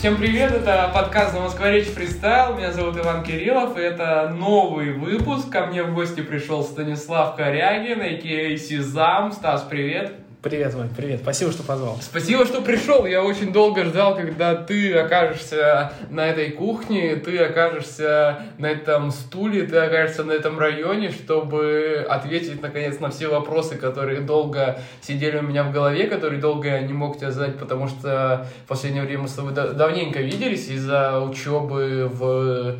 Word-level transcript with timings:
Всем 0.00 0.16
привет, 0.16 0.50
это 0.52 0.90
подкаст 0.94 1.34
«На 1.34 1.40
Москворечь 1.40 1.88
фристайл», 1.88 2.56
меня 2.56 2.72
зовут 2.72 2.96
Иван 2.96 3.22
Кириллов, 3.22 3.76
и 3.76 3.82
это 3.82 4.34
новый 4.34 4.94
выпуск. 4.94 5.50
Ко 5.50 5.66
мне 5.66 5.82
в 5.82 5.92
гости 5.92 6.22
пришел 6.22 6.62
Станислав 6.62 7.36
Корягин, 7.36 8.00
а.к.а. 8.00 8.56
Сизам. 8.56 9.30
Стас, 9.30 9.60
привет. 9.68 10.14
Привет, 10.42 10.72
Вань, 10.72 10.88
привет. 10.96 11.20
Спасибо, 11.20 11.52
что 11.52 11.62
позвал. 11.62 11.98
Спасибо, 12.00 12.46
что 12.46 12.62
пришел. 12.62 13.04
Я 13.04 13.22
очень 13.22 13.52
долго 13.52 13.84
ждал, 13.84 14.16
когда 14.16 14.54
ты 14.54 14.94
окажешься 14.94 15.92
на 16.08 16.28
этой 16.28 16.50
кухне, 16.52 17.16
ты 17.16 17.36
окажешься 17.36 18.46
на 18.56 18.64
этом 18.64 19.10
стуле, 19.10 19.64
ты 19.66 19.76
окажешься 19.76 20.24
на 20.24 20.32
этом 20.32 20.58
районе, 20.58 21.10
чтобы 21.10 22.06
ответить, 22.08 22.62
наконец, 22.62 23.00
на 23.00 23.10
все 23.10 23.28
вопросы, 23.28 23.76
которые 23.76 24.22
долго 24.22 24.80
сидели 25.02 25.36
у 25.36 25.42
меня 25.42 25.62
в 25.62 25.72
голове, 25.72 26.06
которые 26.06 26.40
долго 26.40 26.68
я 26.68 26.80
не 26.80 26.94
мог 26.94 27.18
тебе 27.18 27.32
задать, 27.32 27.58
потому 27.58 27.86
что 27.86 28.46
в 28.64 28.68
последнее 28.68 29.04
время 29.04 29.24
мы 29.24 29.28
с 29.28 29.34
тобой 29.34 29.52
давненько 29.52 30.20
виделись 30.20 30.68
из-за 30.68 31.20
учебы 31.20 32.08
в 32.10 32.76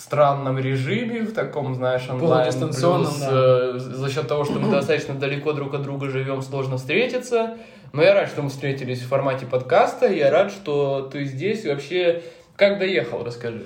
странном 0.00 0.58
режиме, 0.58 1.22
в 1.22 1.32
таком, 1.32 1.74
знаешь, 1.74 2.08
онлайн. 2.08 2.52
Плюс, 3.04 3.18
да. 3.20 3.28
э, 3.30 3.78
за 3.78 4.10
счет 4.10 4.26
того, 4.28 4.44
что 4.44 4.54
мы 4.54 4.70
достаточно 4.72 5.14
далеко 5.14 5.52
друг 5.52 5.74
от 5.74 5.82
друга 5.82 6.08
живем, 6.08 6.42
сложно 6.42 6.78
встретиться. 6.78 7.56
Но 7.92 8.02
я 8.02 8.14
рад, 8.14 8.28
что 8.28 8.42
мы 8.42 8.50
встретились 8.50 9.00
в 9.00 9.08
формате 9.08 9.46
подкаста. 9.46 10.06
Я 10.06 10.30
рад, 10.30 10.52
что 10.52 11.08
ты 11.12 11.24
здесь. 11.24 11.64
И 11.64 11.68
вообще, 11.68 12.22
как 12.56 12.78
доехал, 12.78 13.24
расскажи. 13.24 13.64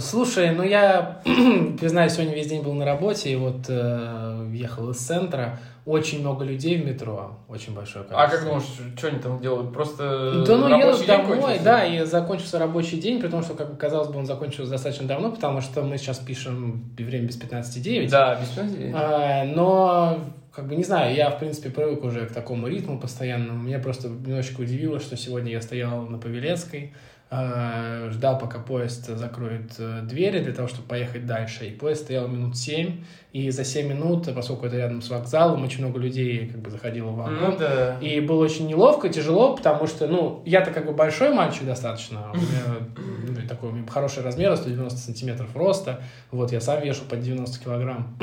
Слушай, 0.00 0.50
ну 0.50 0.62
я, 0.62 1.20
признаюсь, 1.80 2.12
сегодня 2.12 2.34
весь 2.34 2.48
день 2.48 2.62
был 2.62 2.74
на 2.74 2.84
работе, 2.84 3.30
и 3.30 3.36
вот 3.36 3.66
э, 3.68 4.48
ехал 4.52 4.90
из 4.90 4.96
центра. 4.96 5.60
Очень 5.86 6.20
много 6.20 6.44
людей 6.44 6.82
в 6.82 6.84
метро, 6.84 7.38
очень 7.48 7.72
большое 7.72 8.04
количество. 8.04 8.24
А 8.24 8.28
как 8.28 8.44
думаешь, 8.44 8.64
что 8.98 9.06
они 9.06 9.20
там 9.20 9.40
делают? 9.40 9.72
Просто 9.72 10.44
Да 10.44 10.56
ну 10.56 10.76
едут 10.76 11.06
домой, 11.06 11.60
да, 11.62 11.84
и 11.84 12.04
закончился 12.04 12.58
рабочий 12.58 12.98
день, 12.98 13.20
при 13.20 13.28
том, 13.28 13.44
что, 13.44 13.54
как 13.54 13.78
казалось 13.78 14.08
бы, 14.08 14.18
он 14.18 14.26
закончился 14.26 14.72
достаточно 14.72 15.06
давно, 15.06 15.30
потому 15.30 15.60
что 15.60 15.82
мы 15.82 15.96
сейчас 15.96 16.18
пишем 16.18 16.92
время 16.98 17.28
без 17.28 17.40
15.9. 17.40 18.10
Да, 18.10 18.34
без 18.34 18.48
15.9. 18.58 18.92
А, 18.96 19.44
но 19.44 20.18
как 20.56 20.66
бы 20.66 20.74
не 20.74 20.82
знаю, 20.82 21.14
я, 21.14 21.30
в 21.30 21.38
принципе, 21.38 21.70
привык 21.70 22.02
уже 22.02 22.26
к 22.26 22.32
такому 22.32 22.66
ритму 22.66 22.98
постоянному. 22.98 23.62
Меня 23.62 23.78
просто 23.78 24.08
немножечко 24.08 24.62
удивило, 24.62 24.98
что 24.98 25.16
сегодня 25.16 25.52
я 25.52 25.60
стоял 25.60 26.02
на 26.06 26.18
Павелецкой, 26.18 26.94
ждал, 27.30 28.38
пока 28.38 28.60
поезд 28.60 29.06
закроет 29.06 29.72
э, 29.78 30.02
двери 30.02 30.38
для 30.38 30.52
того, 30.52 30.68
чтобы 30.68 30.86
поехать 30.86 31.26
дальше. 31.26 31.66
И 31.66 31.70
поезд 31.72 32.04
стоял 32.04 32.28
минут 32.28 32.56
7, 32.56 33.02
и 33.32 33.50
за 33.50 33.64
7 33.64 33.88
минут, 33.88 34.32
поскольку 34.32 34.66
это 34.66 34.76
рядом 34.76 35.02
с 35.02 35.10
вокзалом, 35.10 35.64
очень 35.64 35.80
много 35.80 35.98
людей 35.98 36.46
как 36.46 36.60
бы 36.60 36.70
заходило 36.70 37.08
в 37.10 37.16
вагон. 37.16 37.38
Ну, 37.40 37.56
да. 37.58 37.98
И 38.00 38.20
было 38.20 38.44
очень 38.44 38.68
неловко, 38.68 39.08
тяжело, 39.08 39.56
потому 39.56 39.88
что, 39.88 40.06
ну, 40.06 40.42
я-то 40.46 40.70
как 40.70 40.86
бы 40.86 40.92
большой 40.92 41.34
мальчик 41.34 41.64
достаточно, 41.64 42.30
у 42.32 42.36
меня 42.36 43.40
ну, 43.42 43.48
такой 43.48 43.70
у 43.70 43.72
меня 43.72 43.86
хороший 43.88 44.22
размер, 44.22 44.56
190 44.56 44.96
сантиметров 44.96 45.50
роста, 45.56 46.02
вот, 46.30 46.52
я 46.52 46.60
сам 46.60 46.80
вешу 46.80 47.02
под 47.08 47.20
90 47.20 47.62
килограмм. 47.62 48.16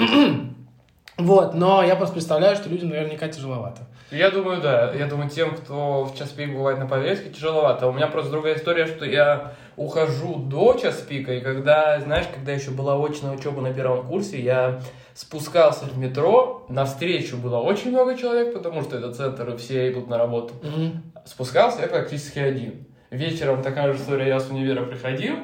Вот, 1.18 1.54
но 1.54 1.84
я 1.84 1.96
просто 1.96 2.16
представляю, 2.16 2.56
что 2.56 2.70
людям 2.70 2.90
наверняка 2.90 3.28
тяжеловато. 3.28 3.82
Я 4.12 4.32
думаю, 4.32 4.62
да. 4.62 4.94
Я 4.94 5.08
думаю, 5.08 5.30
тем, 5.30 5.56
кто 5.56 6.06
в 6.06 6.18
час 6.18 6.30
пик 6.30 6.54
бывает 6.54 6.80
на 6.80 6.88
повестке, 6.88 7.30
тяжеловато. 7.30 7.88
У 7.88 7.94
меня 7.94 8.08
просто 8.08 8.32
другая 8.32 8.56
история, 8.56 8.86
что 8.88 9.06
я 9.06 9.54
ухожу 9.76 10.36
до 10.36 10.74
час 10.74 10.98
пика, 10.98 11.34
и 11.34 11.42
когда, 11.42 12.00
знаешь, 12.00 12.26
когда 12.34 12.52
еще 12.52 12.72
была 12.72 12.96
очная 13.04 13.32
учеба 13.32 13.62
на 13.62 13.74
первом 13.74 14.08
курсе, 14.08 14.40
я 14.40 14.82
спускался 15.16 15.86
в 15.86 15.98
метро, 15.98 16.66
навстречу 16.70 17.38
было 17.38 17.58
очень 17.58 17.92
много 17.92 18.16
человек, 18.16 18.54
потому 18.54 18.84
что 18.84 18.98
это 18.98 19.14
центр, 19.14 19.50
и 19.50 19.58
все 19.58 19.92
идут 19.92 20.08
на 20.08 20.18
работу. 20.18 20.54
Mm-hmm. 20.62 20.92
Спускался 21.26 21.82
я 21.82 21.88
практически 21.88 22.40
один. 22.40 22.88
Вечером 23.10 23.62
такая 23.62 23.94
же 23.94 24.00
история, 24.00 24.28
я 24.28 24.40
с 24.40 24.50
универа 24.50 24.86
приходил, 24.86 25.38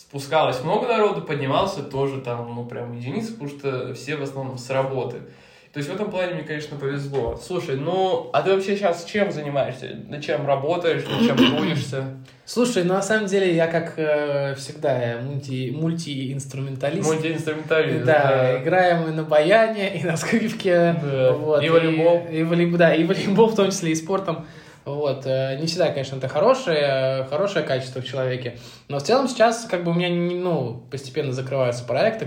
спускалось 0.00 0.62
много 0.62 0.86
народу, 0.86 1.22
поднимался 1.22 1.82
тоже 1.82 2.20
там, 2.20 2.54
ну, 2.54 2.64
прям 2.64 2.96
единицы, 2.96 3.32
потому 3.32 3.50
что 3.50 3.94
все 3.94 4.16
в 4.16 4.22
основном 4.22 4.58
с 4.58 4.70
работы. 4.70 5.18
То 5.74 5.78
есть 5.78 5.90
в 5.90 5.92
этом 5.92 6.08
плане 6.08 6.34
мне, 6.34 6.44
конечно, 6.44 6.76
повезло. 6.76 7.36
Слушай, 7.36 7.74
ну, 7.74 8.30
а 8.32 8.42
ты 8.42 8.54
вообще 8.54 8.76
сейчас 8.76 9.04
чем 9.04 9.32
занимаешься? 9.32 9.98
На 10.08 10.22
чем 10.22 10.46
работаешь, 10.46 11.02
на 11.04 11.26
чем 11.26 11.36
трудишься? 11.36 12.16
Слушай, 12.44 12.84
ну, 12.84 12.94
на 12.94 13.02
самом 13.02 13.26
деле 13.26 13.52
я, 13.56 13.66
как 13.66 13.94
э, 13.96 14.54
всегда, 14.54 15.18
мульти, 15.20 15.72
мультиинструменталист. 15.72 17.08
Мультиинструменталист, 17.08 18.04
да, 18.04 18.22
да. 18.22 18.62
Играем 18.62 19.08
и 19.08 19.10
на 19.10 19.24
баяне, 19.24 19.98
и 19.98 20.04
на 20.04 20.16
скрипке. 20.16 20.94
Да. 21.02 21.32
Вот, 21.32 21.64
и 21.64 21.68
волейбол. 21.68 22.28
И, 22.30 22.36
и 22.36 22.42
волейбол, 22.44 22.78
да, 22.78 22.94
и 22.94 23.02
волейбол 23.02 23.48
в 23.48 23.56
том 23.56 23.70
числе, 23.70 23.90
и 23.90 23.94
спортом. 23.96 24.46
Вот. 24.84 25.24
Э, 25.24 25.56
не 25.58 25.66
всегда, 25.66 25.90
конечно, 25.90 26.16
это 26.16 26.28
хорошее, 26.28 27.26
хорошее 27.30 27.64
качество 27.64 28.00
в 28.00 28.04
человеке. 28.04 28.58
Но 28.88 28.98
в 28.98 29.02
целом 29.02 29.28
сейчас 29.28 29.66
как 29.70 29.82
бы 29.82 29.92
у 29.92 29.94
меня 29.94 30.10
ну, 30.10 30.86
постепенно 30.90 31.32
закрываются 31.32 31.84
проекты. 31.84 32.26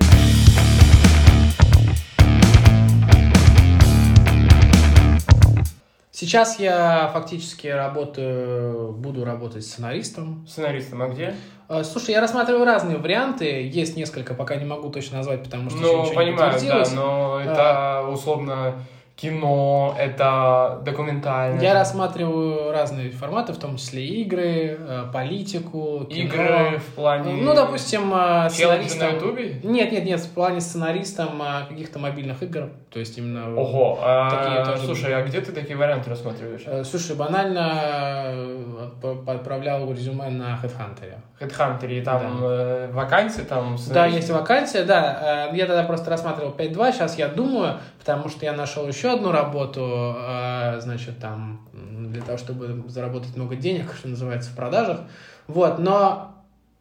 Сейчас 6.12 6.60
я 6.60 7.12
фактически 7.14 7.68
работаю, 7.68 8.92
буду 8.92 9.24
работать 9.24 9.64
сценаристом. 9.64 10.48
Сценаристом, 10.48 11.04
а 11.04 11.10
где? 11.10 11.36
Э, 11.70 11.84
слушай, 11.84 12.10
я 12.10 12.22
рассматриваю 12.22 12.66
разные 12.66 12.98
варианты. 12.98 13.70
Есть 13.72 13.96
несколько, 13.96 14.34
пока 14.34 14.56
не 14.56 14.66
могу 14.66 14.90
точно 14.90 15.18
назвать, 15.18 15.44
потому 15.44 15.70
что 15.70 15.80
ну, 15.80 15.88
еще 15.88 16.02
ничего 16.02 16.16
понимаю, 16.16 16.60
не 16.60 16.70
да, 16.70 16.84
но 16.96 17.40
это 17.40 18.00
а... 18.00 18.10
условно 18.10 18.84
кино, 19.18 19.96
это 19.98 20.80
документальное. 20.86 21.60
Я 21.60 21.74
рассматриваю 21.74 22.72
разные 22.72 23.10
форматы, 23.10 23.52
в 23.52 23.58
том 23.58 23.78
числе 23.78 24.06
игры, 24.06 24.78
э, 24.80 25.06
политику, 25.12 26.06
кино. 26.08 26.24
Игры 26.24 26.78
в 26.78 26.94
плане... 26.94 27.34
Ну, 27.42 27.56
допустим, 27.56 28.14
э, 28.14 28.48
сценаристом... 28.52 29.00
на 29.00 29.16
ютубе? 29.16 29.60
Нет, 29.64 29.92
нет, 29.92 30.06
нет, 30.06 30.20
в 30.20 30.32
плане 30.34 30.62
сценаристом 30.62 31.42
э, 31.42 31.66
каких-то 31.68 31.98
мобильных 31.98 32.44
игр, 32.44 32.70
то 32.92 33.00
есть 33.00 33.18
именно... 33.18 33.60
Ого, 33.60 33.98
а, 34.04 34.30
такие 34.30 34.66
тоже... 34.66 34.86
слушай, 34.86 35.16
а 35.16 35.24
где 35.24 35.42
ты 35.42 35.52
такие 35.52 35.76
варианты 35.76 36.12
рассматриваешь? 36.12 36.88
Слушай, 36.88 37.16
банально 37.16 38.92
отправлял 39.26 39.92
резюме 39.92 40.30
на 40.30 40.60
HeadHunter. 40.62 41.16
HeadHunter, 41.40 41.92
и 41.92 42.02
там 42.02 42.40
да. 42.40 42.88
вакансии 42.92 43.42
там... 43.42 43.78
Да, 43.90 44.06
есть 44.06 44.30
вакансия, 44.30 44.84
да. 44.84 45.50
Я 45.54 45.66
тогда 45.66 45.84
просто 45.84 46.12
рассматривал 46.12 46.52
5.2, 46.52 46.92
сейчас 46.94 47.18
я 47.18 47.28
думаю, 47.28 47.80
потому 47.98 48.30
что 48.30 48.46
я 48.46 48.54
нашел 48.54 48.88
еще 48.88 49.07
одну 49.14 49.32
работу, 49.32 49.82
а, 49.86 50.80
значит, 50.80 51.20
там, 51.20 51.68
для 51.74 52.22
того, 52.22 52.38
чтобы 52.38 52.84
заработать 52.88 53.36
много 53.36 53.56
денег, 53.56 53.94
что 53.98 54.08
называется, 54.08 54.52
в 54.52 54.56
продажах. 54.56 55.02
Вот, 55.48 55.80
но 55.80 56.36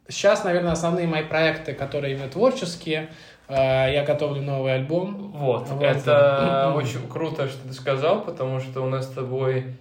сейчас, 0.07 0.43
наверное, 0.43 0.71
основные 0.71 1.07
мои 1.07 1.23
проекты, 1.23 1.73
которые 1.73 2.15
именно 2.15 2.29
творческие, 2.29 3.09
а, 3.47 3.87
я 3.87 4.03
готовлю 4.03 4.41
новый 4.41 4.73
альбом. 4.73 5.31
Вот, 5.33 5.67
вот. 5.69 5.83
это 5.83 6.73
очень 6.75 7.07
круто, 7.07 7.47
что 7.47 7.67
ты 7.67 7.73
сказал, 7.73 8.21
потому 8.21 8.59
что 8.59 8.81
у 8.81 8.89
нас 8.89 9.05
с 9.05 9.09
тобой 9.09 9.77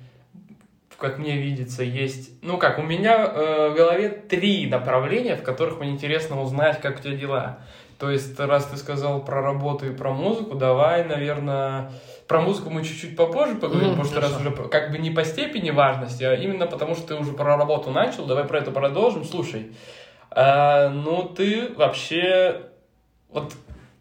как 0.98 1.18
мне 1.18 1.36
видится, 1.36 1.82
есть... 1.82 2.30
Ну 2.42 2.58
как, 2.58 2.78
у 2.78 2.82
меня 2.82 3.26
э, 3.26 3.68
в 3.70 3.76
голове 3.76 4.08
три 4.08 4.66
направления, 4.66 5.36
в 5.36 5.42
которых 5.42 5.78
мне 5.78 5.90
интересно 5.90 6.40
узнать, 6.40 6.80
как 6.80 7.00
у 7.00 7.02
тебя 7.02 7.16
дела. 7.16 7.58
То 7.98 8.10
есть, 8.10 8.38
раз 8.38 8.66
ты 8.66 8.76
сказал 8.76 9.24
про 9.24 9.40
работу 9.40 9.86
и 9.86 9.94
про 9.94 10.12
музыку, 10.12 10.54
давай, 10.54 11.04
наверное, 11.04 11.90
про 12.28 12.40
музыку 12.40 12.70
мы 12.70 12.84
чуть-чуть 12.84 13.16
попозже 13.16 13.54
поговорим, 13.56 13.90
mm, 13.90 13.92
потому 13.92 14.08
что 14.08 14.20
раз 14.20 14.36
уже 14.40 14.50
как 14.50 14.90
бы 14.90 14.98
не 14.98 15.10
по 15.10 15.24
степени 15.24 15.70
важности, 15.70 16.24
а 16.24 16.34
именно 16.34 16.66
потому 16.66 16.94
что 16.94 17.08
ты 17.08 17.14
уже 17.14 17.32
про 17.32 17.56
работу 17.56 17.90
начал, 17.90 18.26
давай 18.26 18.44
про 18.44 18.58
это 18.58 18.70
продолжим. 18.70 19.24
Слушай, 19.24 19.72
а, 20.30 20.88
ну 20.90 21.22
ты 21.22 21.72
вообще... 21.74 22.62
Вот, 23.30 23.52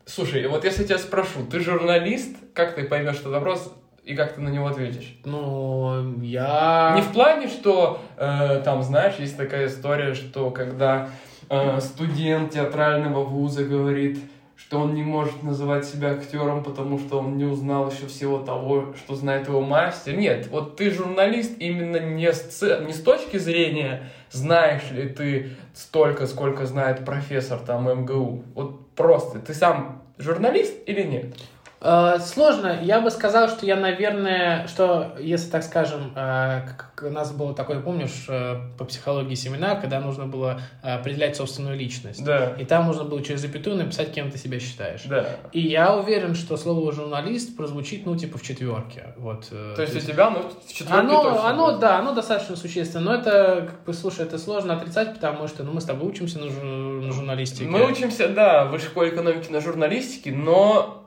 слушай, 0.06 0.48
вот 0.48 0.64
если 0.64 0.82
я 0.82 0.88
тебя 0.88 0.98
спрошу, 0.98 1.46
ты 1.50 1.60
журналист, 1.60 2.36
как 2.54 2.76
ты 2.76 2.84
поймешь 2.84 3.16
этот 3.16 3.34
вопрос, 3.34 3.74
и 4.04 4.16
как 4.16 4.34
ты 4.34 4.42
на 4.42 4.50
него 4.50 4.68
ответишь? 4.68 5.18
Ну, 5.26 6.20
я... 6.22 6.94
Не 6.96 7.02
в 7.02 7.12
плане, 7.12 7.48
что 7.48 8.00
э, 8.18 8.62
там, 8.64 8.84
знаешь, 8.84 9.16
есть 9.18 9.36
такая 9.36 9.66
история, 9.66 10.14
что 10.14 10.52
когда 10.52 11.10
Э, 11.48 11.80
студент 11.80 12.52
театрального 12.52 13.24
вуза 13.24 13.64
говорит, 13.64 14.20
что 14.56 14.80
он 14.80 14.94
не 14.94 15.04
может 15.04 15.44
называть 15.44 15.86
себя 15.86 16.12
актером, 16.12 16.64
потому 16.64 16.98
что 16.98 17.20
он 17.20 17.38
не 17.38 17.44
узнал 17.44 17.92
еще 17.92 18.08
всего 18.08 18.40
того, 18.40 18.94
что 18.96 19.16
знает 19.16 19.48
его 19.48 19.62
мастер. 19.62 20.16
Нет, 20.16 20.48
вот 20.48 20.78
ты 20.78 20.92
журналист 20.92 21.54
именно 21.60 21.98
не 21.98 22.32
с, 22.32 22.62
не 22.86 22.94
с 22.94 23.02
точки 23.02 23.38
зрения, 23.38 24.10
знаешь 24.32 24.90
ли 24.92 25.10
ты 25.10 25.52
столько, 25.74 26.26
сколько 26.26 26.66
знает 26.66 27.06
профессор 27.06 27.60
там 27.60 27.90
МГУ. 28.02 28.44
Вот 28.54 28.88
просто, 28.92 29.40
ты 29.40 29.54
сам 29.54 30.02
журналист 30.18 30.74
или 30.86 31.04
нет? 31.04 31.36
Э, 31.82 32.18
Сложно. 32.20 32.80
Я 32.82 33.02
бы 33.02 33.12
сказал, 33.12 33.50
что 33.50 33.66
я, 33.66 33.76
наверное, 33.76 34.68
что, 34.68 35.16
если 35.20 35.50
так 35.50 35.64
скажем, 35.64 36.12
э, 36.16 36.62
как 36.68 37.04
у 37.04 37.10
нас 37.10 37.32
было 37.32 37.54
такое, 37.54 37.80
помнишь, 37.82 38.26
э, 38.28 38.56
по 38.78 38.86
психологии 38.86 39.36
семинар, 39.36 39.80
когда 39.80 40.00
нужно 40.00 40.26
было 40.26 40.62
определять 40.82 41.36
собственную 41.36 41.78
личность. 41.78 42.24
Да. 42.24 42.54
И 42.58 42.66
там 42.66 42.88
нужно 42.88 43.04
было 43.04 43.22
через 43.22 43.42
запятую 43.42 43.76
написать, 43.78 44.14
кем 44.14 44.32
ты 44.32 44.38
себя 44.38 44.60
считаешь. 44.60 45.04
Да. 45.06 45.26
И 45.52 45.60
я 45.62 45.96
уверен, 45.96 46.36
что 46.36 46.58
слово 46.58 46.92
журналист 46.92 47.56
прозвучит, 47.58 48.06
ну, 48.06 48.16
типа, 48.16 48.38
в 48.38 48.42
четверке. 48.42 49.14
Вот, 49.18 49.48
э, 49.52 49.74
То 49.76 49.82
есть 49.82 49.96
у 49.96 50.00
тебя, 50.00 50.30
ну, 50.30 50.40
в 50.66 50.74
четверке 50.74 51.00
оно, 51.00 51.24
точно 51.24 51.50
оно, 51.50 51.66
будет. 51.68 51.80
да, 51.80 52.00
оно 52.00 52.14
достаточно 52.14 52.56
существенно, 52.56 53.06
но 53.12 53.14
это, 53.16 53.68
как 53.70 53.84
бы, 53.84 53.94
слушай, 53.94 54.26
это 54.26 54.38
сложно 54.38 54.76
отрицать, 54.76 55.14
потому 55.14 55.48
что, 55.48 55.64
ну, 55.64 55.74
мы 55.74 55.82
с 55.82 55.86
тобой 55.86 56.10
учимся 56.10 56.40
на, 56.40 56.46
жу- 56.46 57.02
на 57.02 57.12
журналистике. 57.12 57.66
Мы 57.66 57.86
учимся, 57.86 58.30
да, 58.30 58.66
в 58.66 58.80
школе 58.80 59.10
экономики 59.10 59.52
на 59.52 59.62
журналистике, 59.62 60.32
но 60.32 61.05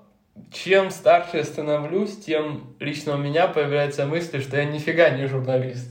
чем 0.53 0.91
старше 0.91 1.39
я 1.39 1.45
становлюсь, 1.45 2.17
тем 2.19 2.75
лично 2.81 3.15
у 3.15 3.19
меня 3.19 3.47
появляется 3.47 4.07
мысль, 4.07 4.43
что 4.43 4.57
я 4.57 4.65
нифига 4.65 5.11
не 5.11 5.27
журналист. 5.27 5.89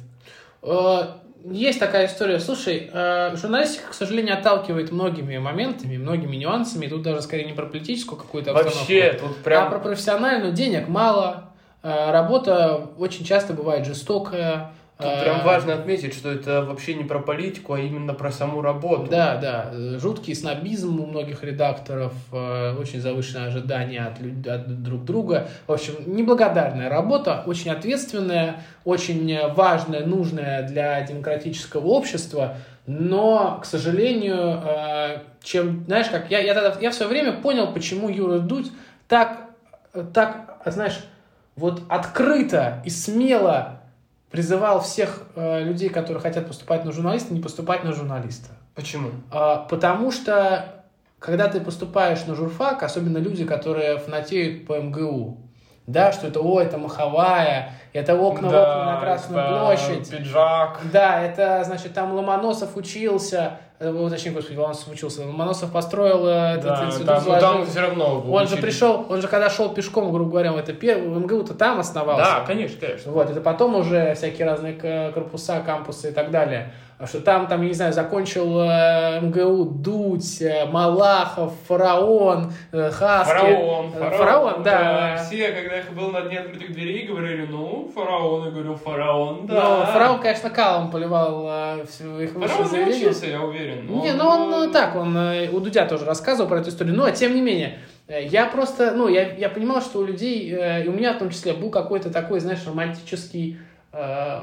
Э, 0.63 0.99
Есть 1.45 1.79
такая 1.79 2.07
история. 2.07 2.39
Слушай, 2.39 2.89
э, 2.91 3.35
журналистика, 3.35 3.91
к 3.91 3.93
сожалению, 3.93 4.37
отталкивает 4.37 4.91
многими 4.91 5.37
моментами, 5.37 5.97
многими 5.97 6.35
нюансами. 6.35 6.87
Тут 6.87 7.03
даже 7.03 7.21
скорее 7.21 7.45
не 7.45 7.53
про 7.53 7.65
политическую 7.65 8.19
какую-то 8.19 8.51
обстановку, 8.51 8.79
Вообще, 8.79 9.13
тут 9.13 9.31
а 9.39 9.43
прям... 9.43 9.69
про 9.69 9.79
профессиональную. 9.79 10.51
Денег 10.53 10.87
мало, 10.87 11.53
э, 11.83 12.11
работа 12.11 12.89
очень 12.97 13.23
часто 13.25 13.53
бывает 13.53 13.85
жестокая. 13.85 14.73
Тут 14.97 15.07
э, 15.07 15.21
прям 15.21 15.43
важно 15.43 15.75
отметить, 15.75 16.15
что 16.15 16.31
это 16.31 16.63
вообще 16.63 16.95
не 16.95 17.03
про 17.03 17.19
политику, 17.19 17.73
а 17.73 17.79
именно 17.79 18.15
про 18.15 18.31
саму 18.31 18.61
работу. 18.61 19.07
Да, 19.11 19.37
да. 19.37 19.71
Жуткий 19.99 20.33
снобизм 20.33 20.99
у 20.99 21.05
многих 21.05 21.43
редакторов, 21.43 22.13
э, 22.31 22.75
очень 22.79 22.99
завышенные 22.99 23.47
ожидания 23.47 24.01
от, 24.01 24.19
люд- 24.19 24.47
от 24.47 24.81
друг 24.81 25.05
друга. 25.05 25.47
В 25.67 25.71
общем, 25.71 25.93
неблагодарная 26.07 26.89
работа, 26.89 27.43
очень 27.45 27.69
ответственная, 27.69 28.63
очень 28.85 29.39
важная, 29.53 30.03
нужная 30.03 30.67
для 30.67 30.99
демократического 31.01 31.85
общества. 31.87 32.55
Но, 32.87 33.59
к 33.61 33.65
сожалению, 33.65 34.61
э, 34.65 35.17
чем, 35.43 35.83
знаешь, 35.85 36.07
как 36.07 36.31
я, 36.31 36.39
я, 36.39 36.55
тогда, 36.55 36.75
я 36.81 36.89
в 36.89 36.95
свое 36.95 37.11
время 37.11 37.33
понял, 37.33 37.71
почему 37.71 38.09
Юра 38.09 38.39
Дудь 38.39 38.71
так, 39.07 39.41
э, 39.93 40.03
так, 40.11 40.57
знаешь, 40.65 40.97
вот 41.55 41.83
открыто 41.89 42.81
и 42.85 42.89
смело 42.89 43.76
призывал 44.31 44.81
всех 44.81 45.23
э, 45.35 45.63
людей, 45.63 45.89
которые 45.89 46.21
хотят 46.21 46.47
поступать 46.47 46.85
на 46.85 46.91
журналиста, 46.91 47.33
не 47.33 47.41
поступать 47.41 47.83
на 47.83 47.93
журналиста. 47.93 48.49
Почему? 48.75 49.11
А, 49.31 49.57
потому 49.57 50.11
что, 50.11 50.85
когда 51.19 51.47
ты 51.47 51.59
поступаешь 51.59 52.25
на 52.25 52.35
журфак, 52.35 52.83
особенно 52.83 53.17
люди, 53.17 53.45
которые 53.45 53.97
фанатеют 53.97 54.67
по 54.67 54.77
МГУ, 54.77 55.46
да, 55.87 56.11
что 56.11 56.27
это, 56.27 56.41
о, 56.41 56.59
это 56.59 56.77
маховая, 56.77 57.71
это 57.93 58.15
окна 58.15 58.49
в 58.49 58.53
окна 58.53 58.85
на 58.85 58.99
Красную 58.99 59.41
это 59.41 59.59
площадь. 59.59 60.09
Пиджак. 60.09 60.81
Да, 60.91 61.23
это, 61.23 61.63
значит, 61.63 61.93
там 61.93 62.13
Ломоносов 62.13 62.75
учился, 62.75 63.53
э, 63.79 64.07
точнее, 64.09 64.31
господи, 64.31 64.57
Ломоносов 64.57 64.89
учился, 64.89 65.21
Ломоносов 65.25 65.71
построил 65.71 66.27
э, 66.27 66.55
этот 66.57 66.65
Да, 66.65 66.85
институт, 66.85 67.07
там, 67.07 67.23
ну, 67.25 67.39
там 67.39 67.65
все 67.65 67.79
равно. 67.79 68.21
Он 68.29 68.47
же 68.47 68.55
учили. 68.55 68.61
пришел, 68.61 69.05
он 69.09 69.21
же 69.21 69.29
когда 69.29 69.49
шел 69.49 69.69
пешком, 69.69 70.11
грубо 70.11 70.29
говоря, 70.29 70.53
это 70.59 70.73
первый, 70.73 71.07
в 71.07 71.19
МГУ-то 71.19 71.53
там 71.53 71.79
оставался. 71.79 72.25
Да, 72.25 72.43
конечно, 72.45 72.77
конечно. 72.85 73.11
Вот, 73.13 73.29
это 73.29 73.39
потом 73.39 73.75
уже 73.75 74.13
всякие 74.15 74.45
разные 74.45 75.11
корпуса, 75.13 75.61
кампусы 75.61 76.09
и 76.09 76.11
так 76.11 76.31
далее. 76.31 76.73
А 76.99 77.05
Что 77.05 77.21
там, 77.21 77.45
там, 77.45 77.61
я 77.61 77.67
не 77.67 77.73
знаю, 77.75 77.93
закончил 77.93 78.59
э, 78.59 79.19
МГУ 79.21 79.65
Дудь, 79.65 80.41
э, 80.41 80.65
Малахов, 80.65 81.53
Фараон, 81.67 82.51
э, 82.71 82.89
Хаски. 82.89 83.33
Фараон, 83.33 83.91
фараон, 83.91 84.17
Фараон, 84.17 84.63
да. 84.63 85.23
Все, 85.23 85.49
когда 85.49 85.77
их 85.77 85.93
был 85.93 86.09
на 86.09 86.21
дне 86.21 86.39
открытых 86.39 86.73
дверей, 86.73 87.05
говорили, 87.05 87.45
ну, 87.45 87.91
фараон, 87.93 88.45
я 88.45 88.51
говорю, 88.51 88.75
фараон, 88.75 89.45
да. 89.45 89.53
Но 89.53 89.85
Фараон, 89.85 90.19
конечно, 90.21 90.49
калом 90.49 90.89
поливал 90.89 91.45
э, 91.47 91.85
всё 91.87 92.19
их 92.19 92.31
Фараон 92.31 92.71
не 92.73 92.95
учился, 92.95 93.27
я 93.27 93.43
уверен. 93.43 93.85
Не, 94.01 94.13
ну 94.13 94.25
он 94.27 94.71
так, 94.71 94.95
он 94.95 95.15
э, 95.15 95.49
у 95.51 95.59
Дудя 95.59 95.85
тоже 95.85 96.03
рассказывал 96.03 96.49
про 96.49 96.61
эту 96.61 96.71
историю, 96.71 96.95
но 96.95 97.11
тем 97.11 97.35
не 97.35 97.41
менее, 97.41 97.77
я 98.07 98.47
просто, 98.47 98.91
ну, 98.95 99.07
я, 99.07 99.33
я 99.35 99.49
понимал, 99.49 99.81
что 99.81 99.99
у 99.99 100.03
людей, 100.03 100.51
э, 100.51 100.85
и 100.85 100.87
у 100.87 100.93
меня 100.93 101.13
в 101.13 101.19
том 101.19 101.29
числе, 101.29 101.53
был 101.53 101.69
какой-то 101.69 102.09
такой, 102.09 102.39
знаешь, 102.39 102.65
романтический 102.65 103.59
э, 103.93 104.39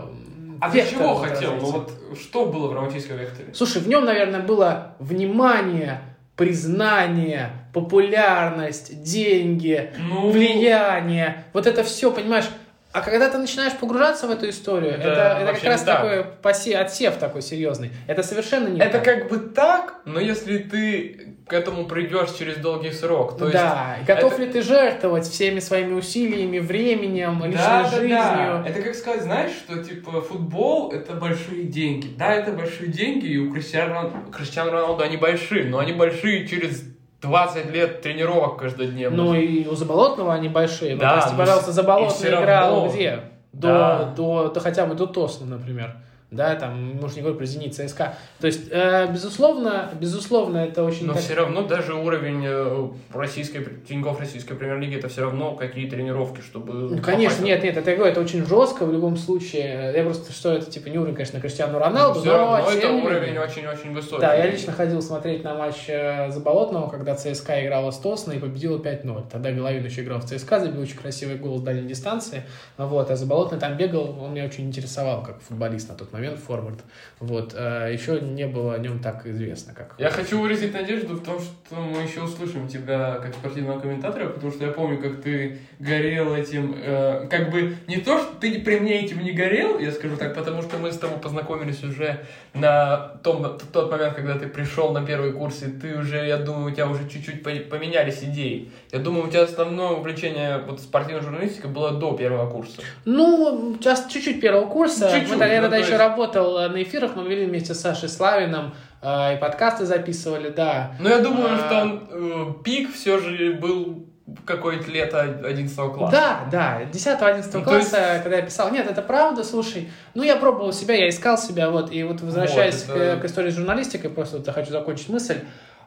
А 0.60 0.70
ты 0.70 0.84
чего 0.88 1.14
хотел? 1.16 1.54
Ну 1.56 1.66
вот 1.66 1.92
что 2.20 2.46
было 2.46 2.68
в 2.68 2.74
романтическом 2.74 3.16
векторе? 3.18 3.48
Слушай, 3.54 3.82
в 3.82 3.88
нем, 3.88 4.04
наверное, 4.04 4.40
было 4.40 4.96
внимание, 4.98 6.00
признание, 6.36 7.50
популярность, 7.72 9.02
деньги, 9.02 9.92
Ну, 9.98 10.30
влияние. 10.30 11.44
Вот 11.52 11.66
это 11.66 11.82
все, 11.82 12.10
понимаешь? 12.10 12.46
А 12.92 13.00
когда 13.00 13.28
ты 13.28 13.38
начинаешь 13.38 13.72
погружаться 13.72 14.28
в 14.28 14.30
эту 14.30 14.48
историю, 14.48 14.92
Это 14.92 15.08
это, 15.08 15.38
это 15.42 15.54
как 15.54 15.64
раз 15.64 15.82
так. 15.82 16.00
такой 16.00 16.24
посе, 16.42 16.76
отсев 16.76 17.16
такой 17.16 17.42
серьезный. 17.42 17.90
Это 18.06 18.22
совершенно 18.22 18.68
не 18.68 18.80
Это 18.80 18.98
так. 19.00 19.04
как 19.04 19.28
бы 19.28 19.38
так, 19.38 19.94
но 20.04 20.20
если 20.20 20.58
ты 20.58 21.33
к 21.46 21.52
этому 21.52 21.84
придешь 21.84 22.30
через 22.38 22.56
долгий 22.56 22.90
срок, 22.90 23.36
то 23.36 23.44
есть... 23.44 23.56
да, 23.56 23.96
и 24.00 24.04
готов 24.06 24.32
это- 24.32 24.42
ли 24.44 24.50
ты 24.52 24.62
жертвовать 24.62 25.26
всеми 25.28 25.60
своими 25.60 25.92
усилиями, 25.92 26.58
временем, 26.58 27.36
личной 27.44 27.52
Да, 27.58 27.82
да, 27.82 27.88
жизнью? 27.90 28.08
да. 28.16 28.64
Это 28.66 28.80
как 28.82 28.94
сказать, 28.94 29.22
знаешь, 29.22 29.50
что 29.52 29.84
типа 29.84 30.22
футбол 30.22 30.90
это 30.90 31.12
большие 31.14 31.64
деньги. 31.64 32.08
Да, 32.16 32.32
это 32.32 32.52
большие 32.52 32.90
деньги, 32.90 33.26
и 33.26 33.36
у 33.38 33.52
Кристиану, 33.52 34.10
Кристиану 34.34 34.70
Роналду 34.70 35.02
они 35.04 35.18
большие, 35.18 35.64
но 35.66 35.78
они 35.78 35.92
большие 35.92 36.48
через 36.48 36.82
20 37.20 37.70
лет 37.72 38.00
тренировок 38.00 38.58
каждодневных. 38.58 39.16
Ну 39.18 39.34
и 39.34 39.66
у 39.66 39.74
Заболотного 39.74 40.32
они 40.32 40.48
большие. 40.48 40.96
Да, 40.96 41.14
ну, 41.16 41.20
прости, 41.20 41.36
пожалуйста, 41.36 41.72
Заболотный 41.72 42.28
играл 42.30 42.74
равно. 42.80 42.88
где? 42.90 43.20
До, 43.52 43.68
Да. 43.68 44.04
до, 44.16 44.48
до 44.48 44.60
хотя 44.60 44.84
бы 44.86 44.94
до 44.94 45.06
Тосна, 45.06 45.46
например. 45.46 45.96
Да, 46.34 46.54
там, 46.56 46.96
мы 46.96 47.06
уж 47.06 47.14
не 47.14 47.20
говорим 47.20 47.38
про 47.38 47.46
Зенит, 47.46 47.74
ЦСКА. 47.74 48.16
То 48.40 48.46
есть, 48.46 48.68
э, 48.70 49.10
безусловно, 49.12 49.90
безусловно, 50.00 50.58
это 50.58 50.82
очень... 50.82 51.06
Но 51.06 51.14
так- 51.14 51.22
все 51.22 51.34
равно 51.34 51.62
даже 51.62 51.94
уровень 51.94 52.44
э, 52.44 52.88
российской, 53.12 53.64
Тинькофф 53.88 54.18
российской 54.18 54.54
премьер-лиги 54.54 54.96
это 54.96 55.08
все 55.08 55.22
равно 55.22 55.54
какие 55.54 55.88
тренировки, 55.88 56.40
чтобы... 56.40 56.72
Ну, 56.72 57.02
конечно, 57.02 57.38
попасть. 57.38 57.42
нет, 57.42 57.62
нет, 57.62 57.76
это 57.76 57.90
я 57.90 57.96
говорю, 57.96 58.12
это 58.12 58.20
очень 58.20 58.44
жестко 58.46 58.84
в 58.84 58.92
любом 58.92 59.16
случае. 59.16 59.92
Я 59.94 60.04
просто, 60.04 60.32
что 60.32 60.52
это, 60.52 60.70
типа, 60.70 60.88
не 60.88 60.98
уровень, 60.98 61.14
конечно, 61.14 61.40
Криштиану 61.40 61.78
Роналду, 61.78 62.20
все 62.20 62.30
но, 62.30 62.36
равно 62.36 62.70
тем 62.70 62.78
это 62.78 63.06
уровень 63.06 63.38
очень-очень 63.38 63.94
высокий. 63.94 64.20
Да, 64.20 64.34
я 64.34 64.46
лично 64.46 64.72
ходил 64.72 65.00
смотреть 65.02 65.44
на 65.44 65.54
матч 65.54 65.84
э, 65.88 66.30
Заболотного, 66.30 66.88
когда 66.88 67.14
ЦСКА 67.14 67.64
играла 67.64 67.90
с 67.90 67.98
Тосна 67.98 68.32
и 68.32 68.38
победила 68.38 68.78
5-0. 68.78 69.24
Тогда 69.30 69.52
Головин 69.52 69.84
еще 69.84 70.02
играл 70.02 70.20
в 70.20 70.24
ЦСКА, 70.24 70.60
забил 70.60 70.82
очень 70.82 70.96
красивый 70.96 71.36
гол 71.36 71.58
с 71.58 71.62
дальней 71.62 71.86
дистанции. 71.86 72.42
Вот, 72.76 73.10
а 73.10 73.16
Заболотный 73.16 73.58
там 73.58 73.76
бегал, 73.76 74.18
он 74.20 74.32
меня 74.32 74.44
очень 74.44 74.66
интересовал, 74.66 75.22
как 75.22 75.40
футболист 75.40 75.88
на 75.88 75.94
тот 75.94 76.12
момент, 76.12 76.23
форвард. 76.32 76.80
Вот, 77.20 77.54
э, 77.56 77.90
еще 77.92 78.20
не 78.20 78.46
было 78.46 78.74
о 78.74 78.78
нем 78.78 78.98
так 78.98 79.26
известно, 79.26 79.72
как... 79.74 79.94
Я 79.98 80.10
хочу 80.10 80.40
выразить 80.40 80.72
надежду 80.74 81.14
в 81.14 81.24
том, 81.24 81.38
что 81.40 81.76
мы 81.76 82.02
еще 82.02 82.22
услышим 82.22 82.68
тебя 82.68 83.18
как 83.22 83.34
спортивного 83.34 83.80
комментатора, 83.80 84.28
потому 84.28 84.52
что 84.52 84.64
я 84.64 84.72
помню, 84.72 84.98
как 85.00 85.22
ты 85.22 85.58
горел 85.78 86.34
этим, 86.34 86.74
э, 86.76 87.26
как 87.30 87.50
бы 87.50 87.76
не 87.86 87.96
то, 87.98 88.18
что 88.18 88.34
ты 88.40 88.60
при 88.60 88.78
мне 88.78 89.04
этим 89.04 89.22
не 89.22 89.32
горел, 89.32 89.78
я 89.78 89.90
скажу 89.92 90.16
так, 90.16 90.34
потому 90.34 90.62
что 90.62 90.78
мы 90.78 90.92
с 90.92 90.98
тобой 90.98 91.18
познакомились 91.18 91.82
уже 91.82 92.24
на 92.52 92.96
том, 93.22 93.58
тот 93.72 93.90
момент, 93.90 94.14
когда 94.14 94.38
ты 94.38 94.46
пришел 94.46 94.92
на 94.92 95.04
первый 95.04 95.32
курс, 95.32 95.62
и 95.62 95.70
ты 95.70 95.96
уже, 95.96 96.26
я 96.26 96.36
думаю, 96.36 96.66
у 96.66 96.70
тебя 96.74 96.86
уже 96.88 97.08
чуть-чуть 97.08 97.42
по- 97.42 97.50
поменялись 97.70 98.22
идеи. 98.22 98.70
Я 98.92 98.98
думаю, 98.98 99.26
у 99.26 99.30
тебя 99.30 99.42
основное 99.42 99.90
увлечение 99.90 100.58
вот 100.66 100.80
спортивной 100.80 101.22
журналистикой 101.22 101.70
было 101.70 101.90
до 101.92 102.12
первого 102.16 102.50
курса. 102.50 102.82
Ну, 103.04 103.76
сейчас 103.80 104.06
чуть-чуть 104.10 104.40
первого 104.40 104.66
курса. 104.66 105.10
Чуть-чуть, 105.12 105.32
Мы 105.32 105.38
тогда, 105.38 105.56
ну, 105.56 105.62
тогда 105.62 105.68
то 105.70 105.76
еще 105.76 105.90
есть- 105.92 105.98
работал 106.14 106.58
э, 106.58 106.68
на 106.68 106.82
эфирах, 106.82 107.16
мы 107.16 107.24
вели 107.28 107.46
вместе 107.46 107.74
с 107.74 107.80
Сашей 107.80 108.08
Славиным 108.08 108.72
э, 109.02 109.34
и 109.34 109.40
подкасты 109.40 109.84
записывали, 109.84 110.48
да. 110.50 110.92
Но 111.00 111.08
я 111.08 111.18
думаю, 111.18 111.54
А. 111.54 111.58
что 111.58 111.80
он, 111.82 112.08
э, 112.10 112.62
пик 112.62 112.92
все 112.94 113.18
же 113.18 113.54
был 113.54 114.06
какое-то 114.46 114.90
лето 114.90 115.20
11 115.44 115.76
класса. 115.92 116.12
Да, 116.50 116.80
да, 116.80 116.82
10-11 116.90 117.50
Ну, 117.52 117.62
класса, 117.62 118.20
когда 118.22 118.36
я 118.36 118.42
писал, 118.42 118.70
нет, 118.70 118.88
это 118.90 119.02
правда, 119.02 119.44
слушай, 119.44 119.90
ну, 120.14 120.22
я 120.22 120.36
пробовал 120.36 120.72
себя, 120.72 120.94
я 120.94 121.08
искал 121.08 121.36
себя, 121.36 121.68
вот, 121.70 121.92
и 121.92 122.02
вот 122.04 122.20
возвращаясь 122.22 122.86
Вот, 122.86 122.96
это- 122.96 123.18
к, 123.18 123.22
к 123.22 123.24
истории 123.26 123.50
с 123.50 123.54
журналистикой, 123.56 124.10
просто 124.10 124.38
вот 124.38 124.46
я 124.46 124.52
хочу 124.52 124.70
закончить 124.70 125.08
мысль, 125.10 125.40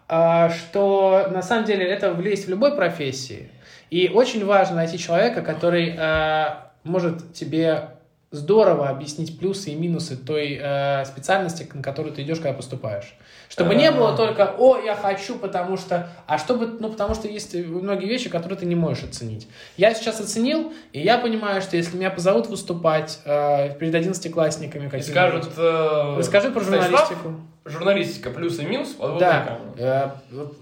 а, 0.09 0.49
что 0.49 1.27
на 1.31 1.41
самом 1.41 1.65
деле 1.65 1.85
это 1.85 2.11
влезть 2.13 2.45
в 2.45 2.49
любой 2.49 2.75
профессии, 2.75 3.49
и 3.89 4.09
очень 4.13 4.45
важно 4.45 4.75
найти 4.75 4.99
человека, 4.99 5.41
который 5.41 5.95
а, 5.97 6.71
может 6.83 7.33
тебе 7.33 7.89
здорово 8.31 8.89
объяснить 8.89 9.39
плюсы 9.39 9.71
и 9.71 9.75
минусы 9.75 10.17
той 10.17 10.59
э, 10.61 11.05
специальности, 11.05 11.69
на 11.73 11.81
которую 11.81 12.13
ты 12.13 12.23
идешь, 12.23 12.37
когда 12.37 12.53
поступаешь. 12.53 13.15
Чтобы 13.49 13.75
не 13.75 13.89
было 13.91 14.13
А. 14.13 14.17
только 14.17 14.53
«О, 14.57 14.77
я 14.77 14.95
хочу, 14.95 15.37
потому 15.37 15.77
что...» 15.77 16.09
А 16.27 16.37
чтобы... 16.37 16.67
Ну, 16.79 16.89
потому 16.89 17.15
что 17.15 17.27
есть 17.29 17.55
многие 17.55 18.07
вещи, 18.07 18.29
которые 18.29 18.59
ты 18.59 18.65
не 18.65 18.75
можешь 18.75 19.05
оценить. 19.05 19.47
Я 19.77 19.93
сейчас 19.93 20.19
оценил, 20.19 20.73
и 20.91 20.99
я 20.99 21.17
понимаю, 21.17 21.61
что 21.61 21.77
если 21.77 21.95
меня 21.95 22.09
позовут 22.09 22.47
выступать 22.47 23.19
э, 23.23 23.75
перед 23.79 23.95
одиннадцатиклассниками 23.95 25.01
скажут... 25.01 25.49
э, 25.55 26.15
Расскажи 26.17 26.51
про 26.51 26.59
журналистику. 26.59 27.35
Журналистика 27.67 28.29
плюс 28.29 28.59
и 28.59 28.65
минус 28.65 28.89
подводный 28.89 29.19
Да. 29.27 29.39
камень. 29.45 29.73
Э, 29.77 30.09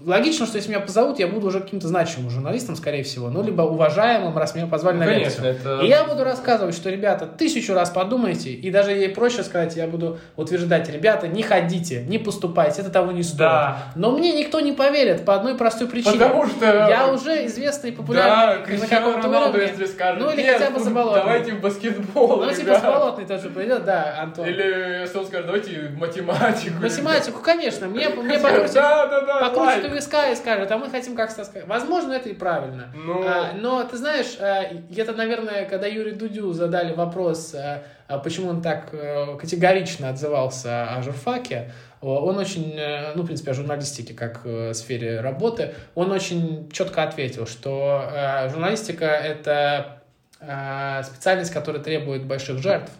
Логично, 0.04 0.46
что 0.46 0.56
если 0.56 0.70
меня 0.70 0.80
позовут, 0.80 1.18
я 1.18 1.26
буду 1.26 1.46
уже 1.48 1.60
каким-то 1.60 1.88
значимым 1.88 2.30
журналистом, 2.30 2.76
скорее 2.76 3.02
всего. 3.02 3.28
Ну, 3.30 3.42
либо 3.42 3.62
уважаемым, 3.62 4.36
раз 4.36 4.54
меня 4.54 4.66
позвали 4.66 4.96
Ну, 4.96 5.00
на 5.04 5.06
конечно, 5.06 5.42
лекцию. 5.44 5.74
это... 5.74 5.84
И 5.84 5.88
я 5.88 6.04
буду 6.04 6.24
рассказывать, 6.24 6.74
что, 6.74 6.90
ребята, 6.90 7.26
тысячу 7.26 7.74
раз 7.74 7.90
подумайте, 7.90 8.50
и 8.50 8.70
даже 8.70 8.92
ей 8.92 9.08
проще 9.08 9.42
сказать, 9.42 9.76
я 9.76 9.86
буду 9.86 10.18
утверждать, 10.36 10.88
ребята, 10.90 11.28
не 11.28 11.42
ходите, 11.42 12.02
не 12.02 12.18
поступайте, 12.18 12.82
это 12.82 12.90
того 12.90 13.12
не 13.12 13.22
стоит. 13.22 13.38
Да. 13.38 13.78
Но 13.94 14.10
мне 14.12 14.32
никто 14.32 14.60
не 14.60 14.72
поверит 14.72 15.24
по 15.24 15.34
одной 15.34 15.56
простой 15.56 15.88
причине. 15.88 16.12
Потому 16.12 16.46
что... 16.46 16.66
Я 16.66 17.08
уже 17.12 17.46
известный 17.46 17.90
и 17.90 17.92
Да, 17.92 17.98
популярный 18.02 18.58
на 18.60 18.64
Криштиану 18.66 19.06
каком-то 19.06 19.26
Роналду, 19.28 19.58
уровне. 19.58 19.68
если 19.72 19.86
скажет, 19.86 20.20
Ну, 20.22 20.30
или 20.30 20.42
«Нет, 20.42 20.58
хотя 20.58 20.70
бы 20.70 20.80
Заболотный». 20.80 21.20
Давайте 21.22 21.52
в 21.52 21.60
баскетбол, 21.60 22.36
Ну, 22.44 22.50
типа 22.50 22.60
ребят. 22.60 22.82
Заболотный 22.82 23.24
тоже 23.26 23.48
придет, 23.50 23.84
да, 23.84 24.16
Антон. 24.22 24.46
Или 24.46 25.00
если 25.02 25.18
он 25.18 25.26
скажет, 25.26 25.46
давайте 25.46 25.80
в 25.88 25.98
математику. 25.98 26.74
Математику, 27.04 27.40
конечно, 27.40 27.86
мне, 27.88 28.08
мне 28.08 28.28
ребят. 28.36 28.42
покрутит, 28.42 28.74
Да, 28.74 29.06
да, 29.06 29.20
да, 29.20 29.48
покрутит 29.48 29.90
у 29.90 29.94
виска 29.94 30.30
и 30.30 30.34
скажет, 30.34 30.70
а 30.70 30.78
мы 30.78 30.90
хотим 30.90 31.16
как 31.16 31.30
Стас 31.30 31.48
сказать. 31.48 31.66
Возможно, 31.68 32.12
это 32.12 32.28
и 32.28 32.34
правильно. 32.34 32.92
Ну, 32.94 33.22
А, 33.26 33.52
но 33.54 33.84
ты 33.84 33.96
знаешь, 33.96 34.36
а, 34.40 34.64
это, 34.96 35.12
наверное, 35.12 35.64
когда 35.66 35.86
Юрию 35.86 36.16
Дудю 36.16 36.52
задали 36.52 36.92
вопрос, 36.94 37.54
а, 37.54 37.82
а 38.08 38.18
почему 38.18 38.50
он 38.50 38.62
так 38.62 38.90
э, 38.92 39.36
категорично 39.36 40.10
отзывался 40.10 40.94
о 40.94 41.02
журфаке, 41.02 41.72
он 42.00 42.38
очень, 42.38 42.72
э, 42.76 43.12
ну, 43.14 43.22
в 43.22 43.26
принципе, 43.26 43.50
о 43.50 43.54
журналистике 43.54 44.14
как 44.14 44.42
э, 44.44 44.74
сфере 44.74 45.20
работы, 45.20 45.74
он 45.94 46.12
очень 46.12 46.70
четко 46.70 47.02
ответил, 47.02 47.46
что 47.46 48.08
э, 48.12 48.48
журналистика— 48.50 49.04
это 49.06 50.02
э, 50.40 51.02
специальность, 51.04 51.52
которая 51.52 51.82
требует 51.82 52.24
больших 52.24 52.58
жертв. 52.58 52.92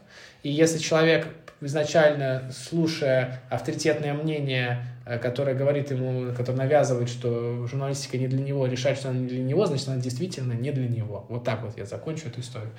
И 0.42 0.50
если 0.50 0.78
человек 0.78 1.28
изначально, 1.60 2.50
слушая 2.52 3.40
авторитетное 3.50 4.14
мнение, 4.14 4.84
э, 5.04 5.18
которое 5.18 5.54
говорит 5.54 5.90
ему, 5.90 6.32
которое 6.34 6.58
навязывает, 6.58 7.08
что 7.08 7.66
журналистика 7.66 8.18
не 8.18 8.28
для 8.28 8.40
него, 8.40 8.66
решает, 8.66 8.98
что 8.98 9.10
она 9.10 9.20
не 9.20 9.26
для 9.28 9.42
него, 9.42 9.66
значит, 9.66 9.88
она 9.88 9.96
действительно 9.96 10.52
не 10.52 10.70
для 10.70 10.88
него. 10.88 11.26
Вот 11.28 11.44
так 11.44 11.62
вот 11.62 11.76
я 11.78 11.84
закончу 11.84 12.28
эту 12.28 12.40
историю. 12.40 12.72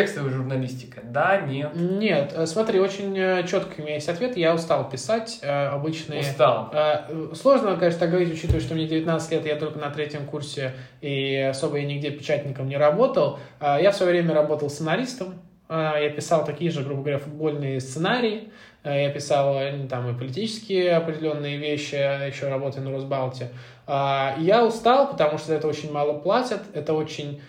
Текстовая 0.00 0.30
журналистика. 0.32 1.00
Да, 1.02 1.40
нет. 1.40 1.70
Нет, 1.74 2.32
э, 2.34 2.46
смотри, 2.46 2.80
очень 2.80 3.46
четко 3.46 3.80
у 3.80 3.82
меня 3.82 3.94
есть 3.94 4.08
ответ. 4.08 4.36
Я 4.36 4.54
устал 4.54 4.88
писать 4.88 5.38
э, 5.42 5.66
обычные... 5.68 6.20
Устал. 6.20 6.70
Э, 6.72 7.32
Сложно, 7.34 7.76
конечно, 7.76 8.00
так 8.00 8.10
говорить, 8.10 8.32
учитывая, 8.32 8.60
что 8.60 8.74
мне 8.74 8.86
19 8.86 9.32
лет, 9.32 9.46
я 9.46 9.56
только 9.56 9.78
на 9.78 9.90
третьем 9.90 10.26
курсе, 10.26 10.72
и 11.00 11.36
особо 11.50 11.78
я 11.78 11.86
нигде 11.86 12.10
печатником 12.10 12.68
не 12.68 12.76
работал. 12.76 13.38
Э, 13.60 13.78
Я 13.82 13.90
в 13.90 13.96
свое 13.96 14.12
время 14.12 14.34
работал 14.34 14.70
сценаристом, 14.70 15.34
Э, 15.68 15.94
я 16.00 16.10
писал 16.10 16.44
такие 16.44 16.70
же, 16.70 16.82
грубо 16.84 17.00
говоря, 17.02 17.18
футбольные 17.18 17.80
сценарии, 17.80 18.50
Э, 18.86 19.02
я 19.02 19.10
писал 19.10 19.56
э, 19.58 19.86
там 19.88 20.08
и 20.08 20.16
политические 20.16 20.94
определенные 20.94 21.56
вещи, 21.56 21.96
еще 22.28 22.48
работая 22.48 22.82
на 22.82 22.92
Росбалте. 22.92 23.48
Э, 23.88 24.34
Я 24.38 24.64
устал, 24.64 25.10
потому 25.10 25.38
что 25.38 25.52
это 25.54 25.66
очень 25.66 25.90
мало 25.92 26.12
платят, 26.18 26.60
это 26.72 26.94
очень 26.94 27.40
э, 27.40 27.42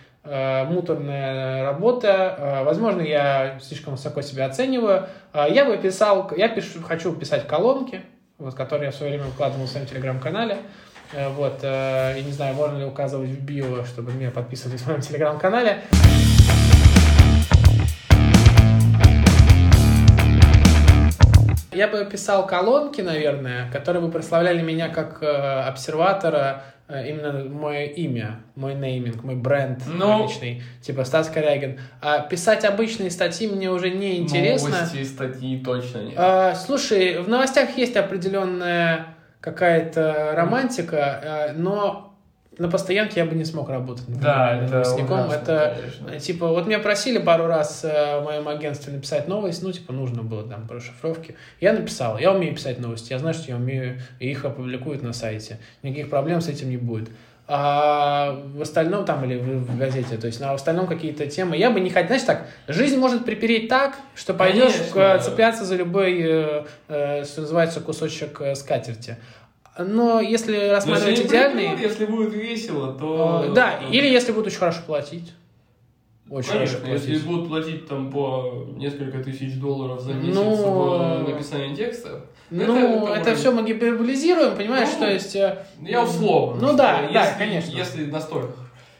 муторная 0.64 1.64
работа. 1.64 2.34
Э, 2.38 2.64
Возможно, 2.64 3.00
я 3.02 3.58
слишком 3.60 3.94
высоко 3.94 4.22
себя 4.22 4.46
оцениваю. 4.46 5.06
Э, 5.32 5.46
Я 5.50 5.64
бы 5.64 5.76
писал, 5.76 6.30
я 6.36 6.48
пишу, 6.48 6.82
хочу 6.82 7.12
писать 7.14 7.46
колонки, 7.46 8.02
вот, 8.38 8.54
которые 8.54 8.86
я 8.86 8.90
в 8.92 8.94
свое 8.94 9.12
время 9.12 9.26
выкладывал 9.26 9.66
в 9.66 9.68
своем 9.68 9.86
телеграм-канале. 9.86 10.58
Э, 11.12 11.28
Вот, 11.30 11.60
э, 11.62 12.14
я 12.16 12.22
не 12.22 12.32
знаю, 12.32 12.54
можно 12.54 12.78
ли 12.78 12.84
указывать 12.84 13.30
в 13.30 13.40
био, 13.44 13.84
чтобы 13.84 14.12
меня 14.12 14.30
подписывались 14.30 14.80
в 14.82 14.86
моем 14.88 15.00
телеграм-канале. 15.00 15.82
Я 21.72 21.86
бы 21.86 22.04
писал 22.10 22.46
колонки, 22.46 23.00
наверное, 23.02 23.70
которые 23.70 24.02
бы 24.02 24.10
прославляли 24.10 24.62
меня 24.62 24.88
как 24.88 25.22
э, 25.22 25.26
обсерватора, 25.26 26.62
э, 26.64 26.77
именно 26.88 27.44
мое 27.44 27.84
имя, 27.84 28.40
мой 28.54 28.74
нейминг, 28.74 29.22
мой 29.22 29.34
бренд 29.36 29.82
Ну. 29.86 30.24
личный, 30.26 30.62
типа 30.80 31.04
Стас 31.04 31.28
Корягин. 31.28 31.78
А 32.00 32.20
писать 32.20 32.64
обычные 32.64 33.10
статьи 33.10 33.46
мне 33.46 33.70
уже 33.70 33.90
не 33.90 34.18
интересно. 34.18 34.70
Новости, 34.70 35.04
статьи 35.04 35.62
точно 35.62 35.98
нет. 35.98 36.14
А, 36.16 36.54
слушай, 36.54 37.18
в 37.18 37.28
новостях 37.28 37.76
есть 37.76 37.96
определенная 37.96 39.14
какая-то 39.40 40.32
романтика, 40.34 41.50
э, 41.50 41.52
но 41.52 42.07
на 42.58 42.68
постоянке 42.68 43.20
я 43.20 43.26
бы 43.26 43.34
не 43.34 43.44
смог 43.44 43.68
работать. 43.68 44.08
например, 44.08 44.24
да, 44.24 44.56
это 44.56 44.72
новостником. 44.72 45.20
ужасно, 45.20 45.34
Это 45.34 45.76
конечно. 45.78 46.20
Типа, 46.20 46.48
вот 46.48 46.66
меня 46.66 46.78
просили 46.80 47.18
пару 47.18 47.46
раз 47.46 47.84
э, 47.84 48.20
в 48.20 48.24
моем 48.24 48.48
агентстве 48.48 48.92
написать 48.92 49.28
новость, 49.28 49.62
ну, 49.62 49.72
типа, 49.72 49.92
нужно 49.92 50.22
было 50.22 50.42
там 50.42 50.66
по 50.66 50.74
расшифровке. 50.74 51.36
Я 51.60 51.72
написал, 51.72 52.18
я 52.18 52.32
умею 52.32 52.54
писать 52.54 52.78
новости, 52.80 53.12
я 53.12 53.18
знаю, 53.18 53.34
что 53.34 53.50
я 53.50 53.56
умею, 53.56 54.00
и 54.18 54.30
их 54.30 54.44
опубликуют 54.44 55.02
на 55.02 55.12
сайте. 55.12 55.58
Никаких 55.82 56.10
проблем 56.10 56.40
с 56.40 56.48
этим 56.48 56.70
не 56.70 56.76
будет. 56.76 57.08
А 57.50 58.42
в 58.54 58.60
остальном 58.60 59.06
там, 59.06 59.24
или 59.24 59.38
в, 59.38 59.72
в 59.72 59.78
газете, 59.78 60.18
то 60.18 60.26
есть, 60.26 60.38
на 60.38 60.52
остальном 60.52 60.86
какие-то 60.86 61.26
темы, 61.26 61.56
я 61.56 61.70
бы 61.70 61.80
не 61.80 61.88
хотел, 61.88 62.08
знаешь, 62.08 62.24
так, 62.24 62.46
жизнь 62.66 62.98
может 62.98 63.24
припереть 63.24 63.70
так, 63.70 63.96
что 64.14 64.34
пойдешь 64.34 64.74
Конечно. 64.92 65.00
э, 65.00 65.18
цепляться 65.20 65.64
за 65.64 65.76
любой, 65.76 66.20
э, 66.20 66.64
э, 66.88 67.24
что 67.24 67.40
называется, 67.40 67.80
кусочек 67.80 68.42
э, 68.42 68.54
скатерти. 68.54 69.16
Но 69.78 70.20
если 70.20 70.66
Но 70.66 70.72
рассматривать 70.72 71.10
если 71.18 71.22
не 71.22 71.28
идеальный... 71.28 71.68
придет, 71.74 71.90
если 71.90 72.06
будет 72.06 72.32
весело, 72.34 72.92
то... 72.94 73.44
э, 73.48 73.52
Да, 73.54 73.78
или 73.90 74.06
если 74.08 74.32
будут 74.32 74.48
очень 74.48 74.58
хорошо 74.58 74.80
платить. 74.86 75.32
Очень 76.30 76.50
Конечно, 76.52 76.78
хорошо 76.78 76.90
платить. 76.92 77.08
если 77.08 77.26
будут 77.28 77.48
платить 77.48 77.88
там 77.88 78.10
по 78.10 78.66
несколько 78.76 79.22
тысяч 79.24 79.54
долларов 79.58 80.00
за 80.00 80.12
месяц 80.14 80.34
Ну, 80.34 80.54
в 80.54 81.28
написание 81.28 81.74
текста, 81.74 82.26
Ну, 82.50 83.06
это 83.06 83.30
это, 83.30 83.34
все 83.34 83.50
мы 83.52 83.64
гиперболизируем, 83.66 84.56
понимаешь, 84.56 84.90
Ну, 84.98 85.06
то 85.06 85.10
есть... 85.12 85.36
э, 85.36 85.64
я 85.80 86.02
условно. 86.02 86.60
Ну 86.60 86.76
да, 86.76 87.00
если, 87.02 87.14
да, 87.14 87.34
конечно. 87.38 87.70
Если 87.70 88.04
настолько. 88.06 88.52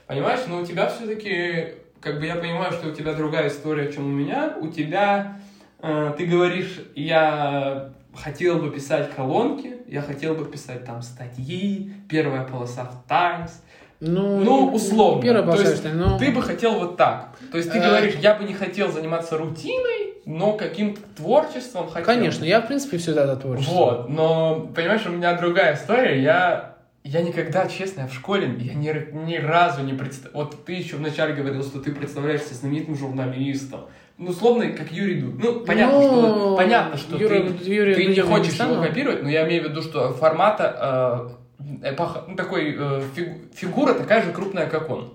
Понимаешь, 0.06 0.40
но 0.48 0.60
у 0.62 0.64
тебя 0.64 0.88
все-таки, 0.88 1.74
как 2.00 2.18
бы 2.18 2.24
я 2.26 2.36
понимаю, 2.36 2.72
что 2.72 2.88
у 2.88 2.92
тебя 2.92 3.12
другая 3.12 3.48
история, 3.48 3.92
чем 3.92 4.06
у 4.06 4.08
меня. 4.08 4.56
У 4.60 4.68
тебя, 4.68 5.38
э, 5.82 6.14
ты 6.16 6.24
говоришь, 6.24 6.80
я 6.94 7.92
хотел 8.22 8.58
бы 8.58 8.70
писать 8.70 9.14
колонки, 9.14 9.76
я 9.86 10.02
хотел 10.02 10.34
бы 10.34 10.44
писать 10.44 10.84
там 10.84 11.02
статьи, 11.02 11.92
первая 12.08 12.44
полоса 12.44 12.84
в 12.84 13.08
Times. 13.08 13.62
Ну, 14.00 14.38
Ну, 14.44 14.72
условно. 14.74 15.20
Первое 15.22 15.42
То 15.42 15.50
есть 15.60 15.64
посольство, 15.82 15.88
ну... 15.88 16.18
Ты 16.18 16.30
бы 16.30 16.40
хотел 16.40 16.74
вот 16.78 16.96
так. 16.96 17.30
То 17.50 17.58
есть 17.58 17.72
ты 17.72 17.78
Э. 17.78 17.82
говоришь, 17.88 18.14
я 18.20 18.34
бы 18.34 18.44
не 18.44 18.54
хотел 18.54 18.92
заниматься 18.92 19.36
рутиной, 19.36 20.14
но 20.24 20.52
каким-то 20.52 21.00
творчеством 21.16 21.88
хотел. 21.88 22.04
Конечно, 22.06 22.44
я, 22.44 22.60
в 22.60 22.68
принципе, 22.68 22.98
всегда 22.98 23.26
за 23.26 23.34
творчество. 23.36 23.74
Вот, 23.74 24.08
но, 24.08 24.68
понимаешь, 24.74 25.04
у 25.06 25.10
меня 25.10 25.36
другая 25.36 25.74
история. 25.74 26.22
Я, 26.22 26.67
я 27.10 27.22
никогда, 27.22 27.66
честно, 27.68 28.02
я 28.02 28.06
в 28.06 28.12
школе, 28.12 28.54
я 28.60 28.74
ни, 28.74 29.14
ни 29.26 29.36
разу 29.36 29.82
не 29.82 29.94
представлял... 29.94 30.42
Вот 30.44 30.64
ты 30.66 30.72
еще 30.74 30.96
вначале 30.96 31.32
говорил, 31.34 31.62
что 31.62 31.80
ты 31.80 31.92
представляешься 31.92 32.54
знаменитым 32.54 32.96
журналистом. 32.96 33.80
Ну, 34.18 34.30
условно, 34.30 34.68
как 34.72 34.92
Юрий 34.92 35.20
Дуд. 35.22 35.42
Ну, 35.42 35.60
понятно, 35.60 35.98
Ну, 35.98 36.02
что, 36.02 36.56
понятно, 36.56 36.96
что 36.98 37.16
Юра- 37.16 37.50
ты, 37.50 37.70
Юрия 37.72 37.94
ты 37.94 38.02
не 38.02 38.08
мы 38.08 38.14
не 38.16 38.20
хочешь 38.20 38.58
его 38.60 38.82
копировать, 38.82 39.22
но 39.22 39.30
я 39.30 39.46
имею 39.46 39.62
в 39.64 39.70
виду, 39.70 39.80
что 39.82 40.12
формата... 40.12 41.34
э, 41.60 41.92
эпоха- 41.94 42.24
ну, 42.28 42.36
такой 42.36 42.76
э, 42.78 43.02
фигу- 43.14 43.38
фигура 43.54 43.94
такая 43.94 44.22
же 44.22 44.32
крупная, 44.32 44.66
как 44.68 44.90
он. 44.90 45.14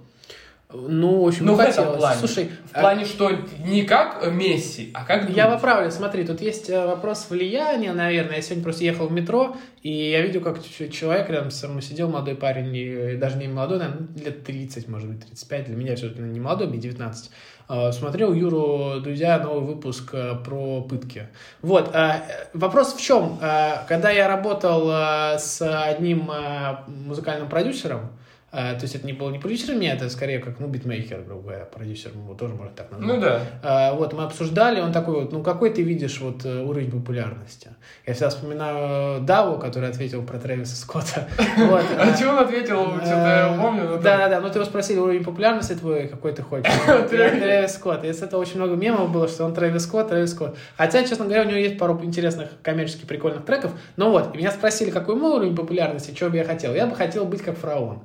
Ну, 0.74 1.24
в 1.24 1.28
общем, 1.28 1.46
Ну, 1.46 1.54
в 1.56 1.60
этом 1.60 1.72
хотелось. 1.74 1.98
плане. 2.00 2.20
Слушай, 2.20 2.50
В 2.66 2.80
плане, 2.80 3.06
что 3.06 3.32
не 3.66 3.84
как 3.84 4.32
Месси, 4.32 4.90
а 4.94 5.06
как 5.06 5.30
Я 5.30 5.46
Дудь. 5.46 5.56
поправлю, 5.56 5.92
смотри, 5.92 6.26
тут 6.26 6.42
есть 6.42 6.70
э, 6.70 6.86
вопрос 6.88 7.28
влияния, 7.30 7.94
наверное. 7.94 8.38
Я 8.38 8.42
сегодня 8.42 8.64
просто 8.64 8.84
ехал 8.84 9.08
в 9.08 9.12
метро, 9.12 9.56
и 9.84 9.92
я 9.92 10.22
видел, 10.22 10.42
как 10.42 10.58
человек 10.92 11.30
рядом 11.30 11.52
со 11.52 11.68
мной 11.68 11.82
сидел, 11.84 12.10
молодой 12.10 12.36
парень, 12.36 12.76
и 12.76 13.16
даже 13.18 13.38
не 13.38 13.48
молодой, 13.48 13.78
наверное, 13.80 14.08
лет 14.24 14.44
30, 14.44 14.88
может 14.88 15.08
быть, 15.10 15.26
35, 15.26 15.66
для 15.66 15.76
меня 15.76 15.96
все-таки 15.96 16.22
не 16.22 16.40
молодой, 16.40 16.68
мне 16.68 16.80
19. 16.80 17.30
Э, 17.70 17.92
Смотрел 17.92 18.34
Юру 18.34 19.00
Дудя 19.00 19.38
новый 19.40 19.64
выпуск 19.76 20.10
э, 20.14 20.34
про 20.44 20.82
пытки. 20.82 21.28
Вот, 21.62 21.94
э, 21.94 22.16
вопрос 22.54 22.94
в 22.96 23.02
чем? 23.02 23.38
Э, 23.42 23.86
Когда 23.88 24.10
я 24.10 24.28
работал 24.28 24.90
э, 24.90 25.38
с 25.38 25.62
одним 25.62 26.30
э, 26.32 26.78
музыкальным 26.88 27.48
продюсером, 27.48 28.02
э, 28.02 28.23
то 28.54 28.80
есть 28.84 28.94
это 28.94 29.08
не 29.08 29.14
был 29.14 29.30
не 29.32 29.40
продюсер 29.40 29.76
меня, 29.76 29.94
это 29.94 30.10
скорее 30.10 30.38
как, 30.38 30.60
ну, 30.60 30.68
битмейкер, 30.68 31.22
грубо 31.22 31.42
говоря, 31.42 31.66
продюсер, 31.66 32.12
его 32.12 32.36
тоже 32.36 32.54
можно 32.54 32.72
так 32.76 32.92
назвать. 32.92 33.16
Ну 33.16 33.20
да. 33.20 33.42
А, 33.64 33.94
Вот, 33.96 34.14
мы 34.14 34.24
обсуждали, 34.24 34.80
он 34.80 34.92
такой 34.92 35.22
вот, 35.22 35.32
ну 35.32 35.42
какой 35.42 35.72
ты 35.72 35.82
видишь 35.82 36.20
вот 36.22 36.46
э, 36.46 36.62
уровень 36.62 36.92
популярности? 36.92 37.70
Я 38.06 38.14
всегда 38.14 38.30
вспоминаю 38.30 39.22
Даву, 39.22 39.58
который 39.58 39.90
ответил 39.90 40.22
про 40.24 40.38
Трэвиса 40.38 40.76
Скотта. 40.76 41.28
Вот, 41.58 41.84
А 41.98 42.12
а, 42.12 42.16
что 42.16 42.30
он 42.30 42.40
ответил? 42.40 42.86
Что-то 42.98 43.10
я 43.10 43.58
помню. 43.60 43.84
но 43.86 43.98
Да, 43.98 44.02
там- 44.04 44.20
да, 44.20 44.30
да, 44.30 44.42
ну 44.42 44.50
ты 44.50 44.60
его 44.60 44.66
спросили 44.66 45.00
уровень 45.00 45.24
популярности 45.24 45.74
твой, 45.74 46.08
какой 46.08 46.34
ты 46.34 46.44
хочешь. 46.44 46.72
Трэвис 47.10 47.74
Скотт. 47.74 48.04
И 48.04 48.14
с 48.14 48.22
этого 48.22 48.40
очень 48.40 48.58
много 48.58 48.76
мемов 48.76 49.12
было, 49.12 49.28
что 49.28 49.46
он 49.46 49.54
Трэвис 49.54 49.84
Скотт, 49.84 50.10
Трэвис 50.10 50.32
Скотт. 50.32 50.56
Хотя, 50.78 51.04
честно 51.04 51.26
говоря, 51.26 51.42
у 51.44 51.46
него 51.46 51.58
есть 51.58 51.78
пару 51.78 52.00
интересных 52.04 52.50
коммерчески 52.62 53.06
прикольных 53.06 53.46
треков. 53.46 53.72
Но 53.98 54.12
вот, 54.12 54.36
меня 54.36 54.52
спросили, 54.52 54.92
какой 54.92 55.16
мой 55.16 55.32
уровень 55.38 55.56
популярности, 55.56 56.14
чего 56.14 56.30
бы 56.30 56.38
я 56.38 56.44
хотел. 56.44 56.74
Я 56.76 56.86
бы 56.88 56.96
хотел 56.96 57.26
быть 57.26 57.42
как 57.42 57.58
фараон. 57.58 58.00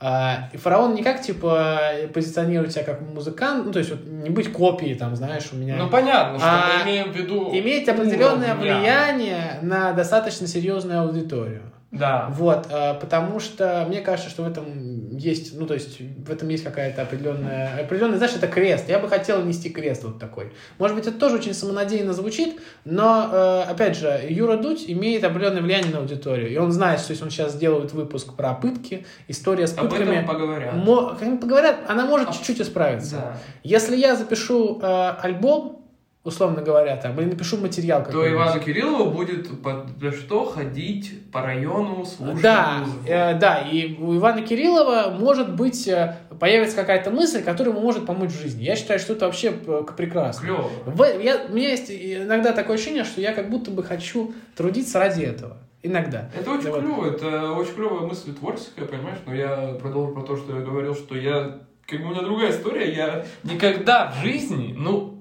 А, 0.00 0.48
и 0.52 0.56
фараон 0.56 0.94
не 0.94 1.02
как, 1.02 1.20
типа, 1.22 1.80
позиционирует 2.14 2.72
себя 2.72 2.84
как 2.84 3.00
музыкант, 3.00 3.66
ну, 3.66 3.72
то 3.72 3.80
есть 3.80 3.90
вот, 3.90 4.06
не 4.06 4.30
быть 4.30 4.52
копией, 4.52 4.94
там, 4.94 5.16
знаешь, 5.16 5.48
у 5.52 5.56
меня... 5.56 5.76
Ну, 5.76 5.90
понятно, 5.90 6.38
что 6.38 6.48
А 6.48 6.70
мы 6.84 6.84
имеем 6.84 7.12
в 7.12 7.16
виду... 7.16 7.50
Иметь 7.52 7.88
определенное 7.88 8.54
влияние 8.54 9.58
на 9.62 9.92
достаточно 9.92 10.46
серьезную 10.46 11.00
аудиторию. 11.00 11.62
Да. 11.90 12.28
Вот, 12.32 12.66
а, 12.70 12.94
потому 12.94 13.40
что 13.40 13.86
мне 13.88 14.02
кажется, 14.02 14.28
что 14.30 14.42
в 14.42 14.46
этом 14.46 15.16
есть, 15.16 15.58
ну, 15.58 15.66
то 15.66 15.72
есть 15.72 16.00
в 16.00 16.30
этом 16.30 16.48
есть 16.50 16.62
какая-то 16.62 17.00
определенная, 17.02 17.82
определенная, 17.82 18.18
знаешь, 18.18 18.34
это 18.36 18.46
крест. 18.46 18.88
Я 18.88 18.98
бы 18.98 19.08
хотел 19.08 19.42
нести 19.42 19.70
крест 19.70 20.04
вот 20.04 20.18
такой. 20.18 20.52
Может 20.78 20.96
быть, 20.96 21.06
это 21.06 21.18
тоже 21.18 21.36
очень 21.36 21.54
самонадеянно 21.54 22.12
звучит, 22.12 22.60
но, 22.84 23.30
э, 23.32 23.62
опять 23.70 23.96
же, 23.96 24.20
Юра 24.28 24.58
Дудь 24.58 24.84
имеет 24.86 25.24
определенное 25.24 25.62
влияние 25.62 25.90
на 25.92 26.00
аудиторию. 26.00 26.50
И 26.50 26.56
он 26.58 26.72
знает, 26.72 27.00
что 27.00 27.12
если 27.12 27.24
он 27.24 27.30
сейчас 27.30 27.56
делает 27.56 27.92
выпуск 27.94 28.34
про 28.34 28.52
пытки, 28.52 29.06
история 29.26 29.66
с 29.66 29.72
Об 29.78 29.88
пытками... 29.88 30.16
этом 30.16 30.26
поговорят. 30.26 30.74
мо- 30.74 31.16
поговорят, 31.40 31.76
она 31.88 32.04
может 32.04 32.32
чуть-чуть 32.32 32.60
исправиться. 32.60 33.16
Да. 33.16 33.36
Если 33.62 33.96
я 33.96 34.14
запишу 34.14 34.78
э, 34.82 35.14
альбом, 35.22 35.87
условно 36.28 36.62
говоря, 36.62 36.96
там, 36.96 37.18
или 37.18 37.26
напишу 37.30 37.56
материал 37.56 38.00
То 38.00 38.06
какой-нибудь, 38.06 38.32
Ивану 38.40 38.60
Кириллову 38.60 39.10
будет 39.10 39.62
по- 39.62 39.84
для 39.98 40.12
что 40.12 40.44
ходить 40.44 41.30
по 41.32 41.42
району, 41.42 42.04
слушать 42.04 42.42
Да, 42.42 42.78
музыку. 42.80 42.98
э, 43.06 43.38
да, 43.38 43.58
и 43.70 43.96
у 43.98 44.16
Ивана 44.16 44.42
Кириллова 44.42 45.16
может 45.18 45.54
быть 45.56 45.88
э, 45.88 46.16
появится 46.38 46.76
какая-то 46.76 47.10
мысль, 47.10 47.42
которая 47.42 47.74
ему 47.74 47.82
может 47.84 48.06
помочь 48.06 48.30
в 48.30 48.40
жизни. 48.40 48.62
Я 48.62 48.76
считаю, 48.76 49.00
что 49.00 49.14
это 49.14 49.26
вообще 49.26 49.52
э, 49.66 49.82
прекрасно. 49.96 50.42
Клево. 50.46 50.70
В- 50.86 51.20
я, 51.22 51.46
у 51.48 51.52
меня 51.54 51.70
есть 51.70 51.90
иногда 51.90 52.52
такое 52.52 52.76
ощущение, 52.76 53.04
что 53.04 53.20
я 53.20 53.32
как 53.32 53.50
будто 53.50 53.70
бы 53.70 53.82
хочу 53.82 54.32
трудиться 54.56 54.98
ради 54.98 55.22
этого. 55.22 55.56
Иногда. 55.82 56.28
Это 56.38 56.50
очень 56.50 56.70
Вот. 56.70 56.80
клево, 56.80 57.06
это 57.06 57.52
очень 57.52 57.74
клевая 57.74 58.00
мысль 58.00 58.32
творческая, 58.34 58.84
понимаешь? 58.84 59.18
Но 59.26 59.34
я 59.34 59.76
продолжу 59.80 60.12
про 60.12 60.22
то, 60.22 60.36
что 60.36 60.56
я 60.56 60.60
говорил, 60.62 60.94
что 60.94 61.14
я, 61.16 61.58
как 61.86 62.00
бы 62.00 62.06
у 62.06 62.10
меня 62.10 62.22
другая 62.22 62.50
история, 62.50 62.92
я 62.92 63.24
никогда 63.44 64.10
в 64.10 64.20
жизни, 64.24 64.74
ну, 64.76 65.17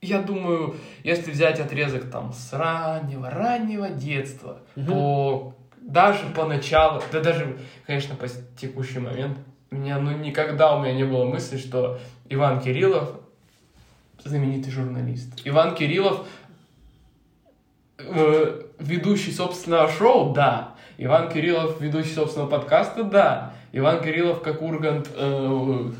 я 0.00 0.22
думаю, 0.22 0.76
если 1.02 1.30
взять 1.30 1.60
отрезок 1.60 2.10
там 2.10 2.32
с 2.32 2.52
раннего-раннего 2.52 3.88
детства, 3.90 4.58
Мгм. 4.76 4.86
по 4.86 5.54
даже 5.80 6.26
по 6.34 6.44
началу, 6.44 7.02
да 7.12 7.20
даже, 7.20 7.56
конечно, 7.86 8.14
по 8.14 8.26
текущий 8.60 8.98
момент, 8.98 9.38
у 9.70 9.76
меня, 9.76 9.98
ну, 9.98 10.10
никогда 10.16 10.76
у 10.76 10.80
меня 10.82 10.92
не 10.94 11.04
было 11.04 11.24
мысли, 11.24 11.56
что 11.56 11.98
Иван 12.28 12.60
Кириллов 12.60 13.10
знаменитый 14.24 14.70
журналист. 14.72 15.40
Иван 15.44 15.74
Кириллов 15.74 16.26
э, 17.98 18.62
ведущий 18.78 19.32
собственного 19.32 19.88
шоу, 19.90 20.32
да. 20.32 20.74
Иван 20.98 21.30
Кириллов, 21.30 21.80
ведущий 21.80 22.12
собственного 22.14 22.50
подкаста, 22.50 23.04
да. 23.04 23.54
Иван 23.72 24.02
Кириллов, 24.02 24.42
как 24.42 24.62
Ургант, 24.62 25.08
э, 25.14 25.90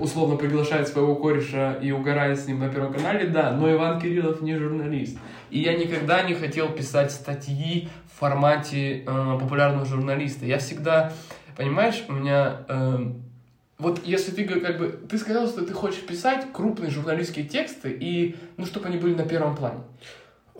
условно 0.00 0.36
приглашает 0.36 0.88
своего 0.88 1.14
кореша 1.16 1.74
и 1.74 1.90
угорает 1.90 2.38
с 2.38 2.46
ним 2.46 2.60
на 2.60 2.68
Первом 2.68 2.92
канале, 2.92 3.26
да. 3.26 3.52
Но 3.52 3.70
Иван 3.70 4.00
Кириллов 4.00 4.40
не 4.40 4.56
журналист. 4.56 5.18
И 5.50 5.60
я 5.60 5.74
никогда 5.76 6.22
не 6.22 6.34
хотел 6.34 6.68
писать 6.68 7.10
статьи 7.12 7.88
в 8.12 8.18
формате 8.18 9.04
э, 9.06 9.38
популярного 9.40 9.86
журналиста. 9.86 10.46
Я 10.46 10.58
всегда, 10.58 11.12
понимаешь, 11.56 12.04
у 12.08 12.12
меня... 12.12 12.62
э, 12.68 13.12
вот 13.78 14.00
если 14.04 14.32
ты 14.32 14.44
как 14.44 14.78
бы... 14.78 14.88
Ты 15.08 15.18
сказал, 15.18 15.46
что 15.46 15.64
ты 15.64 15.72
хочешь 15.72 16.00
писать 16.00 16.46
крупные 16.52 16.90
журналистские 16.90 17.46
тексты, 17.46 17.90
и, 17.90 18.36
ну, 18.56 18.66
чтобы 18.66 18.86
они 18.86 18.98
были 18.98 19.14
на 19.14 19.22
первом 19.22 19.54
плане. 19.54 19.80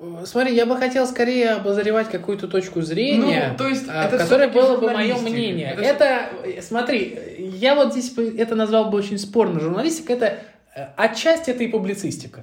Э, 0.00 0.24
Смотри, 0.24 0.54
я 0.54 0.64
бы 0.66 0.76
хотел 0.76 1.06
скорее 1.06 1.50
обозревать 1.50 2.08
какую-то 2.08 2.46
точку 2.48 2.82
зрения, 2.82 3.48
Ну, 3.52 3.58
то 3.58 3.68
есть 3.68 3.84
а, 3.88 4.04
это 4.06 4.24
всё-таки 4.24 4.52
было 4.54 4.76
бы 4.76 4.90
мое 4.90 5.16
мнение. 5.18 5.72
Это 5.72 5.82
Это, 5.82 6.28
э, 6.44 6.62
смотри, 6.62 7.18
я 7.38 7.74
вот 7.74 7.92
здесь 7.92 8.10
бы 8.10 8.34
это 8.38 8.54
назвал 8.54 8.90
бы 8.90 8.98
очень 8.98 9.18
спорно. 9.18 9.60
Журналистика 9.60 10.12
это 10.12 10.38
э, 10.76 10.86
отчасти 10.96 11.50
это 11.50 11.64
и 11.64 11.68
публицистика. 11.68 12.42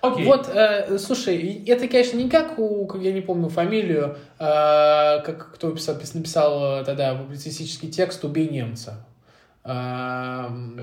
Окей. 0.00 0.26
Вот, 0.26 0.50
э, 0.54 0.98
слушай, 0.98 1.64
это, 1.66 1.88
конечно, 1.88 2.18
не 2.18 2.28
как 2.28 2.58
у, 2.58 2.84
как 2.86 3.00
я 3.00 3.12
не 3.12 3.22
помню 3.22 3.48
фамилию, 3.48 4.16
э, 4.38 4.44
как 5.24 5.52
кто 5.54 5.70
писал, 5.70 5.94
пис- 5.96 6.14
написал 6.14 6.80
э, 6.80 6.84
тогда 6.84 7.14
публицистический 7.14 7.90
текст 7.90 8.22
«Убей 8.24 8.48
немца». 8.48 9.06
Э, 9.64 9.70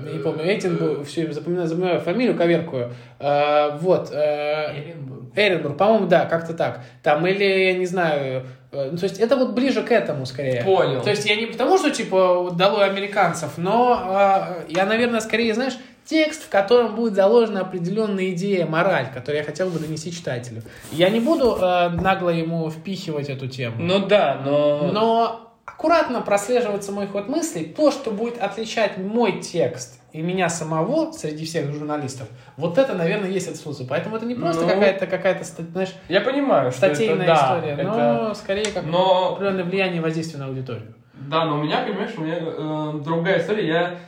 я 0.06 0.12
не 0.12 0.18
помню, 0.18 0.42
этим 0.44 0.76
был, 0.76 1.04
все 1.04 1.20
время 1.20 1.34
запоминаю, 1.34 1.68
запоминаю 1.68 2.00
фамилию, 2.00 2.36
коверкую. 2.36 2.92
Э, 3.20 3.76
вот. 3.80 4.10
э, 4.12 4.72
Эренбург. 4.76 5.21
Эренбург, 5.34 5.76
по-моему, 5.76 6.06
да, 6.06 6.26
как-то 6.26 6.54
так. 6.54 6.80
Там, 7.02 7.26
или, 7.26 7.44
я 7.44 7.74
не 7.74 7.86
знаю, 7.86 8.46
э, 8.72 8.90
ну, 8.92 8.98
то 8.98 9.04
есть 9.04 9.18
это 9.18 9.36
вот 9.36 9.52
ближе 9.52 9.82
к 9.82 9.90
этому 9.90 10.26
скорее. 10.26 10.62
Понял. 10.62 11.02
То 11.02 11.10
есть 11.10 11.26
я 11.26 11.36
не 11.36 11.46
потому, 11.46 11.78
что, 11.78 11.90
типа, 11.90 12.52
долой 12.56 12.86
американцев, 12.86 13.52
но 13.56 14.56
э, 14.68 14.72
я, 14.72 14.84
наверное, 14.86 15.20
скорее, 15.20 15.54
знаешь, 15.54 15.74
текст, 16.04 16.44
в 16.44 16.48
котором 16.48 16.94
будет 16.94 17.14
заложена 17.14 17.60
определенная 17.60 18.30
идея, 18.30 18.66
мораль, 18.66 19.08
которую 19.12 19.38
я 19.38 19.44
хотел 19.44 19.70
бы 19.70 19.78
донести 19.78 20.12
читателю. 20.12 20.62
Я 20.90 21.08
не 21.10 21.20
буду 21.20 21.56
э, 21.60 21.88
нагло 21.90 22.30
ему 22.30 22.70
впихивать 22.70 23.28
эту 23.28 23.48
тему. 23.48 23.76
Ну 23.78 24.06
да, 24.06 24.40
но... 24.44 24.90
Но 24.92 25.52
аккуратно 25.64 26.20
прослеживается 26.20 26.92
мой 26.92 27.06
ход 27.06 27.28
мыслей. 27.28 27.64
То, 27.64 27.90
что 27.90 28.10
будет 28.10 28.40
отличать 28.40 28.98
мой 28.98 29.40
текст 29.40 30.01
и 30.12 30.20
меня 30.22 30.48
самого 30.48 31.12
среди 31.12 31.44
всех 31.44 31.72
журналистов, 31.72 32.28
вот 32.56 32.76
это, 32.78 32.94
наверное, 32.94 33.30
есть 33.30 33.48
отсутствие. 33.48 33.88
Поэтому 33.88 34.16
это 34.16 34.26
не 34.26 34.34
просто 34.34 34.62
Ну. 34.62 34.68
какая-то, 34.68 35.06
какая-то, 35.06 35.44
знаешь, 35.44 35.94
Я 36.08 36.20
понимаю, 36.20 36.70
что 36.70 36.86
это, 36.86 36.94
статейная 36.96 37.26
да, 37.26 37.34
история, 37.58 37.72
это- 37.74 37.82
но 37.84 38.34
скорее 38.34 38.66
как 38.66 38.84
Но- 38.84 39.34
определенное 39.34 39.64
влияние 39.64 39.98
и 39.98 40.00
воздействие 40.00 40.40
на 40.40 40.46
аудиторию. 40.46 40.94
Да, 41.30 41.46
но 41.46 41.58
у 41.58 41.62
меня, 41.62 41.82
понимаешь, 41.82 42.12
у 42.16 42.20
меня 42.22 42.38
э, 42.40 43.00
другая 43.04 43.40
история. 43.40 43.66
Я, 43.66 43.98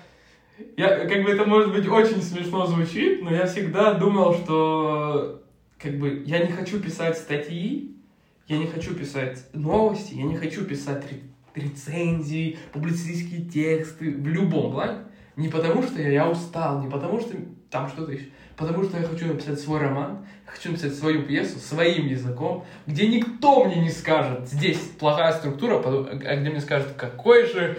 я, 0.76 1.06
как 1.06 1.22
бы 1.22 1.30
это 1.30 1.44
может 1.46 1.72
быть 1.72 1.88
очень 1.88 2.20
смешно 2.22 2.66
звучит, 2.66 3.22
но 3.22 3.30
я 3.34 3.46
всегда 3.46 3.94
думал, 3.94 4.34
что 4.34 5.40
как 5.78 5.98
бы 5.98 6.22
я 6.26 6.38
не 6.40 6.52
хочу 6.52 6.80
писать 6.80 7.16
статьи, 7.16 7.94
я 8.48 8.58
не 8.58 8.66
хочу 8.66 8.94
писать 8.94 9.46
новости, 9.52 10.14
я 10.14 10.24
не 10.24 10.36
хочу 10.36 10.64
писать 10.64 11.04
ре- 11.10 11.20
рецензии, 11.54 12.58
публицистские 12.72 13.42
тексты 13.42 14.10
в 14.16 14.26
любом 14.26 14.72
плане. 14.72 14.98
Не 15.36 15.48
потому 15.48 15.82
что 15.82 16.00
я, 16.00 16.10
я 16.10 16.28
устал, 16.28 16.80
не 16.80 16.88
потому 16.88 17.20
что 17.20 17.34
там 17.70 17.88
что-то 17.88 18.12
еще. 18.12 18.26
Потому 18.56 18.84
что 18.84 18.98
я 18.98 19.06
хочу 19.06 19.26
написать 19.26 19.58
свой 19.58 19.80
роман, 19.80 20.24
хочу 20.46 20.70
написать 20.70 20.94
свою 20.94 21.24
пьесу 21.24 21.58
своим 21.58 22.06
языком, 22.06 22.64
где 22.86 23.08
никто 23.08 23.64
мне 23.64 23.76
не 23.76 23.90
скажет, 23.90 24.48
здесь 24.48 24.78
плохая 24.78 25.32
структура, 25.32 25.78
потом- 25.78 26.06
а 26.08 26.36
где 26.36 26.50
мне 26.50 26.60
скажут, 26.60 26.92
какой 26.96 27.46
же 27.46 27.76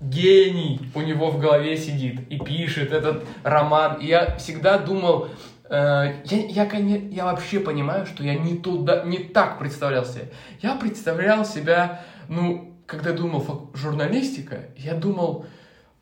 гений 0.00 0.80
у 0.94 1.02
него 1.02 1.30
в 1.30 1.38
голове 1.38 1.76
сидит 1.76 2.20
и 2.28 2.38
пишет 2.38 2.92
этот 2.92 3.24
роман. 3.44 4.00
И 4.00 4.06
я 4.06 4.36
всегда 4.36 4.78
думал, 4.78 5.28
э, 5.68 6.14
я, 6.24 6.64
я, 6.64 6.96
я 6.96 7.24
вообще 7.26 7.60
понимаю, 7.60 8.06
что 8.06 8.24
я 8.24 8.34
не 8.34 8.56
туда, 8.58 9.04
не 9.04 9.18
так 9.18 9.58
представлял 9.58 10.04
себя. 10.04 10.24
Я 10.60 10.74
представлял 10.74 11.44
себя, 11.44 12.04
ну, 12.28 12.74
когда 12.86 13.12
думал 13.12 13.70
журналистика, 13.74 14.70
я 14.76 14.94
думал, 14.94 15.46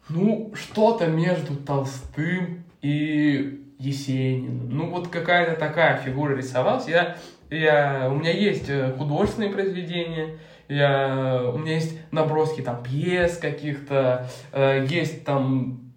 ну, 0.09 0.53
что-то 0.55 1.07
между 1.07 1.57
Толстым 1.57 2.65
и 2.83 3.63
Есениным. 3.79 4.71
Ну, 4.71 4.91
вот 4.91 5.09
какая-то 5.09 5.59
такая 5.59 5.99
фигура 5.99 6.35
рисовалась. 6.35 6.89
Я, 6.89 7.17
я, 7.51 8.09
у 8.11 8.15
меня 8.17 8.33
есть 8.33 8.69
э, 8.69 8.93
художественные 8.97 9.51
произведения, 9.51 10.39
я, 10.69 11.43
у 11.55 11.59
меня 11.59 11.75
есть 11.75 11.97
наброски 12.11 12.61
там 12.61 12.83
пьес 12.83 13.39
каких-то, 13.39 14.29
э, 14.53 14.87
есть 14.89 15.25
там 15.25 15.88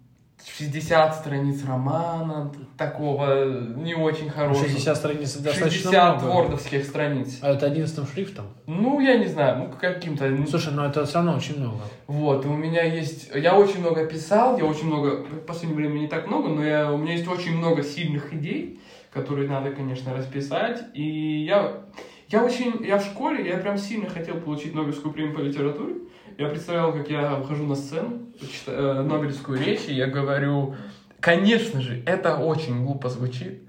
60 0.44 1.14
страниц 1.14 1.64
романа 1.64 2.52
такого 2.76 3.44
не 3.76 3.94
очень 3.94 4.28
хорошего. 4.28 4.68
60 4.68 4.96
страниц 4.96 5.36
достаточно 5.36 5.70
60 5.70 6.22
много. 6.22 6.34
вордовских 6.34 6.84
страниц. 6.84 7.38
А 7.40 7.52
это 7.52 7.66
11 7.66 8.12
шрифтом? 8.12 8.46
Ну, 8.66 9.00
я 9.00 9.18
не 9.18 9.26
знаю, 9.26 9.58
ну, 9.58 9.74
каким-то... 9.78 10.28
ну, 10.28 10.46
Слушай, 10.46 10.72
ну 10.72 10.84
это 10.84 11.04
все 11.06 11.14
равно 11.16 11.36
очень 11.36 11.58
много. 11.58 11.82
вот, 12.06 12.44
у 12.44 12.52
меня 12.54 12.82
есть... 12.82 13.30
Я 13.34 13.56
очень 13.56 13.80
много 13.80 14.06
писал, 14.06 14.58
я 14.58 14.64
очень 14.64 14.86
много... 14.86 15.24
В 15.24 15.46
последнее 15.46 15.76
время 15.76 16.00
не 16.00 16.08
так 16.08 16.26
много, 16.26 16.48
но 16.48 16.64
я, 16.64 16.92
у 16.92 16.98
меня 16.98 17.14
есть 17.14 17.28
очень 17.28 17.56
много 17.56 17.82
сильных 17.82 18.32
идей, 18.34 18.80
которые 19.12 19.48
надо, 19.48 19.70
конечно, 19.70 20.14
расписать. 20.14 20.82
И 20.94 21.44
я... 21.44 21.82
Я 22.28 22.44
очень... 22.44 22.84
Я 22.84 22.98
в 22.98 23.04
школе, 23.04 23.46
я 23.48 23.58
прям 23.58 23.78
сильно 23.78 24.08
хотел 24.08 24.36
получить 24.36 24.74
Нобелевскую 24.74 25.12
премию 25.12 25.36
по 25.36 25.40
литературе. 25.40 25.94
Я 26.38 26.48
представлял, 26.48 26.92
как 26.92 27.08
я 27.08 27.34
выхожу 27.34 27.66
на 27.66 27.74
сцену, 27.74 28.20
читаю, 28.40 28.78
э, 28.78 29.02
Нобелевскую 29.02 29.58
речь, 29.58 29.86
и 29.88 29.94
я 29.94 30.06
говорю... 30.06 30.74
Конечно 31.20 31.80
же, 31.80 32.02
это 32.04 32.36
очень 32.36 32.84
глупо 32.84 33.08
звучит, 33.08 33.62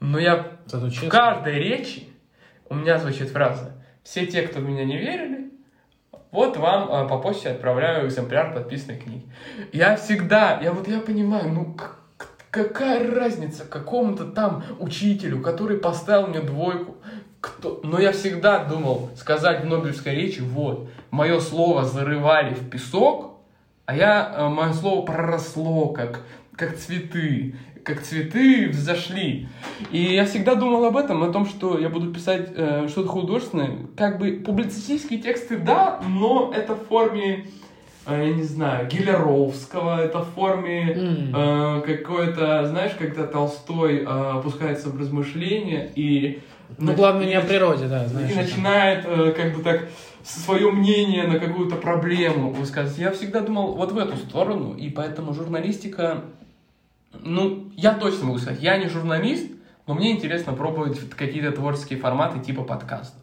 но 0.00 0.18
я 0.18 0.54
Зато 0.66 0.88
в 0.88 1.08
каждой 1.08 1.58
речи 1.58 2.08
у 2.70 2.74
меня 2.74 2.98
звучит 2.98 3.28
фраза 3.28 3.72
«Все 4.02 4.26
те, 4.26 4.42
кто 4.42 4.60
в 4.60 4.62
меня 4.62 4.84
не 4.84 4.96
верили, 4.96 5.50
вот 6.30 6.56
вам 6.56 6.90
э, 6.90 7.08
по 7.08 7.18
почте 7.18 7.50
отправляю 7.50 8.08
экземпляр 8.08 8.54
подписанной 8.54 8.98
книги». 8.98 9.26
Я 9.72 9.96
всегда, 9.96 10.58
я 10.62 10.72
вот 10.72 10.88
я 10.88 11.00
понимаю, 11.00 11.50
ну 11.50 11.76
какая 12.50 13.14
разница 13.14 13.64
какому-то 13.64 14.24
там 14.24 14.64
учителю, 14.78 15.42
который 15.42 15.76
поставил 15.76 16.28
мне 16.28 16.40
двойку, 16.40 16.96
кто... 17.44 17.80
Но 17.82 18.00
я 18.00 18.12
всегда 18.12 18.64
думал 18.64 19.10
сказать 19.16 19.64
в 19.64 19.66
Нобелевской 19.66 20.14
речи, 20.14 20.40
вот, 20.40 20.88
мое 21.10 21.40
слово 21.40 21.84
зарывали 21.84 22.54
в 22.54 22.70
песок, 22.70 23.38
А 23.86 23.94
я, 23.94 24.34
э, 24.34 24.48
мое 24.48 24.72
слово 24.72 25.04
проросло, 25.04 25.88
как, 25.88 26.22
как 26.56 26.76
цветы, 26.76 27.54
как 27.82 28.00
цветы 28.00 28.70
взошли. 28.70 29.46
И 29.90 29.98
я 30.14 30.24
всегда 30.24 30.54
думал 30.54 30.86
об 30.86 30.96
этом, 30.96 31.22
о 31.22 31.30
том, 31.30 31.44
что 31.44 31.78
я 31.78 31.90
буду 31.90 32.12
писать 32.14 32.48
э, 32.56 32.88
что-то 32.88 33.08
художественное. 33.08 33.76
Как 33.94 34.18
бы 34.18 34.42
публицистические 34.44 35.18
тексты, 35.20 35.58
да, 35.58 36.00
но 36.08 36.50
это 36.56 36.74
в 36.74 36.86
форме, 36.86 37.46
э, 38.06 38.26
я 38.28 38.32
не 38.32 38.42
знаю, 38.42 38.88
Гелеровского, 38.88 40.02
это 40.02 40.20
в 40.20 40.30
форме 40.30 40.96
э, 40.96 41.82
какой-то, 41.84 42.66
знаешь, 42.68 42.92
когда 42.98 43.26
Толстой 43.26 43.98
э, 43.98 44.04
опускается 44.06 44.88
в 44.88 44.98
размышления 44.98 45.92
и... 45.94 46.40
Ну, 46.78 46.94
главное, 46.94 47.26
не 47.26 47.34
о 47.34 47.40
природе, 47.40 47.86
да, 47.86 48.06
знаешь. 48.08 48.30
И 48.30 48.34
начинает 48.34 49.04
э, 49.06 49.32
как 49.32 49.56
бы 49.56 49.62
так 49.62 49.88
свое 50.24 50.70
мнение 50.70 51.26
на 51.26 51.38
какую-то 51.38 51.76
проблему 51.76 52.50
высказывать. 52.50 52.98
Я 52.98 53.10
всегда 53.12 53.40
думал 53.40 53.74
вот 53.74 53.92
в 53.92 53.98
эту 53.98 54.16
сторону, 54.16 54.74
и 54.74 54.88
поэтому 54.88 55.34
журналистика, 55.34 56.24
ну, 57.20 57.70
я 57.76 57.94
точно 57.94 58.26
могу 58.26 58.38
сказать, 58.38 58.62
я 58.62 58.78
не 58.78 58.88
журналист, 58.88 59.50
но 59.86 59.94
мне 59.94 60.12
интересно 60.12 60.54
пробовать 60.54 60.98
какие-то 61.10 61.52
творческие 61.52 61.98
форматы 61.98 62.40
типа 62.40 62.62
подкастов. 62.62 63.20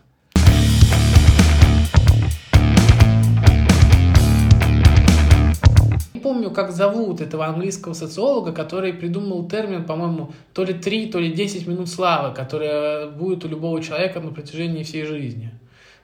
Помню, 6.22 6.52
как 6.52 6.72
зовут 6.72 7.22
этого 7.22 7.46
английского 7.46 7.94
социолога, 7.94 8.52
который 8.54 8.94
придумал 8.94 9.48
термин, 9.50 9.84
по-моему, 9.86 10.32
то 10.54 10.64
ли 10.64 10.74
3, 10.74 11.12
то 11.12 11.20
ли 11.20 11.32
10 11.32 11.68
минут 11.68 11.90
славы, 11.90 12.34
которая 12.34 13.08
будет 13.08 13.44
у 13.46 13.48
любого 13.48 13.82
человека 13.82 14.20
на 14.22 14.32
протяжении 14.32 14.84
всей 14.84 15.06
жизни. 15.06 15.52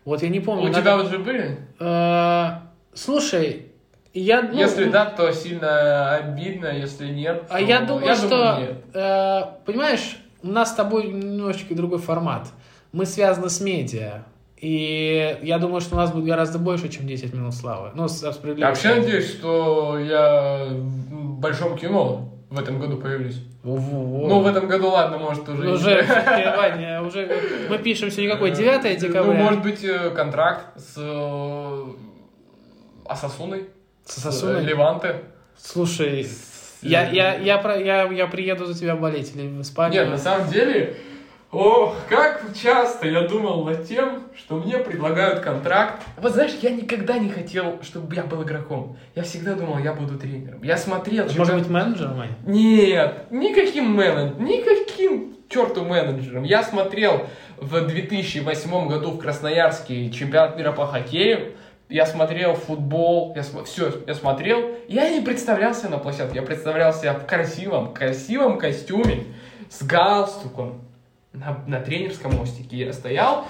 Вот 0.06 0.22
я 0.24 0.30
не 0.30 0.40
помню. 0.40 0.64
У 0.64 0.68
надо- 0.68 0.80
тебя 0.82 0.98
уже 0.98 1.20
были? 1.20 1.58
Э, 1.80 2.68
Слушай, 2.94 3.68
я... 4.14 4.42
ну, 4.42 4.58
если 4.58 4.90
да, 4.90 5.06
то 5.06 5.32
сильно 5.32 6.16
обидно, 6.16 6.68
если 6.68 7.08
нет, 7.08 7.44
А 7.50 7.58
то 7.58 7.64
я 7.64 7.82
думаю, 7.82 8.16
что, 8.16 8.28
думаю, 8.30 8.78
э, 8.94 9.42
понимаешь, 9.66 10.18
у 10.42 10.48
нас 10.48 10.72
с 10.72 10.76
тобой 10.76 11.08
немножечко 11.08 11.76
другой 11.76 12.00
формат. 12.00 12.48
Мы 12.92 13.06
связаны 13.06 13.50
с 13.50 13.62
медиа. 13.62 14.24
И 14.60 15.38
я 15.44 15.60
думаю, 15.60 15.82
что 15.82 15.96
у 15.96 15.98
нас 15.98 16.12
будет 16.12 16.26
гораздо 16.26 16.58
больше, 16.58 16.90
чем 16.90 17.06
10 17.06 17.34
минут 17.34 17.54
славы. 17.54 17.92
Ну, 17.94 18.08
с 18.08 18.24
Я 18.24 18.70
вообще 18.70 18.96
надеюсь, 18.96 19.30
что 19.30 20.00
я 20.00 20.68
в 20.72 21.40
большом 21.40 21.78
кино 21.78 22.34
в 22.50 22.58
этом 22.58 22.80
году 22.80 22.98
появлюсь. 22.98 23.40
Во-во-во. 23.64 24.28
Ну, 24.28 24.40
в 24.40 24.48
этом 24.48 24.68
году, 24.68 24.90
ладно, 24.90 25.18
может, 25.20 25.48
уже... 25.50 25.70
Уже, 25.70 26.06
Ваня, 26.58 27.04
уже 27.04 27.30
мы 27.70 27.78
пишем 27.78 28.10
сегодня 28.10 28.34
какой? 28.34 28.52
9 28.52 28.98
декабря? 29.00 29.24
Ну, 29.24 29.34
может 29.34 29.62
быть, 29.62 29.84
э, 29.84 30.10
контракт 30.12 30.66
с 30.78 30.94
э, 30.98 31.84
Асасуной, 33.06 33.66
С 34.06 34.16
с 34.16 34.24
Сосуной? 34.24 34.62
э, 34.62 34.64
Леванте. 34.64 35.24
Слушай, 35.58 36.28
я, 36.82 37.10
я, 37.10 37.36
я, 37.36 37.62
я, 37.78 38.04
я 38.04 38.28
приеду 38.28 38.66
за 38.66 38.80
тебя 38.80 38.96
болеть 38.96 39.36
или 39.36 39.48
в 39.48 39.62
Испанию. 39.62 40.04
Нет, 40.04 40.12
на 40.12 40.18
самом 40.18 40.50
деле, 40.50 40.96
ох, 41.52 41.96
как 42.10 42.44
часто 42.54 43.08
я 43.08 43.28
думал 43.28 43.64
над 43.66 43.88
тем, 43.88 44.24
что 44.36 44.56
мне 44.56 44.78
предлагают 44.78 45.40
контракт. 45.40 46.04
Вот 46.18 46.34
знаешь, 46.34 46.52
я 46.62 46.72
никогда 46.72 47.18
не 47.18 47.30
хотел, 47.30 47.80
чтобы 47.84 48.14
я 48.16 48.24
был 48.24 48.44
игроком. 48.44 48.98
Я 49.16 49.24
всегда 49.24 49.56
думал, 49.56 49.78
я 49.80 49.94
буду 49.94 50.18
тренером. 50.18 50.62
Я 50.64 50.78
смотрел... 50.78 51.26
Может 51.38 51.56
быть, 51.56 51.70
менеджером? 51.70 52.24
Нет, 52.46 53.32
никаким 53.32 53.96
менеджером, 53.96 54.44
никаким 54.44 55.36
черту 55.50 55.84
менеджером. 55.84 56.44
Я 56.44 56.64
смотрел 56.64 57.28
в 57.58 57.80
2008 57.88 58.88
году 58.88 59.12
в 59.12 59.20
Красноярске 59.20 60.10
чемпионат 60.12 60.58
мира 60.58 60.72
по 60.72 60.86
хоккею. 60.86 61.54
Я 61.90 62.06
смотрел 62.06 62.54
футбол, 62.56 63.34
я 63.36 63.44
все, 63.64 64.04
я 64.06 64.14
смотрел. 64.14 64.72
Я 64.90 65.10
не 65.10 65.22
представлял 65.22 65.74
себя 65.74 65.90
на 65.92 65.98
площадке, 66.00 66.36
я 66.36 66.42
представлял 66.42 66.94
себя 66.94 67.14
в 67.14 67.26
красивом, 67.26 67.94
красивом 67.94 68.58
костюме 68.58 69.24
с 69.70 69.84
галстуком 69.84 70.87
на, 71.40 71.64
на 71.68 71.80
тренерском 71.80 72.36
мостике. 72.36 72.78
Я 72.78 72.94
стоял, 72.94 73.46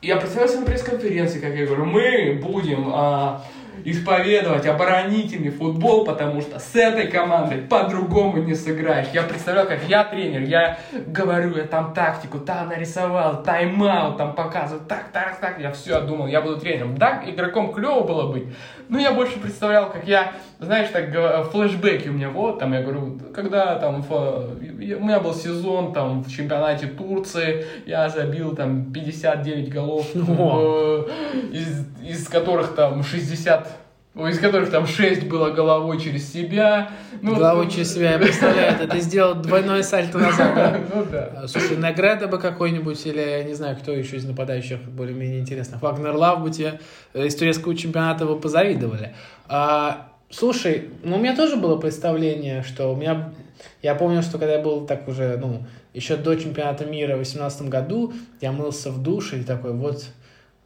я 0.00 0.16
представлял 0.16 0.48
себя 0.48 0.60
на 0.60 0.66
пресс-конференции, 0.66 1.40
как 1.40 1.54
я 1.54 1.66
говорю, 1.66 1.84
мы 1.84 2.40
будем 2.40 2.90
а, 2.94 3.42
исповедовать 3.84 4.66
оборонительный 4.66 5.50
футбол, 5.50 6.04
потому 6.04 6.40
что 6.40 6.58
с 6.58 6.74
этой 6.74 7.08
командой 7.08 7.58
по-другому 7.58 8.38
не 8.38 8.54
сыграешь. 8.54 9.08
Я 9.12 9.22
представлял, 9.22 9.66
как 9.66 9.80
я 9.88 10.04
тренер, 10.04 10.42
я 10.42 10.78
говорю, 11.06 11.56
я 11.56 11.64
там 11.64 11.92
тактику, 11.94 12.38
там 12.38 12.68
нарисовал, 12.68 13.42
тайм-аут, 13.42 14.16
там 14.16 14.34
показываю, 14.34 14.84
так, 14.86 15.10
так, 15.12 15.40
так. 15.40 15.60
Я 15.60 15.72
все 15.72 16.00
думал, 16.00 16.26
я 16.26 16.40
буду 16.40 16.58
тренером. 16.58 16.96
Да, 16.96 17.22
игроком 17.26 17.72
клево 17.72 18.02
было 18.02 18.32
быть, 18.32 18.44
но 18.88 18.98
я 18.98 19.12
больше 19.12 19.38
представлял, 19.38 19.90
как 19.90 20.06
я, 20.06 20.32
знаешь, 20.60 20.88
так, 20.92 21.10
флешбеки 21.50 22.08
у 22.08 22.12
меня, 22.12 22.30
вот, 22.30 22.58
там, 22.58 22.72
я 22.72 22.82
говорю, 22.82 23.18
когда 23.34 23.76
там, 23.78 24.04
я- 24.80 24.96
у 24.96 25.04
меня 25.04 25.20
был 25.20 25.34
сезон, 25.34 25.92
там, 25.92 26.22
в 26.22 26.30
чемпионате 26.30 26.86
Турции, 26.86 27.64
я 27.86 28.08
забил, 28.08 28.54
там, 28.56 28.92
59 28.92 29.68
голов, 29.70 30.06
О. 30.38 31.06
э, 31.32 31.38
из, 31.52 31.86
из 32.02 32.28
которых, 32.28 32.74
там, 32.74 33.02
60 33.02 33.66
ой, 33.66 33.72
из 34.26 34.40
которых 34.40 34.70
там 34.70 34.86
6 34.86 35.28
было 35.28 35.50
головой 35.50 36.00
через 36.00 36.32
себя. 36.32 36.90
Ну, 37.22 37.36
Головой 37.36 37.66
вот, 37.66 37.72
через 37.72 37.94
себя, 37.94 38.12
я 38.12 38.18
представляю, 38.18 38.74
это 38.74 38.88
ты 38.88 39.00
сделал 39.00 39.36
двойное 39.36 39.84
сальто 39.84 40.18
назад, 40.18 40.54
да? 40.56 40.80
Ну 40.94 41.04
да. 41.04 41.30
А, 41.36 41.46
Слушай, 41.46 41.76
награда 41.76 42.26
бы 42.26 42.38
какой-нибудь, 42.38 43.06
или 43.06 43.20
я 43.20 43.44
не 43.44 43.54
знаю, 43.54 43.76
кто 43.76 43.92
еще 43.92 44.16
из 44.16 44.24
нападающих 44.24 44.80
более-менее 44.80 45.38
интересно. 45.38 45.78
Вагнер 45.80 46.16
Лав 46.16 46.42
бы 46.42 46.50
тебе 46.50 46.80
э, 47.14 47.26
из 47.26 47.36
турецкого 47.36 47.76
чемпионата 47.76 48.26
бы 48.26 48.40
позавидовали. 48.40 49.14
А, 49.46 50.08
слушай, 50.30 50.90
ну 51.04 51.16
у 51.16 51.18
меня 51.20 51.36
тоже 51.36 51.56
было 51.56 51.76
представление, 51.76 52.64
что 52.64 52.92
у 52.92 52.96
меня... 52.96 53.32
Я 53.82 53.94
помню, 53.94 54.22
что 54.22 54.38
когда 54.38 54.54
я 54.54 54.62
был 54.62 54.86
так 54.86 55.06
уже, 55.06 55.36
ну, 55.36 55.64
еще 55.94 56.16
до 56.16 56.34
чемпионата 56.34 56.84
мира 56.84 57.12
в 57.12 57.22
2018 57.22 57.68
году, 57.68 58.12
я 58.40 58.52
мылся 58.52 58.90
в 58.90 59.02
душе 59.02 59.40
и 59.40 59.44
такой, 59.44 59.72
вот 59.72 60.04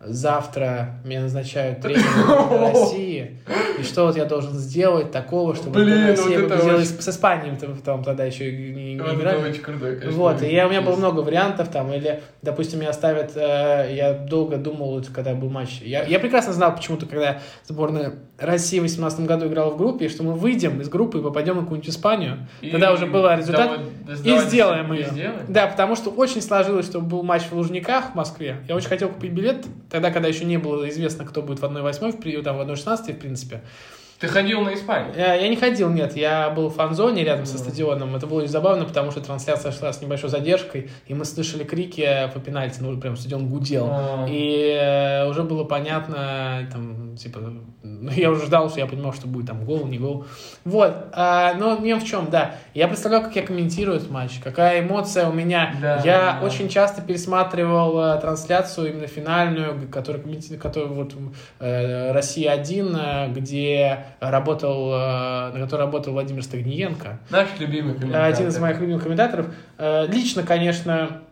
завтра 0.04 1.00
меня 1.04 1.22
назначают 1.22 1.80
тренером 1.82 2.60
России, 2.60 3.40
и 3.78 3.82
что 3.82 4.06
вот 4.06 4.16
я 4.16 4.24
должен 4.24 4.52
сделать 4.54 5.10
такого, 5.12 5.54
чтобы 5.54 5.82
Блин, 5.84 6.06
Россия 6.08 6.40
вот 6.40 6.48
победила 6.50 6.76
очень- 6.76 6.86
с, 6.86 7.08
Испанией, 7.08 7.56
там, 7.56 7.76
там 7.80 8.04
тогда 8.04 8.24
еще 8.24 8.50
не, 8.52 8.94
не 8.94 9.00
Вот 9.00 9.08
это 9.12 9.16
играли. 9.20 9.50
очень 9.50 9.62
крутой, 9.62 9.96
конечно. 9.96 10.18
Вот, 10.18 10.42
и 10.42 10.52
я, 10.52 10.66
у 10.66 10.70
меня 10.70 10.82
было 10.82 10.96
много 10.96 11.20
вариантов 11.20 11.68
там, 11.68 11.92
или, 11.92 12.20
допустим, 12.42 12.80
меня 12.80 12.92
ставят, 12.92 13.32
э, 13.36 13.90
я 13.94 14.12
долго 14.14 14.56
думал, 14.56 14.92
вот, 14.92 15.08
когда 15.08 15.34
был 15.34 15.50
матч, 15.50 15.80
я, 15.82 16.04
я 16.04 16.18
прекрасно 16.18 16.52
знал 16.52 16.74
почему-то, 16.74 17.06
когда 17.06 17.40
сборная 17.66 18.14
России 18.44 18.78
в 18.78 18.82
2018 18.82 19.20
году 19.26 19.46
играла 19.46 19.70
в 19.70 19.76
группе, 19.76 20.08
что 20.08 20.22
мы 20.22 20.34
выйдем 20.34 20.80
из 20.80 20.88
группы 20.88 21.18
и 21.18 21.22
попадем 21.22 21.56
на 21.56 21.62
какую-нибудь 21.62 21.88
Испанию, 21.90 22.46
И 22.60 22.70
тогда 22.70 22.92
уже 22.92 23.06
был 23.06 23.28
результат, 23.30 23.78
давай- 24.06 24.36
и 24.36 24.38
сделаем 24.40 24.92
и 24.92 24.98
ее. 24.98 25.06
сделаем? 25.06 25.40
Да, 25.48 25.66
потому 25.66 25.96
что 25.96 26.10
очень 26.10 26.42
сложилось, 26.42 26.86
чтобы 26.86 27.06
был 27.06 27.22
матч 27.22 27.42
в 27.44 27.52
Лужниках 27.52 28.12
в 28.12 28.14
Москве. 28.14 28.56
Я 28.68 28.76
очень 28.76 28.88
хотел 28.88 29.08
купить 29.08 29.32
билет, 29.32 29.66
тогда, 29.90 30.10
когда 30.10 30.28
еще 30.28 30.44
не 30.44 30.56
было 30.58 30.88
известно, 30.88 31.24
кто 31.24 31.42
будет 31.42 31.60
в 31.60 31.64
1-8, 31.64 32.12
в, 32.12 32.42
там, 32.42 32.56
в 32.56 32.60
1-16, 32.60 33.12
в 33.14 33.18
принципе. 33.18 33.62
Ты 34.22 34.28
ходил 34.28 34.60
на 34.60 34.72
Испанию? 34.72 35.12
Я, 35.16 35.34
я 35.34 35.48
не 35.48 35.56
ходил, 35.56 35.90
нет, 35.90 36.16
я 36.16 36.48
был 36.50 36.68
в 36.68 36.76
фан-зоне 36.76 37.24
рядом 37.24 37.44
со 37.44 37.58
стадионом. 37.58 38.14
Это 38.14 38.28
было 38.28 38.38
очень 38.38 38.50
забавно, 38.50 38.84
потому 38.84 39.10
что 39.10 39.20
трансляция 39.20 39.72
шла 39.72 39.92
с 39.92 40.00
небольшой 40.00 40.30
задержкой, 40.30 40.90
и 41.08 41.14
мы 41.14 41.24
слышали 41.24 41.64
крики 41.64 42.30
по 42.32 42.38
пенальти, 42.38 42.78
ну 42.78 42.96
прям 43.00 43.16
стадион 43.16 43.48
гудел. 43.48 43.88
А. 43.90 44.26
И 44.30 44.78
э, 44.80 45.28
уже 45.28 45.42
было 45.42 45.64
понятно, 45.64 46.68
там, 46.70 47.16
типа, 47.16 47.40
ну, 47.82 48.10
я 48.12 48.30
уже 48.30 48.46
ждал, 48.46 48.70
что 48.70 48.78
я 48.78 48.86
понимал, 48.86 49.12
что 49.12 49.26
будет 49.26 49.48
там 49.48 49.64
гол, 49.64 49.86
не 49.86 49.98
гол. 49.98 50.24
Вот, 50.64 50.94
а, 51.14 51.54
но 51.54 51.76
мем 51.78 51.98
в 51.98 52.04
чем, 52.04 52.30
да. 52.30 52.54
Я 52.74 52.86
представлял, 52.86 53.22
как 53.22 53.34
я 53.34 53.42
комментирую 53.42 53.96
этот 53.96 54.12
матч, 54.12 54.38
какая 54.38 54.86
эмоция 54.86 55.28
у 55.28 55.32
меня. 55.32 55.74
Да, 55.82 56.00
я 56.04 56.38
да. 56.40 56.46
очень 56.46 56.68
часто 56.68 57.02
пересматривал 57.02 57.98
э, 57.98 58.20
трансляцию 58.20 58.90
именно 58.90 59.08
финальную, 59.08 59.88
которую, 59.88 60.22
которую 60.60 60.94
вот 60.94 61.12
э, 61.58 62.12
Россия-1, 62.12 63.00
э, 63.00 63.32
где 63.32 64.04
работал, 64.20 64.92
э, 64.92 65.52
на 65.52 65.60
которой 65.60 65.80
работал 65.80 66.12
Владимир 66.12 66.42
Стагниенко. 66.42 67.20
Наш 67.30 67.48
любимый 67.58 67.94
комментатор. 67.94 68.24
Один 68.24 68.48
из 68.48 68.58
моих 68.58 68.80
любимых 68.80 69.02
комментаторов. 69.02 69.46
Э, 69.78 70.06
Лично, 70.06 70.42
конечно, 70.42 71.22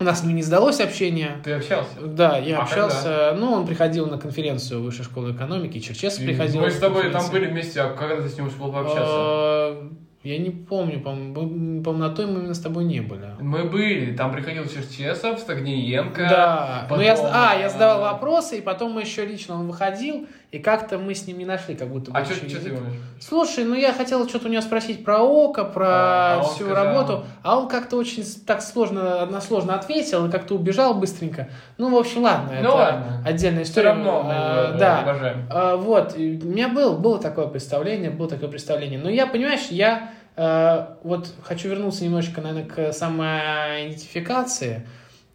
у 0.00 0.04
нас 0.04 0.22
не 0.22 0.42
сдалось 0.42 0.80
общение. 0.80 1.38
Ты 1.42 1.52
общался? 1.54 1.90
Да, 2.00 2.38
я 2.38 2.58
А 2.58 2.62
общался. 2.62 3.34
Ну, 3.36 3.52
он 3.52 3.66
приходил 3.66 4.06
на 4.06 4.16
конференцию 4.18 4.82
Высшей 4.82 5.04
школы 5.04 5.32
экономики, 5.32 5.80
Черчесов 5.80 6.24
приходил. 6.24 6.60
Мы 6.60 6.70
с 6.70 6.78
тобой 6.78 7.10
там 7.10 7.28
были 7.30 7.46
вместе, 7.46 7.80
а 7.80 7.94
когда 7.94 8.22
ты 8.22 8.28
с 8.28 8.36
ним 8.36 8.46
успел 8.46 8.70
пообщаться? 8.70 9.02
Э, 9.04 9.88
Я 10.22 10.38
не 10.38 10.50
помню, 10.50 11.00
по-моему, 11.00 11.34
по-моему, 11.82 11.92
на 11.92 12.10
той 12.10 12.26
мы 12.26 12.40
именно 12.40 12.54
с 12.54 12.60
тобой 12.60 12.84
не 12.84 13.00
были. 13.00 13.30
Мы 13.40 13.64
были, 13.64 14.14
там 14.14 14.30
приходил 14.32 14.66
Черчесов, 14.66 15.40
Стагниенко. 15.40 16.20
Да, 16.28 16.86
ну 16.90 17.00
я, 17.00 17.14
потом, 17.16 17.30
а, 17.32 17.54
я 17.54 17.68
задавал 17.68 18.02
вопросы, 18.02 18.58
и 18.58 18.60
потом 18.60 18.92
мы 18.92 19.00
еще 19.02 19.24
лично, 19.26 19.54
он 19.56 19.66
выходил, 19.66 20.26
и 20.50 20.58
как-то 20.58 20.96
мы 20.96 21.14
с 21.14 21.26
ним 21.26 21.36
не 21.38 21.44
нашли, 21.44 21.74
как 21.74 21.88
будто 21.88 22.10
бы 22.10 22.18
А 22.18 22.24
что 22.24 22.34
ты 22.40 22.58
думаешь? 22.70 22.94
Слушай, 23.20 23.64
ну 23.64 23.74
я 23.74 23.92
хотел 23.92 24.26
что-то 24.26 24.48
у 24.48 24.50
него 24.50 24.62
спросить 24.62 25.04
про 25.04 25.18
ОКО, 25.18 25.64
про 25.64 25.86
А, 25.88 26.38
а 26.40 26.42
всю 26.42 26.64
сказал- 26.64 26.84
работу, 26.84 27.24
а 27.42 27.58
он 27.58 27.68
как-то 27.68 27.96
очень 27.98 28.24
так 28.46 28.62
сложно, 28.62 29.20
односложно 29.22 29.74
ответил 29.74 30.24
и 30.26 30.30
как-то 30.30 30.54
убежал 30.54 30.94
быстренько. 30.94 31.50
Ну, 31.76 31.90
в 31.94 31.98
общем, 31.98 32.22
ладно, 32.22 32.50
Ну 32.54 32.58
это 32.68 32.70
ладно. 32.70 33.22
отдельная 33.26 33.64
Все 33.64 33.72
история. 33.72 33.88
равно 33.90 34.22
мы 34.22 34.32
А, 34.34 34.72
да. 34.78 35.00
уважаем. 35.02 35.46
А, 35.50 35.76
вот, 35.76 36.14
у 36.16 36.18
меня 36.20 36.68
был, 36.68 36.96
было 36.96 37.18
такое 37.18 37.46
представление, 37.48 38.08
было 38.10 38.28
такое 38.28 38.48
представление. 38.48 38.98
Но 38.98 39.10
я, 39.10 39.26
понимаешь, 39.26 39.66
я 39.70 40.12
э, 40.36 40.86
вот 41.02 41.28
хочу 41.42 41.68
вернуться 41.68 42.04
немножечко, 42.04 42.40
наверное, 42.40 42.64
к 42.64 42.92
самоидентификации. 42.94 44.82
Э, 44.86 44.86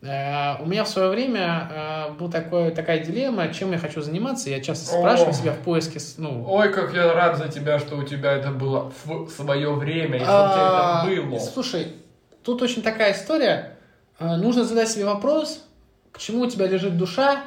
у 0.05 0.65
меня 0.65 0.83
в 0.83 0.89
свое 0.89 1.09
время 1.09 1.69
э, 1.71 2.11
была 2.19 2.29
такая 2.71 2.99
дилемма, 2.99 3.53
чем 3.53 3.71
я 3.71 3.77
хочу 3.77 4.01
заниматься. 4.01 4.49
Я 4.49 4.59
часто 4.59 4.95
О. 4.95 4.99
спрашиваю 4.99 5.33
себя 5.33 5.53
в 5.53 5.59
поиске, 5.59 5.99
ну, 6.17 6.43
Ой, 6.45 6.73
как 6.73 6.93
я 6.93 7.13
рад 7.13 7.37
за 7.37 7.47
тебя, 7.47 7.79
что 7.79 7.95
у 7.95 8.03
тебя 8.03 8.33
это 8.33 8.51
было 8.51 8.91
в 9.05 9.29
свое 9.29 9.71
время, 9.73 10.17
и 10.17 10.23
что 10.23 10.31
у 10.31 10.35
А, 10.35 11.03
тебя 11.05 11.13
это 11.13 11.25
было. 11.29 11.39
Слушай, 11.39 11.93
тут 12.43 12.61
очень 12.61 12.81
такая 12.81 13.13
история. 13.13 13.77
А, 14.19 14.35
Нужно 14.35 14.65
задать 14.65 14.89
себе 14.89 15.05
вопрос, 15.05 15.63
к 16.11 16.19
чему 16.19 16.41
у 16.41 16.47
тебя 16.49 16.67
лежит 16.67 16.97
душа, 16.97 17.41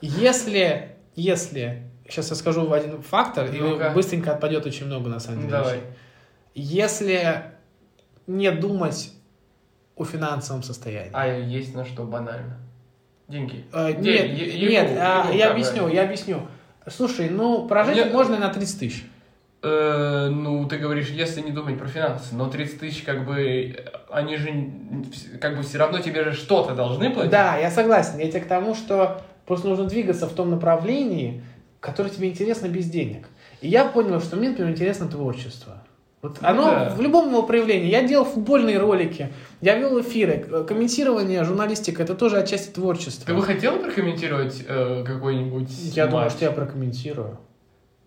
если, 0.00 0.96
если, 1.14 1.84
сейчас 2.08 2.30
я 2.30 2.36
скажу 2.36 2.70
один 2.72 3.00
фактор, 3.02 3.46
и 3.46 3.58
Ну-ка. 3.60 3.90
быстренько 3.90 4.32
отпадет 4.32 4.66
очень 4.66 4.86
много 4.86 5.08
на 5.08 5.20
самом 5.20 5.42
Ну, 5.42 5.46
деле. 5.46 5.58
давай. 5.58 5.80
Если 6.54 7.42
не 8.26 8.50
думать 8.50 9.12
о 9.96 10.04
финансовом 10.04 10.62
состоянии. 10.62 11.10
А 11.12 11.26
есть 11.26 11.74
на 11.74 11.84
что 11.84 12.04
банально. 12.04 12.58
Деньги. 13.28 13.64
Э, 13.72 13.92
Де- 13.92 14.28
нет, 14.28 14.38
е- 14.38 14.68
нет, 14.68 14.90
а, 15.00 15.24
еду 15.26 15.38
я 15.38 15.50
объясню, 15.50 15.88
я 15.88 16.04
объясню. 16.04 16.42
Слушай, 16.88 17.28
ну, 17.30 17.66
прожить 17.66 17.96
Нет. 17.96 18.12
можно 18.12 18.38
на 18.38 18.50
30 18.50 18.78
тысяч. 18.78 19.04
Э, 19.62 20.28
ну, 20.30 20.68
ты 20.68 20.76
говоришь, 20.76 21.08
если 21.08 21.40
не 21.40 21.50
думать 21.50 21.76
про 21.78 21.88
финансы, 21.88 22.36
но 22.36 22.48
30 22.48 22.78
тысяч, 22.78 23.02
как 23.02 23.26
бы, 23.26 23.74
они 24.10 24.36
же, 24.36 24.70
как 25.40 25.56
бы, 25.56 25.62
все 25.62 25.78
равно 25.78 25.98
тебе 25.98 26.22
же 26.22 26.32
что-то 26.34 26.74
должны 26.76 27.10
платить. 27.10 27.32
Да, 27.32 27.56
я 27.56 27.70
согласен. 27.72 28.18
Я 28.18 28.30
тебе 28.30 28.42
к 28.42 28.46
тому, 28.46 28.76
что 28.76 29.22
просто 29.44 29.66
нужно 29.66 29.86
двигаться 29.86 30.28
в 30.28 30.34
том 30.34 30.50
направлении, 30.50 31.42
которое 31.80 32.10
тебе 32.10 32.28
интересно 32.28 32.68
без 32.68 32.84
денег. 32.86 33.28
И 33.60 33.68
я 33.68 33.86
понял, 33.86 34.20
что 34.20 34.36
мне, 34.36 34.50
например, 34.50 34.70
интересно 34.70 35.08
творчество. 35.08 35.82
Вот 36.26 36.38
Ну 36.42 36.48
оно 36.48 36.70
да. 36.70 36.94
в 36.96 37.00
любом 37.00 37.28
его 37.28 37.42
проявлении. 37.44 37.88
Я 37.88 38.02
делал 38.02 38.24
футбольные 38.24 38.78
ролики, 38.78 39.32
я 39.60 39.76
вел 39.78 40.00
эфиры, 40.00 40.64
комментирование, 40.66 41.44
журналистика, 41.44 42.02
это 42.02 42.14
тоже 42.14 42.38
отчасти 42.38 42.70
творчество. 42.72 43.26
Ты 43.26 43.34
бы 43.34 43.42
хотел 43.42 43.78
прокомментировать 43.78 44.64
э, 44.66 45.04
какой-нибудь 45.06 45.68
Я 45.94 46.04
матч? 46.04 46.10
думаю, 46.12 46.30
что 46.30 46.44
я 46.44 46.50
прокомментирую. 46.50 47.38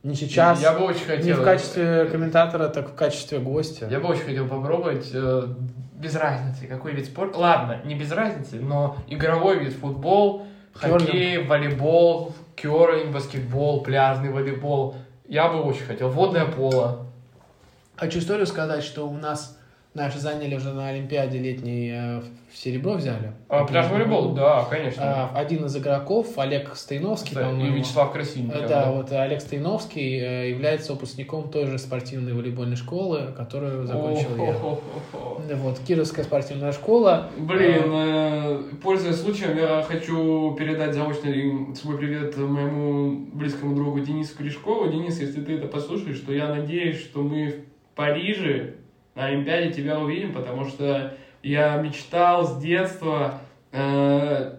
Не 0.04 0.16
сейчас, 0.16 0.62
Я 0.62 0.74
бы 0.74 0.86
очень 0.86 1.02
не 1.02 1.06
хотел. 1.18 1.38
в 1.38 1.44
качестве 1.44 2.06
комментатора, 2.06 2.70
так 2.70 2.90
в 2.90 2.96
качестве 2.96 3.40
гостя. 3.40 3.88
Я 3.90 4.00
бы 4.00 4.08
очень 4.08 4.22
хотел 4.24 4.48
попробовать, 4.48 5.10
э, 5.14 5.44
без 5.96 6.16
разницы, 6.16 6.68
какой 6.68 6.94
вид 6.94 7.06
спорта. 7.06 7.38
Ладно, 7.38 7.82
не 7.86 7.96
без 7.96 8.12
разницы, 8.12 8.56
но 8.62 8.96
игровой 9.10 9.60
вид 9.60 9.74
футбол, 9.74 10.46
Кёрлинг. 10.80 11.02
хоккей, 11.02 11.44
волейбол, 11.46 12.34
кёрлинг, 12.56 13.12
баскетбол, 13.14 13.84
пляжный 13.84 14.32
волейбол. 14.32 14.96
Я 15.28 15.50
бы 15.50 15.62
очень 15.62 15.84
хотел. 15.86 16.10
Водное 16.10 16.46
поло. 16.46 17.08
Хочу 18.00 18.20
историю 18.20 18.48
сказать, 18.48 18.82
что 18.82 19.10
у 19.10 19.18
нас 19.18 19.60
наши 19.94 20.20
заняли 20.20 20.56
уже 20.56 20.72
на 20.72 20.88
Олимпиаде 20.88 21.38
летней 21.38 21.92
э, 21.92 22.22
в 22.50 22.58
серебро 22.58 22.94
взяли. 22.94 23.34
А, 23.50 23.66
пляжный 23.66 23.96
волейбол, 23.96 24.34
да, 24.34 24.66
конечно. 24.70 25.04
А, 25.04 25.32
один 25.38 25.66
из 25.66 25.76
игроков, 25.76 26.38
Олег 26.38 26.76
Стоиновский, 26.76 27.36
Да, 27.36 27.52
и. 27.52 27.70
Вячеслав 27.70 28.14
Красильников. 28.14 28.62
Э, 28.62 28.68
Да, 28.70 28.92
вот 28.94 29.12
Олег 29.12 29.42
Стоиновский 29.42 30.18
э, 30.18 30.50
является 30.52 30.94
выпускником 30.94 31.50
той 31.50 31.66
же 31.66 31.78
спортивной 31.78 32.32
волейбольной 32.32 32.78
школы, 32.78 33.34
которую 33.36 33.86
закончил 33.86 34.38
я. 34.38 34.54
Да, 35.50 35.56
Вот, 35.58 35.80
Кировская 35.80 36.24
спортивная 36.24 36.72
школа. 36.72 37.30
Блин, 37.38 38.80
пользуясь 38.82 39.18
случаем, 39.18 39.58
я 39.58 39.84
хочу 39.86 40.56
передать 40.58 40.94
заочный 40.94 41.76
свой 41.76 41.98
привет 41.98 42.38
моему 42.38 43.28
близкому 43.34 43.76
другу 43.76 44.00
Денису 44.00 44.38
Корешкову. 44.38 44.90
Денис, 44.90 45.20
если 45.20 45.42
ты 45.42 45.58
это 45.58 45.68
послушаешь, 45.68 46.22
то 46.22 46.32
я 46.32 46.48
надеюсь, 46.48 47.02
что 47.02 47.22
мы 47.24 47.50
в 47.50 47.69
Париже 48.00 48.76
на 49.14 49.26
Олимпиаде 49.26 49.74
тебя 49.74 50.00
увидим, 50.00 50.32
потому 50.32 50.64
что 50.66 51.12
я 51.44 51.76
мечтал 51.82 52.48
с 52.48 52.56
детства 52.62 53.42
э, 53.74 54.54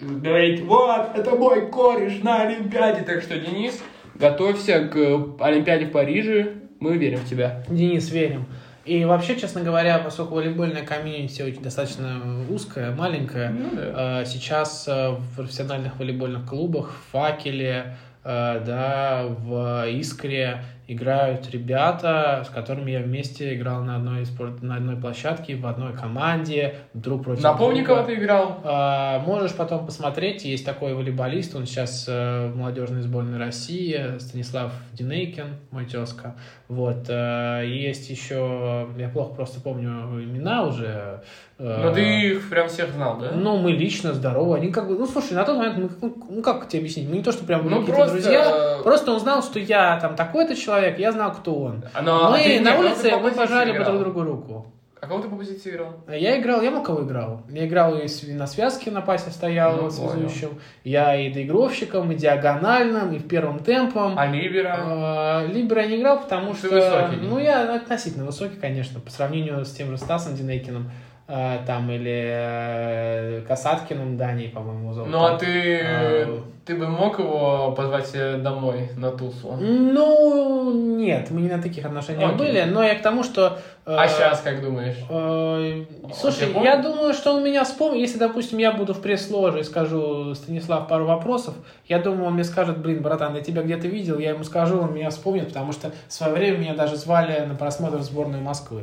говорить, 0.00 0.62
вот, 0.62 1.10
это 1.14 1.32
мой 1.32 1.70
кореш 1.70 2.22
на 2.22 2.44
Олимпиаде. 2.44 3.02
Так 3.02 3.20
что, 3.20 3.38
Денис, 3.38 3.82
готовься 4.14 4.88
к 4.88 4.96
Олимпиаде 5.40 5.84
в 5.84 5.90
Париже, 5.90 6.54
мы 6.80 6.96
верим 6.96 7.18
в 7.18 7.28
тебя. 7.28 7.62
Денис, 7.68 8.10
верим. 8.10 8.46
И 8.86 9.04
вообще, 9.04 9.36
честно 9.36 9.60
говоря, 9.60 9.98
поскольку 9.98 10.36
волейбольная 10.36 10.82
комьюнити 10.82 11.42
очень 11.42 11.60
достаточно 11.60 12.18
узкая, 12.48 12.94
маленькая, 12.94 13.50
Ну 13.50 13.70
да. 13.74 14.22
э, 14.22 14.24
сейчас 14.24 14.88
э, 14.88 15.10
в 15.10 15.36
профессиональных 15.36 15.98
волейбольных 15.98 16.46
клубах, 16.48 16.92
в 16.92 17.12
«Факеле», 17.12 17.98
э, 18.24 18.62
да, 18.64 19.26
в 19.28 19.86
«Искре» 19.90 20.62
играют 20.88 21.50
ребята, 21.50 22.44
с 22.46 22.50
которыми 22.50 22.92
я 22.92 23.00
вместе 23.00 23.54
играл 23.56 23.82
на 23.82 23.96
одной, 23.96 24.24
спорт, 24.24 24.62
на 24.62 24.76
одной 24.76 24.96
площадке, 24.96 25.56
в 25.56 25.66
одной 25.66 25.92
команде, 25.94 26.74
друг 26.94 27.24
против 27.24 27.42
Напомни, 27.42 27.80
друга. 27.82 28.02
кого 28.02 28.06
ты 28.06 28.14
играл. 28.14 28.60
А, 28.64 29.18
Можешь 29.20 29.52
потом 29.54 29.84
посмотреть, 29.86 30.44
есть 30.44 30.64
такой 30.64 30.94
волейболист, 30.94 31.54
он 31.56 31.66
сейчас 31.66 32.06
э, 32.08 32.48
в 32.48 32.56
молодежной 32.56 33.02
сборной 33.02 33.38
России, 33.38 34.18
Станислав 34.18 34.72
Динейкин, 34.92 35.46
мой 35.72 35.86
тезка. 35.86 36.36
Вот, 36.68 37.06
э, 37.08 37.62
есть 37.66 38.08
еще, 38.10 38.88
я 38.96 39.08
плохо 39.08 39.34
просто 39.34 39.60
помню 39.60 40.22
имена 40.22 40.64
уже. 40.64 41.22
э, 41.58 41.82
Но 41.84 41.92
ты 41.92 42.02
их 42.30 42.48
прям 42.50 42.68
всех 42.68 42.90
знал, 42.90 43.18
да? 43.18 43.32
Ну, 43.34 43.56
мы 43.58 43.72
лично 43.72 44.12
здоровы. 44.12 44.56
Они 44.56 44.70
как 44.70 44.88
бы, 44.88 44.96
ну, 44.96 45.06
слушай, 45.06 45.32
на 45.32 45.44
тот 45.44 45.56
момент, 45.58 45.78
мы, 46.00 46.12
ну, 46.30 46.42
как 46.42 46.68
тебе 46.68 46.80
объяснить, 46.80 47.08
мы 47.08 47.16
не 47.16 47.22
то, 47.22 47.32
что 47.32 47.44
прям 47.44 47.68
Ну, 47.68 47.84
просто, 47.84 48.12
друзья, 48.12 48.78
просто 48.82 49.12
он 49.12 49.20
знал, 49.20 49.42
что 49.42 49.58
я 49.58 49.98
там 50.00 50.14
такой-то 50.16 50.54
человек, 50.56 50.75
я 50.78 51.12
знал, 51.12 51.32
кто 51.32 51.54
он. 51.54 51.84
А, 51.94 52.02
ну, 52.02 52.32
а 52.32 52.36
ты 52.38 52.58
мы 52.58 52.60
на 52.60 52.70
кого 52.72 52.82
ты 52.82 52.88
улице, 52.88 53.16
мы 53.16 53.30
пожали 53.32 53.72
играл? 53.72 53.84
друг 53.98 54.00
другу 54.00 54.22
руку. 54.22 54.66
А 54.98 55.06
кого 55.08 55.20
ты 55.20 55.28
по 55.28 55.36
позиции 55.36 55.70
играл? 55.70 55.92
Я 56.08 56.40
играл, 56.40 56.62
я 56.62 56.70
мало 56.70 56.82
кого 56.82 57.02
играл. 57.04 57.42
Я 57.50 57.66
играл 57.66 57.96
и 57.96 58.08
на 58.32 58.46
связке 58.46 58.90
на 58.90 59.02
пасе 59.02 59.30
стоял 59.30 59.76
Ну, 59.76 59.90
связующим. 59.90 60.58
Я 60.84 61.14
и 61.14 61.32
доигровщиком, 61.32 62.10
и 62.12 62.14
диагональным, 62.14 63.12
и 63.12 63.18
в 63.18 63.28
первом 63.28 63.58
темпом. 63.60 64.18
А 64.18 64.26
Ливера? 64.26 64.74
А, 64.78 65.46
Либера 65.46 65.82
я 65.82 65.88
не 65.88 65.96
играл, 66.00 66.20
потому 66.22 66.52
Ты 66.54 66.58
что... 66.58 66.68
высокий. 66.70 67.16
Ну, 67.22 67.38
я 67.38 67.74
относительно 67.74 68.24
высокий, 68.24 68.56
конечно, 68.56 68.98
по 68.98 69.10
сравнению 69.10 69.64
с 69.64 69.70
тем 69.72 69.90
же 69.90 69.98
Стасом 69.98 70.34
Динейкиным. 70.34 70.90
А, 71.28 71.64
там, 71.66 71.90
или 71.90 72.22
э, 72.24 73.40
Касаткиным, 73.48 74.16
Даней, 74.16 74.48
по-моему, 74.48 74.92
зовут. 74.92 75.10
Ну, 75.10 75.24
а 75.24 75.36
ты... 75.36 75.80
А, 75.84 76.42
Ты 76.64 76.74
бы 76.74 76.88
мог 76.88 77.18
его 77.20 77.72
позвать 77.76 78.12
домой 78.42 78.90
на 78.96 79.10
тусу? 79.12 79.56
Ну, 79.60 80.96
нет, 80.96 81.30
мы 81.30 81.40
не 81.42 81.48
на 81.48 81.62
таких 81.62 81.84
отношениях 81.84 82.34
Окей. 82.34 82.38
были, 82.38 82.62
но 82.64 82.82
я 82.82 82.96
к 82.96 83.02
тому, 83.02 83.22
что... 83.22 83.58
э, 83.86 83.94
А 83.96 84.08
сейчас 84.08 84.40
как 84.40 84.60
думаешь? 84.62 84.96
Э, 85.08 85.84
Слушай, 86.12 86.48
я 86.64 86.76
думаю, 86.82 87.12
что 87.14 87.34
он 87.34 87.44
меня 87.44 87.62
вспомнит. 87.64 88.00
Если, 88.00 88.18
допустим, 88.18 88.58
я 88.58 88.72
буду 88.72 88.94
в 88.94 89.00
пресс-ложе 89.00 89.60
и 89.60 89.64
скажу 89.64 90.34
Станислав 90.34 90.88
пару 90.88 91.06
вопросов, 91.06 91.54
я 91.86 91.98
думаю, 92.00 92.26
он 92.26 92.34
мне 92.34 92.44
скажет, 92.44 92.78
блин, 92.78 93.00
братан, 93.02 93.34
я 93.36 93.42
тебя 93.42 93.62
где-то 93.62 93.86
видел, 93.88 94.18
я 94.18 94.30
ему 94.30 94.42
скажу, 94.44 94.80
он 94.80 94.92
меня 94.92 95.10
вспомнит, 95.10 95.48
потому 95.48 95.72
что 95.72 95.92
в 96.08 96.12
свое 96.12 96.32
время 96.34 96.58
меня 96.58 96.74
даже 96.74 96.96
звали 96.96 97.44
на 97.46 97.54
просмотр 97.54 98.00
сборную 98.00 98.42
Москвы. 98.42 98.82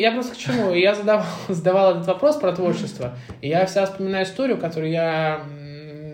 Я 0.00 0.12
просто 0.12 0.34
к 0.34 0.38
чему? 0.38 0.72
Я 0.72 0.94
задавал, 0.94 1.26
задавал 1.48 1.92
этот 1.92 2.06
вопрос 2.06 2.36
про 2.36 2.52
творчество, 2.52 3.14
и 3.42 3.48
я 3.48 3.66
всегда 3.66 3.86
вспоминаю 3.86 4.24
историю, 4.24 4.58
которую 4.58 4.90
я, 4.90 5.42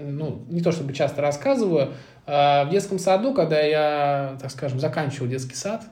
ну, 0.08 0.44
не 0.48 0.60
то 0.60 0.72
чтобы 0.72 0.92
часто 0.92 1.22
рассказываю, 1.22 1.94
а, 2.26 2.64
в 2.64 2.70
детском 2.70 2.98
саду, 2.98 3.32
когда 3.32 3.60
я, 3.60 4.36
так 4.40 4.50
скажем, 4.50 4.80
заканчивал 4.80 5.28
детский 5.28 5.54
сад, 5.54 5.84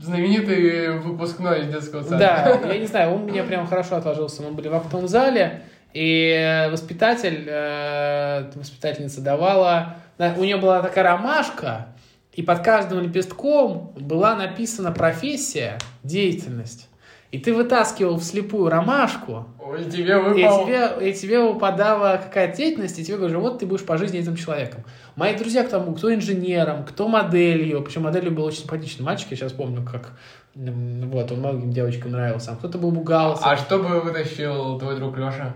Знаменитый 0.00 0.98
выпускной 0.98 1.62
из 1.62 1.68
детского 1.68 2.02
сада. 2.02 2.18
да, 2.62 2.72
я 2.72 2.78
не 2.78 2.86
знаю, 2.86 3.14
он 3.14 3.26
меня 3.26 3.42
прям 3.44 3.66
хорошо 3.66 3.96
отложился. 3.96 4.40
Мы 4.42 4.52
были 4.52 4.68
в 4.68 4.74
актовом 4.74 5.08
зале, 5.08 5.62
и 5.92 6.68
воспитатель, 6.70 7.44
э, 7.46 8.50
воспитательница 8.54 9.20
давала... 9.20 9.96
да, 10.16 10.34
У 10.38 10.44
нее 10.44 10.56
была 10.56 10.80
такая 10.80 11.04
ромашка, 11.04 11.88
и 12.32 12.42
под 12.42 12.60
каждым 12.60 13.00
лепестком 13.00 13.92
была 13.96 14.34
написана 14.36 14.90
профессия, 14.90 15.78
деятельность. 16.02 16.88
И 17.32 17.38
ты 17.38 17.52
вытаскивал 17.54 18.18
вслепую 18.18 18.68
ромашку, 18.68 19.46
Ой, 19.58 19.84
тебе 19.84 20.12
и 20.12 20.20
выпал. 20.20 20.64
тебе, 20.66 21.08
и 21.10 21.14
тебе 21.14 21.40
выпадала 21.40 22.20
какая-то 22.22 22.58
деятельность, 22.58 22.98
и 22.98 23.04
тебе 23.04 23.16
говорят, 23.16 23.36
вот 23.38 23.58
ты 23.58 23.66
будешь 23.66 23.84
по 23.86 23.96
жизни 23.96 24.20
этим 24.20 24.36
человеком. 24.36 24.84
Мои 25.16 25.34
друзья, 25.34 25.64
кто, 25.64 25.80
кто 25.80 26.14
инженером, 26.14 26.84
кто 26.84 27.08
моделью, 27.08 27.82
причем 27.82 28.02
моделью 28.02 28.32
был 28.32 28.44
очень 28.44 28.60
симпатичный 28.60 29.04
мальчик, 29.06 29.28
я 29.30 29.36
сейчас 29.38 29.52
помню, 29.52 29.82
как 29.82 30.12
вот, 30.54 31.32
он 31.32 31.38
многим 31.38 31.72
девочкам 31.72 32.12
нравился, 32.12 32.52
а 32.52 32.56
кто-то 32.56 32.76
был 32.76 32.90
бухгалтером. 32.90 33.50
А 33.50 33.56
что 33.56 33.78
бы 33.78 34.00
вытащил 34.00 34.78
твой 34.78 34.96
друг 34.96 35.16
Леша? 35.16 35.54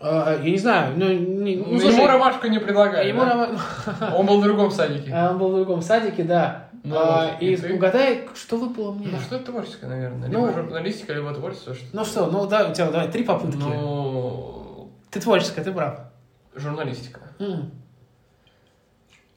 А, 0.00 0.38
я 0.40 0.50
не 0.50 0.58
знаю, 0.58 0.94
ну, 0.96 1.08
не- 1.08 1.56
ну, 1.56 1.64
Ну, 1.72 1.78
слушай, 1.80 1.96
ему 1.96 2.06
ромашку 2.06 2.46
не 2.46 2.58
предлагали. 2.60 3.08
ему 3.08 3.20
да? 3.22 3.32
рома- 3.34 4.14
Он 4.16 4.26
был 4.26 4.40
в 4.40 4.44
другом 4.44 4.70
садике. 4.70 5.12
А, 5.12 5.30
Он 5.32 5.38
был 5.38 5.50
в 5.50 5.56
другом 5.56 5.82
садике, 5.82 6.22
да. 6.22 6.68
Ну 6.84 6.96
А, 6.98 7.36
и 7.40 7.56
ты? 7.56 7.72
угадай, 7.74 8.28
что 8.34 8.56
выпало 8.56 8.92
мне. 8.92 9.06
Ну, 9.08 9.20
что 9.20 9.38
творческое, 9.38 9.86
наверное. 9.86 10.28
Ну. 10.28 10.46
Либо 10.46 10.52
журналистика, 10.62 11.12
либо 11.12 11.32
творчество. 11.32 11.74
Что... 11.74 11.84
Ну 11.92 12.04
что, 12.04 12.26
ну 12.26 12.46
да, 12.46 12.68
у 12.68 12.74
тебя 12.74 12.90
давай 12.90 13.10
три 13.10 13.22
попытки. 13.24 13.56
Ну, 13.56 14.90
Ты 15.10 15.20
творческая, 15.20 15.62
ты 15.62 15.72
прав. 15.72 16.00
журналистика. 16.56 17.20
М. 17.38 17.70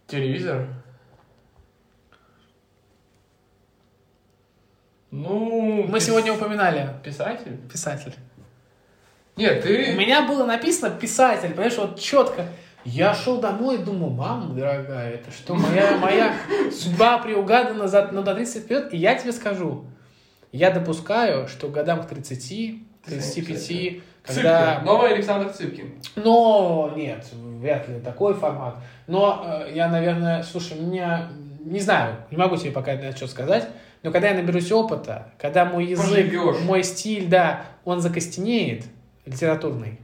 Телевизор. 0.07 0.67
Ну, 5.11 5.83
Мы 5.87 5.97
пис- 5.97 6.01
сегодня 6.01 6.33
упоминали 6.33 6.89
Писатель? 7.03 7.57
писатель. 7.71 8.15
Нет, 9.37 9.59
У 9.63 9.67
ты... 9.67 9.93
меня 9.93 10.25
было 10.27 10.45
написано 10.45 10.89
писатель, 10.89 11.49
понимаешь, 11.51 11.77
вот 11.77 11.99
четко. 11.99 12.47
Я 12.85 13.15
шел 13.15 13.39
домой 13.41 13.75
и 13.75 13.83
думаю, 13.83 14.11
мама 14.11 14.53
дорогая, 14.53 15.15
это 15.15 15.31
что, 15.31 15.55
моя, 15.55 15.97
моя 15.97 16.33
судьба 16.71 17.17
приугадана 17.17 17.87
за, 17.87 18.09
ну, 18.11 18.21
до 18.21 18.35
30 18.35 18.55
лет 18.55 18.63
вперед? 18.63 18.93
И 18.93 18.97
я 18.97 19.15
тебе 19.15 19.31
скажу, 19.31 19.85
я 20.51 20.69
допускаю, 20.69 21.47
что 21.47 21.67
годам 21.69 22.03
к 22.03 22.07
30, 22.07 23.03
35, 23.05 23.59
Цыпкин. 23.59 24.01
когда... 24.23 24.81
Новый 24.85 25.13
Александр 25.13 25.51
Цыпкин. 25.51 25.95
Но 26.15 26.93
нет, 26.95 27.25
вряд 27.33 27.89
ли 27.89 27.99
такой 27.99 28.35
формат. 28.35 28.75
Но 29.07 29.43
э, 29.45 29.71
я, 29.73 29.89
наверное, 29.89 30.43
слушай, 30.43 30.79
меня 30.79 31.29
не 31.65 31.79
знаю, 31.79 32.17
не 32.29 32.37
могу 32.37 32.55
тебе 32.55 32.71
пока 32.71 32.93
на 32.93 33.15
что 33.15 33.27
сказать, 33.27 33.67
но 34.03 34.11
когда 34.11 34.29
я 34.29 34.35
наберусь 34.35 34.71
опыта, 34.71 35.29
когда 35.39 35.65
мой 35.65 35.87
язык, 35.87 36.05
Поживешь. 36.05 36.61
мой 36.61 36.83
стиль, 36.83 37.27
да, 37.27 37.63
он 37.83 38.01
закостенеет, 38.01 38.85
литературный, 39.25 39.99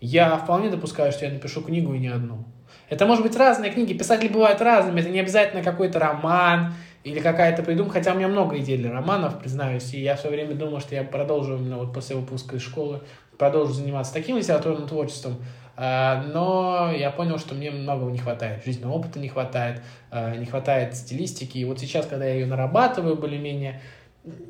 я 0.00 0.36
вполне 0.36 0.70
допускаю, 0.70 1.12
что 1.12 1.24
я 1.26 1.32
напишу 1.32 1.62
книгу 1.62 1.94
и 1.94 1.98
не 1.98 2.08
одну. 2.08 2.44
Это 2.88 3.06
может 3.06 3.22
быть 3.22 3.36
разные 3.36 3.70
книги, 3.72 3.92
писатели 3.92 4.28
бывают 4.28 4.60
разными, 4.60 5.00
это 5.00 5.10
не 5.10 5.20
обязательно 5.20 5.62
какой-то 5.62 5.98
роман 5.98 6.74
или 7.04 7.20
какая-то 7.20 7.62
придумка, 7.62 7.94
хотя 7.94 8.12
у 8.12 8.16
меня 8.16 8.28
много 8.28 8.58
идей 8.58 8.78
для 8.78 8.92
романов, 8.92 9.38
признаюсь, 9.38 9.94
и 9.94 10.00
я 10.00 10.16
в 10.16 10.20
свое 10.20 10.36
время 10.36 10.54
думал, 10.54 10.80
что 10.80 10.94
я 10.94 11.04
продолжу 11.04 11.56
именно 11.56 11.78
вот 11.78 11.92
после 11.94 12.16
выпуска 12.16 12.56
из 12.56 12.62
школы, 12.62 13.00
продолжу 13.38 13.72
заниматься 13.72 14.12
таким 14.12 14.36
литературным 14.36 14.86
творчеством, 14.88 15.36
А, 15.82 16.24
но 16.34 16.92
я 16.94 17.10
понял, 17.10 17.38
что 17.38 17.54
мне 17.54 17.70
многого 17.70 18.10
не 18.10 18.18
хватает. 18.18 18.62
Жизненного 18.66 18.96
опыта 18.96 19.18
не 19.18 19.28
хватает, 19.28 19.80
а, 20.10 20.36
не 20.36 20.44
хватает 20.44 20.94
стилистики. 20.94 21.56
И 21.56 21.64
вот 21.64 21.80
сейчас, 21.80 22.04
когда 22.04 22.26
я 22.26 22.34
ее 22.34 22.44
нарабатываю 22.44 23.16
более-менее, 23.16 23.80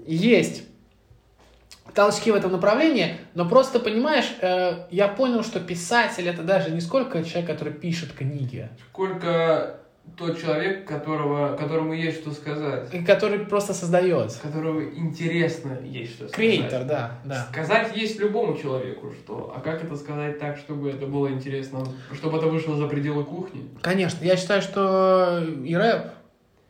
есть 0.09 0.65
толчки 1.95 2.31
в 2.31 2.35
этом 2.35 2.53
направлении, 2.53 3.17
но 3.35 3.49
просто, 3.49 3.81
понимаешь, 3.81 4.33
э, 4.41 4.87
я 4.91 5.09
понял, 5.09 5.43
что 5.43 5.61
писатель 5.61 6.29
это 6.29 6.43
даже 6.43 6.71
не 6.71 6.81
сколько 6.81 7.23
человек, 7.25 7.51
который 7.51 7.73
пишет 7.73 8.13
книги, 8.13 8.69
Сколько 8.91 9.81
тот 10.17 10.41
человек, 10.41 10.87
которого, 10.87 11.57
которому 11.57 11.93
есть 11.93 12.21
что 12.21 12.33
сказать. 12.33 12.93
и 12.93 13.05
который 13.05 13.41
просто 13.41 13.75
создает. 13.75 14.33
Которого 14.35 14.83
интересно 14.83 15.79
есть 15.85 16.15
что 16.15 16.29
сказать. 16.29 16.35
Креатор, 16.35 16.85
да, 16.85 17.19
да. 17.25 17.47
Сказать 17.53 17.97
есть 17.97 18.19
любому 18.19 18.57
человеку, 18.57 19.13
что. 19.13 19.53
А 19.57 19.61
как 19.61 19.85
это 19.85 19.97
сказать 19.97 20.39
так, 20.39 20.57
чтобы 20.57 20.91
это 20.91 21.07
было 21.07 21.31
интересно, 21.31 21.85
чтобы 22.13 22.39
это 22.39 22.47
вышло 22.49 22.77
за 22.77 22.87
пределы 22.87 23.25
кухни? 23.25 23.69
Конечно, 23.83 24.25
я 24.25 24.37
считаю, 24.37 24.63
что 24.63 25.43
и 25.65 25.75
рэп, 25.75 26.07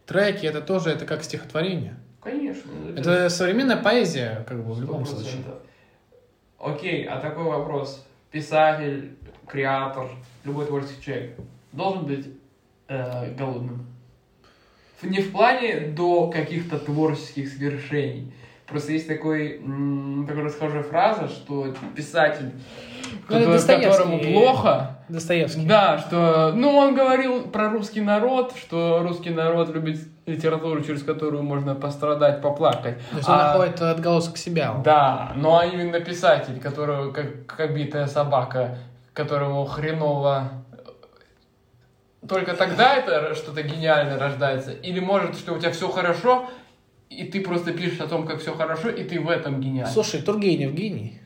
треки, 0.06 0.46
это 0.46 0.60
тоже, 0.60 0.90
это 0.90 1.06
как 1.06 1.22
стихотворение. 1.22 1.96
Конечно. 2.22 2.70
Это 2.96 3.28
современная 3.30 3.76
поэзия, 3.78 4.44
как 4.46 4.62
бы, 4.64 4.72
в 4.74 4.80
любом 4.80 5.02
100%. 5.02 5.06
случае. 5.06 5.42
Окей, 6.58 7.04
а 7.06 7.18
такой 7.18 7.44
вопрос. 7.44 8.04
Писатель, 8.30 9.16
креатор, 9.46 10.08
любой 10.44 10.66
творческий 10.66 11.02
человек 11.02 11.36
должен 11.72 12.04
быть 12.04 12.26
э, 12.88 13.32
голодным. 13.34 13.86
Не 15.02 15.20
в 15.22 15.32
плане 15.32 15.80
до 15.96 16.28
каких-то 16.28 16.78
творческих 16.78 17.48
свершений. 17.48 18.32
Просто 18.66 18.92
есть 18.92 19.08
такой, 19.08 19.56
м, 19.58 20.26
такая 20.28 20.44
расхожая 20.44 20.82
фраза, 20.82 21.28
что 21.28 21.74
писатель, 21.96 22.52
Ну, 23.28 23.36
это 23.36 23.58
который- 23.58 23.82
которому 23.84 24.18
плохо, 24.20 24.98
Достоевский. 25.08 25.64
да, 25.66 25.98
что, 25.98 26.52
ну, 26.54 26.76
он 26.76 26.94
говорил 26.94 27.44
про 27.48 27.70
русский 27.70 28.00
народ, 28.02 28.52
что 28.60 29.00
русский 29.02 29.30
народ 29.30 29.70
любит 29.70 29.98
литературу, 30.26 30.82
через 30.82 31.02
которую 31.02 31.42
можно 31.42 31.74
пострадать, 31.74 32.40
поплакать. 32.42 32.98
То 33.10 33.16
есть 33.16 33.28
он 33.28 33.34
А- 33.34 33.52
находит 33.52 33.80
отголосок 33.82 34.36
себя. 34.36 34.74
да, 34.84 35.32
ну 35.36 35.56
а 35.56 35.64
именно 35.66 36.00
писатель, 36.00 36.60
который 36.60 37.12
как, 37.12 37.46
как 37.46 37.74
битая 37.74 38.06
собака, 38.06 38.78
которому 39.14 39.64
хреново 39.64 40.50
только 42.28 42.54
тогда 42.54 42.94
это 42.96 43.34
что-то 43.34 43.62
гениальное 43.62 44.18
рождается? 44.18 44.72
Или 44.72 45.00
может, 45.00 45.36
что 45.36 45.54
у 45.54 45.58
тебя 45.58 45.70
все 45.72 45.88
хорошо, 45.90 46.48
и 47.08 47.24
ты 47.24 47.40
просто 47.40 47.72
пишешь 47.72 48.00
о 48.00 48.06
том, 48.06 48.26
как 48.26 48.40
все 48.40 48.54
хорошо, 48.54 48.88
и 48.90 49.02
ты 49.04 49.18
в 49.20 49.28
этом 49.28 49.60
гениальный? 49.60 49.92
Слушай, 49.92 50.22
Тургенев 50.22 50.72
гений. 50.74 51.18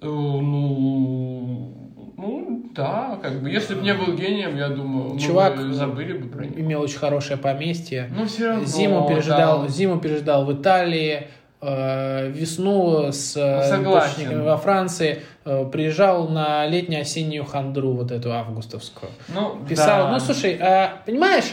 Э, 0.00 0.06
Ну, 0.06 1.74
ну, 2.16 2.49
да, 2.74 3.18
как 3.22 3.40
бы, 3.42 3.50
если 3.50 3.74
бы 3.74 3.82
не 3.82 3.94
был 3.94 4.14
гением, 4.14 4.56
я 4.56 4.68
думаю, 4.68 5.14
мы 5.14 5.20
Чувак 5.20 5.56
бы 5.56 5.72
забыли 5.72 6.12
бы 6.18 6.28
про 6.28 6.44
него. 6.44 6.60
Имел 6.60 6.82
очень 6.82 6.98
хорошее 6.98 7.38
поместье. 7.38 8.10
Ну, 8.16 8.26
все 8.26 8.48
равно. 8.48 8.64
Зиму 8.64 9.08
пережидал, 9.08 9.60
там- 9.60 9.68
зиму 9.68 9.98
пережидал 10.00 10.44
в 10.44 10.52
Италии, 10.52 11.28
э, 11.60 12.28
весну 12.30 13.12
с 13.12 13.36
э, 13.36 13.76
Ну, 13.76 13.98
источниками 13.98 14.42
во 14.42 14.56
Франции, 14.56 15.22
э, 15.44 15.64
приезжал 15.66 16.28
на 16.28 16.66
летнюю-осеннюю 16.66 17.44
хандру, 17.44 17.92
вот 17.92 18.12
эту 18.12 18.32
августовскую. 18.32 19.10
Ну, 19.28 19.56
Писал, 19.68 20.04
да. 20.04 20.12
ну 20.12 20.20
слушай, 20.20 20.56
а, 20.60 21.02
понимаешь, 21.04 21.52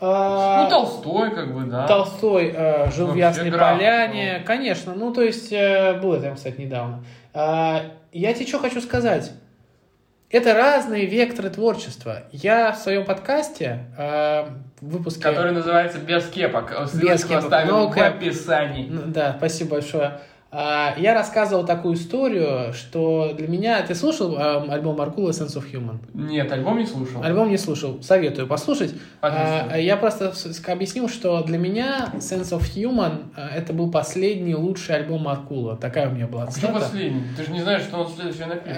а, 0.00 0.64
Ну, 0.64 0.70
Толстой, 0.70 1.30
как 1.30 1.54
бы, 1.54 1.70
да. 1.70 1.86
Толстой 1.86 2.52
э, 2.54 2.90
жил 2.90 3.06
в 3.06 3.08
Вообще 3.10 3.20
Ясной 3.20 3.50
граф, 3.50 3.76
Поляне, 3.76 4.42
конечно, 4.46 4.94
ну 4.94 5.12
то 5.12 5.22
есть 5.22 5.52
э, 5.52 6.00
было 6.00 6.18
там, 6.20 6.36
кстати, 6.36 6.60
недавно. 6.60 7.04
А, 7.34 7.82
я 8.12 8.32
тебе 8.32 8.46
что 8.46 8.58
хочу 8.58 8.80
сказать. 8.80 9.30
Это 10.30 10.54
разные 10.54 11.06
векторы 11.06 11.50
творчества. 11.50 12.22
Я 12.30 12.70
в 12.70 12.76
своем 12.76 13.04
подкасте 13.04 13.86
э, 13.98 14.44
выпуске... 14.80 15.22
Который 15.24 15.50
называется 15.50 15.98
«Без 15.98 16.28
кепок». 16.28 16.72
Ссылочку 16.86 17.30
кепок. 17.30 17.44
оставим 17.44 17.74
No 17.74 17.92
в 17.92 17.98
описании. 17.98 18.88
Да, 19.06 19.34
спасибо 19.36 19.70
большое. 19.70 20.20
А, 20.52 20.94
Я 20.98 21.14
рассказывал 21.14 21.64
такую 21.64 21.94
историю, 21.94 22.72
что 22.72 23.32
для 23.36 23.46
меня... 23.46 23.82
Ты 23.82 23.94
слушал 23.94 24.34
а, 24.36 24.64
альбом 24.68 24.96
Маркула 24.96 25.30
«Sense 25.30 25.56
of 25.56 25.70
Human»? 25.72 25.98
Нет, 26.12 26.50
альбом 26.50 26.78
не 26.78 26.86
слушал. 26.86 27.22
Альбом 27.22 27.50
не 27.50 27.56
слушал, 27.56 28.02
советую 28.02 28.48
послушать. 28.48 28.92
Отлично. 29.20 29.68
А, 29.72 29.78
Я 29.78 29.96
просто 29.96 30.32
объяснил, 30.66 31.08
что 31.08 31.42
для 31.44 31.56
меня 31.56 32.10
Sense 32.16 32.50
of 32.50 32.62
Human 32.74 33.28
это 33.36 33.72
был 33.72 33.92
последний 33.92 34.56
лучший 34.56 34.96
альбом 34.96 35.22
Маркула. 35.22 35.76
Такая 35.76 36.08
у 36.08 36.12
меня 36.14 36.26
была 36.26 36.48
цитата. 36.48 36.80
последний? 36.80 37.22
Ты 37.36 37.44
же 37.44 37.52
не 37.52 37.60
знаешь, 37.62 37.82
что 37.82 37.98
он 37.98 38.08
следующий 38.12 38.44
напишет. 38.44 38.76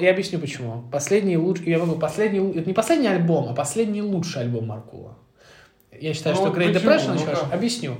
Я 0.00 0.10
объясню 0.10 0.38
почему. 0.38 0.84
Последний 0.92 1.38
лучший, 1.38 1.68
я 1.70 1.78
говорю, 1.78 1.98
последний, 1.98 2.40
это 2.58 2.68
не 2.68 2.74
последний 2.74 3.08
альбом, 3.08 3.48
а 3.48 3.54
последний 3.54 4.02
лучший 4.02 4.42
альбом 4.42 4.66
Маркула. 4.66 5.16
Я 5.98 6.12
считаю, 6.12 6.36
Ну, 6.36 6.42
что 6.42 6.50
Great 6.60 6.72
почему? 6.74 6.90
Depression 6.90 7.20
Ну? 7.48 7.54
Объясню. 7.54 7.96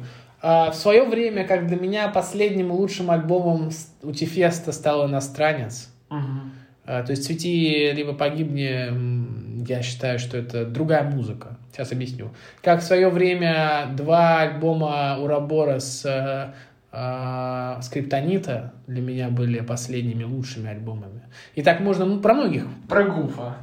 А, 0.46 0.70
В 0.70 0.74
свое 0.74 1.04
время, 1.04 1.46
как 1.46 1.66
для 1.66 1.76
меня 1.78 2.08
последним 2.08 2.70
лучшим 2.70 3.10
альбомом 3.10 3.70
у 4.02 4.12
Тифеста 4.12 4.72
стал 4.72 5.08
«Иностранец». 5.08 5.88
А, 6.10 7.02
То 7.02 7.12
есть 7.12 7.24
«Цвети, 7.24 7.90
либо 7.92 8.12
погибни», 8.12 9.64
я 9.66 9.80
считаю, 9.82 10.18
что 10.18 10.36
это 10.36 10.66
другая 10.66 11.02
музыка. 11.04 11.56
Сейчас 11.72 11.92
объясню. 11.92 12.28
Как 12.62 12.80
в 12.80 12.84
свое 12.84 13.08
время 13.08 13.86
два 13.96 14.40
альбома 14.40 15.16
Урабора 15.18 15.78
с 15.78 16.04
э, 16.04 16.52
э, 16.92 17.80
Скриптонита 17.80 18.74
для 18.86 19.00
меня 19.00 19.30
были 19.30 19.60
последними 19.60 20.24
лучшими 20.24 20.68
альбомами. 20.68 21.22
И 21.54 21.62
так 21.62 21.80
можно 21.80 22.04
ну, 22.04 22.20
про 22.20 22.34
многих. 22.34 22.66
Про 22.86 23.04
Гуфа. 23.04 23.56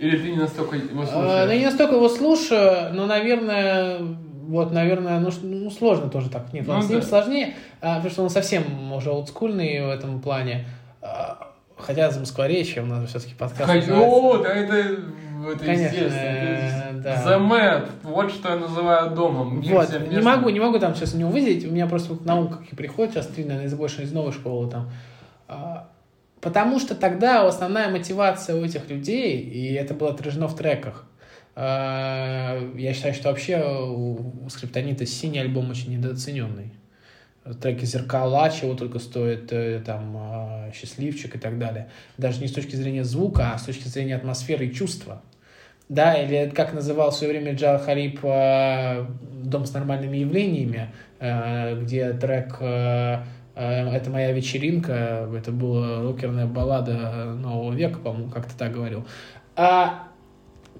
Или 0.00 0.16
ты 0.16 0.30
не 0.30 0.38
настолько 0.38 0.76
его 0.76 1.02
Э, 1.02 1.06
слушаешь? 1.06 1.44
ну, 1.46 1.52
я 1.52 1.58
не 1.58 1.64
настолько 1.66 1.94
его 1.96 2.08
слушаю, 2.08 2.94
но, 2.94 3.04
наверное, 3.04 3.98
вот, 4.52 4.72
наверное, 4.72 5.18
ну, 5.18 5.30
ну, 5.42 5.70
сложно 5.70 6.08
тоже 6.08 6.30
так. 6.30 6.52
Нет, 6.52 6.66
Ну, 6.66 6.80
с 6.82 6.88
ним 6.88 7.00
да. 7.00 7.06
сложнее, 7.06 7.54
а, 7.80 7.96
потому 7.96 8.10
что 8.10 8.22
он 8.22 8.30
совсем 8.30 8.92
уже 8.92 9.10
олдскульный 9.10 9.84
в 9.86 9.90
этом 9.90 10.20
плане. 10.20 10.66
А, 11.00 11.48
Хотя 11.76 12.10
за 12.10 12.20
Москворечье 12.20 12.82
у 12.82 12.86
нас 12.86 13.08
все-таки 13.08 13.34
подкаст. 13.34 13.66
Называется. 13.66 14.06
О, 14.06 14.38
да 14.38 14.54
это, 14.54 14.74
это 14.76 15.64
Конечно, 15.64 15.82
естественно. 15.96 16.14
э, 16.14 16.92
да. 17.02 17.14
The 17.24 17.40
Mad. 17.40 17.88
Вот 18.04 18.30
что 18.30 18.50
я 18.50 18.56
называю 18.56 19.10
домом. 19.10 19.60
Вот, 19.62 19.88
не 20.08 20.20
могу, 20.20 20.48
не 20.50 20.60
могу 20.60 20.78
там 20.78 20.94
сейчас 20.94 21.14
не 21.14 21.24
увидеть, 21.24 21.66
у 21.66 21.72
меня 21.72 21.86
просто 21.88 22.12
вот 22.12 22.24
на 22.24 22.36
ум 22.38 22.48
какие 22.50 22.76
приходят 22.76 23.14
сейчас, 23.14 23.26
три, 23.26 23.44
наверное, 23.44 23.66
из 23.66 23.74
больше 23.74 24.02
из 24.02 24.12
новой 24.12 24.32
школы 24.32 24.70
там. 24.70 24.90
А, 25.48 25.88
Потому 26.40 26.80
что 26.80 26.96
тогда 26.96 27.46
основная 27.46 27.88
мотивация 27.88 28.56
у 28.56 28.64
этих 28.64 28.90
людей, 28.90 29.38
и 29.38 29.74
это 29.74 29.94
было 29.94 30.10
отражено 30.10 30.48
в 30.48 30.56
треках, 30.56 31.04
я 31.54 32.92
считаю, 32.94 33.14
что 33.14 33.28
вообще 33.28 33.62
у 33.62 34.48
скриптонита 34.48 35.04
синий 35.04 35.40
альбом 35.40 35.70
очень 35.70 35.92
недооцененный. 35.92 36.72
Треки 37.60 37.84
«Зеркала», 37.84 38.50
чего 38.50 38.74
только 38.74 39.00
стоит, 39.00 39.52
э, 39.52 39.82
там, 39.84 40.16
а, 40.16 40.70
«Счастливчик» 40.72 41.34
и 41.34 41.38
так 41.38 41.58
далее. 41.58 41.88
Даже 42.16 42.40
не 42.40 42.46
с 42.46 42.52
точки 42.52 42.76
зрения 42.76 43.02
звука, 43.02 43.52
а 43.52 43.58
с 43.58 43.64
точки 43.64 43.88
зрения 43.88 44.14
атмосферы 44.14 44.66
и 44.66 44.72
чувства. 44.72 45.22
Да, 45.88 46.14
или 46.14 46.50
как 46.50 46.72
называл 46.72 47.10
в 47.10 47.16
свое 47.16 47.32
время 47.32 47.54
Джал 47.54 47.80
Халиб 47.80 48.20
э, 48.22 49.04
«Дом 49.42 49.66
с 49.66 49.74
нормальными 49.74 50.18
явлениями», 50.18 50.92
э, 51.18 51.80
где 51.82 52.12
трек 52.12 52.58
э, 52.60 53.24
э, 53.56 53.88
«Это 53.90 54.08
моя 54.08 54.30
вечеринка», 54.30 55.28
это 55.36 55.50
была 55.50 56.00
рокерная 56.00 56.46
баллада 56.46 57.34
нового 57.34 57.74
века, 57.74 57.98
по-моему, 57.98 58.30
как-то 58.30 58.56
так 58.56 58.72
говорил. 58.72 59.04
А 59.56 60.11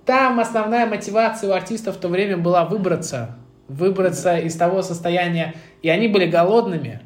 там 0.05 0.41
основная 0.41 0.87
мотивация 0.87 1.51
у 1.51 1.53
артистов 1.53 1.97
в 1.97 2.01
то 2.01 2.09
время 2.09 2.37
была 2.37 2.65
выбраться, 2.65 3.37
выбраться 3.69 4.37
из 4.39 4.57
того 4.57 4.83
состояния, 4.83 5.55
и 5.83 5.89
они 5.89 6.09
были 6.09 6.27
голодными. 6.27 7.01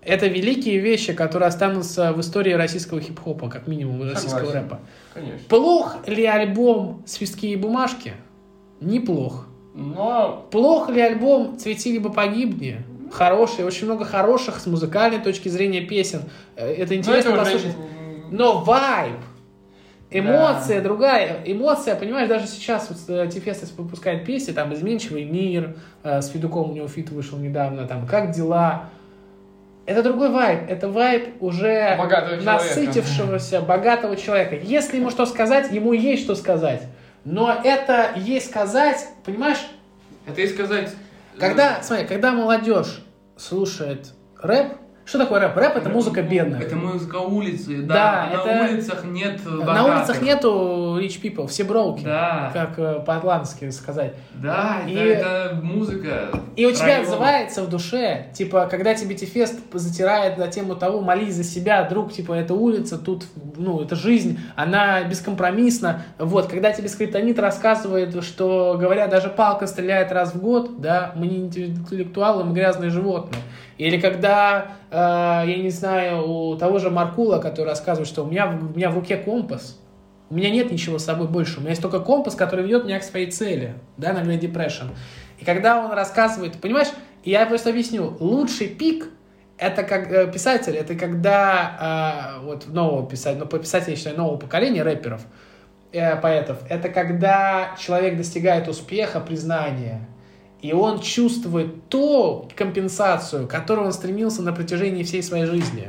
Это 0.00 0.26
великие 0.26 0.78
вещи, 0.78 1.12
которые 1.12 1.48
останутся 1.48 2.12
в 2.12 2.20
истории 2.20 2.52
российского 2.52 3.00
хип-хопа, 3.00 3.48
как 3.48 3.66
минимум, 3.66 4.02
российского 4.02 4.38
Согласен. 4.38 4.62
рэпа. 4.62 4.80
Конечно. 5.12 5.38
Плох 5.48 5.96
ли 6.06 6.24
альбом 6.24 7.02
«Свистки 7.04 7.46
и 7.46 7.56
бумажки»? 7.56 8.14
Неплох. 8.80 9.46
Но 9.74 10.46
Плох 10.50 10.88
ли 10.88 11.00
альбом 11.00 11.58
«Цвети 11.58 11.92
либо 11.92 12.10
погибни»? 12.10 12.82
Хороший, 13.12 13.64
очень 13.64 13.86
много 13.86 14.04
хороших 14.04 14.60
с 14.60 14.66
музыкальной 14.66 15.18
точки 15.18 15.48
зрения 15.48 15.80
песен. 15.80 16.22
Э, 16.56 16.70
Это 16.72 16.94
но 16.94 17.00
интересно 17.00 17.30
это 17.30 17.42
уже 17.42 17.52
послушать. 17.52 17.76
Но 18.30 18.60
вайб, 18.60 19.14
эмоция 20.10 20.80
другая. 20.80 21.42
Эмоция, 21.44 21.94
понимаешь, 21.96 22.28
даже 22.28 22.46
сейчас 22.46 22.88
вот 22.88 22.98
э, 23.08 23.28
Тифес 23.30 23.72
выпускает 23.76 24.24
песни, 24.24 24.52
там 24.52 24.72
«Изменчивый 24.74 25.24
мир», 25.24 25.76
э, 26.02 26.22
с 26.22 26.28
Федуком 26.28 26.70
у 26.70 26.74
него 26.74 26.88
фит 26.88 27.10
вышел 27.10 27.38
недавно, 27.38 27.86
там 27.86 28.06
«Как 28.06 28.30
дела?». 28.30 28.90
Это 29.84 30.02
другой 30.02 30.30
вайб. 30.30 30.68
Это 30.68 30.88
вайб 30.88 31.40
уже 31.40 31.96
Богатого 31.96 32.36
человека. 32.36 32.44
насытившегося, 32.44 33.60
богатого 33.62 34.16
человека. 34.16 34.56
Если 34.56 34.98
ему 34.98 35.08
что 35.08 35.24
сказать, 35.24 35.72
ему 35.72 35.94
есть 35.94 36.24
что 36.24 36.34
сказать. 36.34 36.82
Но 37.24 37.58
это 37.64 38.10
есть 38.16 38.50
сказать, 38.50 39.06
понимаешь, 39.24 39.66
это 40.26 40.42
и 40.42 40.46
сказать... 40.46 40.90
когда, 41.38 41.82
смотри, 41.82 42.06
когда 42.06 42.32
молодежь 42.32 43.02
слушает 43.38 44.12
рэп, 44.42 44.74
что 45.08 45.18
такое 45.18 45.40
рэп? 45.40 45.56
Рэп 45.56 45.76
это 45.76 45.88
музыка 45.88 46.22
бедная. 46.22 46.60
Это 46.60 46.76
музыка 46.76 47.16
улицы, 47.16 47.82
Да, 47.82 47.94
да. 47.94 48.30
это- 48.40 48.54
На 48.54 48.68
улицах 48.70 49.04
нет 49.04 49.40
На 49.46 49.64
богатых. 49.64 49.96
улицах 49.96 50.22
нету 50.22 50.98
rich 51.00 51.20
people, 51.22 51.46
все 51.46 51.64
broke 51.64 51.93
и. 51.93 52.04
Да. 52.04 52.50
Как 52.52 52.78
э, 52.78 53.00
по-атлантски 53.06 53.70
сказать. 53.70 54.14
Да, 54.34 54.80
И- 54.86 54.92
это, 54.94 55.26
это 55.54 55.60
музыка. 55.62 56.28
И 56.56 56.66
у 56.66 56.72
тебя 56.72 56.86
района. 56.86 57.02
отзывается 57.04 57.62
в 57.62 57.68
душе, 57.70 58.26
типа, 58.34 58.66
когда 58.70 58.94
тебе 58.94 59.14
Тифест 59.14 59.58
затирает 59.72 60.36
на 60.38 60.48
тему 60.48 60.76
того, 60.76 61.00
молись 61.00 61.34
за 61.34 61.44
себя, 61.44 61.82
друг, 61.84 62.12
типа, 62.12 62.34
это 62.34 62.54
улица, 62.54 62.98
тут, 62.98 63.24
ну, 63.56 63.80
это 63.80 63.96
жизнь, 63.96 64.38
она 64.56 65.02
бескомпромиссна. 65.04 66.02
Вот, 66.18 66.48
когда 66.48 66.72
тебе 66.72 66.88
скриптонит 66.88 67.38
рассказывает, 67.38 68.22
что, 68.24 68.76
говоря, 68.78 69.06
даже 69.06 69.28
палка 69.28 69.66
стреляет 69.66 70.12
раз 70.12 70.34
в 70.34 70.40
год, 70.40 70.80
да, 70.80 71.12
мы 71.14 71.26
не 71.26 71.36
интеллектуалы, 71.38 72.44
мы 72.44 72.52
грязные 72.54 72.90
животные. 72.90 73.40
Или 73.78 74.00
когда, 74.00 74.72
э, 74.90 74.96
я 74.96 75.56
не 75.56 75.70
знаю, 75.70 76.28
у 76.28 76.56
того 76.56 76.78
же 76.78 76.90
Маркула, 76.90 77.38
который 77.38 77.68
рассказывает, 77.68 78.08
что 78.08 78.24
у 78.24 78.26
меня, 78.26 78.48
у 78.48 78.76
меня 78.76 78.90
в 78.90 78.94
руке 78.94 79.16
компас, 79.16 79.78
у 80.30 80.34
меня 80.34 80.50
нет 80.50 80.70
ничего 80.70 80.98
с 80.98 81.04
собой 81.04 81.28
больше. 81.28 81.58
У 81.58 81.60
меня 81.60 81.70
есть 81.70 81.80
только 81.82 82.00
компас, 82.00 82.34
который 82.34 82.64
ведет 82.64 82.84
меня 82.84 82.98
к 82.98 83.04
своей 83.04 83.30
цели, 83.30 83.74
да, 83.96 84.12
на 84.12 84.18
Great 84.18 84.40
Depression. 84.40 84.88
И 85.38 85.44
когда 85.44 85.82
он 85.82 85.92
рассказывает, 85.92 86.60
понимаешь, 86.60 86.88
я 87.24 87.46
просто 87.46 87.70
объясню, 87.70 88.16
лучший 88.20 88.68
пик 88.68 89.08
это 89.58 89.82
как 89.82 90.10
э, 90.10 90.30
писатель, 90.30 90.76
это 90.76 90.94
когда 90.94 92.36
э, 92.40 92.44
вот 92.44 92.68
нового 92.68 93.08
писателя, 93.08 93.44
ну, 93.50 93.58
писателя, 93.58 93.90
я 93.92 93.96
считаю, 93.96 94.16
нового 94.16 94.36
поколения 94.36 94.82
рэперов, 94.82 95.22
э, 95.92 96.16
поэтов, 96.16 96.58
это 96.68 96.88
когда 96.88 97.74
человек 97.78 98.16
достигает 98.16 98.68
успеха, 98.68 99.20
признания, 99.20 100.06
и 100.60 100.72
он 100.72 101.00
чувствует 101.00 101.88
ту 101.88 102.48
компенсацию, 102.56 103.46
к 103.46 103.50
которой 103.50 103.86
он 103.86 103.92
стремился 103.92 104.42
на 104.42 104.52
протяжении 104.52 105.02
всей 105.02 105.22
своей 105.22 105.46
жизни. 105.46 105.88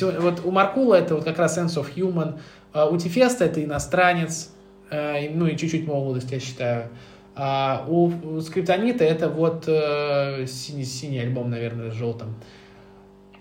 Вот- 0.00 0.44
у 0.44 0.50
Маркула 0.50 0.94
это 0.94 1.16
вот 1.16 1.24
как 1.24 1.38
раз 1.38 1.58
sense 1.58 1.76
of 1.76 1.94
human, 1.94 2.38
а 2.72 2.86
у 2.86 2.96
Тифеста 2.96 3.44
это 3.44 3.62
иностранец, 3.62 4.50
э, 4.90 5.30
ну 5.30 5.46
и 5.46 5.56
чуть-чуть 5.56 5.86
молодость, 5.86 6.30
я 6.30 6.40
считаю. 6.40 6.90
А 7.34 7.84
у, 7.88 8.40
Скриптонита 8.40 9.04
это 9.04 9.28
вот 9.28 9.64
э, 9.66 10.46
синий, 10.46 10.84
синий 10.84 11.18
альбом, 11.20 11.50
наверное, 11.50 11.90
с 11.90 11.94
желтым. 11.94 12.34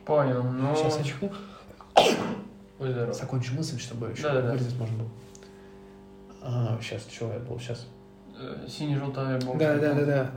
Понял, 0.06 0.44
ну... 0.44 0.76
Сейчас 0.76 1.00
здоров. 2.80 3.16
Закончу 3.16 3.54
мысль, 3.56 3.80
чтобы 3.80 4.12
еще 4.12 4.24
Да-да-да. 4.24 4.64
можно 4.78 4.98
было. 4.98 5.10
А, 6.42 6.80
сейчас, 6.82 7.08
что 7.12 7.32
я 7.32 7.40
был, 7.40 7.60
сейчас. 7.60 7.88
Э, 8.40 8.68
Синий-желтый 8.68 9.36
альбом. 9.36 9.58
Да, 9.58 9.76
да, 9.78 9.94
да, 9.94 10.06
да. 10.06 10.30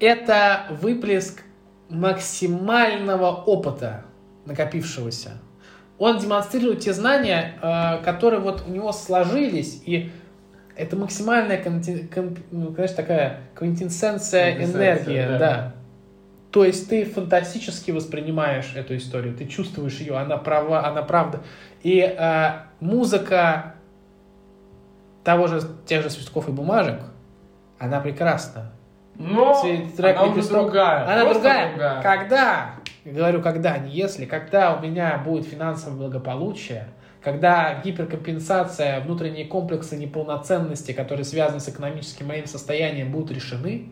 Это 0.00 0.66
выплеск 0.80 1.42
максимального 1.88 3.30
опыта 3.30 4.02
накопившегося. 4.44 5.32
Он 5.98 6.18
демонстрирует 6.18 6.80
те 6.80 6.92
знания, 6.92 7.54
э, 7.62 8.02
которые 8.04 8.40
вот 8.40 8.64
у 8.66 8.70
него 8.70 8.92
сложились, 8.92 9.82
и 9.86 10.10
это 10.76 10.96
максимальная, 10.96 11.62
конти- 11.62 12.06
кон- 12.12 12.36
ну, 12.50 12.72
конечно, 12.72 12.96
такая 12.96 13.40
Квинтэссенция, 13.54 14.62
энергии, 14.62 15.26
да. 15.26 15.38
да. 15.38 15.74
То 16.50 16.64
есть 16.64 16.88
ты 16.88 17.04
фантастически 17.04 17.90
воспринимаешь 17.92 18.72
эту 18.74 18.96
историю, 18.96 19.34
ты 19.34 19.46
чувствуешь 19.46 19.98
ее, 20.00 20.16
она 20.16 20.36
права, 20.36 20.86
она 20.86 21.02
правда. 21.02 21.42
И 21.82 22.00
э, 22.00 22.50
музыка 22.80 23.75
того 25.26 25.48
же, 25.48 25.60
тех 25.86 26.04
же 26.04 26.08
свистков 26.08 26.48
и 26.48 26.52
бумажек, 26.52 27.00
она 27.80 27.98
прекрасна. 27.98 28.70
Но 29.16 29.60
трек 29.96 30.16
она 30.16 30.28
«Лепесток». 30.28 30.62
другая. 30.62 31.12
Она 31.12 31.24
просто 31.24 31.68
другая. 31.70 32.00
Когда, 32.00 32.70
говорю, 33.04 33.42
когда, 33.42 33.76
не 33.78 33.90
если, 33.90 34.24
когда 34.24 34.76
у 34.76 34.80
меня 34.80 35.18
будет 35.18 35.44
финансовое 35.44 35.98
благополучие, 35.98 36.86
когда 37.24 37.80
гиперкомпенсация, 37.82 39.00
внутренние 39.00 39.46
комплексы 39.46 39.96
неполноценности, 39.96 40.92
которые 40.92 41.24
связаны 41.24 41.58
с 41.58 41.68
экономическим 41.68 42.28
моим 42.28 42.46
состоянием, 42.46 43.10
будут 43.10 43.32
решены, 43.32 43.88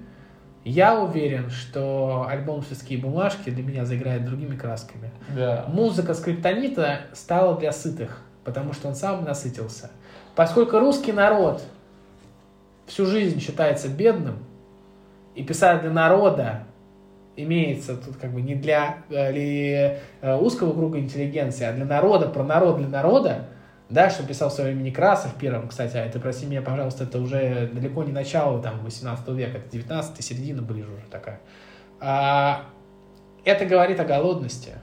я 0.63 1.01
уверен, 1.01 1.51
что 1.51 2.27
альбом 2.29 2.63
«Свистки 2.63 2.95
и 2.95 2.97
бумажки» 2.97 3.51
для 3.51 3.65
меня 3.65 3.85
заиграет 3.85 4.25
другими 4.25 4.57
красками. 4.57 5.11
Да. 5.35 5.65
Музыка 5.67 6.15
скриптонита 6.15 7.01
стала 7.13 7.59
для 7.59 7.73
сытых, 7.73 8.23
потому 8.45 8.73
что 8.73 8.87
он 8.87 8.95
сам 8.95 9.25
насытился. 9.25 9.91
Поскольку 10.35 10.79
русский 10.79 11.13
народ 11.13 11.63
всю 12.87 13.07
жизнь 13.07 13.41
считается 13.41 13.89
бедным, 13.89 14.39
и 15.35 15.43
писать 15.43 15.81
для 15.81 15.91
народа 15.91 16.65
имеется 17.37 17.97
тут 17.97 18.17
как 18.17 18.33
бы 18.33 18.41
не 18.41 18.55
для 18.55 18.99
э, 19.11 19.99
э, 20.21 20.37
узкого 20.37 20.73
круга 20.73 20.99
интеллигенции, 20.99 21.65
а 21.65 21.73
для 21.73 21.85
народа, 21.85 22.29
про 22.29 22.45
народ 22.45 22.79
для 22.79 22.89
народа, 22.89 23.47
да, 23.91 24.11
что 24.11 24.25
писал 24.25 24.49
в 24.49 24.53
свое 24.53 24.73
время 24.73 24.85
Некрасов 24.85 25.35
первым, 25.35 25.69
кстати, 25.69 25.97
а 25.97 26.05
это, 26.05 26.21
прости 26.21 26.47
меня, 26.47 26.63
пожалуйста, 26.63 27.05
это 27.05 27.19
уже 27.19 27.69
далеко 27.73 28.05
не 28.05 28.13
начало 28.13 28.63
там 28.63 28.81
18 28.85 29.29
века, 29.29 29.59
это 29.59 29.71
19 29.71 30.25
середина 30.25 30.63
ближе 30.63 30.91
уже 30.91 31.07
такая. 31.11 31.41
А, 32.01 32.67
это 33.45 33.67
говорит 33.67 34.01
о 34.01 34.05
голодности. 34.05 34.75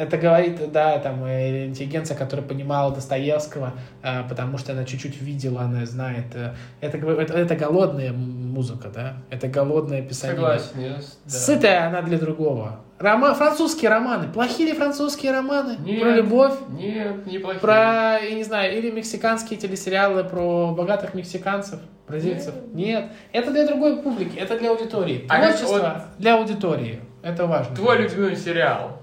Это 0.00 0.16
говорит, 0.16 0.72
да, 0.72 0.98
там, 0.98 1.22
э, 1.24 1.66
интеллигенция, 1.66 2.16
которая 2.16 2.46
понимала 2.46 2.90
Достоевского, 2.94 3.74
э, 4.02 4.22
потому 4.28 4.56
что 4.56 4.72
она 4.72 4.84
чуть-чуть 4.84 5.20
видела, 5.20 5.60
она 5.62 5.84
знает. 5.84 6.24
э, 6.34 6.54
Это, 6.80 6.96
это, 6.96 7.34
это 7.34 7.54
голодная 7.54 8.10
музыка, 8.12 8.88
да? 8.88 9.16
Это 9.28 9.46
голодное 9.48 10.00
писание. 10.00 10.36
Согласен. 10.36 11.02
с- 11.02 11.18
да. 11.24 11.30
Сытая 11.30 11.86
она 11.88 12.00
для 12.00 12.16
другого. 12.18 12.80
Рома, 12.98 13.34
французские 13.34 13.90
романы. 13.90 14.28
Плохие 14.32 14.70
ли 14.70 14.74
французские 14.74 15.32
романы? 15.32 15.76
Нет. 15.84 16.00
Про 16.00 16.10
любовь? 16.12 16.54
Нет, 16.70 17.26
неплохие. 17.26 17.60
Про, 17.60 18.18
я 18.22 18.34
не 18.34 18.44
знаю, 18.44 18.76
или 18.78 18.90
мексиканские 18.90 19.58
телесериалы 19.60 20.24
про 20.24 20.68
богатых 20.72 21.12
мексиканцев, 21.12 21.78
бразильцев? 22.08 22.54
Нет. 22.72 23.04
Это 23.32 23.50
для 23.50 23.66
другой 23.66 24.02
публики, 24.02 24.38
это 24.38 24.58
для 24.58 24.70
аудитории. 24.70 25.26
А 25.28 25.40
Творчество 25.42 26.04
для 26.18 26.36
аудитории. 26.36 27.00
Это 27.22 27.46
важно. 27.46 27.76
Твой 27.76 27.98
любимый 27.98 28.34
сериал. 28.34 28.99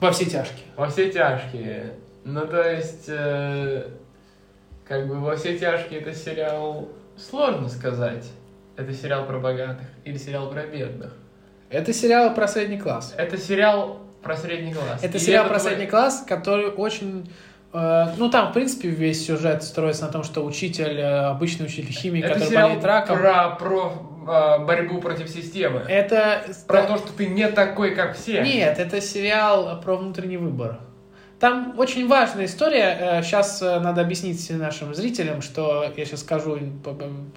Во 0.00 0.10
все 0.12 0.24
тяжкие. 0.26 0.64
Во 0.76 0.88
все 0.88 1.10
тяжкие. 1.10 1.92
Ну, 2.24 2.46
то 2.46 2.62
есть... 2.70 3.04
э, 3.08 3.88
Как 4.86 5.06
бы 5.08 5.20
«Во 5.20 5.36
все 5.36 5.58
тяжкие» 5.58 6.00
это 6.00 6.14
сериал, 6.14 6.88
сложно 7.16 7.68
сказать. 7.68 8.24
Это 8.76 8.92
сериал 8.94 9.26
про 9.26 9.38
богатых 9.38 9.86
или 10.04 10.16
сериал 10.18 10.50
про 10.50 10.62
бедных. 10.66 11.12
Это 11.70 11.92
сериал 11.92 12.32
про 12.34 12.46
средний 12.48 12.78
класс. 12.78 13.12
Это 13.18 13.36
сериал 13.36 13.98
про 14.22 14.36
средний 14.36 14.72
класс. 14.72 15.00
Это 15.02 15.16
И 15.18 15.20
сериал 15.20 15.44
это 15.44 15.52
про 15.54 15.58
твой- 15.60 15.70
средний 15.72 15.86
класс, 15.90 16.24
который 16.26 16.68
очень... 16.68 17.30
э, 17.72 18.06
ну, 18.16 18.30
там, 18.30 18.50
в 18.50 18.54
принципе, 18.54 18.88
весь 18.88 19.26
сюжет 19.26 19.62
строится 19.62 20.06
на 20.06 20.12
том, 20.12 20.22
что 20.22 20.44
учитель, 20.44 20.98
э, 20.98 21.26
обычный 21.26 21.66
учитель 21.66 21.92
химии, 21.92 22.22
Это 22.22 22.34
который 22.34 22.54
болеет 22.54 22.84
раком... 22.84 23.18
про, 23.18 23.50
про 23.56 23.92
борьбу 24.58 25.00
против 25.00 25.28
системы. 25.28 25.84
Это... 25.88 26.44
Про 26.66 26.84
то, 26.84 26.98
что 26.98 27.12
ты 27.12 27.26
не 27.26 27.48
такой, 27.48 27.94
как 27.94 28.16
все. 28.16 28.42
Нет, 28.42 28.78
это 28.78 29.00
сериал 29.00 29.80
про 29.80 29.96
внутренний 29.96 30.36
выбор. 30.36 30.80
Там 31.40 31.74
очень 31.78 32.08
важная 32.08 32.46
история. 32.46 33.22
Сейчас 33.22 33.60
надо 33.60 34.00
объяснить 34.00 34.50
нашим 34.50 34.92
зрителям, 34.92 35.40
что 35.40 35.84
я 35.96 36.04
сейчас 36.04 36.20
скажу 36.20 36.58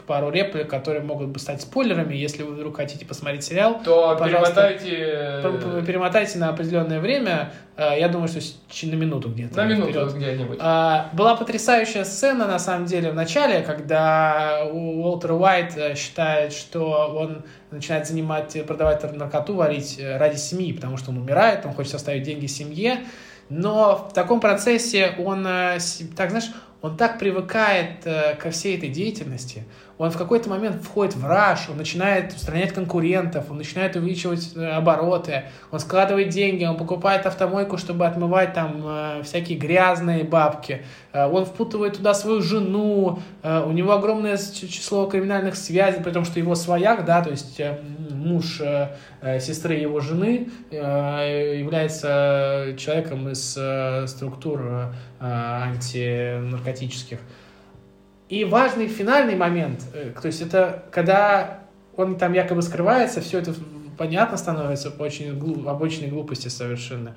пару 0.07 0.31
реплик, 0.31 0.67
которые 0.67 1.03
могут 1.03 1.27
бы 1.27 1.37
стать 1.39 1.61
спойлерами. 1.61 2.15
Если 2.15 2.41
вы 2.41 2.55
вдруг 2.55 2.77
хотите 2.77 3.05
посмотреть 3.05 3.43
сериал, 3.43 3.79
То 3.83 4.15
перемотайте... 4.23 5.41
п- 5.43 5.85
перемотайте 5.85 6.39
на 6.39 6.49
определенное 6.49 6.99
время. 6.99 7.51
Э, 7.77 7.99
Я 7.99 8.07
думаю, 8.09 8.27
что 8.27 8.39
на 8.87 8.95
минуту 8.95 9.29
где-то. 9.29 9.55
На 9.57 9.65
минуту 9.65 9.91
вперед. 9.91 10.13
где-нибудь. 10.15 10.57
А, 10.61 11.09
Была 11.13 11.35
потрясающая 11.35 12.03
сцена, 12.03 12.47
на 12.47 12.57
самом 12.59 12.85
деле, 12.87 13.11
в 13.11 13.15
начале, 13.15 13.61
когда 13.61 14.63
Уолтер 14.71 15.33
Уайт 15.33 15.77
э, 15.77 15.95
считает, 15.95 16.53
что 16.53 17.13
он 17.15 17.43
начинает 17.69 18.07
занимать, 18.07 18.55
э, 18.55 18.63
продавать 18.63 19.03
наркоту, 19.15 19.53
варить 19.55 19.97
э, 19.99 20.17
ради 20.17 20.37
семьи, 20.37 20.73
потому 20.73 20.97
что 20.97 21.11
он 21.11 21.17
умирает, 21.19 21.65
он 21.67 21.73
хочет 21.73 21.93
оставить 21.93 22.23
деньги 22.23 22.47
семье, 22.47 22.99
но 23.51 24.07
в 24.09 24.13
таком 24.13 24.39
процессе 24.39 25.13
он, 25.19 25.45
э, 25.45 25.77
так 26.15 26.29
знаешь, 26.29 26.51
он 26.81 26.95
так 26.95 27.19
привыкает 27.19 28.05
э, 28.05 28.35
ко 28.35 28.49
всей 28.49 28.77
этой 28.77 28.87
деятельности, 28.87 29.65
он 30.01 30.09
в 30.09 30.17
какой-то 30.17 30.49
момент 30.49 30.83
входит 30.83 31.15
в 31.15 31.23
раш, 31.27 31.69
он 31.69 31.77
начинает 31.77 32.33
устранять 32.33 32.73
конкурентов, 32.73 33.51
он 33.51 33.57
начинает 33.57 33.95
увеличивать 33.95 34.53
э, 34.55 34.71
обороты, 34.71 35.43
он 35.69 35.79
складывает 35.79 36.29
деньги, 36.29 36.65
он 36.65 36.75
покупает 36.75 37.27
автомойку, 37.27 37.77
чтобы 37.77 38.07
отмывать 38.07 38.55
там 38.55 38.81
э, 38.83 39.21
всякие 39.23 39.59
грязные 39.59 40.23
бабки, 40.23 40.81
Э, 41.13 41.27
он 41.27 41.45
впутывает 41.45 41.97
туда 41.97 42.13
свою 42.13 42.41
жену, 42.41 43.19
у 43.43 43.71
него 43.71 43.93
огромное 43.93 44.37
число 44.37 45.07
криминальных 45.07 45.55
связей, 45.55 46.01
при 46.01 46.11
том, 46.11 46.25
что 46.25 46.39
его 46.39 46.55
свояк, 46.55 47.05
да, 47.05 47.21
то 47.21 47.29
есть 47.31 47.61
муж 48.11 48.61
сестры 49.39 49.75
его 49.75 49.99
жены 49.99 50.49
является 50.71 52.73
человеком 52.77 53.29
из 53.29 53.57
структур 54.09 54.93
антинаркотических. 55.19 57.19
И 58.31 58.45
важный 58.45 58.87
финальный 58.87 59.35
момент, 59.35 59.81
э, 59.93 60.11
то 60.21 60.27
есть 60.27 60.41
это 60.41 60.85
когда 60.91 61.59
он 61.97 62.15
там 62.17 62.31
якобы 62.33 62.61
скрывается, 62.61 63.19
все 63.19 63.39
это 63.39 63.53
понятно 63.97 64.37
становится 64.37 64.89
по 64.89 65.03
очень 65.03 65.37
глу- 65.37 65.67
обычной 65.67 66.07
глупости 66.07 66.47
совершенно. 66.47 67.13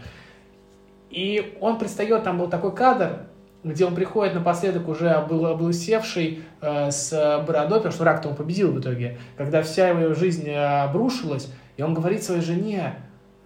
И 1.11 1.57
он 1.61 1.79
предстает, 1.79 2.25
там 2.25 2.39
был 2.39 2.49
такой 2.49 2.75
кадр, 2.75 3.21
где 3.63 3.85
он 3.87 3.95
приходит 3.95 4.35
напоследок 4.35 4.89
уже 4.89 5.07
обл- 5.07 5.53
облысевший 5.53 6.43
э, 6.61 6.91
с 6.91 7.11
бородой, 7.47 7.79
потому 7.79 7.95
что 7.95 8.05
рак-то 8.05 8.29
он 8.31 8.35
победил 8.35 8.73
в 8.73 8.81
итоге, 8.81 9.17
когда 9.37 9.63
вся 9.63 9.89
его 9.91 10.15
жизнь 10.15 10.49
э, 10.49 10.83
обрушилась, 10.83 11.49
и 11.77 11.83
он 11.83 11.95
говорит 11.95 12.25
своей 12.25 12.41
жене, 12.43 12.97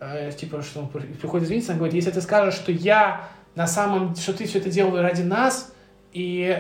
э, 0.01 0.33
типа, 0.33 0.63
что 0.63 0.81
он 0.81 0.89
при- 0.89 1.03
приходит 1.03 1.47
извиниться, 1.47 1.73
он 1.73 1.79
говорит, 1.79 1.95
если 1.95 2.11
ты 2.13 2.23
скажешь, 2.23 2.55
что 2.55 2.73
я 2.73 3.29
на 3.55 3.67
самом, 3.67 4.17
что 4.17 4.33
ты 4.33 4.47
все 4.47 4.59
это 4.59 4.71
делал 4.71 4.97
ради 5.01 5.23
нас, 5.23 5.73
и, 6.15 6.59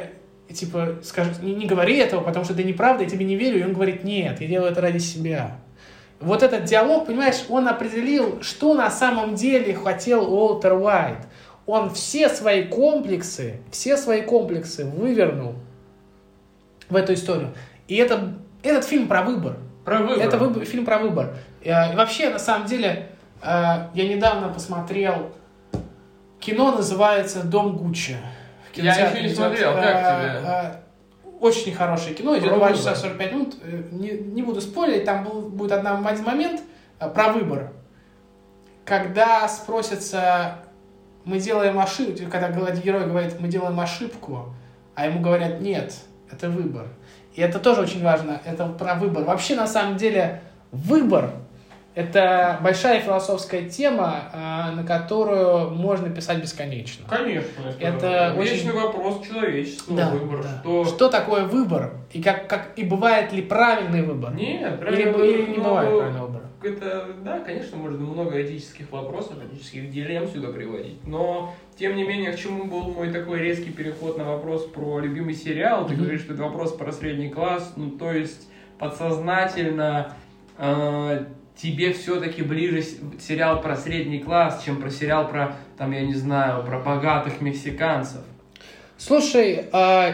типа, 0.54 0.96
скажет, 1.02 1.42
не, 1.42 1.54
не 1.54 1.66
говори 1.66 1.96
этого, 1.96 2.22
потому 2.22 2.44
что 2.44 2.54
это 2.54 2.62
неправда, 2.64 3.04
я 3.04 3.10
тебе 3.10 3.24
не 3.24 3.36
верю. 3.36 3.60
И 3.60 3.64
он 3.64 3.72
говорит, 3.72 4.04
нет, 4.04 4.40
я 4.40 4.46
делаю 4.46 4.72
это 4.72 4.80
ради 4.80 4.98
себя. 4.98 5.58
Вот 6.20 6.42
этот 6.42 6.64
диалог, 6.64 7.06
понимаешь, 7.06 7.44
он 7.48 7.68
определил, 7.68 8.42
что 8.42 8.74
на 8.74 8.90
самом 8.90 9.34
деле 9.34 9.74
хотел 9.74 10.32
Уолтер 10.32 10.72
Уайт. 10.74 11.18
Он 11.66 11.90
все 11.90 12.28
свои 12.28 12.64
комплексы, 12.64 13.60
все 13.70 13.96
свои 13.96 14.22
комплексы 14.22 14.84
вывернул 14.86 15.54
в 16.88 16.96
эту 16.96 17.12
историю. 17.12 17.52
И 17.86 17.96
это, 17.96 18.34
этот 18.62 18.84
фильм 18.84 19.06
про 19.06 19.22
выбор. 19.22 19.58
Про 19.84 19.98
выбор. 20.00 20.18
Это 20.18 20.38
выбор- 20.38 20.64
фильм 20.64 20.84
про 20.84 20.98
выбор. 20.98 21.36
Э, 21.62 21.92
И 21.92 21.96
вообще, 21.96 22.30
на 22.30 22.38
самом 22.38 22.66
деле, 22.66 23.10
э, 23.42 23.46
я 23.94 24.08
недавно 24.08 24.48
посмотрел 24.48 25.30
кино, 26.40 26.72
называется 26.74 27.42
«Дом 27.44 27.76
Гуччи». 27.76 28.16
Я 28.82 28.94
еще 29.10 29.22
не 29.22 29.28
смотрел, 29.34 29.74
как 29.74 29.84
Э, 29.84 30.38
тебе? 30.40 30.48
э, 30.48 30.72
Очень 31.40 31.72
хорошее 31.74 32.14
кино, 32.14 32.36
идет 32.36 32.48
Про 32.48 32.56
2 32.58 32.66
выбор. 32.68 32.76
часа 32.78 32.94
45 32.96 33.32
минут. 33.32 33.54
Э, 33.62 33.82
Не, 33.92 34.10
не 34.10 34.42
буду 34.42 34.60
спорить, 34.60 35.04
там 35.04 35.24
был, 35.24 35.42
будет 35.42 35.72
одна, 35.72 35.98
один 36.08 36.24
момент 36.24 36.60
э, 37.00 37.08
про 37.08 37.32
выбор. 37.32 37.72
Когда 38.84 39.46
спросятся, 39.48 40.56
мы 41.24 41.38
делаем 41.38 41.78
ошибку, 41.78 42.30
когда 42.30 42.48
герой 42.72 43.06
говорит, 43.06 43.38
мы 43.38 43.48
делаем 43.48 43.78
ошибку, 43.78 44.54
а 44.94 45.06
ему 45.06 45.20
говорят, 45.20 45.60
нет, 45.60 45.94
это 46.30 46.48
выбор. 46.48 46.86
И 47.34 47.40
это 47.42 47.58
тоже 47.58 47.82
очень 47.82 48.02
важно, 48.02 48.40
это 48.44 48.66
про 48.66 48.94
выбор. 48.94 49.24
Вообще, 49.24 49.54
на 49.54 49.66
самом 49.66 49.96
деле, 49.96 50.40
выбор– 50.72 51.30
это 51.98 52.60
большая 52.62 53.00
философская 53.00 53.68
тема, 53.68 54.30
а, 54.32 54.70
на 54.70 54.84
которую 54.84 55.70
можно 55.70 56.08
писать 56.10 56.40
бесконечно. 56.40 57.04
Конечно. 57.08 57.64
Это 57.80 58.36
вечный 58.38 58.70
очень- 58.70 58.80
вопрос 58.80 59.26
человечества. 59.26 59.96
Да, 59.96 60.10
выбор. 60.10 60.44
да. 60.44 60.60
Что... 60.60 60.84
Что 60.84 61.08
такое 61.08 61.44
выбор? 61.46 61.94
И, 62.12 62.22
как, 62.22 62.46
как, 62.46 62.68
и 62.76 62.84
бывает 62.84 63.32
ли 63.32 63.42
правильный 63.42 64.02
выбор? 64.02 64.32
Нет, 64.32 64.74
Или, 64.74 65.10
правильно, 65.10 65.22
или 65.24 65.50
не 65.50 65.56
ну, 65.56 65.64
бывает 65.64 65.90
правильного 65.90 66.26
выбора? 66.26 66.44
Это, 66.62 67.06
да, 67.24 67.40
конечно, 67.40 67.76
можно 67.76 67.98
много 67.98 68.42
этических 68.42 68.92
вопросов, 68.92 69.34
этических 69.50 69.90
дилемм 69.90 70.28
сюда 70.28 70.52
приводить, 70.52 71.04
но, 71.04 71.52
тем 71.76 71.96
не 71.96 72.04
менее, 72.04 72.30
к 72.30 72.38
чему 72.38 72.64
был 72.64 72.92
мой 72.92 73.12
такой 73.12 73.40
резкий 73.40 73.70
переход 73.70 74.18
на 74.18 74.24
вопрос 74.24 74.66
про 74.66 75.00
любимый 75.00 75.34
сериал, 75.34 75.86
ты 75.86 75.96
говоришь, 75.96 76.20
что 76.20 76.34
это 76.34 76.44
вопрос 76.44 76.72
про 76.72 76.92
средний 76.92 77.28
класс, 77.28 77.72
ну, 77.74 77.90
то 77.90 78.12
есть, 78.12 78.48
подсознательно 78.78 80.12
э, 80.58 81.24
тебе 81.60 81.92
все-таки 81.92 82.42
ближе 82.42 82.82
сериал 83.20 83.60
про 83.60 83.76
средний 83.76 84.20
класс, 84.20 84.62
чем 84.64 84.80
про 84.80 84.90
сериал 84.90 85.28
про, 85.28 85.56
там, 85.76 85.92
я 85.92 86.02
не 86.02 86.14
знаю, 86.14 86.64
про 86.64 86.78
богатых 86.78 87.40
мексиканцев. 87.40 88.20
Слушай, 88.96 89.66
а, 89.72 90.12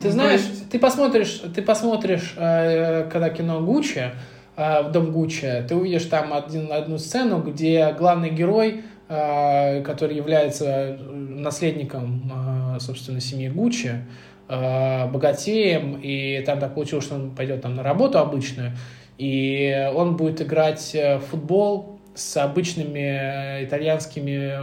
ты 0.00 0.08
Ну, 0.08 0.12
знаешь, 0.14 0.40
ты 0.70 0.78
посмотришь, 0.78 1.42
ты 1.54 1.62
посмотришь, 1.62 2.34
э, 2.36 3.08
когда 3.10 3.28
кино 3.28 3.60
Гуччи, 3.60 4.12
э, 4.56 4.82
в 4.82 4.92
дом 4.92 5.12
Гуччи, 5.12 5.64
ты 5.68 5.76
увидишь 5.76 6.04
там 6.04 6.32
один, 6.32 6.72
одну 6.72 6.98
сцену, 6.98 7.42
где 7.42 7.94
главный 7.98 8.30
герой, 8.30 8.82
э, 9.08 9.82
который 9.82 10.16
является 10.16 10.98
наследником, 11.10 12.32
собственно, 12.78 13.20
семьи 13.20 13.48
Гуччи, 13.48 14.06
богатеем, 14.48 16.00
и 16.02 16.42
там 16.44 16.58
так 16.58 16.74
получилось, 16.74 17.04
что 17.04 17.14
он 17.14 17.30
пойдет 17.30 17.62
там 17.62 17.76
на 17.76 17.84
работу 17.84 18.18
обычную, 18.18 18.72
и 19.20 19.90
он 19.94 20.16
будет 20.16 20.40
играть 20.40 20.94
э, 20.94 21.18
в 21.18 21.26
футбол 21.26 22.00
с 22.14 22.38
обычными 22.38 23.60
э, 23.60 23.64
итальянскими 23.66 24.56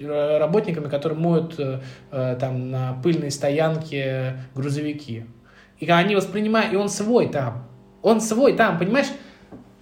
э, 0.00 0.38
работниками, 0.38 0.88
которые 0.88 1.16
моют 1.16 1.60
э, 1.60 1.78
э, 2.10 2.36
там 2.40 2.72
на 2.72 2.94
пыльной 3.04 3.30
стоянке 3.30 4.38
грузовики. 4.56 5.26
И 5.78 5.88
они 5.88 6.16
воспринимают, 6.16 6.72
и 6.72 6.76
он 6.76 6.88
свой 6.88 7.28
там. 7.28 7.68
Он 8.02 8.20
свой 8.20 8.54
там, 8.54 8.80
понимаешь? 8.80 9.06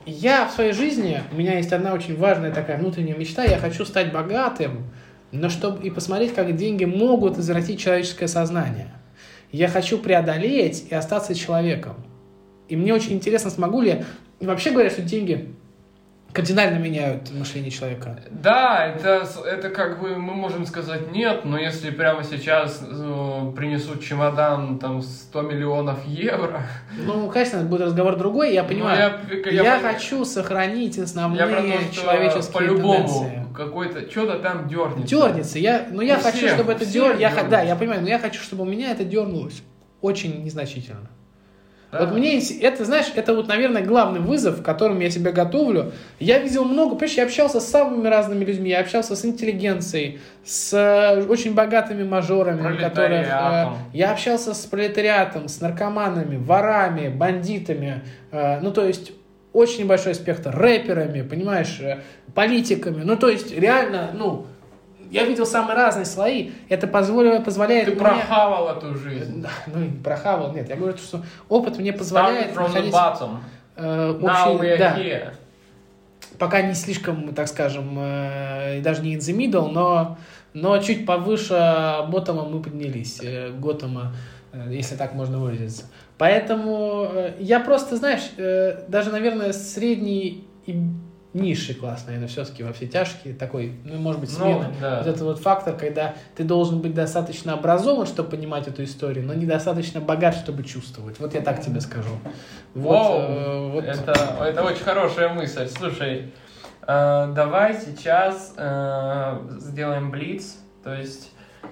Я 0.05 0.47
в 0.47 0.53
своей 0.53 0.73
жизни, 0.73 1.23
у 1.33 1.37
меня 1.37 1.57
есть 1.57 1.73
одна 1.73 1.95
очень 1.95 2.19
важная 2.19 2.53
такая 2.53 2.77
внутренняя 2.77 3.17
мечта, 3.17 3.45
я 3.45 3.57
хочу 3.57 3.87
стать 3.87 4.13
богатым, 4.13 4.91
но 5.33 5.49
чтобы 5.49 5.87
и 5.87 5.91
посмотреть, 5.91 6.35
как 6.35 6.55
деньги 6.55 6.85
могут 6.85 7.39
извратить 7.39 7.81
человеческое 7.81 8.29
сознание. 8.29 8.93
Я 9.53 9.69
хочу 9.69 9.97
преодолеть 9.97 10.85
и 10.91 10.95
остаться 10.95 11.35
человеком. 11.35 11.97
И 12.71 12.77
мне 12.77 12.95
очень 12.95 13.13
интересно, 13.15 13.51
смогу 13.51 13.83
ли 13.83 13.89
я... 13.91 14.05
И 14.39 14.47
вообще 14.47 14.71
говорят, 14.71 14.93
что 14.93 15.03
деньги 15.03 15.53
кардинально 16.33 16.79
меняют 16.79 17.33
мышление 17.33 17.73
человека. 17.73 18.21
Да, 18.31 18.87
это, 18.87 19.27
это 19.45 19.69
как 19.71 20.01
бы 20.01 20.15
мы 20.15 20.35
можем 20.35 20.65
сказать 20.65 21.11
нет, 21.11 21.45
но 21.45 21.59
если 21.59 21.91
прямо 21.91 22.23
сейчас 22.23 22.81
э, 22.89 23.53
принесут 23.57 24.01
чемодан 24.05 24.79
там 24.79 25.03
100 25.03 25.43
миллионов 25.43 26.07
евро, 26.07 26.63
Ну, 27.05 27.29
конечно, 27.29 27.61
будет 27.65 27.81
разговор 27.81 28.15
другой, 28.17 28.55
я 28.55 28.63
ну, 28.63 28.69
понимаю. 28.69 29.21
я, 29.47 29.51
Я, 29.51 29.79
про- 29.81 29.89
хочу 29.95 30.25
сохранить 30.25 30.97
основные 31.01 31.41
я 31.41 31.47
про 31.49 31.63
то, 31.63 31.81
что 31.81 31.95
человеческие 32.03 32.53
по-любому 32.53 33.47
какой-то 33.53 34.09
что-то 34.09 34.39
там 34.39 34.69
дернется. 34.69 35.09
Дернется. 35.09 35.59
Я, 35.59 35.89
ну, 35.91 36.01
я 36.03 36.19
У 36.19 36.21
хочу, 36.21 36.37
всех, 36.39 36.53
чтобы 36.55 36.73
это 36.73 36.87
дер... 36.87 37.19
я, 37.19 37.31
х- 37.31 37.43
Да, 37.49 37.63
я 37.63 37.75
понимаю, 37.75 38.03
но 38.03 38.09
я 38.09 38.21
хочу, 38.21 38.41
чтобы 38.41 38.63
у 38.63 38.67
меня 38.67 38.93
это 38.93 39.05
дернулось 39.05 39.63
очень 40.01 40.45
незначительно. 40.45 41.09
Да. 41.93 42.01
Вот 42.01 42.17
мне 42.17 42.41
это, 42.61 42.85
знаешь, 42.85 43.07
это 43.15 43.35
вот, 43.35 43.49
наверное, 43.49 43.83
главный 43.83 44.21
вызов, 44.21 44.63
к 44.63 44.65
которому 44.65 45.01
я 45.01 45.11
себя 45.11 45.33
готовлю. 45.33 45.93
Я 46.21 46.39
видел 46.39 46.65
много, 46.65 46.95
понимаешь, 46.95 47.17
я 47.17 47.25
общался 47.25 47.61
с 47.61 47.69
самыми 47.69 48.07
разными 48.07 48.45
людьми, 48.45 48.71
я 48.71 48.81
общался 48.81 49.17
с 49.17 49.25
интеллигенцией, 49.25 50.21
с 50.45 50.73
э, 50.73 51.25
очень 51.25 51.55
богатыми 51.55 52.05
мажорами, 52.05 52.75
у 52.75 52.79
которых... 52.79 53.27
э, 53.27 53.67
я 53.93 54.13
общался 54.13 54.55
с 54.55 54.67
пролетариатом, 54.67 55.49
с 55.49 55.61
наркоманами, 55.61 56.37
ворами, 56.37 57.09
бандитами. 57.09 58.03
э, 58.31 58.61
ну, 58.61 58.71
то 58.71 58.87
есть, 58.87 59.13
очень 59.53 59.89
большой 59.89 60.15
спектр. 60.15 60.57
Рэперами, 60.57 61.23
понимаешь, 61.23 61.81
политиками. 62.35 63.03
Ну, 63.03 63.17
то 63.17 63.29
есть, 63.29 63.53
реально, 63.53 64.11
ну, 64.15 64.47
я 65.11 65.25
видел 65.25 65.47
самые 65.47 65.77
разные 65.77 66.05
слои. 66.07 66.51
Это 66.69 66.87
позволило, 66.87 67.41
позволяет 67.41 67.87
Ты 67.87 67.91
мне- 67.93 68.01
прохавал 68.01 68.69
эту 68.77 68.95
жизнь. 68.97 69.43
Да, 69.43 69.49
Ну, 69.67 69.81
не 69.85 70.03
прохавал, 70.03 70.53
нет. 70.53 70.69
Я 70.69 70.77
говорю, 70.77 70.97
что 70.97 71.21
опыт 71.49 71.79
мне 71.79 71.93
позволяет 71.93 72.55
Started 72.55 72.73
from 72.73 72.75
the 72.75 72.91
bottom. 72.91 73.31
э, 73.77 74.19
Now 74.21 74.53
we 74.53 74.55
общий... 74.55 74.67
are 74.69 74.79
Да, 74.79 74.97
here. 74.99 75.33
пока 76.39 76.63
не 76.63 76.75
слишком, 76.75 77.35
так 77.35 77.49
скажем, 77.49 77.97
э, 77.99 78.81
даже 78.83 79.03
не 79.03 79.17
in 79.17 79.19
the 79.19 79.37
middle, 79.37 79.71
но, 79.71 80.17
но 80.55 80.79
чуть 80.79 81.05
повыше 81.07 81.55
ботома 82.09 82.45
мы 82.45 82.63
поднялись. 82.63 83.21
э, 83.23 83.51
Готэма, 83.51 84.15
э, 84.53 84.69
если 84.71 84.97
так 84.97 85.15
можно 85.15 85.39
выразиться. 85.39 85.85
Поэтому 86.19 87.09
э, 87.13 87.33
я 87.39 87.61
просто, 87.61 87.97
знаешь, 87.97 88.31
э, 88.37 88.83
даже, 88.89 89.11
наверное, 89.11 89.53
средний 89.53 90.47
и 90.67 90.77
низший 91.33 91.75
класс, 91.77 92.05
наверное, 92.07 92.29
все-таки 92.29 92.63
во 92.65 92.73
все 92.73 92.87
тяжкие, 92.89 93.35
такой, 93.35 93.75
ну, 93.85 93.99
может 93.99 94.21
быть, 94.21 94.31
Ну, 94.37 94.45
смена. 94.45 94.73
да. 94.81 94.99
Вот 94.99 95.07
это 95.07 95.25
вот 95.25 95.39
фактор, 95.39 95.77
когда 95.77 96.15
ты 96.37 96.43
должен 96.43 96.81
быть 96.81 96.93
достаточно 96.95 97.53
образован, 97.53 98.07
чтобы 98.07 98.31
понимать 98.31 98.67
эту 98.67 98.83
историю, 98.83 99.25
но 99.25 99.35
недостаточно 99.35 100.01
богат, 100.01 100.35
чтобы 100.35 100.65
чувствовать. 100.65 101.21
Вот 101.21 101.35
я 101.35 101.41
так 101.41 101.61
тебе 101.63 101.81
скажу. 101.81 102.11
Вот, 102.75 102.99
Воу, 102.99 103.19
э, 103.21 103.71
вот. 103.71 103.85
это, 103.85 104.13
это 104.45 104.63
очень 104.65 104.83
хорошая 104.83 105.29
мысль. 105.29 105.69
Слушай, 105.69 106.33
э, 106.87 107.33
давай 107.35 107.75
сейчас 107.81 108.55
э, 108.57 109.39
сделаем 109.61 110.11
блиц. 110.11 110.57
То 110.83 110.95
есть 110.95 111.31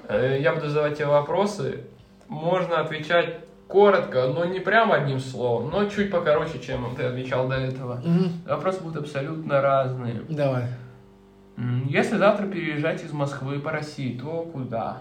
э, 0.08 0.38
я 0.40 0.52
буду 0.54 0.68
задавать 0.68 0.96
тебе 0.98 1.06
вопросы. 1.08 1.80
Можно 2.28 2.80
отвечать 2.80 3.36
коротко, 3.68 4.28
но 4.28 4.44
не 4.44 4.60
прям 4.60 4.92
одним 4.92 5.20
словом, 5.20 5.70
но 5.70 5.84
чуть 5.88 6.10
покороче, 6.10 6.58
чем 6.58 6.94
ты 6.96 7.04
отвечал 7.04 7.48
до 7.48 7.56
этого. 7.56 7.96
Мгм. 8.04 8.32
Вопросы 8.46 8.80
будут 8.82 9.04
абсолютно 9.04 9.60
разные. 9.60 10.22
Давай. 10.28 10.64
Если 11.86 12.16
завтра 12.16 12.46
переезжать 12.46 13.02
из 13.04 13.12
Москвы 13.12 13.58
по 13.58 13.70
России, 13.72 14.16
то 14.18 14.48
куда? 14.52 14.98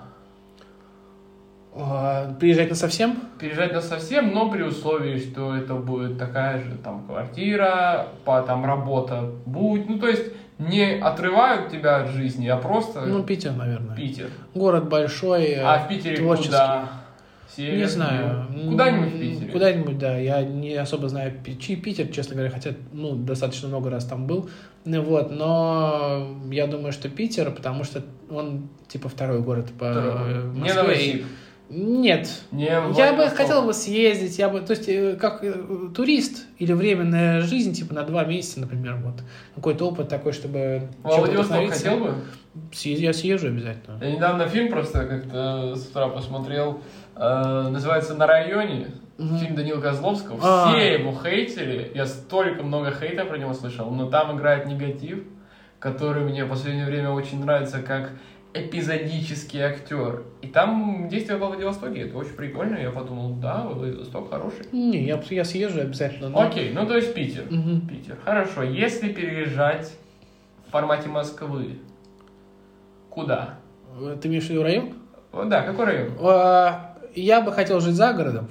А, 1.75 2.33
Приезжать 2.39 2.69
на 2.69 2.75
совсем? 2.75 3.19
Переезжать 3.39 3.71
на 3.73 3.81
совсем, 3.81 4.33
но 4.33 4.49
при 4.49 4.63
условии, 4.63 5.19
что 5.19 5.55
это 5.55 5.75
будет 5.75 6.17
такая 6.17 6.59
же 6.63 6.75
там 6.83 7.05
квартира, 7.05 8.07
по, 8.25 8.41
там 8.41 8.65
работа 8.65 9.29
будет. 9.45 9.87
Ну, 9.87 9.99
то 9.99 10.07
есть 10.07 10.25
не 10.57 10.97
отрывают 10.97 11.69
тебя 11.69 11.97
от 11.97 12.09
жизни, 12.09 12.47
а 12.47 12.57
просто 12.57 13.01
Ну, 13.01 13.21
Питер, 13.23 13.51
наверное. 13.51 13.95
Питер. 13.95 14.29
Город 14.55 14.89
большой, 14.89 15.43
э, 15.45 15.61
А 15.61 15.77
в 15.77 15.87
Питере 15.87 16.17
творческий. 16.17 16.49
куда? 16.49 16.89
Север, 17.57 17.77
Не 17.79 17.85
знаю. 17.87 18.45
юг? 18.55 18.71
Куда-нибудь 18.71 19.13
в 19.13 19.19
Питере. 19.19 19.51
Куда-нибудь, 19.51 19.97
да. 19.97 20.15
Я 20.17 20.43
не 20.43 20.75
особо 20.75 21.09
знаю 21.09 21.33
Чи- 21.59 21.75
Питер, 21.75 22.07
честно 22.07 22.35
говоря, 22.35 22.51
хотя, 22.51 22.71
ну, 22.93 23.15
достаточно 23.15 23.67
много 23.67 23.89
раз 23.89 24.05
там 24.05 24.27
был. 24.27 24.47
Ну, 24.85 25.01
Вот, 25.01 25.31
но 25.31 26.37
я 26.51 26.67
думаю, 26.67 26.91
что 26.93 27.09
Питер, 27.09 27.49
потому 27.51 27.83
что 27.83 28.03
он, 28.29 28.69
типа, 28.87 29.09
второй 29.09 29.41
город 29.41 29.67
по 29.77 29.91
Второй. 29.91 30.33
э, 30.33 30.51
Не 30.53 30.59
Москве. 30.61 30.81
Новосиб. 30.83 31.25
Нет. 31.69 32.29
Не 32.53 32.65
Я 32.65 33.13
бы 33.13 33.27
хотел 33.29 33.63
бы 33.63 33.73
съездить, 33.73 34.37
я 34.39 34.47
бы, 34.47 34.61
то 34.61 34.71
есть, 34.71 34.87
э, 34.87 35.17
как 35.19 35.43
э, 35.43 35.53
турист 35.93 36.45
или 36.59 36.71
временная 36.71 37.41
жизнь, 37.41 37.73
типа, 37.73 37.93
на 37.93 38.03
два 38.03 38.23
месяца, 38.23 38.61
например, 38.61 38.95
вот. 39.03 39.15
Какой-то 39.55 39.87
опыт 39.89 40.07
такой, 40.07 40.31
чтобы... 40.31 40.83
Владивосток 41.03 41.69
хотел 41.69 41.97
бы? 41.99 42.13
Съезд- 42.71 43.01
Я 43.01 43.11
съезжу 43.13 43.47
обязательно. 43.47 43.99
Я 44.01 44.11
недавно 44.11 44.47
фильм 44.47 44.69
просто 44.69 45.05
как-то 45.05 45.75
с 45.75 45.87
утра 45.89 46.07
посмотрел. 46.07 46.79
Э, 47.19 47.67
называется 47.69 48.13
«На 48.15 48.27
районе». 48.27 48.87
Мгм. 49.17 49.37
Фильм 49.39 49.55
Данила 49.55 49.81
Козловского. 49.81 50.37
А. 50.43 50.69
Все 50.75 50.93
его 50.99 51.11
хейтили. 51.11 51.91
Я 51.95 52.05
столько 52.05 52.61
много 52.61 52.91
хейта 52.91 53.25
про 53.25 53.37
него 53.37 53.53
слышал. 53.55 53.89
Но 53.89 54.07
там 54.09 54.37
играет 54.37 54.67
негатив, 54.67 55.23
который 55.79 56.23
мне 56.23 56.45
в 56.45 56.49
последнее 56.49 56.85
время 56.85 57.09
очень 57.09 57.39
нравится 57.43 57.81
как 57.81 58.11
эпизодический 58.53 59.59
актер. 59.61 60.21
И 60.43 60.47
там 60.47 61.07
действие 61.09 61.37
во 61.39 61.47
Владивостоке. 61.47 62.01
Это 62.01 62.15
очень 62.17 62.33
прикольно. 62.33 62.77
Я 62.77 62.91
подумал, 62.91 63.31
да, 63.41 63.63
Владивосток 63.67 64.29
хороший. 64.29 64.67
Не, 64.71 65.03
я, 65.03 65.19
я 65.31 65.43
съезжу 65.45 65.81
обязательно. 65.81 66.29
но- 66.29 66.41
Окей, 66.41 66.71
ну 66.71 66.85
то 66.85 66.95
есть 66.95 67.13
Питер. 67.15 67.45
Мгм. 67.49 67.87
Питер. 67.87 68.17
Хорошо. 68.23 68.61
Если 68.61 69.11
переезжать 69.11 69.91
в 70.67 70.71
формате 70.71 71.09
Москвы, 71.09 71.79
куда? 73.09 73.55
Э, 73.99 74.15
Ты 74.21 74.27
имеешь 74.27 74.45
в 74.45 74.49
виду 74.51 74.61
район? 74.63 74.93
О, 75.31 75.43
Да, 75.45 75.61
какой 75.63 75.85
район? 75.85 76.11
А, 76.21 76.86
Я 77.21 77.41
бы 77.41 77.51
хотел 77.51 77.79
жить 77.79 77.95
за 77.95 78.13
городом. 78.13 78.47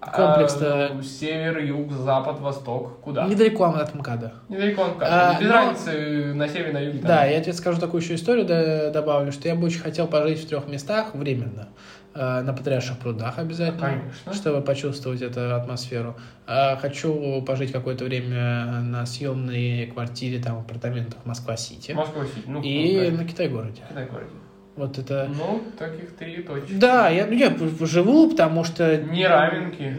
Комплекс-то- 0.00 0.86
А, 0.90 0.94
ну, 0.94 1.02
север, 1.02 1.58
юг, 1.58 1.90
запад, 1.90 2.38
восток. 2.38 3.00
Куда? 3.00 3.26
Недалеко 3.26 3.64
от 3.64 3.92
МКАДа. 3.94 4.34
Недалеко 4.48 4.82
от 4.82 4.88
А, 5.00 5.32
МКАДа. 5.32 5.40
Без 5.40 5.48
но- 5.48 5.54
разницы 5.54 6.34
на 6.34 6.48
севере, 6.48 6.72
на 6.72 6.78
юге. 6.78 6.98
там. 6.98 7.08
Да, 7.08 7.24
я 7.24 7.40
тебе 7.40 7.52
скажу 7.54 7.80
такую 7.80 8.00
еще 8.02 8.14
историю, 8.14 8.44
да, 8.44 8.90
добавлю, 8.90 9.32
что 9.32 9.48
я 9.48 9.56
бы 9.56 9.66
очень 9.66 9.80
хотел 9.80 10.06
пожить 10.06 10.44
в 10.44 10.48
трех 10.48 10.68
местах 10.68 11.14
временно. 11.14 11.68
Э, 12.14 12.40
На 12.42 12.52
Патриарших 12.54 12.98
прудах 12.98 13.38
обязательно, 13.38 13.80
Конечно. 13.88 14.32
чтобы 14.32 14.60
почувствовать 14.62 15.20
эту 15.22 15.54
атмосферу. 15.56 16.16
А 16.46 16.76
Хочу 16.76 17.42
пожить 17.42 17.72
какое-то 17.72 18.04
время 18.04 18.80
на 18.82 19.04
съемной 19.06 19.86
квартире, 19.92 20.40
там, 20.42 20.56
в 20.56 20.60
апартаментах 20.60 21.18
Москва-Сити. 21.24 21.92
Москва-Сити. 21.92 22.42
Ну, 22.46 22.62
И 22.62 23.10
ну, 23.10 23.18
на 23.18 23.24
Китай-городе. 23.24 23.82
да, 23.82 23.88
Китай 23.88 24.06
городе. 24.06 24.30
Вот 24.76 24.98
это... 24.98 25.30
Ну, 25.34 25.62
таких 25.78 26.14
три 26.16 26.42
точно. 26.42 26.78
Да, 26.78 27.08
я, 27.08 27.26
ну, 27.26 27.32
я 27.32 27.56
живу, 27.80 28.28
потому 28.28 28.62
что... 28.62 28.98
Не 28.98 29.26
равенки. 29.26 29.96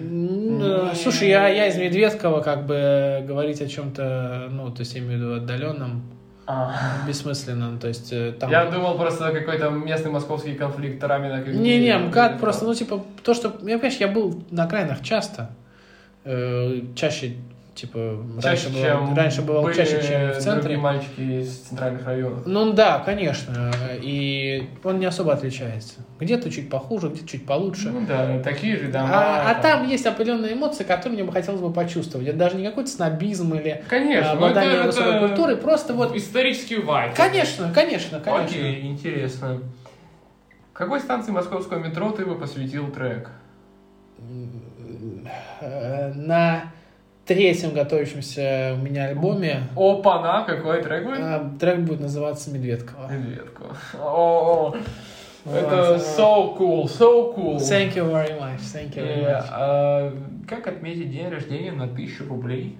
Э. 0.61 0.93
Слушай, 0.95 1.30
я, 1.30 1.47
я 1.47 1.67
из 1.67 1.78
Медведкова, 1.78 2.41
как 2.41 2.67
бы 2.67 3.23
говорить 3.28 3.59
о 3.59 3.67
чем-то, 3.67 4.49
ну, 4.51 4.69
то 4.69 4.82
есть 4.82 4.93
я 4.93 5.01
имею 5.01 5.17
в 5.17 5.21
виду 5.21 5.34
отдаленном, 5.38 6.03
А. 6.45 6.75
бессмысленном, 7.07 7.80
то 7.80 7.88
есть 7.88 8.13
э, 8.13 8.34
там... 8.39 8.51
Я 8.51 8.65
думал 8.65 8.97
просто 8.97 9.32
какой-то 9.32 9.71
местный 9.71 10.11
московский 10.11 10.53
конфликт 10.53 11.03
Рамина. 11.03 11.43
Не-не, 11.43 11.97
МКАД 11.97 12.39
просто, 12.39 12.65
ну, 12.65 12.75
типа, 12.75 13.03
то, 13.23 13.34
что... 13.34 13.47
Я, 13.63 13.80
понимаешь, 13.80 13.97
я 13.97 14.07
был 14.07 14.43
на 14.51 14.65
окраинах 14.65 15.01
часто, 15.01 15.49
э, 16.23 16.82
чаще, 16.95 17.38
типа, 17.78 18.17
Чаще, 18.41 18.67
раньше, 19.15 19.36
чем 19.38 19.45
бывал, 19.45 19.65
раньше 19.65 19.82
были 19.82 19.86
чаще, 19.86 19.91
чем 20.01 20.01
в 20.01 20.23
другие 20.25 20.41
центре. 20.41 20.78
мальчики 20.78 21.21
из 21.41 21.59
центральных 21.59 22.05
районов. 22.05 22.41
Ну 22.45 22.73
да, 22.73 22.99
конечно, 22.99 23.71
и 24.01 24.67
он 24.84 24.99
не 24.99 25.05
особо 25.05 25.34
отличается. 25.34 25.95
Где-то 26.19 26.49
чуть 26.49 26.69
похуже, 26.69 27.09
где-то 27.09 27.28
чуть 27.28 27.45
получше. 27.45 27.89
Ну 27.89 28.05
да, 28.07 28.39
такие 28.43 28.75
же 28.78 28.88
дома. 28.91 29.09
А, 29.13 29.51
а 29.51 29.61
там 29.61 29.88
есть 29.88 30.05
определенные 30.05 30.53
эмоции, 30.53 30.84
которые 30.84 31.13
мне 31.19 31.23
бы 31.23 31.32
хотелось 31.32 31.61
бы 31.61 31.71
почувствовать. 31.71 32.28
Это 32.28 32.38
даже 32.38 32.57
не 32.57 32.65
какой-то 32.65 32.89
снобизм 32.89 33.53
или 33.53 33.84
Конечно, 33.88 34.32
а, 34.32 34.36
ну 34.36 34.47
это- 34.47 34.84
высокой 34.88 35.15
это 35.17 35.28
культурой, 35.28 35.55
просто 35.57 35.93
вот... 35.93 36.15
Исторический 36.15 36.78
вайп. 36.78 37.13
Конечно, 37.13 37.71
конечно, 37.73 38.19
конечно. 38.19 38.45
Окей, 38.57 38.82
интересно. 38.88 39.61
Какой 40.73 40.99
станции 40.99 41.32
московского 41.32 41.80
метро 41.80 42.11
ты 42.11 42.25
бы 42.25 42.36
посвятил 42.38 42.88
трек? 42.91 43.30
Э, 45.61 46.11
На 46.13 46.71
третьем 47.28 47.73
готовящемся 47.73 48.75
у 48.80 48.84
меня 48.84 49.05
альбоме 49.09 49.63
Опа-на, 49.75 50.43
какой 50.43 50.82
трек 50.82 51.05
будет? 51.05 51.19
э, 51.19 51.49
трек 51.59 51.80
будет 51.80 51.99
называться 52.01 52.51
«Медведкова». 52.51 53.11
Медведку. 53.11 53.63
О, 54.01 54.75
это 55.45 55.93
Вот. 55.93 56.01
so 56.01 56.57
cool, 56.57 56.84
so 56.86 57.34
cool. 57.36 57.57
Thank 57.57 57.95
you 57.95 58.09
very 58.09 58.39
much, 58.39 58.59
thank 58.73 58.95
you 58.95 59.03
very 59.05 59.21
Yeah, 59.21 59.39
much. 59.41 59.45
а 59.51 60.13
Как 60.47 60.67
отметить 60.67 61.11
день 61.11 61.30
рождения 61.30 61.71
на 61.71 61.88
тысячу 61.88 62.25
рублей? 62.28 62.78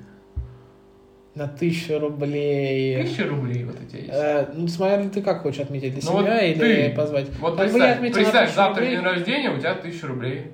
На 1.36 1.48
тысячу 1.48 2.00
рублей. 2.00 3.04
Тысяча 3.04 3.28
рублей 3.28 3.64
вот 3.66 3.76
у 3.80 3.86
тебя 3.86 4.00
есть. 4.00 4.12
Э, 4.12 4.48
ну, 4.56 4.68
смотря 4.68 4.98
ли 4.98 5.10
ты 5.10 5.22
как 5.22 5.44
хочешь 5.44 5.60
отметить, 5.62 5.94
для 5.94 6.02
Ну, 6.12 6.20
себя 6.24 6.34
вот 6.34 6.42
или 6.44 6.88
ты. 6.90 6.96
позвать. 6.96 7.28
Вот 7.40 7.52
Как 7.58 7.66
представь, 7.70 7.96
отметил 7.98 8.16
на 8.18 8.24
представь, 8.24 8.44
1000 8.50 8.56
завтра 8.56 8.80
рублей. 8.82 8.96
день 8.96 9.06
рождения, 9.06 9.50
у 9.52 9.58
тебя 9.60 9.76
тысяча 9.76 10.08
рублей. 10.08 10.52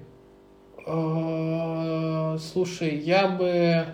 Э, 0.86 2.23
Слушай, 2.38 2.98
я 2.98 3.28
бы... 3.28 3.86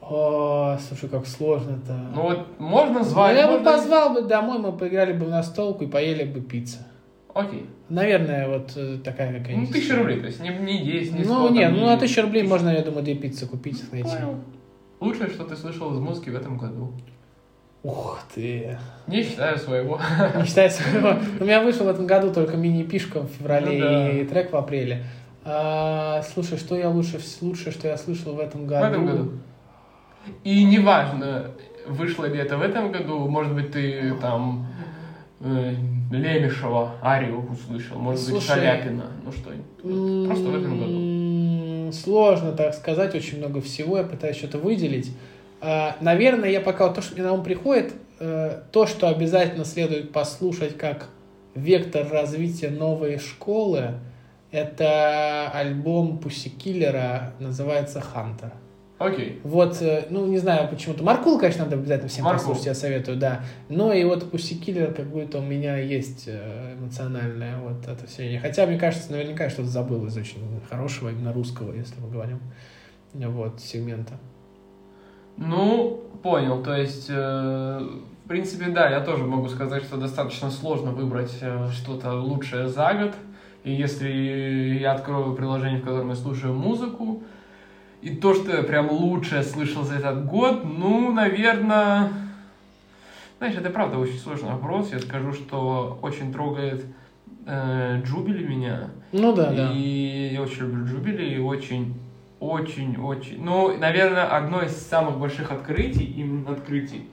О, 0.00 0.76
слушай, 0.86 1.08
как 1.08 1.26
сложно-то. 1.26 1.94
Ну 2.14 2.22
вот 2.22 2.60
можно 2.60 2.98
Ну, 2.98 3.04
звать, 3.04 3.36
я 3.38 3.46
бы 3.46 3.54
можно- 3.54 3.72
позвал 3.72 4.12
бы 4.12 4.22
домой, 4.22 4.58
мы 4.58 4.72
поиграли 4.72 5.12
бы 5.14 5.26
на 5.26 5.42
столку 5.42 5.84
и 5.84 5.86
поели 5.86 6.24
бы 6.24 6.40
пиццу. 6.42 6.78
Окей. 7.32 7.66
Наверное, 7.88 8.48
вот 8.48 8.72
э, 8.76 8.98
такая 9.02 9.32
Ну, 9.32 9.38
какая-нибудь. 9.38 9.70
тысяча 9.72 9.84
история. 9.94 10.00
рублей, 10.02 10.20
то 10.20 10.26
есть 10.26 10.40
не, 10.40 10.50
не 10.50 10.84
10, 10.84 11.12
не 11.18 11.24
100. 11.24 11.32
Ну, 11.34 11.50
нет, 11.54 11.70
ну 11.72 11.78
не- 11.78 11.86
на 11.86 11.96
тысячу 11.96 12.20
рублей 12.22 12.42
можно, 12.46 12.68
я 12.68 12.82
думаю, 12.82 13.02
две 13.02 13.14
пиццы 13.14 13.46
купить, 13.46 13.82
найти. 13.92 14.08
Понял. 14.10 14.36
Лучшее, 15.00 15.30
что 15.30 15.44
ты 15.44 15.56
слышал 15.56 15.92
из 15.94 15.98
музыки 15.98 16.28
в 16.30 16.36
этом 16.36 16.58
году. 16.58 16.92
Ух 17.82 18.20
ты. 18.34 18.78
Не 19.06 19.22
считаю 19.22 19.58
своего. 19.58 19.98
Не 20.36 20.44
считая 20.44 20.68
своего. 20.70 21.14
У 21.40 21.44
меня 21.44 21.62
вышел 21.62 21.86
в 21.86 21.88
этом 21.88 22.06
году 22.06 22.32
только 22.32 22.56
мини-пишка 22.56 23.20
в 23.20 23.28
феврале 23.28 23.78
Ну 23.78 23.84
да. 23.84 24.10
и 24.10 24.24
трек 24.24 24.52
в 24.52 24.56
апреле. 24.56 25.04
А, 25.44 26.22
слушай, 26.22 26.56
что 26.56 26.76
я 26.76 26.88
лучше, 26.88 27.20
лучше, 27.40 27.70
что 27.70 27.88
я 27.88 27.96
слышал 27.98 28.34
в 28.34 28.40
этом 28.40 28.66
году? 28.66 28.86
В 28.86 28.90
этом 28.90 29.06
году. 29.06 29.32
И 30.42 30.64
неважно, 30.64 31.50
вышло 31.86 32.24
ли 32.24 32.38
это 32.38 32.56
в 32.56 32.62
этом 32.62 32.90
году, 32.92 33.28
может 33.28 33.54
быть, 33.54 33.72
ты 33.72 34.14
там 34.20 34.66
э, 35.40 35.74
Лемешева, 36.10 36.92
Арию 37.02 37.46
услышал, 37.50 37.98
может 37.98 38.22
Слушай, 38.22 38.34
быть, 38.34 38.46
Шаляпина, 38.46 39.04
ну 39.22 39.32
что, 39.32 39.50
просто 40.26 40.44
в 40.48 40.56
этом 40.56 40.78
году. 40.78 41.92
Сложно 41.92 42.52
так 42.52 42.74
сказать, 42.74 43.14
очень 43.14 43.38
много 43.38 43.60
всего, 43.60 43.98
я 43.98 44.04
пытаюсь 44.04 44.36
что-то 44.36 44.58
выделить. 44.58 45.14
А, 45.60 45.96
Наверное, 46.00 46.50
я 46.50 46.60
пока 46.60 46.86
вот 46.86 46.94
то, 46.96 47.02
что 47.02 47.14
мне 47.14 47.22
на 47.22 47.32
ум 47.32 47.42
приходит, 47.42 47.92
э, 48.18 48.62
то, 48.72 48.86
что 48.86 49.08
обязательно 49.08 49.64
следует 49.66 50.12
послушать 50.12 50.76
как 50.78 51.08
вектор 51.54 52.08
развития 52.10 52.70
новой 52.70 53.18
школы, 53.18 53.94
это 54.54 55.50
альбом 55.52 56.18
Пуссикиллера, 56.18 57.34
называется 57.40 58.00
«Хантер». 58.00 58.52
Окей. 58.98 59.40
Вот, 59.42 59.82
э, 59.82 60.06
ну, 60.10 60.24
не 60.26 60.38
знаю 60.38 60.68
почему-то. 60.68 61.02
Маркул, 61.02 61.40
конечно, 61.40 61.64
надо 61.64 61.74
обязательно 61.74 62.08
всем 62.08 62.24
Маркул. 62.24 62.40
послушать, 62.40 62.66
я 62.66 62.74
советую, 62.74 63.16
да. 63.16 63.40
Но 63.68 63.92
и 63.92 64.04
вот 64.04 64.30
Пуссикиллер, 64.30 64.94
как 64.94 65.06
будто 65.06 65.38
у 65.38 65.42
меня 65.42 65.76
есть 65.78 66.28
э, 66.28 66.76
эмоциональное 66.78 67.58
вот 67.58 67.88
это 67.88 68.06
все. 68.06 68.38
Хотя, 68.38 68.66
мне 68.66 68.78
кажется, 68.78 69.10
наверняка 69.10 69.50
что-то 69.50 69.68
забыл 69.68 70.06
из 70.06 70.16
очень 70.16 70.38
хорошего, 70.70 71.08
именно 71.08 71.32
русского, 71.32 71.74
если 71.74 72.00
мы 72.00 72.08
говорим, 72.08 72.40
вот, 73.12 73.60
сегмента. 73.60 74.14
Ну, 75.36 76.00
понял. 76.22 76.62
То 76.62 76.76
есть, 76.76 77.06
э, 77.08 77.80
в 78.24 78.28
принципе, 78.28 78.66
да, 78.66 78.88
я 78.88 79.00
тоже 79.00 79.24
могу 79.24 79.48
сказать, 79.48 79.82
что 79.82 79.96
достаточно 79.96 80.48
сложно 80.48 80.92
выбрать 80.92 81.36
э, 81.40 81.68
что-то 81.72 82.12
лучшее 82.12 82.68
за 82.68 82.94
год. 82.94 83.14
И 83.64 83.72
если 83.72 84.78
я 84.78 84.92
открою 84.92 85.34
приложение, 85.34 85.80
в 85.80 85.84
котором 85.84 86.10
я 86.10 86.14
слушаю 86.14 86.52
музыку, 86.52 87.22
и 88.02 88.14
то, 88.14 88.34
что 88.34 88.54
я 88.54 88.62
прям 88.62 88.90
лучшее 88.90 89.42
слышал 89.42 89.82
за 89.82 89.94
этот 89.94 90.26
год, 90.26 90.64
ну, 90.64 91.10
наверное... 91.10 92.12
Знаешь, 93.38 93.56
это 93.56 93.70
правда 93.70 93.98
очень 93.98 94.18
сложный 94.18 94.50
вопрос. 94.50 94.92
Я 94.92 95.00
скажу, 95.00 95.32
что 95.32 95.98
очень 96.02 96.32
трогает 96.32 96.84
э, 97.46 98.02
Джубили 98.04 98.46
меня. 98.46 98.90
Ну 99.12 99.34
да, 99.34 99.50
да. 99.50 99.72
И 99.72 100.30
я 100.34 100.42
очень 100.42 100.62
люблю 100.62 100.84
Джубили, 100.84 101.34
и 101.34 101.38
очень, 101.38 101.94
очень, 102.40 102.96
очень... 102.98 103.42
Ну, 103.42 103.76
наверное, 103.78 104.26
одно 104.26 104.60
из 104.60 104.76
самых 104.76 105.18
больших 105.18 105.50
открытий, 105.50 106.04
именно 106.04 106.52
открытий. 106.52 107.08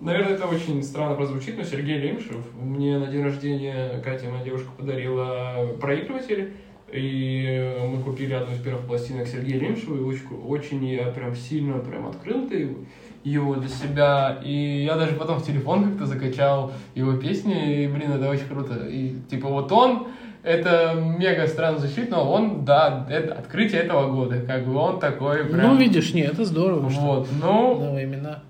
Наверное, 0.00 0.34
это 0.34 0.46
очень 0.46 0.82
странно 0.82 1.14
прозвучит, 1.14 1.56
но 1.56 1.64
Сергей 1.64 1.98
Лемшев 1.98 2.44
мне 2.60 2.98
на 2.98 3.06
день 3.08 3.24
рождения 3.24 4.00
Катя, 4.04 4.28
моя 4.30 4.44
девушка, 4.44 4.70
подарила 4.76 5.74
проигрыватель. 5.80 6.52
И 6.90 7.76
мы 7.86 8.02
купили 8.02 8.32
одну 8.32 8.54
из 8.54 8.60
первых 8.60 8.86
пластинок 8.86 9.26
Сергея 9.26 9.60
Лемшева, 9.60 9.96
и 9.96 10.00
очень, 10.00 10.24
очень 10.46 10.86
я 10.86 11.08
прям 11.08 11.36
сильно 11.36 11.78
прям 11.80 12.08
открыл 12.08 12.48
ты 12.48 12.76
его 13.24 13.56
для 13.56 13.68
себя. 13.68 14.40
И 14.42 14.84
я 14.84 14.96
даже 14.96 15.14
потом 15.14 15.38
в 15.38 15.44
телефон 15.44 15.84
как-то 15.84 16.06
закачал 16.06 16.72
его 16.94 17.12
песни, 17.14 17.84
и, 17.84 17.88
блин, 17.88 18.12
это 18.12 18.30
очень 18.30 18.46
круто. 18.48 18.86
И, 18.88 19.16
типа, 19.30 19.48
вот 19.48 19.70
он, 19.70 20.08
это 20.42 20.94
мега 20.94 21.46
странно 21.46 21.78
звучит, 21.78 22.10
но 22.10 22.30
он, 22.30 22.64
да, 22.64 23.06
это 23.10 23.34
открытие 23.34 23.82
этого 23.82 24.10
года, 24.10 24.40
как 24.40 24.66
бы 24.66 24.76
он 24.76 24.98
такой 24.98 25.44
прям... 25.44 25.74
Ну, 25.74 25.76
видишь, 25.76 26.14
не, 26.14 26.22
это 26.22 26.46
здорово, 26.46 26.88
что 26.90 27.00
Вот, 27.00 27.28
ну, 27.38 27.74
новые 27.74 28.06
имена. 28.06 28.44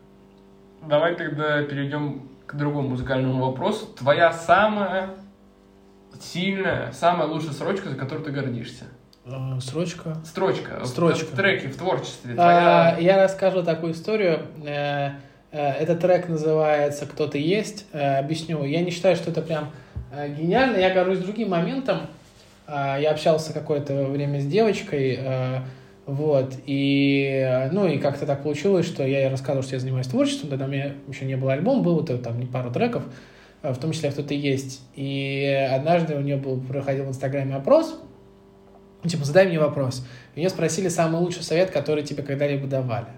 Давай 0.89 1.15
тогда 1.15 1.63
перейдем 1.63 2.29
к 2.47 2.55
другому 2.55 2.91
музыкальному 2.91 3.47
вопросу. 3.47 3.87
Твоя 3.87 4.33
самая 4.33 5.11
сильная, 6.21 6.93
самая 6.93 7.29
лучшая 7.29 7.53
строчка, 7.53 7.91
за 7.91 7.97
которую 7.97 8.25
ты 8.25 8.33
гордишься? 8.33 8.85
Э, 9.27 9.61
Строчка. 9.61 10.17
Строчка. 10.25 10.81
в-. 10.83 11.33
В, 11.33 11.37
треке, 11.37 11.69
в 11.69 11.77
творчестве. 11.77 12.35
А, 12.39 12.93
Твоя... 12.95 12.97
Я 12.99 13.23
расскажу 13.25 13.63
такую 13.63 13.93
историю. 13.93 14.41
Э, 14.65 15.11
э, 15.53 15.71
Этот 15.75 16.01
трек 16.01 16.29
называется 16.29 17.07
«Кто 17.07 17.27
ты 17.27 17.39
есть». 17.39 17.87
Объясню. 17.93 18.65
Я 18.65 18.81
не 18.81 18.91
считаю, 18.91 19.17
что 19.17 19.31
это 19.31 19.43
прям 19.43 19.71
гениально. 20.39 20.79
Я 20.79 20.93
горжусь 20.95 21.19
другим 21.19 21.51
моментом. 21.51 22.07
А, 22.67 22.99
Я 22.99 23.11
общался 23.11 23.53
какое-то 23.53 24.07
время 24.07 24.41
с 24.41 24.47
девочкой, 24.47 25.21
вот, 26.09 26.55
и, 26.65 27.69
ну, 27.71 27.87
и 27.87 27.99
как-то 27.99 28.25
так 28.25 28.43
получилось, 28.43 28.87
что 28.87 29.07
я 29.07 29.29
рассказывал, 29.29 29.63
что 29.63 29.75
я 29.75 29.81
занимаюсь 29.81 30.07
творчеством, 30.07 30.49
тогда 30.49 30.65
у 30.65 30.69
меня 30.69 30.95
еще 31.07 31.27
не 31.27 31.37
было 31.37 31.53
альбома, 31.53 31.83
было 31.83 32.01
вот 32.01 32.23
там 32.23 32.47
пару 32.47 32.71
треков, 32.71 33.03
э, 33.61 33.75
в 33.75 33.77
том 33.77 33.93
числе 33.93 34.11
«Кто 34.11 34.23
ты 34.23 34.35
есть». 34.35 34.81
И 34.95 35.45
однажды 35.71 36.17
у 36.17 36.21
нее 36.21 36.39
был, 36.39 36.63
проходил 36.63 37.05
в 37.05 37.09
Инстаграме 37.09 37.55
опрос, 37.55 38.01
ну, 39.05 39.11
типа, 39.11 39.27
задай 39.27 39.49
мне 39.49 39.61
вопрос. 39.61 40.03
И 40.35 40.41
Ее 40.41 40.49
спросили 40.49 40.89
самый 40.89 41.21
лучший 41.21 41.43
совет, 41.43 41.71
который 41.71 42.03
тебе 42.03 42.23
когда-либо 42.23 42.67
давали. 42.67 43.09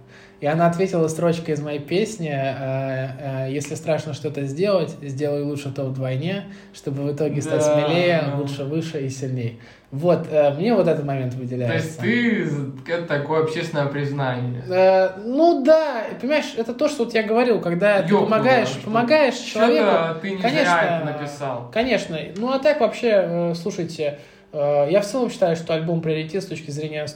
И 0.41 0.47
она 0.47 0.67
ответила 0.67 1.07
строчкой 1.09 1.55
из 1.55 1.61
моей 1.61 1.81
песни, 1.81 2.31
э, 2.31 3.47
э, 3.47 3.53
если 3.53 3.75
страшно 3.75 4.15
что-то 4.15 4.45
сделать, 4.45 4.97
сделай 5.03 5.43
лучше 5.43 5.71
то 5.71 5.85
вдвойне, 5.85 6.45
чтобы 6.73 7.03
в 7.03 7.15
итоге 7.15 7.43
стать 7.43 7.61
Да, 7.61 7.75
смелее, 7.75 8.25
лучше, 8.37 8.65
выше 8.65 9.05
и 9.05 9.11
сильнее. 9.11 9.57
Вот, 9.91 10.29
э, 10.31 10.55
мне 10.55 10.75
вот 10.75 10.89
этот 10.89 11.05
момент 11.05 11.35
То 11.35 11.41
выделяется. 11.41 12.07
есть 12.07 12.85
ты 12.87 12.93
это 12.93 13.07
такое 13.07 13.43
общественное 13.43 13.87
признание. 13.87 14.63
Э, 14.67 15.11
ну 15.23 15.63
да, 15.63 16.05
понимаешь, 16.19 16.55
это 16.57 16.73
то, 16.73 16.89
что 16.89 17.05
вот 17.05 17.13
я 17.13 17.23
говорил, 17.23 17.61
когда 17.61 18.01
ты 18.01 18.09
Ёбнуло, 18.09 18.25
помогаешь, 18.31 18.69
что 18.69 18.81
помогаешь 18.85 19.37
человеку. 19.37 20.21
Ты 20.23 20.31
не 20.31 20.37
конечно, 20.39 21.03
написал. 21.05 21.71
Конечно. 21.71 22.17
Ну 22.37 22.51
а 22.51 22.59
так 22.59 22.81
вообще, 22.81 23.53
слушайте, 23.55 24.19
я 24.53 25.01
в 25.01 25.07
целом 25.07 25.31
считаю, 25.31 25.55
что 25.55 25.75
альбом 25.75 26.01
«Приоритет» 26.01 26.43
с 26.43 26.47
точки 26.47 26.71
зрения 26.71 27.07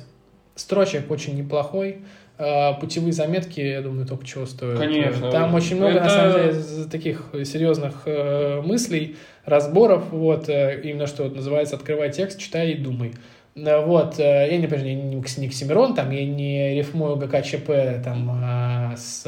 строчек 0.56 1.10
очень 1.10 1.36
неплохой. 1.36 2.02
Э, 2.36 2.74
Путевые 2.80 3.12
заметки, 3.12 3.60
я 3.60 3.80
думаю, 3.80 4.06
только 4.06 4.26
чего 4.26 4.44
стоят. 4.46 4.78
Конечно. 4.78 5.30
Там 5.30 5.54
очень 5.54 5.76
много, 5.76 5.94
на 5.94 6.06
Это- 6.06 6.08
самом 6.08 6.32
деле, 6.32 6.84
таких 6.90 7.30
серьезных 7.44 8.02
э, 8.06 8.60
мыслей, 8.60 9.16
разборов, 9.44 10.10
вот, 10.10 10.48
э, 10.48 10.80
именно 10.82 11.06
что 11.06 11.24
вот 11.24 11.36
называется 11.36 11.76
«Открывай 11.76 12.10
текст, 12.10 12.38
читай 12.40 12.72
и 12.72 12.74
думай». 12.76 13.12
Вот, 13.54 14.18
э, 14.18 14.22
я 14.22 14.46
я 14.46 14.58
не, 14.58 14.94
не 14.94 15.20
Оксимирон, 15.46 15.94
там, 15.94 16.10
я 16.10 16.26
не 16.26 16.74
рифмую 16.74 17.14
ГКЧП 17.16 18.02
там, 18.02 18.28
э, 18.42 18.96
с 18.96 19.22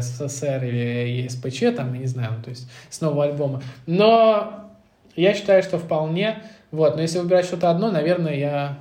СССР 0.00 0.64
или 0.64 1.22
ЕСПЧ, 1.24 1.76
там, 1.76 1.92
я 1.92 2.00
не 2.00 2.06
знаю, 2.06 2.32
ну, 2.38 2.42
то 2.42 2.48
есть 2.48 2.66
с 2.88 3.02
нового 3.02 3.24
альбома. 3.24 3.62
Но 3.86 4.70
я 5.16 5.34
считаю, 5.34 5.62
что 5.62 5.76
вполне. 5.78 6.38
Вот, 6.70 6.96
но 6.96 7.02
если 7.02 7.18
выбирать 7.18 7.44
что-то 7.44 7.68
одно, 7.70 7.90
наверное, 7.90 8.34
я 8.36 8.78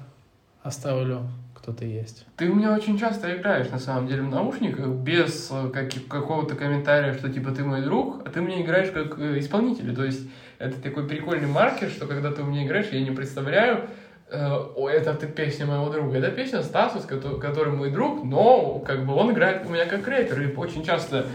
оставлю 0.64 1.24
кто-то 1.68 1.84
есть. 1.84 2.26
Ты 2.38 2.50
у 2.50 2.56
меня 2.56 2.74
очень 2.74 2.98
часто 2.98 3.36
играешь, 3.36 3.70
на 3.70 3.78
самом 3.78 4.08
деле, 4.08 4.22
в 4.22 4.30
наушниках, 4.30 4.88
без 4.88 5.50
э, 5.52 5.68
каких- 5.68 6.08
какого-то 6.08 6.56
комментария, 6.56 7.14
что 7.14 7.28
типа 7.30 7.52
ты 7.52 7.66
мой 7.66 7.82
друг, 7.82 8.26
а 8.26 8.30
ты 8.30 8.40
мне 8.40 8.64
играешь 8.64 8.90
как 8.92 9.20
э, 9.20 9.40
исполнитель. 9.40 9.94
То 9.94 10.06
есть 10.06 10.30
это 10.60 10.82
такой 10.82 11.06
прикольный 11.06 11.50
маркер, 11.50 11.90
что 11.90 12.08
когда 12.08 12.32
ты 12.32 12.42
у 12.42 12.46
меня 12.46 12.66
играешь, 12.66 12.88
я 12.94 13.02
не 13.02 13.12
представляю, 13.12 13.90
э, 14.32 14.50
о, 14.78 14.88
это 14.88 15.14
ты 15.14 15.28
песня 15.28 15.66
моего 15.66 15.90
друга. 15.90 16.20
Это 16.20 16.32
песня 16.32 16.64
Стасус, 16.64 17.04
который, 17.04 17.74
мой 17.74 17.92
друг, 17.92 18.24
но 18.24 18.80
как 18.80 19.06
бы 19.06 19.14
он 19.14 19.34
играет 19.34 19.66
у 19.68 19.70
меня 19.70 19.88
как 19.88 20.08
рэпер. 20.08 20.42
И 20.44 20.56
очень 20.56 20.86
часто, 20.86 21.26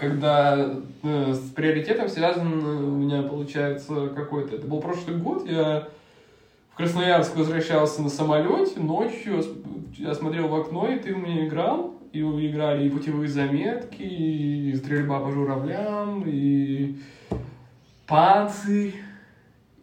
когда 0.00 0.76
э, 1.02 1.34
с 1.34 1.50
приоритетом 1.50 2.08
связан 2.08 2.46
у 2.64 2.96
меня 2.96 3.22
получается 3.22 4.08
какой-то... 4.16 4.56
Это 4.56 4.66
был 4.66 4.80
прошлый 4.80 5.16
год, 5.16 5.46
я 5.46 5.88
в 6.74 6.76
Красноярск 6.76 7.36
возвращался 7.36 8.02
на 8.02 8.08
самолете, 8.08 8.80
ночью 8.80 9.40
я 9.96 10.12
смотрел 10.12 10.48
в 10.48 10.54
окно, 10.56 10.88
и 10.88 10.98
ты 10.98 11.14
у 11.14 11.18
меня 11.18 11.46
играл, 11.46 11.94
и 12.12 12.18
играли 12.18 12.88
и 12.88 12.90
путевые 12.90 13.28
заметки, 13.28 14.02
и 14.02 14.74
стрельба 14.74 15.20
по 15.20 15.30
журавлям, 15.30 16.24
и 16.26 16.96
панцирь, 18.08 18.92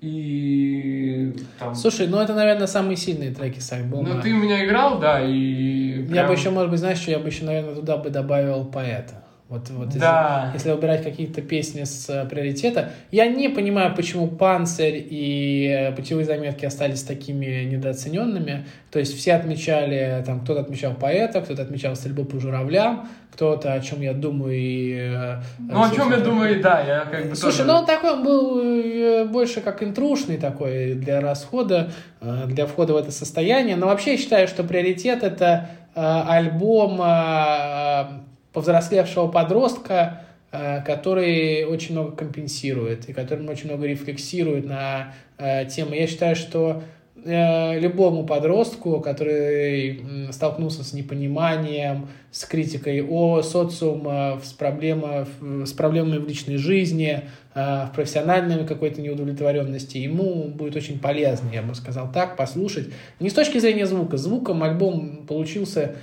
и 0.02 1.34
там... 1.58 1.76
Слушай, 1.76 2.08
ну 2.08 2.18
это, 2.18 2.34
наверное, 2.34 2.68
самые 2.68 2.98
сильные 2.98 3.32
треки 3.32 3.60
с 3.60 3.72
альбома. 3.72 4.16
Ну 4.16 4.22
ты 4.22 4.34
у 4.34 4.38
меня 4.38 4.66
играл, 4.66 5.00
да, 5.00 5.26
и... 5.26 6.02
Я 6.02 6.06
прям- 6.08 6.28
бы 6.28 6.34
еще, 6.34 6.50
может 6.50 6.72
быть, 6.72 6.80
знаешь, 6.80 6.98
что 6.98 7.12
я 7.12 7.20
бы 7.20 7.30
еще, 7.30 7.46
наверное, 7.46 7.76
туда 7.76 7.96
бы 7.96 8.10
добавил 8.10 8.66
поэта. 8.66 9.24
Вот, 9.52 9.70
вот 9.70 9.88
если- 9.88 10.00
Да. 10.00 10.50
если, 10.54 10.72
выбирать 10.72 11.04
какие-то 11.04 11.42
песни 11.42 11.84
с 11.84 12.08
э, 12.10 12.26
приоритета. 12.26 12.92
Я 13.12 13.28
не 13.28 13.50
понимаю, 13.50 13.94
почему 13.94 14.28
«Панцирь» 14.30 15.06
и 15.10 15.68
э, 15.68 15.92
«Путевые 15.92 16.24
заметки» 16.26 16.64
остались 16.66 17.04
такими 17.04 17.66
недооцененными. 17.66 18.66
То 18.92 19.00
есть 19.00 19.14
все 19.18 19.34
отмечали, 19.34 20.24
там, 20.26 20.40
кто-то 20.40 20.62
отмечал 20.62 20.94
поэта, 20.94 21.42
кто-то 21.42 21.64
отмечал 21.64 21.98
стрельбу 21.98 22.24
по 22.24 22.40
журавлям, 22.40 23.10
кто-то, 23.34 23.74
о 23.74 23.82
чем 23.82 24.00
я 24.02 24.14
думаю, 24.14 24.54
и... 24.58 24.96
э, 25.14 25.42
Ну, 25.60 25.84
о 25.84 25.90
чем 25.94 26.12
я 26.12 26.18
думаю, 26.20 26.62
да, 26.64 26.80
я 26.82 27.02
как 27.12 27.30
бы 27.30 27.36
Слушай, 27.36 27.58
тоже- 27.58 27.68
ну 27.72 27.80
он 27.80 27.86
такой 27.86 28.12
он 28.14 28.24
был 28.24 28.62
э, 28.64 29.26
больше 29.26 29.60
как 29.60 29.84
интрушный 29.84 30.38
такой 30.38 30.94
для 30.94 31.20
расхода, 31.20 31.92
э, 32.22 32.46
для 32.48 32.66
входа 32.68 32.94
в 32.94 32.96
это 32.96 33.12
состояние. 33.12 33.76
Но 33.76 33.88
вообще 33.88 34.12
я 34.14 34.18
считаю, 34.18 34.48
что 34.48 34.64
приоритет 34.64 35.24
это 35.24 35.70
э, 35.94 36.00
альбом 36.02 37.02
э, 37.02 38.06
повзрослевшего 38.54 39.28
подростка, 39.28 40.24
э, 40.52 40.82
который 40.84 41.64
очень 41.66 41.94
много 41.94 42.16
компенсирует 42.16 43.10
и 43.10 43.14
который 43.14 43.48
очень 43.48 43.68
много 43.68 43.88
рефлексирует 43.88 44.66
на 44.66 45.14
э, 45.38 45.66
темы. 45.66 45.96
Я 45.96 46.08
считаю, 46.08 46.36
что 46.36 46.84
э, 47.24 47.80
любому 47.80 48.26
подростку, 48.26 49.00
который 49.00 50.32
столкнулся 50.32 50.84
с 50.84 50.92
непониманием, 50.94 52.10
с 52.32 52.46
критикой 52.46 53.02
о 53.02 53.42
социума, 53.42 54.40
с, 54.44 54.52
проблема, 54.52 55.28
с 55.42 55.72
проблемами 55.74 56.18
в 56.18 56.28
личной 56.28 56.58
жизни, 56.58 57.24
в 57.54 57.92
профессиональной 57.94 58.66
какой-то 58.66 59.02
неудовлетворенности, 59.02 59.98
ему 59.98 60.46
будет 60.46 60.78
очень 60.78 61.00
полезно, 61.00 61.50
я 61.52 61.62
бы 61.62 61.76
сказал 61.76 62.10
так, 62.10 62.38
послушать. 62.38 62.88
Не 63.20 63.30
с 63.30 63.34
точки 63.34 63.58
зрения 63.58 63.86
звука. 63.86 64.16
Звуком 64.16 64.64
альбом 64.64 65.26
получился 65.28 65.98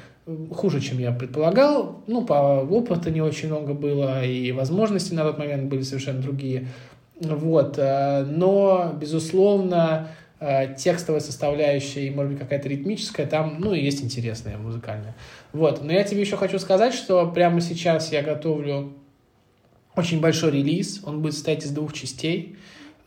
хуже, 0.54 0.80
чем 0.80 0.98
я 0.98 1.12
предполагал. 1.12 2.02
Ну, 2.06 2.24
по 2.24 2.60
опыту 2.60 3.10
не 3.10 3.20
очень 3.22 3.48
много 3.48 3.74
было, 3.74 4.24
и 4.24 4.52
возможности 4.52 5.14
на 5.14 5.22
тот 5.22 5.38
момент 5.38 5.64
были 5.64 5.82
совершенно 5.82 6.20
другие. 6.20 6.68
Вот. 7.20 7.78
Э, 7.78 8.24
но, 8.24 8.94
безусловно, 9.00 10.08
э, 10.40 10.74
текстовая 10.76 11.20
составляющая 11.20 12.06
и, 12.06 12.10
может 12.10 12.32
быть, 12.32 12.40
какая-то 12.40 12.68
ритмическая, 12.68 13.26
там, 13.26 13.56
ну, 13.58 13.72
и 13.72 13.82
есть 13.82 14.02
интересная 14.02 14.58
музыкальная. 14.58 15.16
Вот. 15.52 15.82
Но 15.82 15.92
я 15.92 16.04
тебе 16.04 16.20
еще 16.20 16.36
хочу 16.36 16.58
сказать, 16.58 16.94
что 16.94 17.26
прямо 17.30 17.60
сейчас 17.60 18.12
я 18.12 18.22
готовлю 18.22 18.92
очень 19.96 20.20
большой 20.20 20.52
релиз. 20.52 21.00
Он 21.04 21.22
будет 21.22 21.34
состоять 21.34 21.64
из 21.64 21.70
двух 21.70 21.92
частей. 21.92 22.57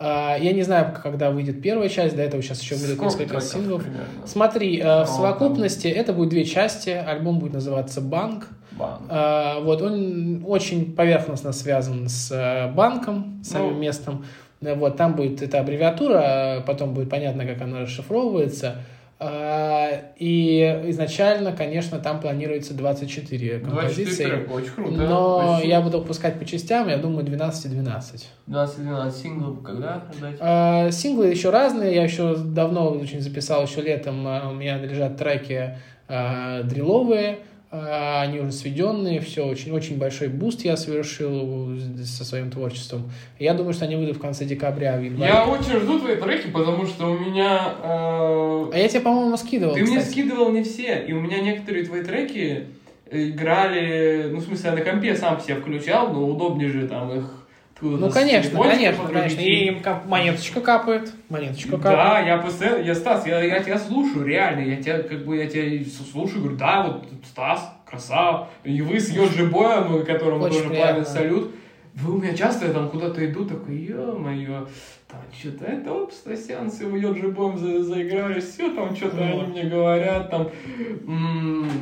Э, 0.02 0.36
я 0.39 0.52
не 0.52 0.64
знаю, 0.64 0.93
когда 1.02 1.32
выйдет 1.32 1.62
первая 1.62 1.88
часть, 1.88 2.16
до 2.16 2.24
этого 2.24 2.41
сейчас 2.41 2.62
еще 2.62 2.76
будет 2.76 2.95
Сколько 2.95 3.24
несколько 3.24 3.41
синглов. 3.41 3.84
Примерно? 3.84 4.08
Смотри, 4.26 4.82
в 4.82 5.06
совокупности 5.06 5.88
это 5.88 6.14
будет 6.14 6.30
две 6.30 6.43
части. 6.45 6.89
Альбом 6.89 7.39
будет 7.39 7.54
называться 7.54 8.02
«Банк». 8.02 8.47
Банк. 8.72 9.02
А, 9.10 9.60
вот, 9.60 9.82
он 9.82 10.43
очень 10.47 10.95
поверхностно 10.95 11.52
связан 11.52 12.08
с 12.10 12.32
э, 12.32 12.72
банком, 12.72 13.41
самим 13.43 13.74
ну, 13.74 13.80
местом. 13.80 14.26
Вот, 14.62 14.97
там 14.97 15.16
будет 15.16 15.41
эта 15.41 15.60
аббревиатура, 15.60 16.64
потом 16.66 16.93
будет 16.93 17.10
понятно, 17.10 17.45
как 17.45 17.62
она 17.62 17.82
расшифровывается. 17.82 18.78
А, 19.24 20.13
и 20.17 20.61
изначально, 20.88 21.51
конечно, 21.51 21.99
там 21.99 22.19
планируется 22.19 22.74
24 22.74 23.59
композиции. 23.59 24.26
24 24.26 24.47
очень 24.47 24.72
круто. 24.72 24.91
Но 24.93 25.57
очень... 25.57 25.69
я 25.69 25.80
буду 25.80 25.99
выпускать 25.99 26.39
по 26.39 26.45
частям, 26.45 26.89
я 26.89 26.97
думаю, 26.97 27.24
12 27.24 27.65
и 27.65 27.69
12. 27.69 28.30
12 28.47 28.80
и 28.80 28.82
12 28.82 29.22
синглов 29.22 29.61
когда 29.61 30.07
ждать? 30.17 30.38
А, 30.39 30.89
синглы 30.89 31.28
еще 31.28 31.51
разные, 31.51 31.93
я 31.93 32.03
еще 32.03 32.36
давно 32.36 32.89
очень 32.89 33.22
записал, 33.22 33.63
еще 33.63 33.82
летом 33.82 34.26
а, 34.26 34.49
у 34.49 34.55
меня 34.55 34.80
лежат 34.80 35.17
треки 35.17 35.78
а, 36.07 36.63
дрилловые, 36.63 37.30
а, 37.34 37.38
они 37.72 38.39
уже 38.39 38.51
сведенные, 38.51 39.22
все, 39.22 39.45
очень, 39.45 39.72
очень 39.72 39.97
большой 39.97 40.28
буст 40.28 40.65
я 40.65 40.76
совершил 40.76 41.78
со 42.03 42.26
своим 42.26 42.51
творчеством. 42.51 43.09
Я 43.39 43.53
думаю, 43.53 43.74
что 43.74 43.86
они 43.86 43.95
выйдут 43.95 44.17
в 44.17 44.19
конце 44.19 44.43
декабря. 44.43 44.97
В 44.97 45.17
я 45.17 45.45
очень 45.45 45.80
жду 45.80 45.97
твои 45.97 46.17
треки, 46.17 46.47
потому 46.47 46.86
что 46.86 47.07
у 47.07 47.17
меня... 47.17 47.76
Э... 47.82 48.69
А 48.74 48.78
я 48.78 48.88
тебе, 48.89 48.99
по-моему, 48.99 49.38
скидывал, 49.38 49.74
Ты 49.74 49.84
кстати. 49.84 49.99
мне 49.99 50.05
скидывал 50.05 50.51
не 50.51 50.63
все, 50.63 51.05
и 51.07 51.13
у 51.13 51.22
меня 51.22 51.39
некоторые 51.39 51.86
твои 51.86 52.03
треки 52.03 52.65
играли, 53.09 54.30
ну, 54.32 54.39
в 54.39 54.43
смысле, 54.43 54.69
я 54.72 54.76
на 54.76 54.82
компе 54.82 55.15
сам 55.15 55.39
себе 55.39 55.55
включал, 55.55 56.11
но 56.13 56.28
удобнее 56.28 56.69
же 56.69 56.88
там 56.88 57.17
их 57.17 57.40
ну, 57.82 58.09
конечно, 58.09 58.59
конечно, 58.61 59.07
конечно. 59.07 59.39
И 59.39 59.65
им 59.67 59.82
монеточка 60.05 60.61
капает. 60.61 61.13
Монеточка 61.29 61.77
капает. 61.77 61.97
Да, 61.97 62.19
я 62.19 62.38
постоянно, 62.38 62.84
я 62.84 62.95
Стас, 62.95 63.25
я, 63.25 63.43
я 63.43 63.61
тебя 63.61 63.79
слушаю, 63.79 64.25
реально. 64.25 64.61
Я 64.61 64.77
тебя, 64.77 65.01
как 65.01 65.25
бы, 65.25 65.38
я 65.38 65.47
тебя 65.47 65.84
слушаю, 66.11 66.41
говорю, 66.41 66.57
да, 66.57 66.84
вот 66.84 67.07
Стас, 67.25 67.73
красава. 67.89 68.49
И 68.63 68.82
вы 68.82 68.99
с 68.99 69.09
Йоджи 69.09 69.47
Боем, 69.47 70.05
которому 70.05 70.43
Очень 70.43 70.63
тоже 70.63 70.75
пламя 70.75 71.05
салют. 71.05 71.55
Вы 71.93 72.15
у 72.15 72.17
меня 72.19 72.34
часто 72.34 72.67
я 72.67 72.73
там 72.73 72.89
куда-то 72.89 73.25
иду, 73.25 73.43
такой, 73.43 73.75
ё-моё, 73.75 74.65
там 75.09 75.19
что-то 75.38 75.65
это, 75.65 75.91
оп, 75.91 76.13
Стасян, 76.13 76.71
с 76.71 76.79
его 76.79 76.95
Йоджи 76.95 77.27
Боем 77.27 77.57
за, 77.57 77.84
заиграли, 77.84 78.39
все, 78.39 78.73
там 78.73 78.95
что-то 78.95 79.17
вот. 79.17 79.25
они 79.25 79.43
мне 79.51 79.63
говорят, 79.63 80.29
там. 80.29 80.49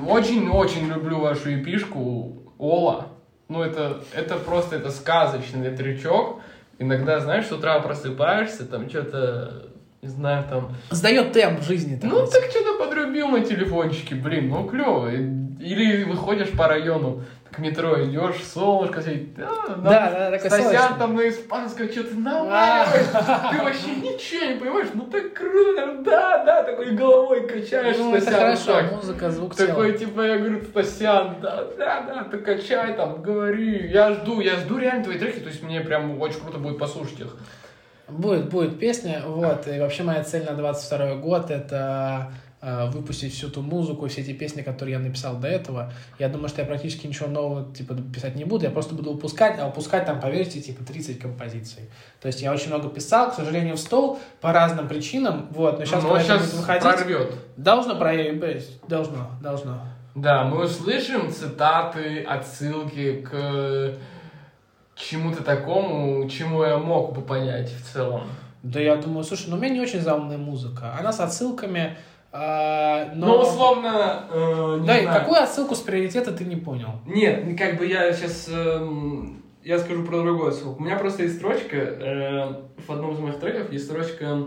Очень-очень 0.08 0.88
люблю 0.88 1.20
вашу 1.20 1.54
эпишку, 1.54 2.54
Ола. 2.58 3.19
Ну, 3.50 3.64
это, 3.64 4.04
это 4.14 4.36
просто 4.36 4.76
это 4.76 4.92
сказочный 4.92 5.76
трючок. 5.76 6.42
Иногда, 6.78 7.20
знаешь, 7.20 7.48
с 7.48 7.52
утра 7.52 7.80
просыпаешься, 7.80 8.66
там 8.66 8.88
что-то, 8.88 9.70
не 10.04 10.08
знаю, 10.08 10.46
там... 10.48 10.76
Сдает 10.92 11.34
темп 11.34 11.62
жизни. 11.64 11.98
Так 11.98 12.10
ну, 12.10 12.26
так 12.28 12.44
что-то 12.52 12.78
подрубил 12.78 13.28
на 13.28 13.42
телефончике, 13.42 14.16
блин, 14.16 14.50
ну, 14.50 14.66
клево. 14.66 15.10
Или 15.60 16.04
выходишь 16.06 16.52
по 16.52 16.70
району, 16.70 17.22
к 17.52 17.60
метро 17.60 18.02
идешь, 18.06 18.44
солнышко 18.44 19.02
сидит, 19.02 19.36
да, 19.36 19.50
да, 19.68 20.10
да, 20.10 20.32
такой 20.32 20.50
Стасян 20.50 20.98
там 20.98 21.16
на 21.16 21.28
испанском 21.28 21.90
что-то 21.90 22.16
наваливаешь, 22.16 23.08
ты 23.52 23.64
вообще 23.64 23.96
ничего 23.96 24.54
не 24.54 24.60
понимаешь, 24.60 24.90
ну 24.94 25.04
так 25.04 25.34
круто, 25.34 25.98
да, 26.02 26.46
да, 26.46 26.64
такой 26.64 26.92
головой 26.92 27.48
качаешь, 27.48 27.98
ну, 27.98 28.16
это 28.16 28.32
хорошо, 28.32 28.82
музыка, 28.96 29.32
звук 29.32 29.56
Такой, 29.56 29.98
типа, 29.98 30.22
я 30.22 30.38
говорю, 30.38 30.64
Стасян, 30.64 31.38
да, 31.42 31.66
да, 31.78 32.02
да, 32.02 32.24
ты 32.24 32.38
качай 32.38 32.94
там, 32.94 33.22
говори, 33.22 33.90
я 33.90 34.14
жду, 34.14 34.40
я 34.40 34.56
жду 34.58 34.78
реально 34.78 35.04
твои 35.04 35.18
треки, 35.18 35.40
то 35.40 35.50
есть 35.50 35.62
мне 35.62 35.82
прям 35.82 36.22
очень 36.22 36.40
круто 36.40 36.58
будет 36.58 36.78
послушать 36.78 37.20
их. 37.20 37.36
Будет, 38.08 38.50
будет 38.50 38.80
песня, 38.80 39.24
вот, 39.26 39.68
и 39.68 39.80
вообще 39.80 40.04
моя 40.04 40.24
цель 40.24 40.46
на 40.46 40.54
22 40.54 41.16
год 41.16 41.52
это 41.52 42.32
выпустить 42.62 43.34
всю 43.34 43.50
ту 43.50 43.62
музыку, 43.62 44.08
все 44.08 44.22
эти 44.22 44.34
песни, 44.34 44.62
которые 44.62 44.94
я 44.94 45.00
написал 45.00 45.38
до 45.38 45.48
этого. 45.48 45.94
Я 46.18 46.28
думаю, 46.28 46.50
что 46.50 46.62
я 46.62 46.68
практически 46.68 47.08
ничего 47.08 47.28
нового 47.28 47.74
типа 47.74 47.96
писать 47.96 48.36
не 48.36 48.44
буду, 48.44 48.66
я 48.66 48.72
просто 48.72 48.96
буду 48.96 49.14
выпускать, 49.14 49.58
а 49.60 49.68
выпускать 49.68 50.06
там, 50.06 50.20
поверьте, 50.20 50.60
типа 50.60 50.84
30 50.84 51.20
композиций. 51.20 51.90
То 52.22 52.28
есть 52.28 52.42
я 52.42 52.52
очень 52.52 52.68
много 52.68 52.90
писал, 52.90 53.32
к 53.32 53.36
сожалению, 53.36 53.76
в 53.76 53.80
стол 53.80 54.20
по 54.42 54.52
разным 54.52 54.88
причинам, 54.88 55.48
вот, 55.52 55.80
но 55.80 55.86
сейчас, 55.86 56.04
но 56.04 56.20
сейчас 56.20 56.42
будет 56.42 56.54
выходить, 56.56 56.84
прорвет. 56.84 57.34
Должно 57.56 57.96
проявить, 57.96 58.88
должно, 58.88 59.32
должно. 59.42 59.82
Да, 60.16 60.44
мы 60.44 60.66
услышим 60.66 61.32
цитаты, 61.32 62.24
отсылки 62.24 63.22
к 63.22 63.94
чему-то 64.96 65.44
такому, 65.44 66.28
чему 66.30 66.64
я 66.64 66.78
мог 66.78 67.14
бы 67.14 67.22
понять 67.22 67.72
в 67.72 67.94
целом. 67.94 68.24
Да 68.64 68.82
я 68.82 68.98
думаю, 68.98 69.24
слушай, 69.24 69.46
ну 69.48 69.56
у 69.56 69.60
меня 69.60 69.74
не 69.74 69.80
очень 69.80 70.02
заумная 70.02 70.38
музыка. 70.38 70.94
Она 71.00 71.14
с 71.14 71.22
отсылками, 71.22 71.98
а, 72.32 73.12
но... 73.16 73.28
Ну, 73.28 73.36
условно, 73.42 74.26
э, 74.32 74.78
не 74.82 74.88
Да, 74.88 75.02
знаю. 75.02 75.20
какую 75.20 75.42
отсылку 75.42 75.76
с 75.76 75.80
приоритета 75.80 76.32
ты 76.32 76.46
не 76.46 76.56
понял? 76.56 76.90
Нет, 77.06 77.58
как 77.58 77.78
бы 77.78 77.86
я 77.86 78.12
сейчас... 78.14 78.48
Э, 78.52 78.88
я 79.64 79.78
скажу 79.80 80.04
про 80.04 80.22
другую 80.22 80.50
отсылку. 80.50 80.82
У 80.82 80.86
меня 80.86 80.98
просто 80.98 81.24
есть 81.24 81.38
строчка, 81.38 81.76
э, 81.78 82.54
в 82.88 82.92
одном 82.92 83.14
из 83.14 83.20
моих 83.20 83.40
треков 83.40 83.72
есть 83.72 83.86
строчка 83.86 84.46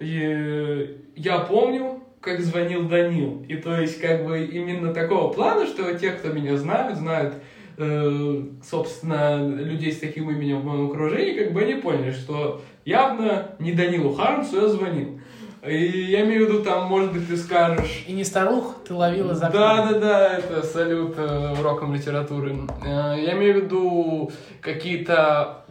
э, 0.00 0.86
«Я 1.14 1.38
помню, 1.40 2.02
как 2.20 2.40
звонил 2.40 2.88
Данил». 2.88 3.44
И 3.48 3.56
то 3.56 3.80
есть, 3.80 4.00
как 4.00 4.26
бы, 4.26 4.44
именно 4.44 4.92
такого 4.92 5.32
плана, 5.32 5.66
что 5.66 5.92
те, 5.94 6.10
кто 6.10 6.28
меня 6.28 6.56
знают, 6.56 6.98
знают, 6.98 7.34
э, 7.78 8.42
собственно, 8.68 9.46
людей 9.48 9.92
с 9.92 9.98
таким 10.00 10.30
именем 10.30 10.60
в 10.60 10.64
моем 10.64 10.90
окружении, 10.90 11.38
как 11.38 11.52
бы 11.52 11.62
они 11.62 11.74
поняли, 11.74 12.10
что 12.10 12.60
явно 12.84 13.52
не 13.58 13.72
Данилу 13.72 14.12
Хармсу 14.12 14.60
я 14.62 14.68
звонил. 14.68 15.20
И 15.68 16.10
я 16.10 16.24
имею 16.24 16.46
в 16.46 16.48
виду, 16.48 16.62
там, 16.62 16.86
может 16.86 17.12
быть, 17.12 17.28
ты 17.28 17.36
скажешь... 17.36 18.04
И 18.06 18.12
не 18.12 18.24
старух 18.24 18.76
ты 18.86 18.94
ловила 18.94 19.34
за 19.34 19.50
Да, 19.50 19.90
да, 19.90 19.98
да, 19.98 20.38
это 20.38 20.62
салют 20.62 21.14
э, 21.16 21.54
уроком 21.58 21.92
литературы. 21.92 22.56
Э, 22.84 23.16
я 23.18 23.32
имею 23.32 23.60
в 23.60 23.64
виду 23.64 24.32
какие-то 24.60 25.65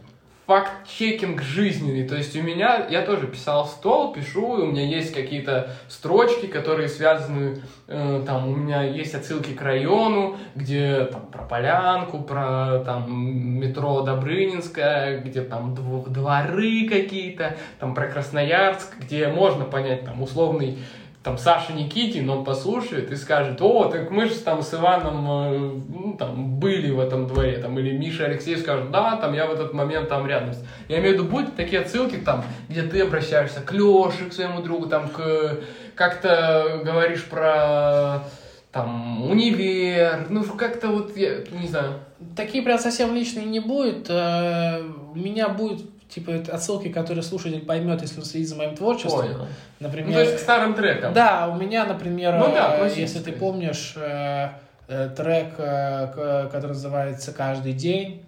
факт-чекинг 0.46 1.42
жизненный. 1.42 2.08
То 2.08 2.16
есть 2.16 2.36
у 2.36 2.42
меня, 2.42 2.86
я 2.90 3.02
тоже 3.02 3.28
писал 3.28 3.66
стол, 3.66 4.14
пишу, 4.14 4.48
у 4.48 4.66
меня 4.66 4.86
есть 4.86 5.14
какие-то 5.14 5.72
строчки, 5.88 6.46
которые 6.46 6.88
связаны, 6.88 7.64
э, 7.88 8.24
там, 8.26 8.50
у 8.50 8.56
меня 8.56 8.84
есть 8.84 9.16
отсылки 9.16 9.54
к 9.54 9.62
району, 9.62 10.38
где 10.54 11.06
там 11.06 11.28
про 11.28 11.44
Полянку, 11.44 12.22
про 12.22 12.80
там 12.86 13.60
метро 13.60 14.02
Добрынинская, 14.02 15.20
где 15.20 15.42
там 15.42 15.74
дворы 15.74 16.88
какие-то, 16.88 17.58
там 17.80 17.96
про 17.96 18.08
Красноярск, 18.08 18.98
где 19.00 19.28
можно 19.28 19.66
понять 19.66 20.06
там 20.06 20.22
условный 20.22 20.78
там 21.26 21.40
Саша 21.40 21.74
Никитин, 21.74 22.30
он 22.30 22.46
послушает 22.46 23.12
и 23.12 23.16
скажет, 23.16 23.60
о, 23.60 23.86
так 23.86 24.12
мы 24.12 24.28
же 24.28 24.36
там 24.36 24.62
с 24.62 24.72
Иваном 24.76 25.26
э, 25.28 25.82
ну, 25.90 26.16
там 26.20 26.60
были 26.60 26.92
в 26.92 27.00
этом 27.00 27.26
дворе, 27.26 27.58
там, 27.58 27.80
или 27.80 27.98
Миша 27.98 28.26
Алексеев 28.26 28.60
скажет, 28.60 28.92
да, 28.92 29.18
там 29.18 29.34
я 29.34 29.48
в 29.48 29.52
этот 29.52 29.74
момент 29.74 30.08
там 30.08 30.28
рядом. 30.28 30.54
Я 30.88 31.00
имею 31.00 31.16
в 31.16 31.18
виду, 31.18 31.28
будут 31.28 31.56
такие 31.56 31.82
отсылки 31.82 32.18
там, 32.18 32.46
где 32.70 32.84
ты 32.84 33.02
обращаешься 33.02 33.62
к 33.62 33.72
Леше, 33.72 34.30
к 34.30 34.34
своему 34.34 34.62
другу, 34.62 34.86
там, 34.86 35.10
к, 35.10 35.62
как-то 35.96 36.82
говоришь 36.86 37.26
про 37.26 38.24
там, 38.72 39.28
универ, 39.28 40.28
ну, 40.30 40.44
как-то 40.44 40.90
вот, 40.90 41.18
я 41.18 41.40
не 41.50 41.68
знаю. 41.68 42.02
Такие 42.36 42.64
прям 42.64 42.78
совсем 42.78 43.16
личные 43.16 43.48
не 43.48 43.62
будет. 43.62 44.12
Э, 44.12 44.80
у 45.12 45.18
меня 45.18 45.50
будет 45.50 45.95
типа 46.10 46.34
отсылки, 46.52 46.90
которые 46.90 47.24
слушатель 47.24 47.66
поймет, 47.66 48.02
если 48.02 48.20
он 48.20 48.26
следит 48.26 48.50
за 48.50 48.56
моим 48.56 48.76
творчеством. 48.76 49.22
Понял. 49.22 49.48
Например, 49.80 50.08
ну, 50.10 50.14
то 50.14 50.22
есть 50.22 50.36
к 50.38 50.40
старым 50.40 50.74
трекам. 50.74 51.14
Да, 51.14 51.48
у 51.48 51.56
меня, 51.56 51.86
например, 51.86 52.36
ну, 52.38 52.54
да, 52.54 52.78
э, 52.78 52.92
если 52.96 53.20
ты 53.20 53.32
помнишь, 53.32 53.94
э, 53.96 54.50
э, 54.88 55.10
трек, 55.16 55.56
который 55.56 56.74
называется 56.74 57.32
«Каждый 57.32 57.74
день», 57.74 58.26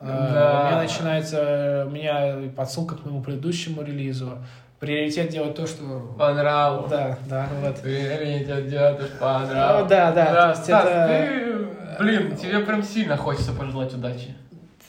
да. 0.00 0.06
у 0.06 0.66
меня 0.66 0.78
начинается, 0.78 1.84
у 1.86 1.90
меня 1.90 2.50
подсылка 2.56 2.94
к 2.94 3.04
моему 3.04 3.22
предыдущему 3.22 3.82
релизу, 3.82 4.38
Приоритет 4.80 5.30
делать 5.30 5.56
то, 5.56 5.66
что... 5.66 6.14
Понравилось. 6.16 6.88
Да, 6.88 7.18
да, 7.28 7.48
вот. 7.60 7.80
Приоритет 7.80 8.68
делать 8.68 8.98
то, 8.98 9.06
что 9.06 9.16
понравилось. 9.16 9.82
Ну, 9.82 9.88
да, 9.88 10.12
да, 10.12 10.26
то 10.26 10.48
есть 10.50 10.62
Стас, 10.62 10.84
это- 10.84 11.08
ты, 11.08 12.04
блин, 12.04 12.36
тебе 12.36 12.60
прям 12.60 12.84
сильно 12.84 13.16
хочется 13.16 13.52
пожелать 13.52 13.92
удачи. 13.92 14.36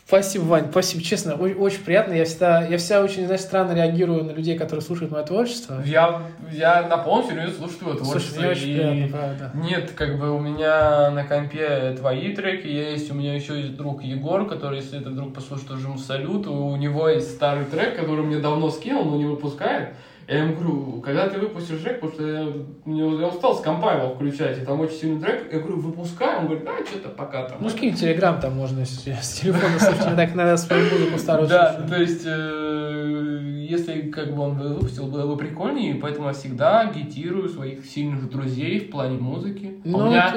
Спасибо, 0.10 0.46
Вань, 0.46 0.70
спасибо, 0.72 1.04
честно, 1.04 1.36
очень 1.36 1.84
приятно. 1.84 2.14
Я 2.14 2.26
всегда, 2.26 2.66
я 2.66 2.80
всегда 2.80 3.04
очень, 3.04 3.28
знаешь, 3.28 3.42
странно 3.42 3.74
реагирую 3.74 4.24
на 4.24 4.32
людей, 4.32 4.58
которые 4.58 4.82
слушают 4.82 5.12
мое 5.12 5.22
творчество. 5.22 5.84
Я, 5.86 6.24
я 6.52 6.88
на 6.88 6.98
полном 6.98 7.30
серьезе 7.30 7.54
слушаю 7.54 7.78
твое 7.78 7.96
Слушай, 7.98 8.10
творчество. 8.10 8.50
очень 8.50 8.70
и- 8.70 8.74
приятно, 8.74 9.08
правда. 9.16 9.52
Нет, 9.54 9.92
как 9.92 10.18
бы 10.18 10.36
у 10.36 10.40
меня 10.40 11.12
на 11.12 11.26
компе 11.26 11.96
твои 11.96 12.34
треки 12.34 12.66
есть, 12.66 13.12
у 13.12 13.14
меня 13.14 13.36
еще 13.36 13.62
есть 13.62 13.78
друг 13.78 14.02
Егор, 14.02 14.48
который, 14.48 14.80
если 14.80 15.00
этот 15.00 15.16
друг 15.16 15.36
послушает, 15.36 15.68
тоже 15.68 15.86
ему 15.86 16.00
салют. 16.00 16.48
У 16.48 16.76
него 16.76 17.08
есть 17.08 17.36
старый 17.36 17.66
трек, 17.66 17.96
который 17.96 18.24
мне 18.26 18.40
давно 18.40 18.72
скинул, 18.72 19.06
но 19.06 19.16
не 19.16 19.26
выпускает. 19.26 19.90
Я 20.30 20.44
ему 20.44 20.54
говорю, 20.54 21.02
когда 21.02 21.28
ты 21.28 21.40
выпустишь 21.40 21.80
трек, 21.80 22.02
потому 22.02 22.14
что 22.14 22.28
я, 22.28 22.44
я 22.86 23.28
устал 23.28 23.58
с 23.58 23.62
компа 23.62 23.96
его 23.96 24.14
включать, 24.14 24.60
и 24.60 24.62
там 24.62 24.80
очень 24.80 24.96
сильный 24.96 25.20
трек. 25.20 25.52
Я 25.52 25.58
говорю, 25.58 25.80
выпускай, 25.80 26.38
он 26.38 26.46
говорит, 26.46 26.66
да, 26.66 26.74
что-то 26.86 27.10
пока 27.10 27.46
там. 27.46 27.58
Ну, 27.62 27.70
скинь 27.70 27.96
Телеграм, 27.96 28.40
там 28.40 28.54
можно 28.54 28.86
с, 28.86 29.08
с 29.08 29.40
телефона 29.40 29.80
слушать. 29.80 30.16
Так 30.16 30.36
иногда 30.36 30.56
свою 30.56 30.84
музыку 30.84 31.18
старую 31.18 31.48
Да, 31.48 31.82
то 31.82 32.00
есть, 32.00 32.28
э, 32.28 33.40
если 33.70 34.10
как 34.10 34.36
бы 34.36 34.42
он 34.42 34.56
выпустил, 34.56 35.08
было 35.08 35.28
бы 35.28 35.38
прикольнее, 35.38 35.96
поэтому 35.96 36.28
я 36.28 36.34
всегда 36.34 36.82
агитирую 36.82 37.50
своих 37.50 37.86
сильных 37.86 38.30
друзей 38.30 38.80
в 38.82 38.92
плане 38.92 39.18
музыки. 39.18 39.80
А 39.84 39.88
Ну, 39.88 39.98
у 39.98 40.06
меня, 40.08 40.34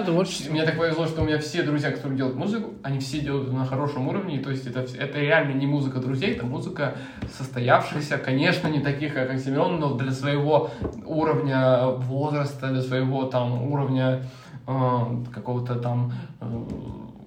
мне 0.51 0.65
так 0.65 0.79
повезло, 0.79 1.07
что 1.07 1.23
у 1.23 1.25
меня 1.25 1.39
все 1.39 1.63
друзья, 1.63 1.91
которые 1.91 2.17
делают 2.17 2.37
музыку, 2.37 2.75
они 2.83 2.99
все 2.99 3.21
делают 3.21 3.53
на 3.53 3.67
хорошем 3.67 4.09
уровне, 4.09 4.39
то 4.39 4.51
есть 4.51 4.67
это, 4.67 4.81
это 4.81 5.19
реально 5.19 5.53
не 5.53 5.67
музыка 5.67 5.99
друзей, 5.99 6.33
это 6.33 6.47
музыка 6.47 6.95
состоявшаяся, 7.37 8.19
конечно, 8.19 8.69
не 8.69 8.81
таких, 8.81 9.15
как 9.15 9.31
Оксимирон, 9.31 9.82
но 9.83 9.95
для 9.95 10.13
своего 10.13 10.71
уровня 11.05 11.87
возраста, 11.87 12.69
для 12.69 12.83
своего 12.83 13.25
там 13.25 13.65
уровня 13.65 14.23
э, 14.67 14.99
какого-то 15.35 15.75
там 15.75 16.13
э, 16.41 16.65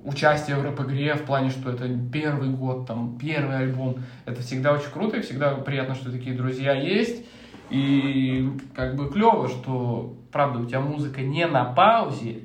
участия 0.05 0.55
в 0.55 0.63
рэп-игре 0.63 1.15
в 1.15 1.23
плане, 1.23 1.49
что 1.49 1.71
это 1.71 1.89
первый 2.13 2.49
год, 2.49 2.87
там, 2.87 3.17
первый 3.19 3.57
альбом. 3.57 3.97
Это 4.25 4.41
всегда 4.41 4.71
очень 4.71 4.91
круто, 4.91 5.17
и 5.17 5.21
всегда 5.21 5.55
приятно, 5.55 5.95
что 5.95 6.11
такие 6.11 6.35
друзья 6.35 6.73
есть. 6.73 7.25
И 7.69 8.49
как 8.73 8.95
бы 8.95 9.09
клево, 9.09 9.49
что, 9.49 10.15
правда, 10.31 10.59
у 10.59 10.65
тебя 10.65 10.79
музыка 10.79 11.21
не 11.21 11.45
на 11.47 11.65
паузе. 11.65 12.44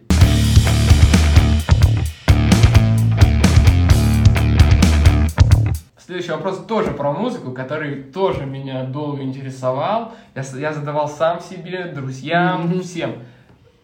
Следующий 6.11 6.33
вопрос 6.33 6.65
тоже 6.67 6.91
про 6.91 7.13
музыку, 7.13 7.53
который 7.53 8.03
тоже 8.03 8.45
меня 8.45 8.83
долго 8.83 9.23
интересовал. 9.23 10.13
Я, 10.35 10.43
я 10.59 10.73
задавал 10.73 11.09
сам 11.09 11.41
себе, 11.41 11.85
друзьям, 11.85 12.67
Мгм. 12.67 12.83
всем. 12.83 13.13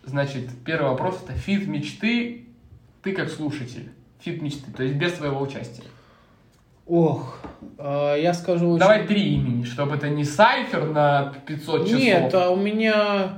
Значит, 0.03 0.49
первый 0.65 0.91
вопрос 0.91 1.23
это 1.23 1.39
фит 1.39 1.69
мечты. 1.69 2.47
Ты 3.05 3.13
как 3.13 3.31
слушатель. 3.31 3.93
Фит 4.19 4.43
мечты, 4.43 4.73
то 4.77 4.83
есть 4.83 4.97
без 4.97 5.13
твоего 5.13 5.41
участия. 5.41 5.85
Ох, 6.85 7.39
э, 7.79 8.17
я 8.21 8.35
скажу 8.35 8.71
очень... 8.71 8.81
Давай 8.81 9.07
три 9.07 9.35
имени, 9.37 9.63
чтобы 9.63 9.95
это 9.95 10.09
не 10.09 10.25
сайфер 10.25 10.85
на 10.87 11.33
500 11.47 11.85
часов. 11.85 12.01
Нет, 12.01 12.35
а 12.35 12.51
у 12.51 12.57
меня... 12.57 13.35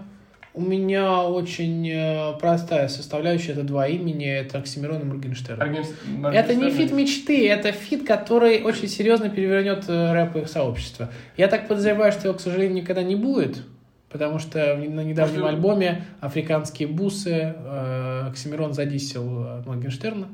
У 0.58 0.60
меня 0.60 1.22
очень 1.22 1.88
э, 1.88 2.32
простая 2.40 2.88
составляющая, 2.88 3.52
это 3.52 3.62
два 3.62 3.86
имени, 3.86 4.26
это 4.26 4.58
Оксимирон 4.58 5.02
и 5.02 5.04
Моргенштерн. 5.04 5.60
Моргенштерн- 6.08 6.32
Это 6.34 6.54
не 6.56 6.70
фит 6.76 6.90
мечты, 6.92 7.48
это 7.48 7.70
фит, 7.70 8.04
который 8.04 8.62
очень 8.64 8.88
серьезно 8.88 9.28
перевернет 9.30 9.84
э, 9.86 10.12
рэп 10.12 10.34
и 10.34 10.38
их 10.40 10.48
сообщество. 10.48 11.10
Я 11.36 11.46
так 11.46 11.68
подозреваю, 11.68 12.10
что 12.10 12.26
его, 12.26 12.36
к 12.36 12.40
сожалению, 12.40 12.74
никогда 12.82 13.04
не 13.04 13.14
будет, 13.14 13.62
потому 14.10 14.40
что 14.40 14.74
на 14.76 15.00
недавнем 15.04 15.36
альбоме 15.54 16.04
«Африканские 16.20 16.88
бусы» 16.88 17.54
э, 17.56 18.22
Оксимирон 18.28 18.72
задисил 18.72 19.44
э, 19.44 19.62
Моргенштерна. 19.64 20.26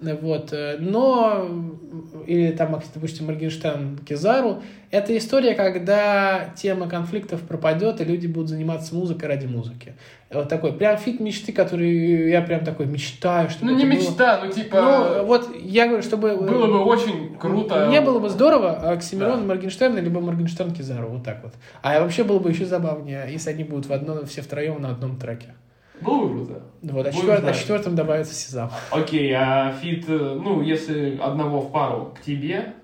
Э, 0.00 0.14
Вот. 0.20 0.52
э, 0.52 0.76
Но, 0.78 1.46
э, 1.48 2.24
или 2.26 2.50
там, 2.52 2.80
допустим, 2.94 3.26
Моргенштерн 3.26 3.98
Кизару, 3.98 4.62
это 4.90 5.16
история, 5.16 5.54
когда 5.54 6.50
тема 6.56 6.88
конфликтов 6.88 7.40
пропадет, 7.42 8.00
и 8.00 8.04
люди 8.04 8.26
будут 8.26 8.50
заниматься 8.50 8.94
музыкой 8.94 9.28
ради 9.28 9.46
музыки. 9.46 9.94
Вот 10.30 10.48
такой, 10.48 10.72
прям 10.72 10.98
фит 10.98 11.20
мечты, 11.20 11.52
который 11.52 12.30
я 12.30 12.42
прям 12.42 12.64
такой 12.64 12.86
мечтаю, 12.86 13.48
чтобы 13.48 13.72
Ну 13.72 13.78
не 13.78 13.84
было. 13.84 13.92
мечта, 13.92 14.40
ну 14.44 14.52
типа... 14.52 14.80
Ну, 14.80 15.24
вот 15.24 15.48
я 15.60 15.86
говорю, 15.86 16.02
чтобы... 16.02 16.36
Было 16.36 16.66
бы 16.66 16.84
очень 16.84 17.36
круто. 17.38 17.88
Не 17.88 18.00
было 18.00 18.18
бы 18.18 18.28
здорово, 18.28 18.72
а 18.82 18.90
Оксимирон 18.92 19.40
Да. 19.40 19.46
Моргенштерна, 19.46 19.98
либо 19.98 20.20
Моргенштерн 20.20 20.72
Кизару, 20.72 21.08
вот 21.08 21.24
так 21.24 21.42
вот. 21.42 21.54
А 21.82 22.00
вообще 22.00 22.22
было 22.24 22.38
бы 22.38 22.50
еще 22.50 22.66
забавнее, 22.66 23.26
если 23.30 23.50
они 23.50 23.64
будут 23.64 23.86
в 23.86 23.92
одном, 23.92 24.26
все 24.26 24.42
втроем 24.42 24.82
на 24.82 24.90
одном 24.90 25.16
треке. 25.16 25.54
Было 26.00 26.26
бы 26.26 26.34
круто. 26.46 26.62
Вот, 26.82 27.06
а, 27.06 27.12
четвер- 27.12 27.32
а 27.34 27.40
знать. 27.40 27.56
четвертым 27.58 27.94
добавится 27.96 28.34
Сезам. 28.34 28.70
Окей, 28.90 29.32
а 29.32 29.72
фит, 29.80 30.04
э, 30.08 30.38
ну, 30.42 30.60
если 30.62 31.16
одного 31.22 31.60
в 31.60 31.72
пару 31.72 32.14
к 32.16 32.22
тебе, 32.24 32.74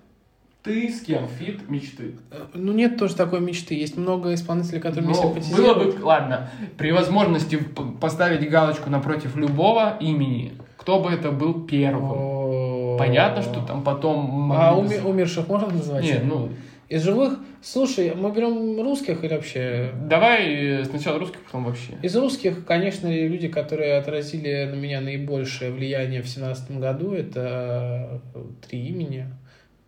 ты 0.63 0.89
с 0.93 1.01
кем 1.03 1.27
фит 1.29 1.69
мечты? 1.69 2.15
Ну, 2.55 2.73
нет 2.73 2.97
тоже 2.99 3.15
такой 3.17 3.41
мечты. 3.41 3.75
Есть 3.75 3.97
много 3.97 4.33
исполнителей, 4.35 4.81
которые 4.81 5.09
мне 5.11 5.15
Ну, 5.17 5.23
было 5.23 5.35
симпатизируют. 5.35 5.97
бы, 5.99 6.05
ладно, 6.05 6.51
при 6.79 6.93
возможности 6.93 7.57
поставить 8.01 8.49
галочку 8.49 8.89
напротив 8.89 9.37
любого 9.37 9.97
имени, 10.01 10.53
кто 10.77 11.01
бы 11.01 11.11
это 11.11 11.31
был 11.31 11.63
первым? 11.63 12.99
Понятно, 12.99 13.43
что 13.43 13.61
там 13.67 13.83
потом... 13.83 14.53
А 14.53 14.75
умерших 14.77 15.49
можно 15.49 15.69
назвать? 15.69 16.05
Не, 16.05 16.19
ну, 16.25 16.51
Из 16.93 17.05
живых? 17.05 17.39
Слушай, 17.63 18.15
мы 18.15 18.31
берем 18.33 18.79
русских 18.83 19.25
или 19.25 19.33
вообще... 19.33 19.95
давай 20.11 20.45
э, 20.53 20.85
сначала 20.85 21.19
русских, 21.19 21.41
потом 21.41 21.65
вообще. 21.65 21.95
Из 22.03 22.15
русских, 22.15 22.67
конечно, 22.67 23.09
люди, 23.09 23.49
которые 23.49 23.95
отразили 23.95 24.69
на 24.71 24.75
меня 24.75 25.01
наибольшее 25.01 25.71
влияние 25.71 26.21
в 26.21 26.29
семнадцатом 26.29 26.81
году, 26.81 27.15
это 27.15 28.21
э, 28.35 28.41
три 28.69 28.89
имени 28.89 29.27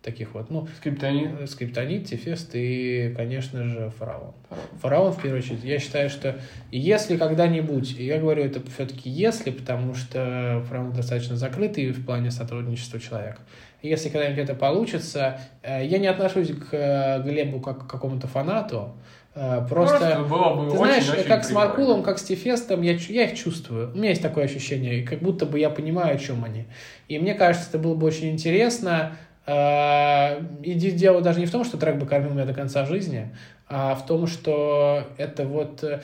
таких 0.01 0.33
вот, 0.33 0.49
ну, 0.49 0.67
Скриптонит. 0.77 1.47
Скриптонит, 1.47 2.05
Тефест 2.07 2.51
и, 2.53 3.13
конечно 3.15 3.63
же, 3.65 3.91
Фараон. 3.99 4.33
Фараон, 4.81 5.13
в 5.13 5.21
первую 5.21 5.43
очередь. 5.43 5.63
Я 5.63 5.77
считаю, 5.77 6.09
что 6.09 6.39
если 6.71 7.17
когда-нибудь, 7.17 7.91
я 7.99 8.19
говорю 8.19 8.43
это 8.43 8.61
все-таки 8.71 9.11
если, 9.11 9.51
потому 9.51 9.93
что 9.93 10.63
Фараон 10.69 10.93
достаточно 10.93 11.35
закрытый 11.35 11.91
в 11.91 12.03
плане 12.03 12.31
сотрудничества 12.31 12.99
человека. 12.99 13.41
Если 13.85 14.09
когда-нибудь 14.09 14.43
это 14.43 14.55
получится, 14.55 15.39
э, 15.61 15.85
я 15.85 15.99
не 15.99 16.07
отношусь 16.07 16.49
к 16.49 16.73
э, 16.73 17.21
Глебу 17.23 17.59
как 17.59 17.85
к 17.85 17.89
какому-то 17.89 18.27
фанату, 18.27 18.95
э, 19.35 19.65
просто... 19.69 20.25
было 20.29 20.55
бы 20.55 20.71
Ты 20.71 20.77
очень, 20.77 20.77
знаешь, 20.77 21.09
очень 21.09 21.27
как 21.27 21.43
с. 21.43 21.51
Маркулом, 21.51 22.03
как 22.03 22.17
с 22.17 22.23
Тефестом, 22.23 22.81
я, 22.81 22.93
я 22.93 23.25
их 23.25 23.37
чувствую. 23.37 23.91
У 23.93 23.97
меня 23.97 24.09
есть 24.09 24.21
такое 24.21 24.45
ощущение, 24.45 25.03
как 25.03 25.19
будто 25.19 25.45
бы 25.45 25.59
я 25.59 25.69
понимаю, 25.69 26.15
о 26.15 26.17
чем 26.17 26.43
они. 26.43 26.65
И 27.07 27.19
мне 27.19 27.35
кажется, 27.35 27.69
это 27.69 27.77
было 27.77 27.95
бы 27.95 28.07
очень 28.07 28.31
интересно. 28.31 29.17
И 29.47 30.73
дело 30.73 31.21
даже 31.21 31.39
не 31.39 31.45
в 31.45 31.51
том, 31.51 31.63
что 31.63 31.77
трек 31.77 31.97
бы 31.97 32.07
кормил 32.07 32.31
меня 32.31 32.45
до 32.45 32.55
конца 32.55 32.83
жизни, 32.87 33.29
а 33.67 33.95
в 33.95 34.05
том, 34.05 34.27
что 34.27 35.03
это 35.17 35.45
вот... 35.45 35.83
э, 35.83 35.99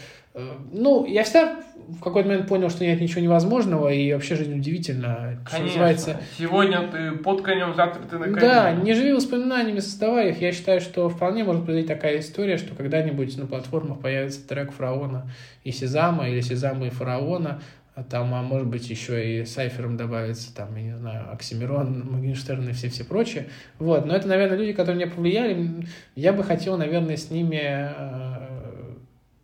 Ну, 0.71 1.05
я 1.05 1.23
всегда 1.23 1.57
в 1.87 1.99
какой-то 1.99 2.29
момент 2.29 2.47
понял, 2.47 2.69
что 2.69 2.85
нет 2.85 3.01
ничего 3.01 3.21
невозможного, 3.21 3.89
и 3.89 4.13
вообще 4.13 4.35
жизнь 4.35 4.55
удивительна. 4.55 5.37
Что 5.45 5.57
Конечно. 5.57 5.65
называется, 5.65 6.21
Сегодня 6.37 6.87
ты 6.87 7.11
под 7.17 7.41
конем, 7.41 7.75
завтра 7.75 8.01
ты 8.09 8.17
на 8.17 8.25
коне. 8.25 8.39
да, 8.39 8.71
не 8.71 8.93
живи 8.93 9.13
воспоминаниями, 9.13 9.79
создавай 9.79 10.29
их. 10.29 10.41
Я 10.41 10.53
считаю, 10.53 10.79
что 10.79 11.09
вполне 11.09 11.43
может 11.43 11.65
произойти 11.65 11.87
такая 11.89 12.19
история, 12.19 12.57
что 12.57 12.75
когда-нибудь 12.75 13.37
на 13.37 13.45
платформах 13.45 13.99
появится 13.99 14.47
трек 14.47 14.71
Фараона 14.71 15.29
и 15.63 15.71
Сезама, 15.71 16.29
или 16.29 16.41
Сезама 16.41 16.87
и 16.87 16.89
Фараона, 16.89 17.61
а 18.01 18.03
там, 18.03 18.33
а 18.33 18.41
может 18.41 18.67
быть, 18.67 18.89
еще 18.89 19.41
и 19.41 19.45
с 19.45 19.55
Айфером 19.59 19.95
добавится, 19.95 20.53
там, 20.55 20.75
я 20.75 20.81
не 20.81 20.97
знаю, 20.97 21.31
Оксимирон, 21.31 22.03
Моргенштерн 22.09 22.67
и 22.69 22.71
все-все 22.71 23.03
прочие. 23.03 23.47
Вот, 23.77 24.07
но 24.07 24.15
это, 24.15 24.27
наверное, 24.27 24.57
люди, 24.57 24.73
которые 24.73 24.95
меня 25.05 25.13
повлияли. 25.13 25.85
Я 26.15 26.33
бы 26.33 26.43
хотел, 26.43 26.77
наверное, 26.77 27.15
с 27.15 27.29
ними 27.29 27.59
э, 27.63 28.95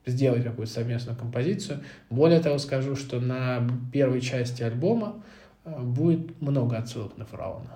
сделать 0.07 0.43
какую-то 0.43 0.73
совместную 0.73 1.15
композицию. 1.15 1.81
Более 2.09 2.39
того, 2.39 2.57
скажу, 2.57 2.95
что 2.95 3.19
на 3.19 3.67
первой 3.93 4.21
части 4.21 4.63
альбома 4.63 5.21
э, 5.63 5.79
будет 5.79 6.41
много 6.41 6.77
отсылок 6.77 7.15
на 7.15 7.25
Фараона. 7.25 7.69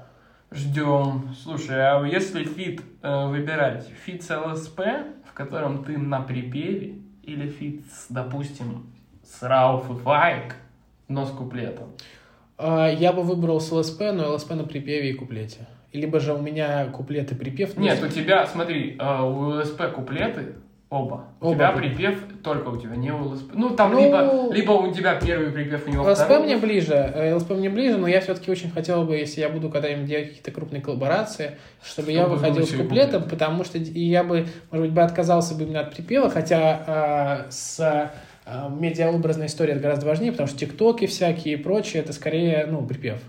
Ждем. 0.52 1.36
Слушай, 1.44 1.78
а 1.80 2.04
если 2.06 2.44
фит 2.44 2.82
э, 3.04 3.28
выбирать, 3.28 3.88
фит 4.04 4.24
с 4.24 4.36
ЛСП, 4.36 4.80
в 5.30 5.34
котором 5.34 5.84
ты 5.84 5.96
на 5.96 6.22
припеве, 6.22 6.96
или 7.22 7.48
фит, 7.50 7.86
с, 7.86 8.08
допустим, 8.10 8.88
с 9.24 9.44
Рауф 9.44 9.92
и 9.92 10.04
Файк, 10.04 10.56
но 11.12 11.26
с 11.26 11.30
куплетом? 11.32 11.88
А, 12.58 12.88
Я 12.90 13.12
бы 13.14 13.22
выбрал 13.24 13.60
с 13.60 13.72
ЛСП, 13.72 14.02
но 14.14 14.34
ЛСП 14.34 14.52
на 14.52 14.64
припеве 14.64 15.10
и 15.10 15.14
куплете. 15.14 15.68
Либо 15.94 16.20
же 16.20 16.34
у 16.34 16.38
меня 16.42 16.86
куплет 16.86 17.32
и 17.32 17.36
припев. 17.36 17.72
ну, 17.76 17.84
Нет, 17.84 18.02
у 18.02 18.08
тебя, 18.08 18.46
смотри, 18.48 18.96
э, 19.00 19.22
у 19.22 19.60
ЛСП 19.60 19.92
куплеты, 19.94 20.54
Оба. 20.90 21.24
У 21.40 21.46
Оба 21.48 21.56
тебя 21.56 21.72
были. 21.72 21.88
припев 21.88 22.20
только 22.44 22.68
у 22.68 22.76
тебя, 22.76 22.98
не 22.98 23.12
у 23.14 23.24
ЛСП. 23.30 23.52
Ну, 23.54 23.70
там 23.70 23.94
Ну, 23.94 24.02
либо, 24.04 24.54
либо 24.54 24.72
у 24.74 24.94
тебя 24.94 25.16
первый 25.16 25.50
припев, 25.50 25.88
у 25.88 25.90
него 25.90 26.04
ЛСП 26.04 26.24
второй. 26.26 26.44
мне 26.46 26.58
ближе, 26.58 26.94
э, 26.94 27.34
ЛСП 27.34 27.52
мне 27.52 27.70
ближе, 27.70 27.98
но 27.98 28.08
я 28.10 28.20
все-таки 28.20 28.52
очень 28.52 28.70
хотел 28.70 29.06
бы, 29.06 29.16
если 29.16 29.40
я 29.40 29.48
буду 29.48 29.70
когда-нибудь 29.70 30.06
делать 30.06 30.28
какие-то 30.28 30.52
крупные 30.52 30.82
коллаборации, 30.82 31.52
чтобы 31.82 32.12
я 32.12 32.24
Чтобы 32.24 32.36
выходил 32.36 32.58
был 32.64 32.68
с 32.68 32.72
куплетом, 32.72 33.22
куплет. 33.24 33.30
потому 33.40 33.64
что 33.64 33.78
я 33.78 34.24
бы, 34.26 34.48
может 34.70 34.86
быть, 34.88 34.92
бы 34.94 35.02
отказался 35.02 35.56
бы 35.56 35.64
именно 35.64 35.80
от 35.80 35.96
припева, 35.96 36.30
хотя 36.30 37.46
э, 37.48 37.52
с 37.52 38.12
э, 38.46 38.70
медиаобразной 38.70 39.48
историей 39.48 39.74
это 39.74 39.84
гораздо 39.84 40.06
важнее, 40.06 40.32
потому 40.32 40.48
что 40.48 40.58
тиктоки 40.58 41.08
всякие 41.08 41.56
и 41.56 41.58
прочее, 41.58 42.02
это 42.04 42.14
скорее, 42.14 42.66
ну, 42.68 42.86
припев. 42.86 43.22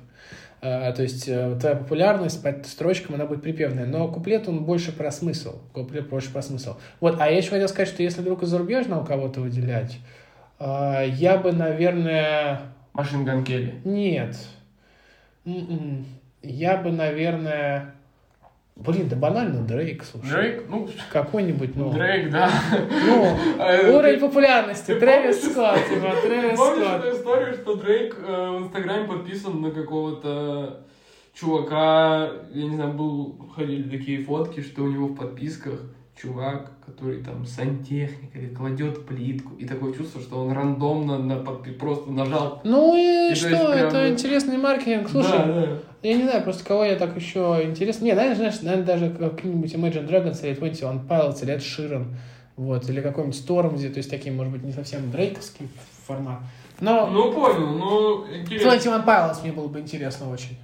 Э, 0.63 0.93
То 0.95 1.03
есть 1.03 1.29
э, 1.29 1.57
твоя 1.61 1.77
популярность 1.77 2.43
по 2.43 2.53
строчкам, 2.65 3.17
она 3.17 3.27
будет 3.27 3.43
припевная. 3.43 3.85
Но 3.85 4.09
куплет, 4.09 4.49
он 4.49 4.65
больше 4.65 4.93
про 4.93 5.11
смысл. 5.11 5.61
Куплет 5.73 6.09
больше 6.09 6.33
про 6.33 6.41
смысл. 6.41 6.77
Вот, 7.01 7.21
а 7.21 7.29
я 7.29 7.37
еще 7.37 7.51
хотел 7.51 7.69
сказать, 7.69 7.89
что 7.89 8.03
если 8.03 8.21
вдруг 8.21 8.43
из 8.43 8.49
зарубежного 8.49 9.05
кого-то 9.05 9.41
выделять, 9.41 9.99
э, 10.61 11.07
я 11.09 11.37
бы, 11.37 11.53
наверное... 11.53 12.61
Машин 12.93 13.25
Ган 13.25 13.43
Келли. 13.43 13.75
Нет. 13.85 14.37
М-м. 15.45 16.07
Я 16.43 16.77
бы, 16.77 16.93
наверное... 16.93 17.95
Блин, 18.75 19.09
да 19.09 19.17
банально 19.17 19.61
Дрейк, 19.63 20.03
слушай. 20.03 20.31
Дрейк? 20.31 20.65
Ну, 20.69 20.89
Какой-нибудь, 21.13 21.77
ну... 21.77 21.93
Дрейк, 21.93 22.31
да. 22.31 22.51
Ну, 23.07 23.37
А, 23.59 23.97
уровень 23.97 24.19
популярности. 24.19 24.95
Трэвис 24.95 25.39
помнишь- 25.39 25.53
Скотт, 25.53 25.89
типа, 25.89 26.17
Трэвис 26.23 26.59
помнишь 26.59 26.87
Скотт. 26.87 27.05
эту 27.05 27.17
историю, 27.17 27.55
что 27.55 27.75
Дрейк 27.77 28.17
э, 28.27 28.49
в 28.59 28.63
Инстаграме 28.65 29.07
подписан 29.07 29.61
на 29.61 29.71
какого-то 29.71 30.81
чувака, 31.35 32.29
я 32.53 32.65
не 32.65 32.75
знаю, 32.77 32.93
был, 32.95 33.37
ходили 33.55 33.89
такие 33.97 34.25
фотки, 34.25 34.61
что 34.61 34.83
у 34.83 34.89
него 34.89 35.07
в 35.09 35.17
подписках 35.17 35.81
чувак, 36.21 36.71
который 36.85 37.23
там 37.23 37.45
сантехник 37.47 38.35
или 38.35 38.55
кладет 38.55 39.07
плитку, 39.07 39.55
и 39.57 39.67
такое 39.67 39.93
чувство, 39.93 40.21
что 40.21 40.37
он 40.45 40.53
рандомно 40.53 41.19
на 41.19 41.35
подпи- 41.35 41.73
просто 41.79 42.11
нажал. 42.11 42.61
Ну 42.65 42.97
и, 42.97 43.29
И 43.29 43.35
то 43.35 43.37
что, 43.37 43.49
есть 43.49 43.63
прям 43.73 43.89
это 43.89 44.11
интересный 44.11 44.57
маркетинг. 44.57 45.09
Слушай, 45.11 45.31
Да, 45.39 45.45
да. 45.47 45.79
Я 46.03 46.17
не 46.17 46.25
знаю, 46.25 46.43
просто 46.43 46.65
кого 46.65 46.85
я 46.85 46.97
так 46.97 47.17
еще 47.17 47.61
интересно. 47.65 48.05
Не, 48.05 48.13
знаешь, 48.13 48.37
знаешь, 48.37 48.61
наверное, 48.63 48.87
даже 48.87 49.11
какие-нибудь 49.11 49.75
Imagine 49.75 50.09
Dragons 50.09 50.45
или 50.47 50.55
21 50.55 51.01
Pilots 51.07 51.43
или 51.43 51.55
Ed 51.55 51.61
Sheeran, 51.61 52.07
вот, 52.57 52.89
или 52.91 53.01
какой-нибудь 53.01 53.37
Stormzy, 53.41 53.89
то 53.91 53.99
есть 53.99 54.11
такие, 54.11 54.33
может 54.35 54.53
быть, 54.53 54.63
не 54.63 54.73
совсем 54.73 55.11
дрейковский 55.11 55.69
формат. 56.07 56.41
Но 56.81 57.07
Ну, 57.07 57.33
понял, 57.33 57.67
ну, 57.79 58.27
интересно. 58.35 58.71
21 58.71 59.01
Pilots 59.03 59.43
мне 59.43 59.53
было 59.53 59.69
бы 59.69 59.81
интересно 59.81 60.31
очень. 60.31 60.59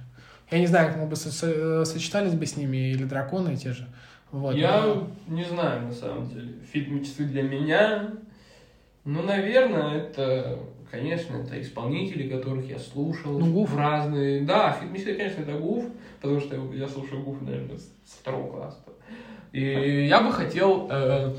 Я 0.51 0.59
не 0.59 0.67
знаю, 0.67 0.89
как 0.89 0.97
мы 0.97 1.05
бы 1.07 1.15
со- 1.15 1.31
со- 1.31 1.85
сочетались 1.85 2.33
бы 2.33 2.45
с 2.45 2.57
ними, 2.57 2.89
или 2.91 3.03
драконы 3.03 3.55
те 3.55 3.71
же. 3.71 3.87
Вот. 4.31 4.55
Я 4.55 4.81
но- 4.81 5.07
не 5.27 5.43
знаю, 5.45 5.83
на 5.87 5.93
самом 5.93 6.27
деле. 6.27 6.53
Фит 6.71 6.89
мечты 6.89 7.23
для 7.23 7.43
меня, 7.43 8.09
ну, 9.05 9.21
наверное, 9.23 9.97
это, 9.97 10.59
конечно, 10.89 11.37
это 11.37 11.61
исполнители, 11.61 12.29
которых 12.29 12.69
я 12.69 12.79
слушал. 12.79 13.39
Ну, 13.39 13.51
Гуф. 13.51 13.75
разные. 13.75 14.41
Да, 14.41 14.77
фит 14.79 14.91
мечты, 14.91 15.15
конечно, 15.15 15.41
это 15.41 15.53
Гуф, 15.53 15.85
потому 16.21 16.39
что 16.39 16.55
я 16.73 16.87
слушаю 16.87 17.23
Гуф, 17.23 17.41
наверное, 17.41 17.77
с 17.77 17.89
со 18.05 18.17
второго 18.19 18.51
класса. 18.51 18.79
И 19.51 20.07
я 20.07 20.21
бы 20.21 20.31
хотел, 20.31 20.87
э, 20.91 21.33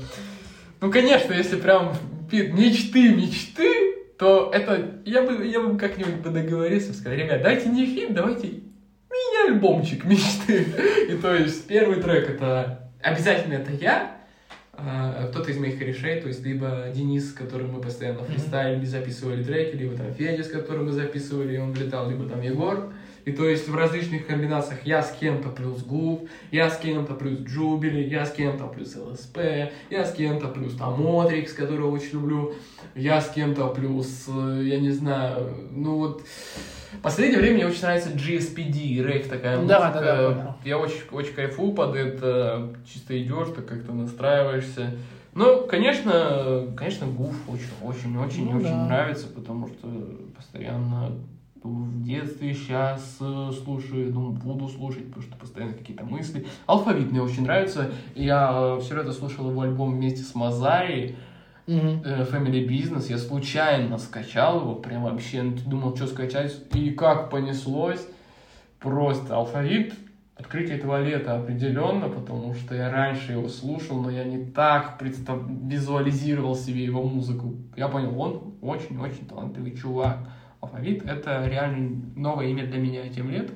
ну, 0.81 0.91
конечно, 0.91 1.33
если 1.33 1.57
прям 1.57 1.93
мечты, 2.31 3.13
мечты, 3.13 3.95
то 4.17 4.51
это, 4.53 5.01
я 5.05 5.23
бы, 5.23 5.45
я 5.47 5.61
бы 5.61 5.77
как-нибудь 5.77 6.15
бы 6.15 6.29
договорился, 6.29 6.93
сказал, 6.93 7.17
ребят, 7.17 7.41
дайте 7.41 7.69
не 7.69 7.85
фит, 7.85 8.13
давайте 8.13 8.47
мини-альбомчик 9.09 10.05
мечты. 10.05 10.65
И 11.09 11.15
то 11.15 11.33
есть 11.35 11.67
первый 11.67 12.01
трек 12.01 12.29
это 12.29 12.91
обязательно 13.01 13.55
это 13.55 13.71
я, 13.73 14.20
кто-то 14.73 15.51
из 15.51 15.57
моих 15.57 15.77
корешей, 15.77 16.21
то 16.21 16.27
есть 16.27 16.43
либо 16.43 16.87
Денис, 16.93 17.29
с 17.29 17.33
которым 17.33 17.73
мы 17.73 17.81
постоянно 17.81 18.23
фристайлили, 18.23 18.85
записывали 18.85 19.43
треки, 19.43 19.75
либо 19.75 19.95
там 19.95 20.13
Федя, 20.13 20.43
с 20.43 20.49
которым 20.49 20.85
мы 20.85 20.91
записывали, 20.91 21.55
и 21.55 21.57
он 21.57 21.73
влетал, 21.73 22.09
либо 22.09 22.27
там 22.27 22.41
Егор. 22.41 22.91
И 23.25 23.31
то 23.31 23.47
есть 23.47 23.67
в 23.67 23.75
различных 23.75 24.25
комбинациях 24.27 24.85
я 24.85 25.01
с 25.03 25.11
кем-то 25.11 25.49
плюс 25.49 25.83
Гуф, 25.83 26.21
я 26.51 26.69
с 26.69 26.77
кем-то 26.77 27.13
плюс 27.13 27.39
Джубили, 27.39 28.01
я 28.01 28.25
с 28.25 28.31
кем-то 28.31 28.67
плюс 28.67 28.95
ЛСП, 28.95 29.37
я 29.89 30.05
с 30.05 30.13
кем-то 30.13 30.47
плюс 30.47 30.75
там 30.75 31.01
Мотрикс, 31.01 31.53
которого 31.53 31.91
очень 31.91 32.13
люблю, 32.13 32.53
я 32.95 33.21
с 33.21 33.29
кем-то 33.29 33.67
плюс, 33.67 34.25
э, 34.27 34.61
я 34.65 34.79
не 34.79 34.91
знаю, 34.91 35.67
ну 35.71 35.97
вот... 35.97 36.23
В 36.93 36.99
последнее 37.01 37.39
время 37.39 37.55
мне 37.55 37.67
очень 37.67 37.81
нравится 37.83 38.09
GSPD, 38.09 39.01
рейв 39.05 39.27
такая 39.29 39.55
Да, 39.57 39.61
музыка. 39.61 39.91
да, 39.93 40.01
да, 40.01 40.29
понял. 40.35 40.55
Я 40.65 40.77
очень, 40.77 41.01
очень 41.11 41.33
кайфую 41.33 41.71
под 41.73 41.95
это, 41.95 42.75
чисто 42.85 43.19
идешь, 43.21 43.47
так 43.55 43.65
как-то 43.65 43.93
настраиваешься. 43.93 44.97
Ну, 45.33 45.65
конечно, 45.67 46.67
конечно, 46.75 47.07
Гуф 47.07 47.33
очень, 47.47 47.63
очень, 47.81 48.17
очень, 48.17 48.43
Ну 48.51 48.57
очень 48.57 48.67
да. 48.67 48.85
нравится, 48.87 49.27
потому 49.27 49.67
что 49.69 49.87
постоянно 50.35 51.11
в 51.63 52.03
детстве, 52.03 52.53
сейчас 52.53 53.17
слушаю, 53.17 54.13
ну, 54.13 54.31
буду 54.31 54.67
слушать, 54.67 55.07
потому 55.07 55.23
что 55.23 55.35
постоянно 55.37 55.73
какие-то 55.73 56.03
мысли. 56.03 56.47
Алфавит 56.65 57.11
мне 57.11 57.21
очень 57.21 57.43
нравится. 57.43 57.91
Я 58.15 58.77
все 58.81 58.99
это 58.99 59.11
слушал 59.11 59.49
его 59.49 59.61
альбом 59.61 59.95
вместе 59.95 60.23
с 60.23 60.33
Мазари, 60.33 61.15
э, 61.67 62.25
Family 62.25 62.67
Business. 62.67 63.09
Я 63.09 63.17
случайно 63.17 63.97
скачал 63.97 64.61
его, 64.61 64.75
прям 64.75 65.03
вообще 65.03 65.43
думал, 65.43 65.95
что 65.95 66.07
скачать, 66.07 66.55
и 66.73 66.91
как 66.91 67.29
понеслось. 67.29 68.07
Просто 68.79 69.35
алфавит 69.35 69.93
открытие 70.41 70.77
этого 70.77 71.01
лета 71.01 71.35
определенно, 71.35 72.09
потому 72.09 72.55
что 72.55 72.73
я 72.73 72.91
раньше 72.91 73.33
его 73.33 73.47
слушал, 73.47 74.01
но 74.01 74.09
я 74.09 74.23
не 74.23 74.43
так 74.43 74.97
представ... 74.97 75.39
визуализировал 75.47 76.55
себе 76.55 76.83
его 76.83 77.03
музыку. 77.03 77.55
Я 77.75 77.87
понял, 77.87 78.19
он 78.19 78.55
очень-очень 78.61 79.27
талантливый 79.27 79.75
чувак. 79.75 80.17
Алфавит— 80.61 81.03
это 81.07 81.47
реально 81.47 82.03
новое 82.15 82.47
имя 82.47 82.67
для 82.67 82.79
меня 82.79 83.03
этим 83.03 83.31
летом. 83.31 83.55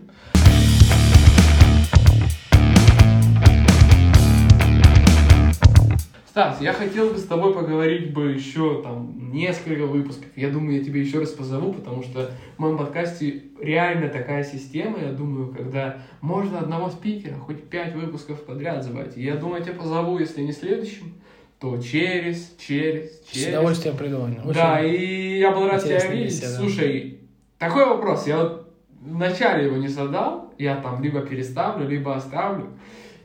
Стас, 6.27 6.59
я 6.59 6.73
хотел 6.73 7.11
бы 7.11 7.17
с 7.17 7.25
тобой 7.25 7.53
поговорить 7.53 8.11
бы 8.11 8.31
еще 8.31 8.81
там 8.81 9.31
несколько 9.31 9.85
выпусков. 9.85 10.25
Я 10.35 10.49
думаю, 10.49 10.79
я 10.79 10.83
тебе 10.83 11.01
еще 11.01 11.19
раз 11.19 11.29
позову, 11.29 11.73
потому 11.73 12.01
что 12.01 12.31
в 12.57 12.59
моем 12.59 12.77
подкасте 12.77 13.43
реально 13.61 14.09
такая 14.09 14.43
система, 14.43 14.97
я 14.99 15.11
думаю, 15.11 15.53
когда 15.53 15.99
можно 16.21 16.59
одного 16.59 16.89
спикера 16.89 17.35
хоть 17.35 17.69
пять 17.69 17.93
выпусков 17.93 18.43
подряд 18.43 18.83
звать. 18.83 19.15
Я 19.15 19.35
думаю, 19.35 19.59
я 19.59 19.65
тебя 19.65 19.75
позову, 19.75 20.17
если 20.17 20.41
не 20.41 20.51
следующим, 20.51 21.13
то 21.59 21.77
через, 21.77 22.55
через, 22.57 23.21
С 23.21 23.31
через. 23.31 23.47
удовольствием 23.49 23.97
приду. 23.97 24.23
Очень 24.23 24.53
Да, 24.53 24.83
и 24.83 25.39
я 25.39 25.51
был 25.51 25.67
рад 25.67 25.83
тебя 25.83 26.05
видеть. 26.07 26.27
беседа. 26.27 26.53
Слушай, 26.53 27.19
такой 27.57 27.85
вопрос. 27.85 28.27
Я 28.27 28.37
вот 28.39 28.73
вначале 29.01 29.65
его 29.65 29.77
не 29.77 29.87
задал. 29.87 30.53
Я 30.57 30.75
там 30.77 31.01
либо 31.01 31.21
переставлю, 31.21 31.87
либо 31.87 32.15
оставлю. 32.15 32.67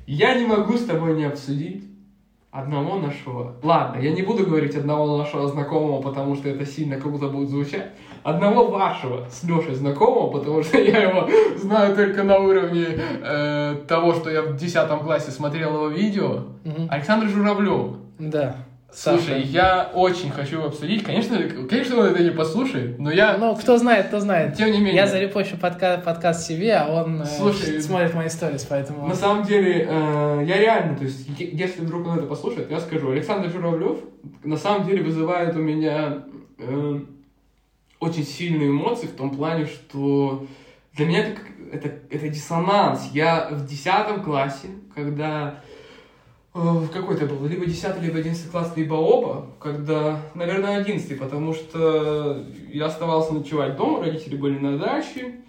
Я 0.06 0.34
не 0.34 0.46
могу 0.46 0.76
с 0.76 0.84
тобой 0.84 1.16
не 1.16 1.24
обсудить 1.24 1.84
одного 2.50 2.98
нашего... 2.98 3.56
Ладно, 3.62 4.00
я 4.00 4.10
не 4.10 4.22
буду 4.22 4.44
говорить 4.44 4.74
одного 4.74 5.18
нашего 5.18 5.46
знакомого, 5.46 6.02
потому 6.02 6.34
что 6.34 6.48
это 6.48 6.66
сильно 6.66 6.96
круто 6.96 7.28
будет 7.28 7.48
звучать. 7.48 7.90
Одного 8.24 8.66
вашего 8.68 9.28
с 9.30 9.44
Лешей 9.44 9.74
знакомого, 9.74 10.30
потому 10.30 10.62
что 10.62 10.78
я 10.78 11.02
его 11.02 11.28
знаю 11.56 11.94
только 11.94 12.24
на 12.24 12.38
уровне 12.38 12.86
э, 13.22 13.76
того, 13.86 14.14
что 14.14 14.30
я 14.30 14.42
в 14.42 14.56
10 14.56 14.88
классе 15.02 15.30
смотрел 15.30 15.74
его 15.74 15.88
видео. 15.88 16.44
Мгм. 16.64 16.88
Александр 16.90 17.28
Журавлев. 17.28 17.96
Да. 18.20 18.56
Слушай, 18.92 19.20
Саша. 19.20 19.36
я 19.36 19.90
очень 19.94 20.30
хочу 20.30 20.62
обсудить. 20.64 21.04
Конечно, 21.04 21.38
конечно, 21.68 21.98
он 21.98 22.06
это 22.06 22.22
не 22.24 22.30
послушает, 22.30 22.98
но 22.98 23.12
я... 23.12 23.36
Ну, 23.38 23.54
кто 23.54 23.78
знает, 23.78 24.08
кто 24.08 24.18
знает. 24.18 24.56
Тем 24.56 24.72
не 24.72 24.78
менее. 24.78 24.96
Я 24.96 25.06
зарепощу 25.06 25.56
подка- 25.56 26.02
подкаст 26.02 26.46
себе, 26.46 26.74
а 26.74 26.88
он 26.88 27.22
э, 27.22 27.24
Слушай, 27.24 27.80
смотрит 27.80 28.14
мои 28.14 28.28
сторис, 28.28 28.66
поэтому... 28.68 29.06
На 29.06 29.14
самом 29.14 29.44
деле, 29.44 29.86
э, 29.88 30.44
я 30.44 30.58
реально, 30.58 30.96
то 30.96 31.04
есть, 31.04 31.24
если 31.38 31.82
вдруг 31.82 32.08
он 32.08 32.18
это 32.18 32.26
послушает, 32.26 32.68
я 32.70 32.80
скажу, 32.80 33.10
Александр 33.10 33.48
Журавлев 33.48 33.98
на 34.42 34.56
самом 34.56 34.86
деле 34.86 35.04
вызывает 35.04 35.54
у 35.54 35.60
меня 35.60 36.24
э, 36.58 37.00
очень 38.00 38.24
сильные 38.24 38.70
эмоции 38.70 39.06
в 39.06 39.14
том 39.14 39.30
плане, 39.30 39.66
что 39.66 40.46
для 40.94 41.06
меня 41.06 41.26
это, 41.26 41.40
это, 41.72 41.88
это 42.10 42.28
диссонанс. 42.28 43.10
Я 43.12 43.48
в 43.52 43.66
10 43.66 44.24
классе, 44.24 44.68
когда 44.94 45.60
э, 46.54 46.58
в 46.58 46.88
какой-то 46.90 47.26
был, 47.26 47.46
либо 47.46 47.66
10 47.66 48.02
либо 48.02 48.18
11 48.18 48.50
класс, 48.50 48.72
либо 48.76 48.94
оба, 48.94 49.46
когда, 49.58 50.20
наверное, 50.34 50.78
11, 50.78 51.18
потому 51.18 51.54
что 51.54 52.44
я 52.72 52.86
оставался 52.86 53.34
ночевать 53.34 53.76
дома, 53.76 54.00
родители 54.00 54.36
были 54.36 54.58
на 54.58 54.78
даче, 54.78 55.40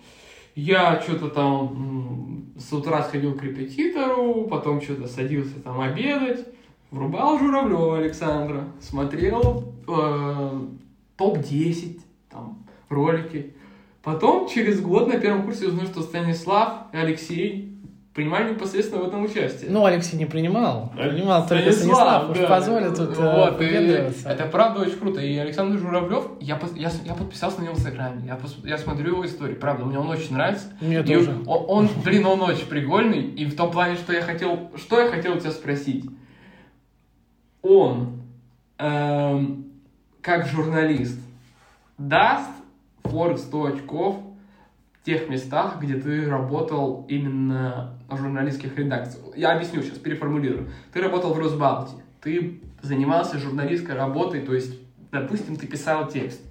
я 0.55 1.01
что-то 1.01 1.29
там 1.29 2.51
с 2.57 2.71
утра 2.73 3.03
сходил 3.03 3.35
к 3.35 3.43
репетитору, 3.43 4.45
потом 4.45 4.81
что-то 4.81 5.07
садился 5.07 5.59
там 5.61 5.79
обедать, 5.79 6.45
врубал 6.91 7.39
Журавлева 7.39 7.97
Александра, 7.97 8.67
смотрел 8.79 9.73
э, 9.87 10.61
топ-10 11.17 12.01
там 12.29 12.65
ролики. 12.89 13.53
Потом 14.03 14.47
через 14.47 14.81
год 14.81 15.07
на 15.07 15.19
первом 15.19 15.43
курсе 15.43 15.67
узнал, 15.67 15.85
что 15.85 16.01
Станислав 16.01 16.87
и 16.93 16.97
Алексей 16.97 17.70
принимали 18.13 18.53
непосредственно 18.53 19.03
в 19.03 19.07
этом 19.07 19.23
участие. 19.23 19.69
Ну, 19.71 19.85
Алексей 19.85 20.17
не 20.17 20.25
принимал. 20.25 20.91
Принимал 20.97 21.47
только 21.47 21.71
Станислав. 21.71 22.29
Уж 22.29 22.37
да. 22.37 22.47
позволит 22.47 22.95
тут 22.95 23.17
э, 23.17 23.21
Вот, 23.21 23.61
и 23.61 23.65
это 23.65 24.45
правда 24.51 24.81
очень 24.81 24.97
круто. 24.97 25.21
И 25.21 25.37
Александр 25.37 25.77
Журавлев, 25.79 26.25
я, 26.41 26.59
я, 26.75 26.91
я 27.05 27.13
подписался 27.13 27.59
на 27.59 27.63
него 27.65 27.75
в 27.75 27.77
Инстаграме. 27.77 28.25
Я, 28.25 28.35
пос- 28.35 28.67
я 28.67 28.77
смотрю 28.77 29.13
его 29.13 29.25
истории. 29.25 29.53
Правда, 29.53 29.85
мне 29.85 29.97
он 29.97 30.09
очень 30.09 30.33
нравится. 30.33 30.67
Мне 30.81 30.99
И 30.99 31.03
тоже. 31.03 31.37
Он, 31.45 31.65
он, 31.67 31.89
блин, 32.03 32.25
он 32.25 32.41
очень 32.41 32.65
прикольный. 32.65 33.21
И 33.21 33.45
в 33.45 33.55
том 33.55 33.71
плане, 33.71 33.95
что 33.95 34.11
я 34.11 34.21
хотел, 34.21 34.71
что 34.75 34.99
я 34.99 35.09
хотел 35.09 35.37
у 35.37 35.39
тебя 35.39 35.51
спросить. 35.51 36.05
Он, 37.61 38.21
эм, 38.77 39.65
как 40.21 40.47
журналист, 40.47 41.19
даст 41.97 42.49
Форд 43.03 43.39
100 43.39 43.65
очков 43.65 44.17
в 45.01 45.05
тех 45.05 45.29
местах, 45.29 45.79
где 45.81 45.95
ты 45.95 46.29
работал 46.29 47.05
именно 47.09 47.93
журналистских 48.17 48.77
редакциях. 48.77 49.25
Я 49.35 49.53
объясню 49.53 49.81
сейчас, 49.81 49.97
переформулирую. 49.97 50.69
Ты 50.93 51.01
работал 51.01 51.33
в 51.33 51.39
Росбалте, 51.39 51.93
ты 52.21 52.61
занимался 52.81 53.37
журналистской 53.37 53.95
работой, 53.95 54.41
то 54.41 54.53
есть, 54.53 54.79
допустим, 55.11 55.55
ты 55.55 55.67
писал 55.67 56.07
текст. 56.07 56.41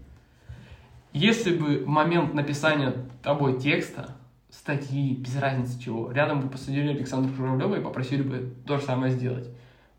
Если 1.12 1.56
бы 1.56 1.84
в 1.84 1.88
момент 1.88 2.34
написания 2.34 2.94
тобой 3.22 3.58
текста, 3.58 4.16
статьи, 4.50 5.14
без 5.14 5.36
разницы 5.36 5.80
чего, 5.80 6.10
рядом 6.12 6.40
бы 6.40 6.48
посадили 6.48 6.90
Александра 6.90 7.32
Журавлева 7.34 7.76
и 7.76 7.82
попросили 7.82 8.22
бы 8.22 8.54
то 8.66 8.78
же 8.78 8.84
самое 8.84 9.12
сделать, 9.12 9.48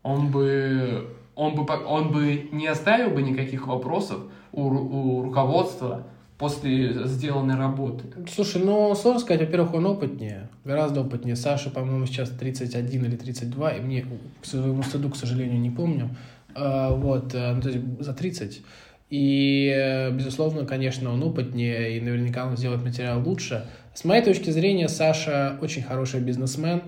он 0.02 0.30
бы, 0.30 1.08
он 1.34 1.54
бы, 1.54 1.64
он 1.84 2.12
бы 2.12 2.48
не 2.52 2.66
оставил 2.66 3.10
бы 3.10 3.22
никаких 3.22 3.66
вопросов 3.66 4.22
у, 4.52 4.62
у 4.62 5.22
руководства 5.22 6.06
после 6.42 7.06
сделанной 7.06 7.54
работы. 7.54 8.02
Слушай, 8.28 8.62
ну, 8.64 8.92
сложно 8.96 9.20
сказать, 9.20 9.42
во-первых, 9.42 9.74
он 9.74 9.86
опытнее, 9.86 10.48
гораздо 10.64 11.02
опытнее. 11.02 11.36
Саша, 11.36 11.70
по-моему, 11.70 12.04
сейчас 12.06 12.30
31 12.30 13.04
или 13.04 13.14
32, 13.14 13.70
и 13.70 13.80
мне, 13.80 14.04
к 14.40 14.44
своему 14.44 14.82
стыду, 14.82 15.08
к 15.10 15.14
сожалению, 15.14 15.60
не 15.60 15.70
помню. 15.70 16.10
А, 16.56 16.90
Вот, 16.96 17.32
э, 17.32 17.52
ну, 17.52 17.62
то 17.62 17.68
есть 17.68 17.84
за 18.00 18.12
30. 18.12 18.60
И, 19.08 19.72
э, 19.72 20.10
безусловно, 20.10 20.66
конечно, 20.66 21.12
он 21.12 21.22
опытнее, 21.22 21.96
и 21.96 22.00
наверняка 22.00 22.44
он 22.44 22.56
сделает 22.56 22.82
материал 22.82 23.22
лучше. 23.24 23.64
С 23.94 24.04
моей 24.04 24.24
точки 24.24 24.50
зрения, 24.50 24.88
Саша 24.88 25.56
очень 25.62 25.84
хороший 25.84 26.20
бизнесмен, 26.22 26.82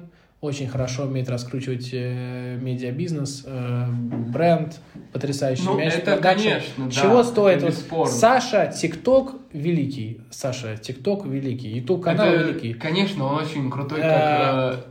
очень 0.45 0.69
хорошо 0.69 1.05
умеет 1.05 1.29
раскручивать 1.29 1.91
э, 1.93 2.59
медиабизнес, 2.61 3.45
э, 3.47 3.87
бренд, 3.89 4.79
потрясающий 5.13 5.65
Ну, 5.65 5.77
мяч. 5.79 5.95
это, 5.95 6.19
конечно, 6.19 6.87
да, 6.87 6.91
Чего 6.91 7.21
это 7.21 7.29
стоит? 7.29 7.63
вот 7.63 7.71
бесспорно. 7.71 8.13
Саша 8.13 8.67
ТикТок 8.67 9.37
великий. 9.53 10.21
Саша 10.31 10.77
ТикТок 10.77 11.27
великий. 11.27 11.69
Ютуб 11.79 12.03
канал 12.05 12.27
Это, 12.27 12.43
великий. 12.49 12.75
Конечно, 12.75 13.25
он 13.25 13.43
очень 13.43 13.71
крутой, 13.71 14.01
Э, 14.01 14.03
как, 14.03 14.85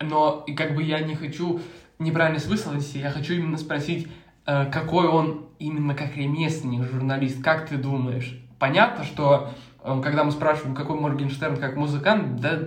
э, 0.00 0.04
но 0.04 0.44
и 0.46 0.54
как 0.54 0.74
бы 0.74 0.82
я 0.82 1.00
не 1.00 1.14
хочу 1.14 1.60
неправильно 1.98 2.40
высказаться, 2.46 2.98
я 2.98 3.10
хочу 3.10 3.34
именно 3.34 3.58
спросить, 3.58 4.08
э, 4.46 4.66
какой 4.70 5.06
он 5.06 5.46
именно 5.58 5.94
как 5.94 6.16
ремесленник, 6.16 6.84
журналист, 6.84 7.42
как 7.42 7.68
ты 7.68 7.76
думаешь? 7.76 8.38
Понятно, 8.58 9.04
что 9.04 9.50
э, 9.82 10.00
когда 10.02 10.24
мы 10.24 10.32
спрашиваем, 10.32 10.74
какой 10.74 10.98
Моргенштерн 10.98 11.56
как 11.56 11.76
музыкант, 11.76 12.40
да 12.40 12.58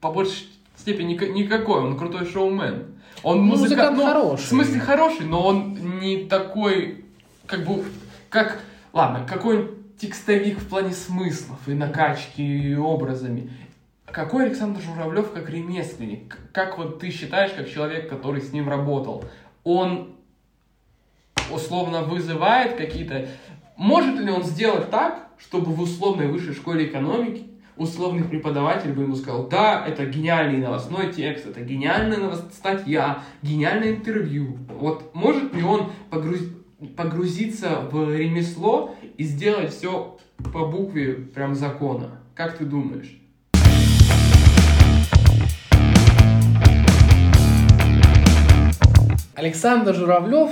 по 0.00 0.12
большей 0.12 0.46
степени 0.78 1.14
ника- 1.14 1.28
никакой, 1.28 1.80
он 1.80 1.98
крутой 1.98 2.26
шоумен. 2.26 2.86
Он 3.22 3.38
Ну, 3.38 3.42
музыка- 3.44 3.62
музыкант 3.70 3.96
ну, 3.96 4.06
хороший. 4.06 4.42
В 4.44 4.48
смысле 4.48 4.80
хороший, 4.80 5.26
но 5.26 5.44
он 5.44 5.98
не 6.00 6.24
такой, 6.26 7.04
как 7.46 7.64
бы, 7.66 7.84
как, 8.28 8.60
ладно, 8.92 9.26
какой 9.28 9.70
текстовик 10.00 10.58
в 10.60 10.68
плане 10.68 10.92
смыслов 10.92 11.58
и 11.66 11.74
накачки 11.74 12.40
и 12.40 12.76
образами. 12.76 13.50
Какой 14.06 14.46
Александр 14.46 14.80
Журавлев 14.80 15.32
как 15.32 15.50
ремесленник? 15.50 16.38
Как 16.52 16.78
вот 16.78 17.00
ты 17.00 17.10
считаешь, 17.10 17.50
как 17.52 17.68
человек, 17.68 18.08
который 18.08 18.40
с 18.40 18.52
ним 18.52 18.68
работал? 18.68 19.24
Он 19.64 20.14
условно 21.52 22.02
вызывает 22.02 22.76
какие-то... 22.76 23.28
Может 23.76 24.18
ли 24.18 24.30
он 24.30 24.44
сделать 24.44 24.90
так, 24.90 25.28
чтобы 25.38 25.72
в 25.72 25.80
условной 25.80 26.26
высшей 26.28 26.54
школе 26.54 26.86
экономики 26.86 27.44
условный 27.78 28.24
преподаватель 28.24 28.92
бы 28.92 29.02
ему 29.02 29.14
сказал, 29.14 29.48
да, 29.48 29.84
это 29.86 30.04
гениальный 30.06 30.58
новостной 30.58 31.12
текст, 31.12 31.46
это 31.46 31.60
гениальная 31.60 32.18
новост- 32.18 32.52
статья, 32.52 33.22
гениальное 33.42 33.92
интервью. 33.92 34.58
Вот 34.78 35.14
может 35.14 35.54
ли 35.54 35.62
он 35.62 35.90
погруз- 36.10 36.52
погрузиться 36.96 37.80
в 37.90 38.14
ремесло 38.16 38.94
и 39.16 39.24
сделать 39.24 39.72
все 39.72 40.18
по 40.52 40.66
букве 40.66 41.14
прям 41.14 41.54
закона? 41.54 42.20
Как 42.34 42.58
ты 42.58 42.64
думаешь? 42.64 43.14
Александр 49.34 49.94
Журавлев 49.94 50.50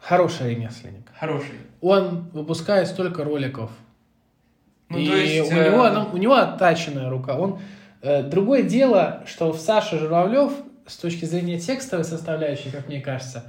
хороший 0.00 0.54
ремесленник. 0.54 1.06
Хороший. 1.18 1.54
Он 1.80 2.28
выпускает 2.32 2.88
столько 2.88 3.22
роликов. 3.24 3.70
Ну, 4.92 4.98
и 4.98 5.04
есть, 5.04 5.50
у, 5.50 5.54
э, 5.54 5.70
него, 5.70 5.88
ну, 5.88 6.08
у 6.12 6.16
него 6.16 6.34
оттаченная 6.34 7.10
рука. 7.10 7.36
Он, 7.36 7.58
э, 8.02 8.22
другое 8.22 8.62
дело, 8.62 9.22
что 9.26 9.52
в 9.52 9.58
Саше 9.58 9.98
Журавлев 9.98 10.52
с 10.86 10.96
точки 10.96 11.24
зрения 11.24 11.58
текстовой 11.58 12.04
составляющей, 12.04 12.70
как 12.70 12.88
мне 12.88 13.00
кажется, 13.00 13.44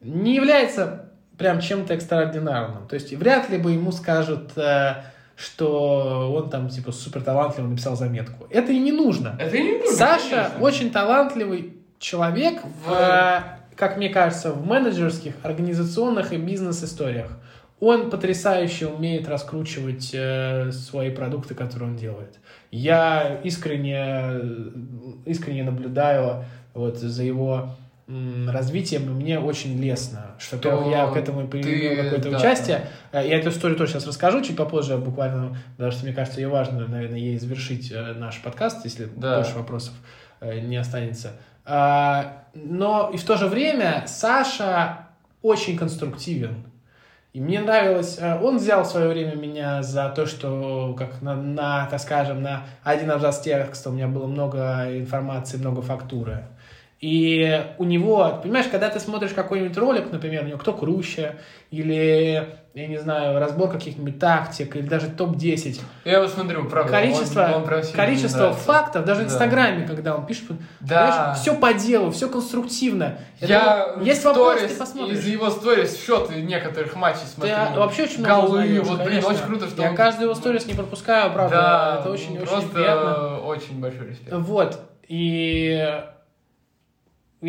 не 0.00 0.34
является 0.34 1.06
прям 1.38 1.60
чем-то 1.60 1.94
экстраординарным. 1.94 2.86
То 2.86 2.94
есть 2.94 3.12
вряд 3.12 3.50
ли 3.50 3.58
бы 3.58 3.72
ему 3.72 3.92
скажут, 3.92 4.56
э, 4.56 5.02
что 5.36 6.32
он 6.34 6.50
там 6.50 6.68
типа 6.68 6.92
супер 6.92 7.22
талантливо 7.22 7.66
написал 7.66 7.96
заметку. 7.96 8.46
Это 8.50 8.72
и 8.72 8.78
не 8.78 8.92
нужно. 8.92 9.36
Это 9.38 9.56
и 9.56 9.62
не 9.62 9.78
нужно, 9.78 9.96
Саша 9.96 10.28
конечно. 10.28 10.58
очень 10.60 10.90
талантливый 10.90 11.74
человек 11.98 12.62
в, 12.84 12.92
э, 12.92 13.40
как 13.76 13.96
мне 13.96 14.08
кажется, 14.08 14.52
в 14.52 14.66
менеджерских, 14.66 15.34
организационных 15.42 16.32
и 16.32 16.36
бизнес-историях. 16.36 17.30
Он 17.80 18.08
потрясающе 18.10 18.86
умеет 18.86 19.28
раскручивать 19.28 20.10
э, 20.14 20.70
свои 20.72 21.10
продукты, 21.10 21.54
которые 21.54 21.90
он 21.90 21.96
делает. 21.96 22.38
Я 22.70 23.40
искренне, 23.44 23.96
э, 23.98 24.70
искренне 25.26 25.64
наблюдаю 25.64 26.44
вот 26.72 26.98
за 26.98 27.22
его 27.22 27.70
м, 28.06 28.48
развитием, 28.50 29.04
и 29.04 29.08
мне 29.10 29.38
очень 29.40 29.80
лестно, 29.82 30.34
что 30.38 30.56
во-первых, 30.56 30.88
я 30.92 31.06
к 31.06 31.16
этому 31.16 31.48
принял 31.48 32.04
какое-то 32.04 32.30
да. 32.30 32.38
участие. 32.38 32.86
Э, 33.12 33.26
Я 33.26 33.38
эту 33.38 33.48
историю 33.50 33.76
тоже 33.78 33.92
сейчас 33.92 34.06
расскажу, 34.06 34.42
чуть 34.42 34.56
попозже 34.56 34.96
буквально, 34.98 35.56
потому 35.76 35.90
что 35.92 36.04
мне 36.04 36.14
кажется, 36.14 36.40
ее 36.40 36.48
важно, 36.48 36.86
наверное, 36.86 37.18
ей 37.18 37.38
завершить 37.38 37.90
э, 37.92 38.12
наш 38.14 38.40
подкаст, 38.40 38.84
если 38.84 39.06
Да. 39.16 39.36
больше 39.36 39.56
вопросов 39.56 39.94
не 40.40 40.76
останется. 40.76 41.32
А, 41.64 42.44
Но 42.54 43.10
и 43.12 43.16
в 43.16 43.24
то 43.24 43.36
же 43.36 43.46
время 43.46 44.04
Саша 44.06 45.08
очень 45.42 45.76
конструктивен. 45.78 46.64
И 47.34 47.40
мне 47.40 47.60
нравилось, 47.60 48.18
э, 48.20 48.38
он 48.40 48.58
взял 48.58 48.84
в 48.84 48.86
свое 48.86 49.08
время 49.08 49.34
меня 49.34 49.82
за 49.82 50.08
то, 50.10 50.24
что 50.24 50.94
как 50.96 51.20
на, 51.20 51.34
на, 51.34 51.84
так 51.86 51.98
скажем, 51.98 52.42
на 52.42 52.62
один 52.84 53.10
абзац 53.10 53.40
текста 53.40 53.90
у 53.90 53.92
меня 53.92 54.06
было 54.06 54.28
много 54.28 54.86
информации, 54.96 55.56
много 55.56 55.82
фактуры. 55.82 56.44
И 57.06 57.62
у 57.76 57.84
него, 57.84 58.40
понимаешь, 58.42 58.64
когда 58.70 58.88
ты 58.88 58.98
смотришь 58.98 59.32
какой-нибудь 59.32 59.76
ролик, 59.76 60.10
например, 60.10 60.44
у 60.44 60.46
него 60.46 60.56
кто 60.58 60.72
круче, 60.72 61.36
или, 61.70 62.48
я 62.72 62.86
не 62.86 62.96
знаю, 62.96 63.38
разбор 63.38 63.68
каких-нибудь 63.70 64.18
тактик, 64.18 64.74
или 64.74 64.86
даже 64.86 65.08
топ-10, 65.10 65.82
Я 66.06 66.12
его 66.14 66.28
смотрю, 66.28 66.64
правда. 66.64 66.90
количество, 66.90 67.42
он- 67.42 67.54
он 67.56 67.64
прям 67.66 67.82
количество 67.94 68.54
фактов, 68.54 69.04
даже 69.04 69.20
в 69.20 69.24
Да. 69.24 69.30
Инстаграме, 69.34 69.86
когда 69.86 70.16
он 70.16 70.24
пишет, 70.24 70.44
Да. 70.80 71.34
все 71.34 71.54
по 71.54 71.74
делу, 71.74 72.10
все 72.10 72.26
конструктивно. 72.30 73.18
Это 73.38 73.52
Я 73.52 73.94
есть 74.00 74.22
в 74.22 74.24
вопрос, 74.24 74.60
ты 74.60 74.68
сторис- 74.68 74.78
посмотришь. 74.78 75.18
Из 75.18 75.26
его 75.26 75.50
сторис 75.50 76.02
счеты 76.02 76.40
некоторых 76.40 76.96
матчей 76.96 77.26
смотрю. 77.26 77.54
вообще 77.80 78.04
очень 78.04 78.20
много 78.20 78.46
Голы, 78.46 78.60
узнаешь, 78.62 78.86
вот, 78.86 79.04
блин, 79.04 79.24
очень 79.26 79.44
круто, 79.46 79.68
что 79.68 79.82
Я 79.82 79.90
он- 79.90 79.94
каждый 79.96 80.22
его 80.22 80.34
сторис 80.34 80.64
не 80.66 80.72
пропускаю, 80.72 81.30
правда. 81.34 81.54
Да, 81.56 81.98
это 82.00 82.10
очень, 82.10 82.38
ну, 82.38 82.44
очень 82.56 82.68
приятно. 82.70 83.40
очень 83.40 83.78
большой 83.78 84.08
респект. 84.08 84.32
Вот. 84.32 84.80
И 85.06 86.00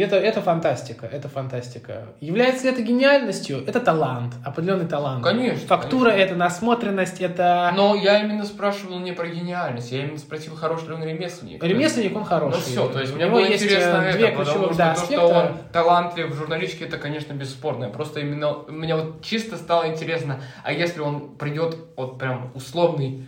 это, 0.02 0.16
это 0.16 0.42
фантастика, 0.42 1.06
это 1.06 1.28
фантастика. 1.30 2.04
Является 2.20 2.66
ли 2.66 2.72
это 2.72 2.82
гениальностью? 2.82 3.64
Это 3.66 3.80
талант, 3.80 4.34
определенный 4.44 4.88
талант. 4.88 5.24
Конечно, 5.24 5.68
Фактура 5.68 6.12
конечно. 6.12 6.26
это 6.32 6.36
насмотренность, 6.36 7.22
это... 7.22 7.72
Но 7.76 7.96
я 7.96 8.22
именно 8.24 8.46
спрашивал 8.46 9.00
не 9.00 9.12
про 9.12 9.28
гениальность, 9.28 9.92
я 9.92 10.04
именно 10.04 10.18
спросил, 10.18 10.56
хороший 10.56 10.88
ли 10.88 10.94
он 10.94 11.04
ремесленник. 11.04 11.64
Ремесленник, 11.64 12.12
он 12.16 12.20
Ну 12.20 12.26
хороший. 12.26 12.62
все, 12.62 12.88
то 12.88 13.00
есть 13.00 13.14
У 13.14 13.16
мне 13.16 13.26
него 13.26 13.38
было 13.38 13.46
есть 13.46 13.64
интересно 13.64 14.02
э, 14.04 14.10
это, 14.10 14.18
две 14.18 14.28
потому 14.30 14.46
ключевых 14.46 14.70
что 14.70 14.78
да, 14.78 14.86
то, 14.96 15.02
аспекта. 15.02 15.28
что 15.28 15.36
он 15.38 15.58
талантлив 15.72 16.30
в 16.30 16.34
журналистике, 16.36 16.86
это, 16.86 16.98
конечно, 16.98 17.34
бесспорно. 17.34 17.90
Просто 17.90 18.20
именно 18.20 18.54
мне 18.68 18.96
вот 18.96 19.22
чисто 19.24 19.58
стало 19.58 19.88
интересно, 19.88 20.42
а 20.64 20.72
если 20.72 21.02
он 21.02 21.36
придет 21.38 21.78
вот 21.96 22.18
прям 22.18 22.52
условный 22.54 23.28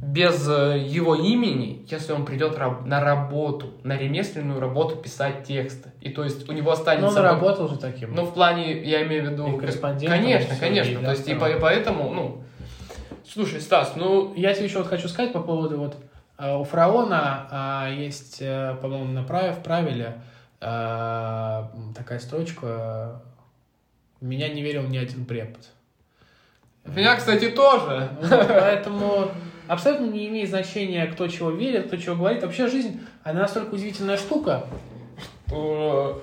без 0.00 0.48
э, 0.48 0.78
его 0.78 1.16
имени, 1.16 1.84
если 1.88 2.12
он 2.12 2.24
придет 2.24 2.56
раб- 2.56 2.86
на 2.86 3.00
работу, 3.00 3.72
на 3.82 3.96
ремесленную 3.96 4.60
работу 4.60 4.94
писать 4.96 5.44
тексты. 5.44 5.90
И 6.00 6.10
то 6.10 6.22
есть 6.22 6.48
у 6.48 6.52
него 6.52 6.66
Но 6.66 6.72
останется... 6.72 7.06
он 7.08 7.14
вот- 7.14 7.22
работал 7.24 7.68
же 7.68 7.76
таким. 7.78 8.14
Ну, 8.14 8.24
в 8.24 8.32
плане, 8.32 8.80
я 8.84 9.02
имею 9.04 9.28
в 9.28 9.32
виду... 9.32 9.56
И 9.56 9.58
корреспондентом, 9.58 10.18
Конечно, 10.18 10.54
и 10.54 10.58
конечно. 10.58 10.98
и 11.00 11.04
То 11.04 11.10
есть, 11.10 11.28
и, 11.28 11.34
по- 11.34 11.50
и 11.50 11.58
поэтому, 11.58 12.10
ну... 12.14 12.44
Слушай, 13.28 13.60
Стас, 13.60 13.94
ну... 13.96 14.32
Я 14.36 14.54
тебе 14.54 14.66
еще 14.66 14.78
вот 14.78 14.86
хочу 14.86 15.08
сказать 15.08 15.32
по 15.32 15.40
поводу 15.40 15.78
вот 15.78 15.96
э, 16.38 16.56
у 16.56 16.62
фараона 16.64 17.86
э, 17.90 17.94
есть, 17.96 18.38
э, 18.40 18.76
по-моему, 18.80 19.12
на 19.12 19.24
праве, 19.24 19.52
в 19.52 19.62
правиле 19.62 20.20
такая 20.60 22.18
строчка 22.18 23.22
«В 24.20 24.24
меня 24.24 24.48
не 24.48 24.60
верил 24.60 24.82
ни 24.88 24.96
один 24.96 25.24
препод». 25.24 25.68
Меня, 26.84 27.14
кстати, 27.16 27.48
тоже. 27.50 28.10
Вот, 28.22 28.48
поэтому 28.48 29.28
абсолютно 29.68 30.06
не 30.06 30.26
имеет 30.28 30.48
значения, 30.48 31.06
кто 31.06 31.28
чего 31.28 31.50
верит, 31.50 31.86
кто 31.86 31.96
чего 31.96 32.16
говорит. 32.16 32.42
Вообще 32.42 32.68
жизнь, 32.68 33.00
она 33.22 33.40
настолько 33.40 33.74
удивительная 33.74 34.16
штука. 34.16 34.66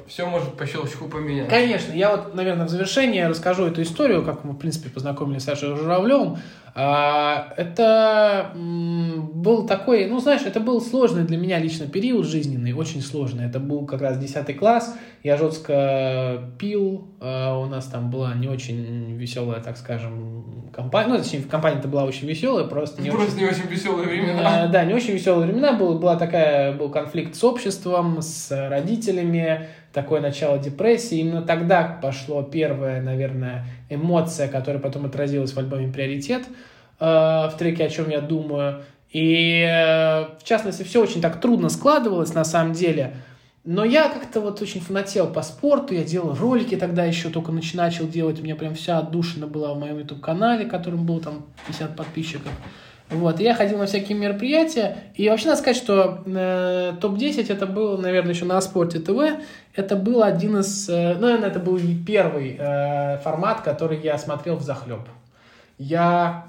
Все 0.08 0.26
может 0.28 0.54
по 0.56 0.68
щелчку 0.68 1.08
поменяться. 1.08 1.50
Конечно, 1.50 1.94
я 1.94 2.16
вот, 2.16 2.36
наверное, 2.36 2.68
в 2.68 2.70
завершение 2.70 3.28
расскажу 3.28 3.66
эту 3.66 3.82
историю, 3.82 4.24
как 4.24 4.44
мы, 4.44 4.54
в 4.54 4.58
принципе, 4.58 4.90
познакомились 4.90 5.42
с 5.42 5.46
Сашей 5.46 5.76
Журавлевым. 5.76 6.38
А, 6.77 7.53
Это 7.56 8.52
был 8.53 9.65
такой, 9.65 10.07
ну, 10.07 10.19
знаешь, 10.19 10.41
это 10.45 10.60
был 10.60 10.81
сложный 10.81 11.23
для 11.23 11.38
меня 11.38 11.57
лично 11.57 11.88
период 11.88 12.26
жизненный, 12.26 12.73
очень 12.73 13.02
сложный. 13.02 13.45
Это 13.45 13.61
был 13.61 13.85
как 13.85 14.02
раз 14.02 14.18
10 14.18 14.57
класс, 14.57 14.93
я 15.23 15.38
жестко 15.38 16.52
пил, 16.60 17.07
а, 17.22 17.57
у 17.57 17.68
нас 17.68 17.85
там 17.85 18.11
была 18.11 18.34
не 18.34 18.49
очень 18.49 19.15
веселая, 19.15 19.61
так 19.61 19.77
скажем, 19.77 20.69
компания. 20.73 21.07
Ну, 21.07 21.18
точнее, 21.18 21.43
компания-то 21.43 21.88
была 21.88 22.03
очень 22.03 22.27
веселая, 22.27 22.65
просто 22.65 23.02
не 23.02 23.10
Просто 23.10 23.35
очень... 23.35 23.45
не 23.45 23.49
очень 23.49 23.68
веселые 23.69 24.07
времена. 24.10 24.65
Э, 24.65 24.68
Да, 24.68 24.84
не 24.84 24.93
очень 24.93 25.14
веселые 25.14 25.47
времена. 25.47 25.73
Был, 25.73 25.97
была 25.97 26.18
такая, 26.18 26.73
был 26.73 26.89
конфликт 26.89 27.35
с 27.35 27.43
обществом, 27.43 28.22
с 28.22 28.52
родителями, 28.69 29.69
такое 29.96 30.20
начало 30.20 30.60
депрессии. 30.60 31.18
Именно 31.18 31.42
тогда 31.42 31.98
пошло 32.02 32.44
первая, 32.44 33.02
наверное, 33.02 33.66
эмоция, 33.90 34.50
которая 34.50 34.82
потом 34.82 35.06
отразилась 35.06 35.54
в 35.54 35.58
альбоме 35.58 35.92
«Приоритет», 35.92 36.44
э, 37.00 37.06
в 37.06 37.54
треке 37.58 37.86
«О 37.86 37.90
чем 37.90 38.10
я 38.10 38.20
думаю». 38.20 38.84
И, 39.12 39.66
э, 39.66 40.26
в 40.38 40.44
частности, 40.44 40.84
все 40.84 41.02
очень 41.02 41.22
так 41.22 41.40
трудно 41.40 41.70
складывалось 41.70 42.34
на 42.34 42.44
самом 42.44 42.74
деле. 42.74 43.16
Но 43.64 43.86
я 43.86 44.10
как-то 44.10 44.42
вот 44.42 44.62
очень 44.62 44.82
фанател 44.82 45.28
по 45.28 45.42
спорту, 45.42 45.94
я 45.94 46.04
делал 46.04 46.36
ролики 46.36 46.76
тогда 46.76 47.06
еще, 47.06 47.30
только 47.30 47.54
нач- 47.54 47.76
начал 47.76 48.08
делать, 48.08 48.40
у 48.40 48.44
меня 48.44 48.58
прям 48.58 48.76
вся 48.76 49.00
отдушина 49.00 49.48
была 49.48 49.74
в 49.74 49.80
моем 49.80 49.98
YouTube-канале, 49.98 50.66
которым 50.66 51.06
было 51.06 51.22
там 51.22 51.46
50 51.68 51.96
подписчиков. 51.96 52.52
Вот, 53.10 53.40
и 53.40 53.44
я 53.44 53.54
ходил 53.54 53.78
на 53.78 53.86
всякие 53.86 54.18
мероприятия, 54.18 54.98
и 55.16 55.30
вообще 55.30 55.48
надо 55.48 55.60
сказать, 55.60 55.78
что 55.78 56.24
э, 56.26 56.94
топ-10 57.00 57.52
это 57.52 57.68
был, 57.68 58.00
наверное, 58.00 58.34
еще 58.34 58.46
на 58.46 58.60
Спорте 58.62 59.00
ТВ, 59.00 59.40
это 59.76 59.95
был 59.95 60.23
один 60.23 60.57
из, 60.57 60.89
э, 60.89 61.15
наверное, 61.15 61.49
это 61.49 61.60
был 61.60 61.80
первый 62.06 62.56
э, 62.57 63.18
формат, 63.19 63.61
который 63.61 63.99
я 64.02 64.18
смотрел 64.18 64.56
в 64.56 64.61
захлеб. 64.61 65.07
Я 65.77 66.47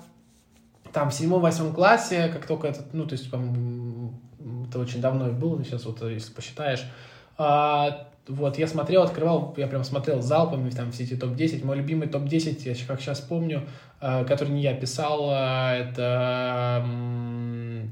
там 0.92 1.10
в 1.10 1.14
седьмом-восьмом 1.14 1.72
классе, 1.74 2.30
как 2.32 2.46
только 2.46 2.68
этот, 2.68 2.94
ну, 2.94 3.06
то 3.06 3.12
есть, 3.12 3.28
это 3.28 4.78
очень 4.78 5.00
давно 5.00 5.28
и 5.28 5.32
было, 5.32 5.62
сейчас 5.64 5.84
вот, 5.84 6.00
если 6.02 6.32
посчитаешь, 6.32 6.84
а, 7.36 8.08
вот, 8.28 8.58
я 8.58 8.66
смотрел, 8.66 9.02
открывал, 9.02 9.54
я 9.56 9.68
прям 9.68 9.84
смотрел 9.84 10.20
залпами 10.20 10.70
там 10.70 10.90
все 10.90 11.04
эти 11.04 11.14
топ-10. 11.14 11.64
Мой 11.64 11.76
любимый 11.76 12.08
топ-10, 12.08 12.62
я 12.64 12.74
как 12.86 13.00
сейчас 13.00 13.20
помню, 13.20 13.68
э, 14.00 14.24
который 14.24 14.48
не 14.48 14.62
я 14.62 14.74
писал, 14.74 15.30
э, 15.30 15.88
это 15.88 16.84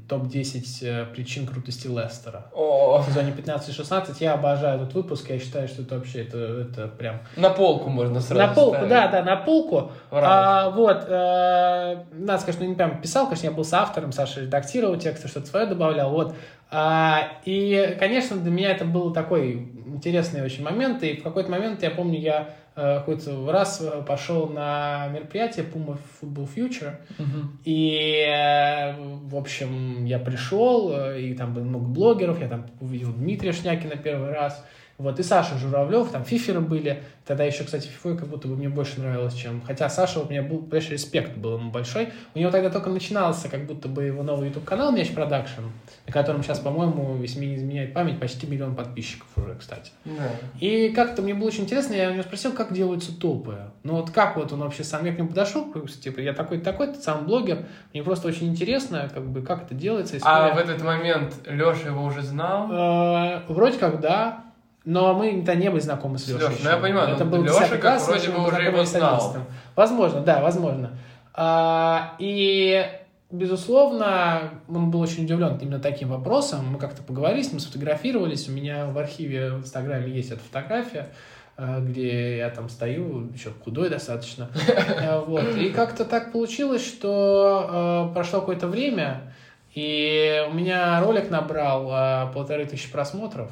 топ-10 0.07 0.63
э, 0.81 1.05
причин 1.13 1.47
крутости 1.47 1.87
Лестера. 1.87 2.47
О, 2.53 3.01
В 3.01 3.07
сезоне 3.07 3.31
15-16 3.31 4.15
я 4.19 4.33
обожаю 4.33 4.81
этот 4.81 4.93
выпуск, 4.93 5.29
я 5.29 5.39
считаю, 5.39 5.67
что 5.67 5.81
это 5.81 5.95
вообще, 5.95 6.21
это, 6.21 6.37
это 6.37 6.87
прям... 6.87 7.19
на 7.35 7.49
полку 7.49 7.89
можно 7.89 8.21
сразу 8.21 8.47
на 8.47 8.53
полку, 8.53 8.75
ставить. 8.75 8.89
да, 8.89 9.07
да, 9.07 9.23
на 9.23 9.35
полку. 9.37 9.91
А, 10.11 10.69
вот, 10.69 11.07
надо 11.09 12.39
сказать, 12.39 12.55
что 12.55 12.65
не 12.65 12.75
прям 12.75 13.01
писал, 13.01 13.25
конечно, 13.25 13.47
я 13.47 13.51
был 13.51 13.63
соавтором, 13.63 14.11
Саша 14.11 14.41
редактировал 14.41 14.97
тексты, 14.97 15.27
что-то 15.27 15.47
свое 15.47 15.65
добавлял, 15.65 16.11
вот. 16.11 16.35
А, 16.71 17.39
и, 17.45 17.95
конечно, 17.99 18.37
для 18.37 18.51
меня 18.51 18.71
это 18.71 18.85
был 18.85 19.13
такой 19.13 19.71
интересный 19.85 20.43
очень 20.43 20.63
момент, 20.63 21.03
и 21.03 21.15
в 21.15 21.23
какой-то 21.23 21.49
момент, 21.49 21.83
я 21.83 21.91
помню, 21.91 22.19
я 22.19 22.49
какой-то 22.75 23.49
раз 23.51 23.81
э, 23.81 24.01
пошел 24.05 24.47
на 24.49 25.07
мероприятие 25.07 25.65
Puma 25.65 25.97
Football 26.21 26.49
Future, 26.53 26.95
Мгм. 27.17 27.59
и, 27.63 28.25
э, 28.27 28.93
в 29.23 29.35
общем, 29.35 30.05
я 30.05 30.19
пришел, 30.19 30.91
э, 30.93 31.21
и 31.21 31.33
там 31.33 31.53
было 31.53 31.63
много 31.63 31.85
блогеров, 31.85 32.41
я 32.41 32.47
там 32.49 32.65
увидел 32.81 33.13
Дмитрия 33.13 33.53
Шнякина 33.53 33.95
первый 33.95 34.31
раз, 34.31 34.65
вот, 34.97 35.19
и 35.19 35.23
Саша 35.23 35.57
Журавлев, 35.57 36.09
там 36.09 36.23
фиферы 36.23 36.61
были, 36.61 37.03
тогда 37.25 37.43
еще, 37.43 37.65
кстати, 37.65 37.87
фифой 37.87 38.17
как 38.17 38.29
будто 38.29 38.47
бы 38.47 38.55
мне 38.55 38.69
больше 38.69 39.01
нравилось, 39.01 39.33
чем... 39.33 39.61
Хотя 39.61 39.89
Саша, 39.89 40.21
у 40.21 40.29
меня 40.29 40.41
был, 40.41 40.61
конечно, 40.61 40.93
респект 40.93 41.35
был 41.35 41.57
ему 41.57 41.69
большой, 41.69 42.09
у 42.33 42.39
него 42.39 42.49
тогда 42.49 42.69
только 42.69 42.89
начинался 42.89 43.49
как 43.49 43.65
будто 43.65 43.89
бы 43.89 44.03
его 44.03 44.23
новый 44.23 44.47
YouTube-канал 44.47 44.93
Мяч 44.93 45.11
Продакшн, 45.11 45.63
на 46.07 46.13
котором 46.13 46.43
сейчас, 46.43 46.59
по-моему, 46.59 47.21
если 47.21 47.39
мне 47.39 47.49
не 47.49 47.55
изменяет 47.55 47.93
память, 47.93 48.21
почти 48.21 48.47
миллион 48.47 48.73
подписчиков 48.73 49.27
уже, 49.35 49.55
кстати. 49.55 49.91
Да. 50.05 50.31
И 50.61 50.89
как-то 50.89 51.21
мне 51.21 51.33
было 51.33 51.47
очень 51.47 51.63
интересно, 51.63 51.93
я 51.93 52.09
у 52.09 52.13
него 52.13 52.23
спросил, 52.23 52.53
как 52.53 52.71
делаются 52.71 53.11
топы. 53.17 53.57
Ну 53.83 53.95
вот 53.95 54.11
как 54.11 54.37
вот 54.37 54.53
он 54.53 54.61
вообще 54.61 54.85
сам, 54.85 55.03
я 55.05 55.13
к 55.13 55.17
нему 55.17 55.27
подошел, 55.27 55.73
типа, 55.87 56.21
я 56.21 56.31
такой-то, 56.31 56.63
такой-то, 56.63 57.01
сам 57.01 57.25
блогер, 57.25 57.65
мне 57.91 58.01
просто 58.01 58.29
очень 58.29 58.47
интересно, 58.47 59.09
как 59.13 59.27
бы, 59.27 59.41
как 59.41 59.63
это 59.63 59.73
делается. 59.73 60.15
А 60.21 60.55
в 60.55 60.57
этот 60.57 60.81
момент 60.81 61.35
Леша 61.45 61.89
его 61.89 62.05
уже 62.05 62.21
знал? 62.21 62.71
Э, 62.71 63.41
Вроде 63.49 63.77
как 63.77 63.99
да, 63.99 64.44
но 64.85 65.13
мы-то 65.15 65.55
не 65.55 65.69
были 65.69 65.81
знакомы 65.81 66.17
с 66.17 66.27
Лешей. 66.27 66.41
Лёшей, 66.41 66.59
ну, 66.63 66.69
я 66.69 66.77
понимаю, 66.77 67.15
Это 67.15 67.25
ну, 67.25 67.31
был 67.31 67.43
Лёша 67.43 67.59
10 67.59 67.71
как 67.71 67.81
класс, 67.81 68.07
вроде 68.07 68.29
бы 68.29 68.47
уже 68.47 68.61
его 68.61 68.85
знал. 68.85 69.31
11. 69.31 69.47
Возможно, 69.75 70.21
да, 70.21 70.41
возможно. 70.41 70.91
А, 71.33 72.15
И, 72.19 72.87
безусловно, 73.31 74.51
он 74.69 74.91
был 74.91 75.01
очень 75.01 75.25
удивлен 75.25 75.57
именно 75.57 75.79
таким 75.79 76.09
вопросом. 76.09 76.67
Мы 76.71 76.79
как-то 76.79 77.03
поговорили 77.03 77.41
с 77.41 77.51
ним, 77.51 77.59
сфотографировались. 77.59 78.47
У 78.47 78.51
меня 78.51 78.85
в 78.85 78.97
архиве 78.97 79.51
в 79.51 79.59
Инстаграме 79.59 80.11
есть 80.11 80.31
эта 80.31 80.41
фотография, 80.41 81.09
э, 81.57 81.79
где 81.81 82.37
я 82.37 82.49
там 82.51 82.69
стою, 82.69 83.29
еще 83.33 83.51
худой 83.63 83.89
достаточно. 83.89 84.49
Э, 84.67 85.19
Вот. 85.25 85.55
И 85.57 85.69
как-то 85.69 86.05
так 86.05 86.31
получилось, 86.31 86.85
что 86.85 88.09
э, 88.11 88.13
прошло 88.13 88.39
какое-то 88.39 88.67
время, 88.67 89.33
и 89.73 90.45
у 90.49 90.53
меня 90.53 91.01
ролик 91.01 91.29
набрал 91.29 91.89
э, 91.91 92.33
полторы 92.33 92.65
тысячи 92.65 92.89
просмотров. 92.91 93.49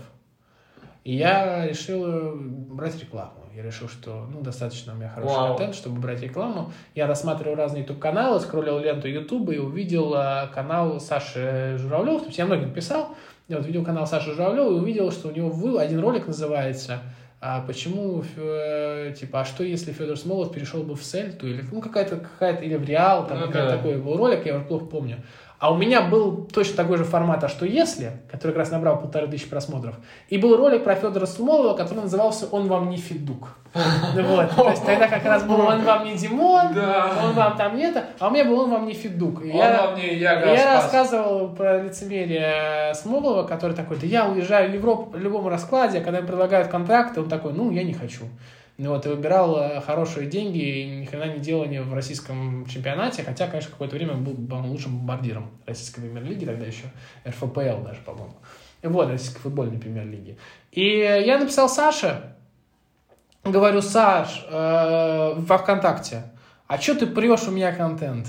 И 1.03 1.15
я 1.15 1.67
решил 1.67 2.05
э, 2.05 2.31
брать 2.35 2.99
рекламу. 2.99 3.43
Я 3.55 3.61
решил, 3.61 3.87
что 3.87 4.27
ну, 4.31 4.41
достаточно 4.41 4.93
у 4.93 4.95
меня 4.95 5.09
хороший 5.09 5.35
Вау. 5.35 5.47
контент, 5.49 5.75
чтобы 5.75 5.99
брать 5.99 6.21
рекламу. 6.21 6.71
Я 6.95 7.07
рассматривал 7.07 7.55
разные 7.55 7.81
YouTube-каналы, 7.81 8.39
скроллил 8.39 8.79
ленту 8.79 9.07
YouTube 9.07 9.51
и 9.51 9.57
увидел 9.57 10.13
э, 10.15 10.47
канал 10.53 10.99
Саши 10.99 11.75
Журавлев. 11.77 12.21
То 12.21 12.27
есть 12.27 12.37
я 12.37 12.45
многим 12.45 12.71
писал. 12.73 13.15
Я 13.47 13.57
вот 13.57 13.65
видел 13.67 13.83
канал 13.83 14.07
Саши 14.07 14.31
Журавлева 14.31 14.71
и 14.71 14.79
увидел, 14.79 15.11
что 15.11 15.27
у 15.27 15.31
него 15.31 15.49
вы- 15.49 15.79
один 15.79 15.99
ролик 15.99 16.27
называется 16.27 17.01
а 17.45 17.59
почему, 17.59 18.23
э, 18.37 19.13
типа, 19.19 19.41
а 19.41 19.45
что 19.45 19.65
если 19.65 19.91
Федор 19.91 20.15
Смолов 20.15 20.53
перешел 20.53 20.81
бы 20.83 20.95
в 20.95 21.03
Сельту, 21.03 21.45
или 21.45 21.61
ну, 21.73 21.81
какая-то, 21.81 22.15
какая-то, 22.15 22.63
или 22.63 22.77
в 22.77 22.85
Реал, 22.85 23.27
там 23.27 23.41
Ну 23.41 23.47
да. 23.47 23.69
такой 23.69 23.97
был 23.97 24.15
ролик, 24.15 24.45
я 24.45 24.55
уже 24.55 24.63
плохо 24.63 24.85
помню. 24.85 25.17
А 25.63 25.71
у 25.71 25.77
меня 25.77 26.01
был 26.01 26.45
точно 26.53 26.75
такой 26.75 26.97
же 26.97 27.05
формат 27.05 27.41
«А 27.45 27.47
что 27.47 27.65
если?», 27.65 28.11
который 28.29 28.51
как 28.51 28.57
раз 28.57 28.71
набрал 28.71 28.99
полторы 28.99 29.27
тысячи 29.27 29.47
просмотров. 29.47 29.95
И 30.27 30.37
был 30.37 30.57
ролик 30.57 30.83
про 30.83 30.93
Федора 30.95 31.25
Смолова, 31.25 31.73
который 31.73 32.01
назывался 32.01 32.47
«Он 32.51 32.67
вам 32.67 32.89
не 32.89 32.97
Федук». 32.97 33.55
Вот. 34.13 34.53
То 34.57 34.69
есть 34.71 34.85
тогда 34.85 35.07
как 35.07 35.23
раз 35.23 35.43
был 35.43 35.61
«Он 35.61 35.81
вам 35.83 36.03
не 36.03 36.15
Димон». 36.15 36.67
«Он 36.77 37.31
вам 37.31 37.55
там 37.55 37.77
не 37.77 37.83
это», 37.83 38.03
а 38.19 38.27
у 38.27 38.31
меня 38.31 38.43
был 38.43 38.59
«Он 38.59 38.71
вам 38.71 38.85
не 38.87 38.93
Федук». 38.93 39.41
И 39.45 39.51
Он 39.51 39.55
я- 39.55 39.85
вам 39.85 39.95
не 39.95 40.07
и 40.07 40.19
Яга 40.19 40.51
я 40.51 40.57
спас. 40.57 40.83
рассказывал 40.83 41.55
про 41.55 41.81
лицемерие 41.81 42.93
Смолова, 42.93 43.43
который 43.43 43.73
такой, 43.73 43.95
да 43.95 44.05
я 44.05 44.27
уезжаю 44.27 44.69
в 44.69 44.73
Европу 44.73 45.11
по 45.11 45.15
любому 45.15 45.47
раскладе, 45.47 45.99
а 45.99 46.01
когда 46.01 46.19
им 46.19 46.27
предлагают 46.27 46.67
контракты, 46.67 47.21
он 47.21 47.29
такой, 47.29 47.53
ну, 47.53 47.71
я 47.71 47.85
не 47.85 47.93
хочу. 47.93 48.25
Вот, 48.77 49.05
и 49.05 49.09
выбирал 49.09 49.59
э, 49.59 49.81
хорошие 49.81 50.27
деньги, 50.27 50.57
и 50.57 51.01
ни 51.01 51.05
хрена 51.05 51.35
не 51.35 51.39
делал 51.39 51.65
ни 51.65 51.77
в 51.77 51.93
российском 51.93 52.65
чемпионате, 52.65 53.23
хотя, 53.23 53.47
конечно, 53.47 53.69
какое-то 53.69 53.95
время 53.95 54.15
был, 54.15 54.33
по-моему, 54.33 54.69
лучшим 54.69 54.97
бомбардиром 54.97 55.51
российской 55.67 56.01
премьер-лиги, 56.01 56.45
тогда 56.45 56.65
еще 56.65 56.85
РФПЛ 57.27 57.83
даже, 57.83 58.01
по-моему. 58.03 58.33
Вот, 58.81 59.09
российской 59.09 59.39
футбольной 59.39 59.77
премьер-лиги. 59.77 60.37
И 60.71 60.83
я 60.83 61.37
написал 61.37 61.69
Саше, 61.69 62.33
говорю, 63.43 63.81
Саш, 63.81 64.43
э, 64.49 65.33
во 65.37 65.57
ВКонтакте, 65.59 66.23
а 66.67 66.79
что 66.79 66.95
ты 66.95 67.05
прешь 67.05 67.47
у 67.47 67.51
меня 67.51 67.71
контент? 67.73 68.27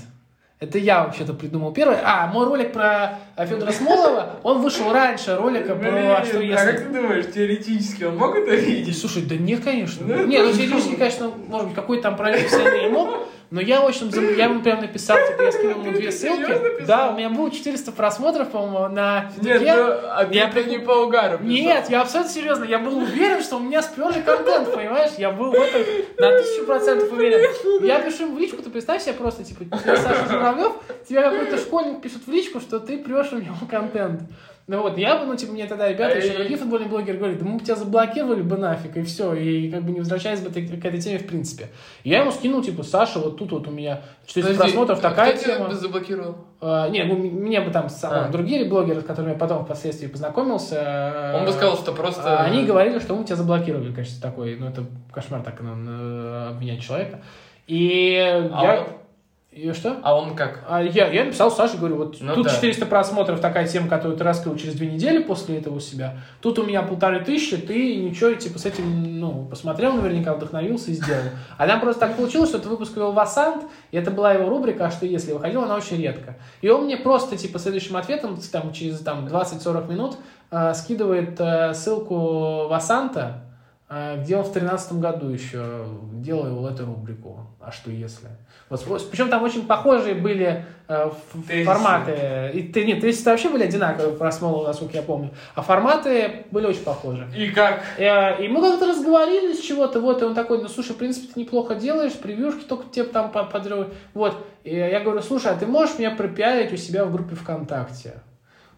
Это 0.57 0.77
я 0.77 1.03
вообще-то 1.03 1.33
придумал 1.33 1.73
первый. 1.73 1.97
А, 2.01 2.27
мой 2.27 2.45
ролик 2.45 2.71
про 2.71 3.19
э, 3.35 3.45
Федора 3.45 3.73
Смолова, 3.73 4.37
он 4.41 4.61
вышел 4.61 4.93
раньше 4.93 5.35
ролика 5.35 5.75
про 5.75 6.17
«А 6.17 6.25
что 6.25 6.39
а 6.39 6.41
если...» 6.41 6.71
как 6.71 6.79
ты 6.79 6.89
думаешь, 6.89 7.25
теоретически 7.33 8.05
он 8.05 8.15
мог 8.15 8.37
это 8.37 8.55
видеть? 8.55 8.97
Слушай, 8.97 9.23
да 9.23 9.35
нет, 9.35 9.61
конечно. 9.65 10.05
Ну, 10.07 10.25
Не, 10.25 10.41
ну 10.41 10.53
теоретически, 10.53 10.95
конечно, 10.95 11.29
может 11.49 11.67
быть, 11.67 11.75
какой-то 11.75 12.03
там 12.03 12.15
пролив 12.15 12.47
вселенной 12.47 12.89
мог, 12.89 13.27
но 13.51 13.61
я 13.61 13.81
очень... 13.81 14.11
зам- 14.11 14.35
Я 14.35 14.45
ему 14.45 14.61
прям 14.61 14.81
написал, 14.81 15.17
типа, 15.27 15.43
я 15.43 15.51
скинул 15.51 15.81
ему 15.81 15.91
две 15.91 16.11
ссылки. 16.11 16.83
Да, 16.85 17.11
у 17.11 17.17
меня 17.17 17.29
было 17.29 17.49
400 17.51 17.91
просмотров, 17.91 18.49
по-моему, 18.49 18.93
на 18.93 19.31
Нет, 19.41 19.59
Фидуке. 19.59 19.73
ну, 19.75 19.91
а 20.11 20.25
ты 20.25 20.35
Я 20.35 20.47
при- 20.47 20.63
не 20.63 20.79
по 20.79 20.91
угару 20.91 21.37
писал. 21.37 21.49
Нет, 21.51 21.89
я 21.89 22.01
абсолютно 22.01 22.31
серьезно. 22.33 22.63
Я 22.65 22.79
был 22.79 22.97
уверен, 22.97 23.41
что 23.43 23.57
у 23.57 23.59
меня 23.59 23.81
сперли 23.81 24.21
контент, 24.21 24.73
понимаешь? 24.73 25.11
Я 25.17 25.31
был 25.31 25.51
в 25.51 25.55
этом 25.55 25.81
на 26.17 26.37
тысячу 26.37 26.65
процентов 26.65 27.11
уверен. 27.11 27.39
Я 27.85 27.99
пишу 28.01 28.23
ему 28.23 28.35
в 28.35 28.39
личку, 28.39 28.61
ты 28.61 28.69
представь 28.69 29.01
себе 29.03 29.13
просто, 29.13 29.43
типа, 29.43 29.65
ты 29.65 29.97
Саша 29.97 30.27
Журавлев, 30.29 30.73
тебе 31.07 31.21
какой-то 31.21 31.57
школьник 31.57 32.01
пишет 32.01 32.25
в 32.25 32.31
личку, 32.31 32.59
что 32.59 32.79
ты 32.79 32.97
прешь 32.97 33.31
у 33.31 33.37
него 33.37 33.55
контент. 33.69 34.21
Ну 34.67 34.81
вот, 34.81 34.97
я 34.97 35.17
бы, 35.19 35.25
ну, 35.27 35.35
типа, 35.35 35.51
мне 35.51 35.67
тогда 35.67 35.87
ребята, 35.89 36.17
еще 36.17 36.29
Эй. 36.29 36.37
другие 36.37 36.57
футбольные 36.57 36.89
блогеры 36.89 37.19
говорят, 37.19 37.37
да 37.37 37.45
мы 37.45 37.59
бы 37.59 37.63
тебя 37.63 37.75
заблокировали 37.75 38.41
бы 38.41 38.57
нафиг, 38.57 38.97
и 38.97 39.03
все, 39.03 39.35
и 39.35 39.69
как 39.69 39.83
бы 39.83 39.91
не 39.91 39.99
возвращаясь 39.99 40.39
бы 40.39 40.49
к 40.49 40.57
этой 40.85 40.99
теме 40.99 41.19
в 41.19 41.27
принципе. 41.27 41.67
Я 42.03 42.21
ему 42.21 42.31
скинул, 42.31 42.63
типа, 42.63 42.81
Саша, 42.81 43.19
вот 43.19 43.37
тут 43.37 43.51
вот 43.51 43.67
у 43.67 43.71
меня 43.71 44.01
400 44.25 44.41
Подожди, 44.53 44.57
просмотров, 44.73 44.97
а 44.97 45.01
такая 45.01 45.33
кто 45.35 45.45
тема. 45.45 45.71
заблокировал? 45.75 46.35
А, 46.61 46.89
не, 46.89 47.03
ну, 47.03 47.13
м- 47.13 47.21
мне 47.43 47.61
бы 47.61 47.69
там 47.69 47.89
А. 48.01 48.29
другие 48.29 48.65
блогеры, 48.65 49.01
с 49.01 49.03
которыми 49.03 49.33
я 49.33 49.37
потом 49.37 49.65
впоследствии 49.65 50.07
познакомился. 50.07 50.75
э, 51.35 51.37
Он 51.37 51.45
бы 51.45 51.51
сказал, 51.51 51.77
что 51.77 51.91
просто... 51.91 52.23
а, 52.39 52.45
Они 52.45 52.65
говорили, 52.65 52.97
что 52.97 53.13
мы 53.15 53.23
тебя 53.23 53.35
заблокировали, 53.35 53.93
конечно, 53.93 54.19
такой, 54.19 54.55
ну 54.55 54.67
это 54.67 54.83
кошмар 55.11 55.43
так 55.43 55.61
э, 55.61 56.47
обвинять 56.49 56.81
человека. 56.81 57.21
И 57.67 58.15
А 58.51 58.63
я... 58.63 58.79
он- 58.81 58.87
И 59.55 59.71
что? 59.71 59.95
А 60.03 60.13
он 60.13 60.35
как? 60.35 60.65
А 60.67 60.83
я, 60.83 61.07
я 61.07 61.23
написал 61.23 61.49
Саше, 61.49 61.77
говорю, 61.77 61.95
вот 61.95 62.17
Ну 62.19 62.35
тут 62.35 62.47
да. 62.47 62.53
400 62.53 62.85
просмотров, 62.87 63.39
такая 63.39 63.65
тема, 63.65 63.87
которую 63.87 64.17
ты 64.17 64.23
раскрыл 64.25 64.57
через 64.57 64.73
две 64.73 64.87
недели 64.87 65.23
после 65.23 65.59
этого 65.59 65.75
у 65.75 65.79
себя. 65.79 66.17
Тут 66.41 66.59
у 66.59 66.65
меня 66.65 66.81
полторы 66.81 67.23
тысячи, 67.23 67.55
ты 67.55 67.95
ничего, 67.95 68.33
типа, 68.33 68.59
с 68.59 68.65
этим, 68.65 69.17
ну, 69.17 69.45
посмотрел 69.45 69.93
наверняка, 69.93 70.33
вдохновился 70.33 70.91
и 70.91 70.93
сделал. 70.95 71.23
А 71.57 71.67
там 71.67 71.79
просто 71.79 72.01
так 72.01 72.17
получилось, 72.17 72.49
что 72.49 72.57
этот 72.57 72.69
выпуск 72.69 72.97
вел 72.97 73.13
Васант, 73.13 73.63
и 73.91 73.97
это 73.97 74.11
была 74.11 74.33
его 74.33 74.49
рубрика 74.49 74.87
«А 74.87 74.91
что 74.91 75.05
если?» 75.05 75.31
выходила 75.31 75.63
она 75.63 75.75
очень 75.75 76.01
редко. 76.01 76.35
И 76.59 76.67
он 76.67 76.83
мне 76.83 76.97
просто, 76.97 77.37
типа, 77.37 77.57
следующим 77.57 77.95
ответом, 77.95 78.37
там, 78.51 78.73
через 78.73 78.99
там, 78.99 79.25
20-40 79.25 79.89
минут 79.89 80.17
э, 80.51 80.73
скидывает 80.73 81.39
э, 81.39 81.73
ссылку 81.73 82.67
Васанта, 82.67 83.44
где 83.87 84.35
он 84.35 84.41
в 84.43 84.51
2013 84.51 84.93
году 84.93 85.29
еще 85.29 85.85
делал 86.13 86.65
эту 86.67 86.85
рубрику 86.85 87.41
«А 87.61 87.71
что 87.71 87.91
если?». 87.91 88.29
Вот, 88.69 89.09
причем 89.11 89.29
там 89.29 89.43
очень 89.43 89.67
похожие 89.67 90.15
были 90.15 90.65
э, 90.87 91.11
Тезисы. 91.47 91.65
форматы. 91.65 92.51
И, 92.55 92.63
ты, 92.63 92.83
нет, 92.83 92.99
тезисы 93.01 93.29
вообще 93.29 93.47
были 93.49 93.63
одинаковые 93.65 94.15
про 94.15 94.31
Смолова, 94.31 94.65
насколько 94.67 94.95
я 94.97 95.03
помню. 95.03 95.29
А 95.53 95.61
форматы 95.61 96.45
были 96.49 96.65
очень 96.65 96.81
похожи. 96.83 97.27
И 97.37 97.51
как? 97.51 97.83
Э, 97.99 98.43
И 98.43 98.47
мы 98.47 98.61
как-то 98.61 98.87
разговорились 98.87 99.61
чего-то, 99.61 99.99
вот, 99.99 100.23
и 100.23 100.25
он 100.25 100.33
такой, 100.33 100.63
ну, 100.63 100.67
слушай, 100.67 100.93
в 100.93 100.97
принципе, 100.97 101.31
ты 101.31 101.39
неплохо 101.41 101.75
делаешь, 101.75 102.13
превьюшки 102.13 102.63
только 102.63 102.85
тебе 102.91 103.05
там 103.05 103.29
по- 103.31 103.43
подрывают. 103.43 103.93
Вот, 104.15 104.35
и 104.63 104.73
я 104.75 104.99
говорю, 104.99 105.21
слушай, 105.21 105.51
а 105.51 105.55
ты 105.55 105.67
можешь 105.67 105.99
меня 105.99 106.09
пропиарить 106.09 106.73
у 106.73 106.77
себя 106.77 107.05
в 107.05 107.11
группе 107.11 107.35
ВКонтакте? 107.35 108.15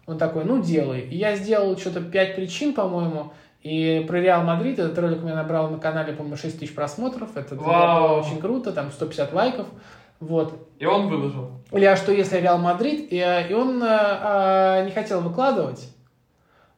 Он 0.06 0.18
такой, 0.18 0.44
ну, 0.44 0.62
делай. 0.62 1.00
И 1.00 1.16
я 1.16 1.34
сделал 1.36 1.76
что-то 1.78 2.02
пять 2.02 2.36
причин, 2.36 2.74
по-моему, 2.74 3.32
и 3.62 4.04
про 4.06 4.20
Реал 4.20 4.44
Мадрид, 4.44 4.78
этот 4.78 4.98
ролик 4.98 5.18
у 5.18 5.26
меня 5.26 5.34
набрал 5.34 5.68
на 5.68 5.78
канале, 5.78 6.12
по-моему, 6.12 6.36
6 6.36 6.60
тысяч 6.60 6.74
просмотров, 6.74 7.36
это 7.36 7.56
было 7.56 8.20
очень 8.20 8.40
круто, 8.40 8.72
там 8.72 8.92
150 8.92 9.32
лайков, 9.32 9.66
вот. 10.20 10.68
И 10.78 10.86
он 10.86 11.08
выложил. 11.08 11.50
Или 11.72 11.84
а 11.84 11.96
что 11.96 12.12
если 12.12 12.38
Реал 12.38 12.58
Мадрид? 12.58 13.12
И, 13.12 13.16
э, 13.16 13.48
и 13.48 13.54
он 13.54 13.82
э, 13.82 14.84
не 14.84 14.90
хотел 14.90 15.20
выкладывать, 15.20 15.88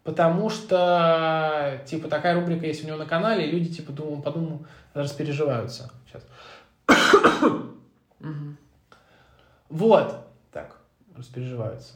потому 0.05 0.51
что, 0.51 1.81
типа, 1.87 2.09
такая 2.09 2.35
рубрика 2.35 2.67
есть 2.67 2.85
у 2.85 2.87
него 2.87 2.97
на 2.97 3.07
канале, 3.07 3.47
и 3.47 3.51
люди, 3.51 3.73
типа, 3.73 3.93
думаю, 3.93 4.23
подумал, 4.23 4.67
распереживаются. 4.95 5.91
Сейчас. 6.07 6.27
Вот. 9.69 10.27
Так, 10.51 10.79
распереживаются. 11.17 11.95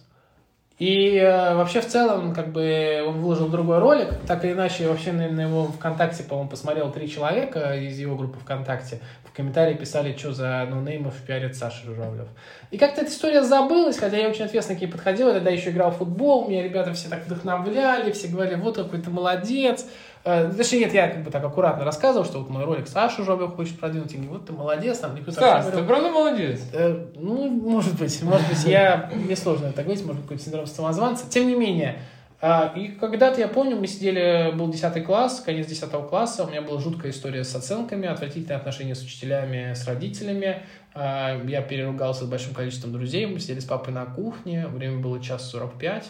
И 0.79 1.17
э, 1.17 1.55
вообще 1.55 1.81
в 1.81 1.87
целом, 1.87 2.35
как 2.35 2.51
бы, 2.51 3.05
он 3.07 3.21
выложил 3.21 3.49
другой 3.49 3.79
ролик, 3.79 4.09
так 4.27 4.45
или 4.45 4.55
иначе, 4.55 4.89
вообще, 4.89 5.13
наверное, 5.13 5.47
его 5.47 5.69
ВКонтакте, 5.69 6.25
по-моему, 6.25 6.51
посмотрел 6.51 6.91
три 6.91 7.09
человека 7.09 7.77
из 7.77 7.97
его 7.97 8.17
группы 8.17 8.41
ВКонтакте. 8.41 8.99
В 9.25 9.33
комментарии 9.33 9.75
писали, 9.75 10.17
что 10.17 10.33
за 10.33 10.67
ноунеймов 10.69 11.15
пиарит 11.25 11.55
Саша 11.55 11.85
Журавлев. 11.87 12.27
И 12.73 12.79
как-то 12.79 13.03
эта 13.03 13.11
история 13.11 13.45
забылась, 13.45 13.99
хотя 13.99 14.17
я 14.17 14.29
очень 14.29 14.47
ответственно 14.47 14.77
к 14.77 14.83
ней 14.83 14.89
подходил, 14.89 15.29
я 15.29 15.35
тогда 15.35 15.51
еще 15.51 15.71
играл 15.71 15.93
в 15.93 15.99
футбол, 15.99 16.49
меня 16.49 16.65
ребята 16.65 16.93
все 16.93 17.09
так 17.09 17.25
вдохновляли, 17.25 18.11
все 18.11 18.27
говорили, 18.27 18.57
вот 18.57 18.77
какой 18.77 19.01
ты 19.01 19.11
молодец. 19.11 19.87
Э, 20.25 20.51
Точнее, 20.57 20.81
нет, 20.81 20.95
я 20.95 21.09
как 21.09 21.23
бы 21.23 21.31
так 21.31 21.45
аккуратно 21.45 21.85
рассказывал, 21.85 22.25
что 22.25 22.39
вот 22.39 22.49
мой 22.49 22.65
ролик 22.65 22.89
Саша 22.89 23.23
Журавлев 23.23 23.55
хочет 23.55 23.79
продвинуть, 23.79 24.15
и 24.15 24.19
вот 24.19 24.47
ты 24.47 24.53
молодец, 24.53 24.99
там, 24.99 25.15
никто 25.15 25.31
говорил. 25.63 25.81
ты 25.81 25.87
правда 25.87 26.09
молодец? 26.11 26.61
Э, 26.73 27.07
Ну, 27.17 27.49
может 27.49 27.99
быть, 27.99 28.23
может 28.23 28.49
быть, 28.49 28.65
я, 28.65 29.11
мне 29.15 29.37
сложно 29.37 29.67
это 29.67 29.83
говорить, 29.83 30.03
может 30.05 30.23
быть, 30.23 30.25
какой-то 30.29 30.43
синдром 30.45 30.67
самозванца. 30.67 31.29
Тем 31.29 31.47
не 31.47 31.55
менее, 31.55 31.99
а, 32.41 32.73
и 32.77 32.89
когда-то, 32.89 33.41
я 33.41 33.49
помню, 33.49 33.77
мы 33.77 33.87
сидели, 33.87 34.53
был 34.55 34.69
10 34.71 35.05
класс, 35.05 35.41
конец 35.45 35.67
10 35.67 35.91
класса, 36.09 36.45
у 36.45 36.49
меня 36.51 36.63
была 36.63 36.81
жуткая 36.81 37.11
история 37.13 37.45
с 37.45 37.55
оценками, 37.55 38.07
отвратительные 38.09 38.57
отношения 38.57 38.95
с 38.95 39.03
учителями, 39.03 39.73
с 39.75 39.87
родителями. 39.87 40.63
А, 40.95 41.39
Я 41.47 41.61
переругался 41.63 42.25
с 42.25 42.29
большим 42.29 42.55
количеством 42.55 42.93
друзей, 42.93 43.27
мы 43.27 43.41
сидели 43.41 43.61
с 43.61 43.65
папой 43.65 43.93
на 43.93 44.05
кухне, 44.07 44.69
время 44.69 44.99
было 45.01 45.23
час 45.23 45.51
45 45.51 46.07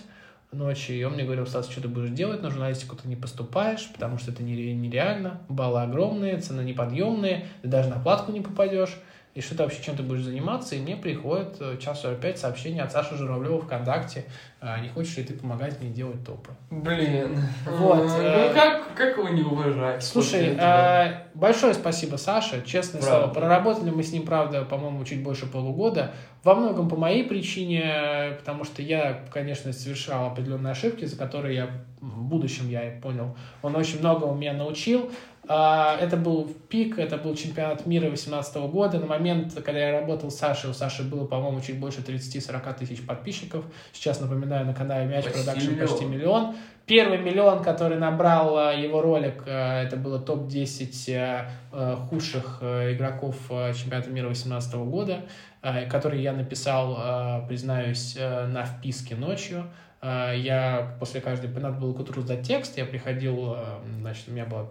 ночи, 0.54 0.92
и 0.92 1.04
он 1.04 1.14
мне 1.14 1.24
говорил, 1.24 1.46
Стас, 1.46 1.68
что 1.68 1.80
ты 1.80 1.88
будешь 1.88 2.10
делать, 2.10 2.42
на 2.42 2.50
журналистику 2.50 2.96
ты 2.96 3.08
не 3.08 3.16
поступаешь, 3.16 3.88
потому 3.92 4.18
что 4.18 4.30
это 4.30 4.42
нере- 4.42 4.74
нереально, 4.74 5.40
баллы 5.48 5.82
огромные, 5.82 6.38
цены 6.40 6.62
неподъемные, 6.62 7.46
ты 7.62 7.68
даже 7.68 7.88
на 7.88 7.98
платку 7.98 8.32
не 8.32 8.40
попадешь, 8.40 8.96
и 9.34 9.40
что 9.40 9.56
ты 9.56 9.64
вообще 9.64 9.82
чем 9.82 9.96
ты 9.96 10.02
будешь 10.02 10.22
заниматься, 10.22 10.76
и 10.76 10.80
мне 10.80 10.96
приходит 10.96 11.56
э, 11.60 11.76
час 11.78 12.02
45 12.02 12.38
сообщение 12.38 12.82
от 12.84 12.92
Саши 12.92 13.16
Журавлева 13.16 13.60
ВКонтакте, 13.62 14.26
а, 14.60 14.78
не 14.78 14.88
хочешь 14.88 15.16
ли 15.16 15.24
ты 15.24 15.34
помогать 15.34 15.80
мне 15.80 15.90
делать 15.90 16.24
топы. 16.24 16.52
Блин. 16.70 17.36
Вот, 17.66 18.04
Ну 18.04 18.18
э, 18.20 18.54
как, 18.54 18.94
как 18.94 19.18
его 19.18 19.28
не 19.28 19.42
уважать? 19.42 20.04
Слушай, 20.04 20.56
а, 20.58 21.24
большое 21.34 21.74
спасибо, 21.74 22.16
Саша, 22.16 22.62
честное 22.62 23.02
Правда. 23.02 23.24
слово. 23.24 23.34
Проработали 23.34 23.90
мы 23.90 24.04
с 24.04 24.12
ним, 24.12 24.24
правда, 24.24 24.64
по-моему, 24.64 25.04
чуть 25.04 25.22
больше 25.22 25.46
полугода. 25.46 26.12
Во 26.44 26.54
многом 26.54 26.88
по 26.88 26.96
моей 26.96 27.24
причине, 27.24 28.36
потому 28.38 28.64
что 28.64 28.82
я, 28.82 29.24
конечно, 29.32 29.72
совершал 29.72 30.26
определенные 30.26 30.72
ошибки, 30.72 31.04
за 31.06 31.16
которые 31.16 31.56
я 31.56 31.70
в 32.00 32.22
будущем 32.22 32.68
я 32.68 32.98
понял. 33.02 33.36
Он 33.62 33.74
очень 33.76 33.98
много 33.98 34.24
у 34.24 34.34
меня 34.34 34.52
научил. 34.52 35.10
А, 35.46 35.96
Это 36.00 36.16
был 36.16 36.52
пик, 36.68 36.98
это 36.98 37.16
был 37.16 37.34
чемпионат 37.34 37.86
мира 37.86 38.06
2018 38.06 38.56
года. 38.70 38.98
На 38.98 39.06
момент, 39.06 39.54
когда 39.54 39.78
я 39.78 40.00
работал 40.00 40.30
с 40.30 40.36
Сашей, 40.36 40.70
у 40.70 40.72
Саши 40.72 41.02
было, 41.02 41.26
по-моему, 41.26 41.60
чуть 41.60 41.78
больше 41.78 42.00
30-40 42.00 42.78
тысяч 42.78 43.04
подписчиков. 43.04 43.64
Сейчас, 43.92 44.20
напоминаю, 44.20 44.66
на 44.66 44.74
канале 44.74 45.06
Мяч 45.06 45.24
Продакшн 45.24 45.78
почти 45.78 46.04
миллион. 46.04 46.54
Первый 46.86 47.18
миллион, 47.18 47.62
который 47.62 47.98
набрал 47.98 48.58
э, 48.58 48.82
его 48.82 49.00
ролик, 49.00 49.44
э, 49.46 49.84
это 49.84 49.96
было 49.96 50.18
топ-10 50.18 51.14
э, 51.14 51.48
э, 51.72 51.96
худших 52.08 52.62
игроков 52.62 53.36
чемпионата 53.74 54.10
мира 54.10 54.26
2018 54.26 54.74
года, 54.74 55.20
который 55.62 56.20
я 56.20 56.34
написал, 56.34 57.46
признаюсь, 57.48 58.16
на 58.16 58.66
вписке 58.66 59.14
ночью. 59.14 59.64
Я 60.02 60.94
после 61.00 61.22
каждой, 61.22 61.48
надо 61.48 61.78
было 61.78 61.94
к 61.94 62.00
утру 62.00 62.20
сдать 62.20 62.46
текст, 62.46 62.76
я 62.76 62.84
приходил, 62.84 63.56
значит, 64.00 64.28
у 64.28 64.32
меня 64.32 64.44
была 64.44 64.68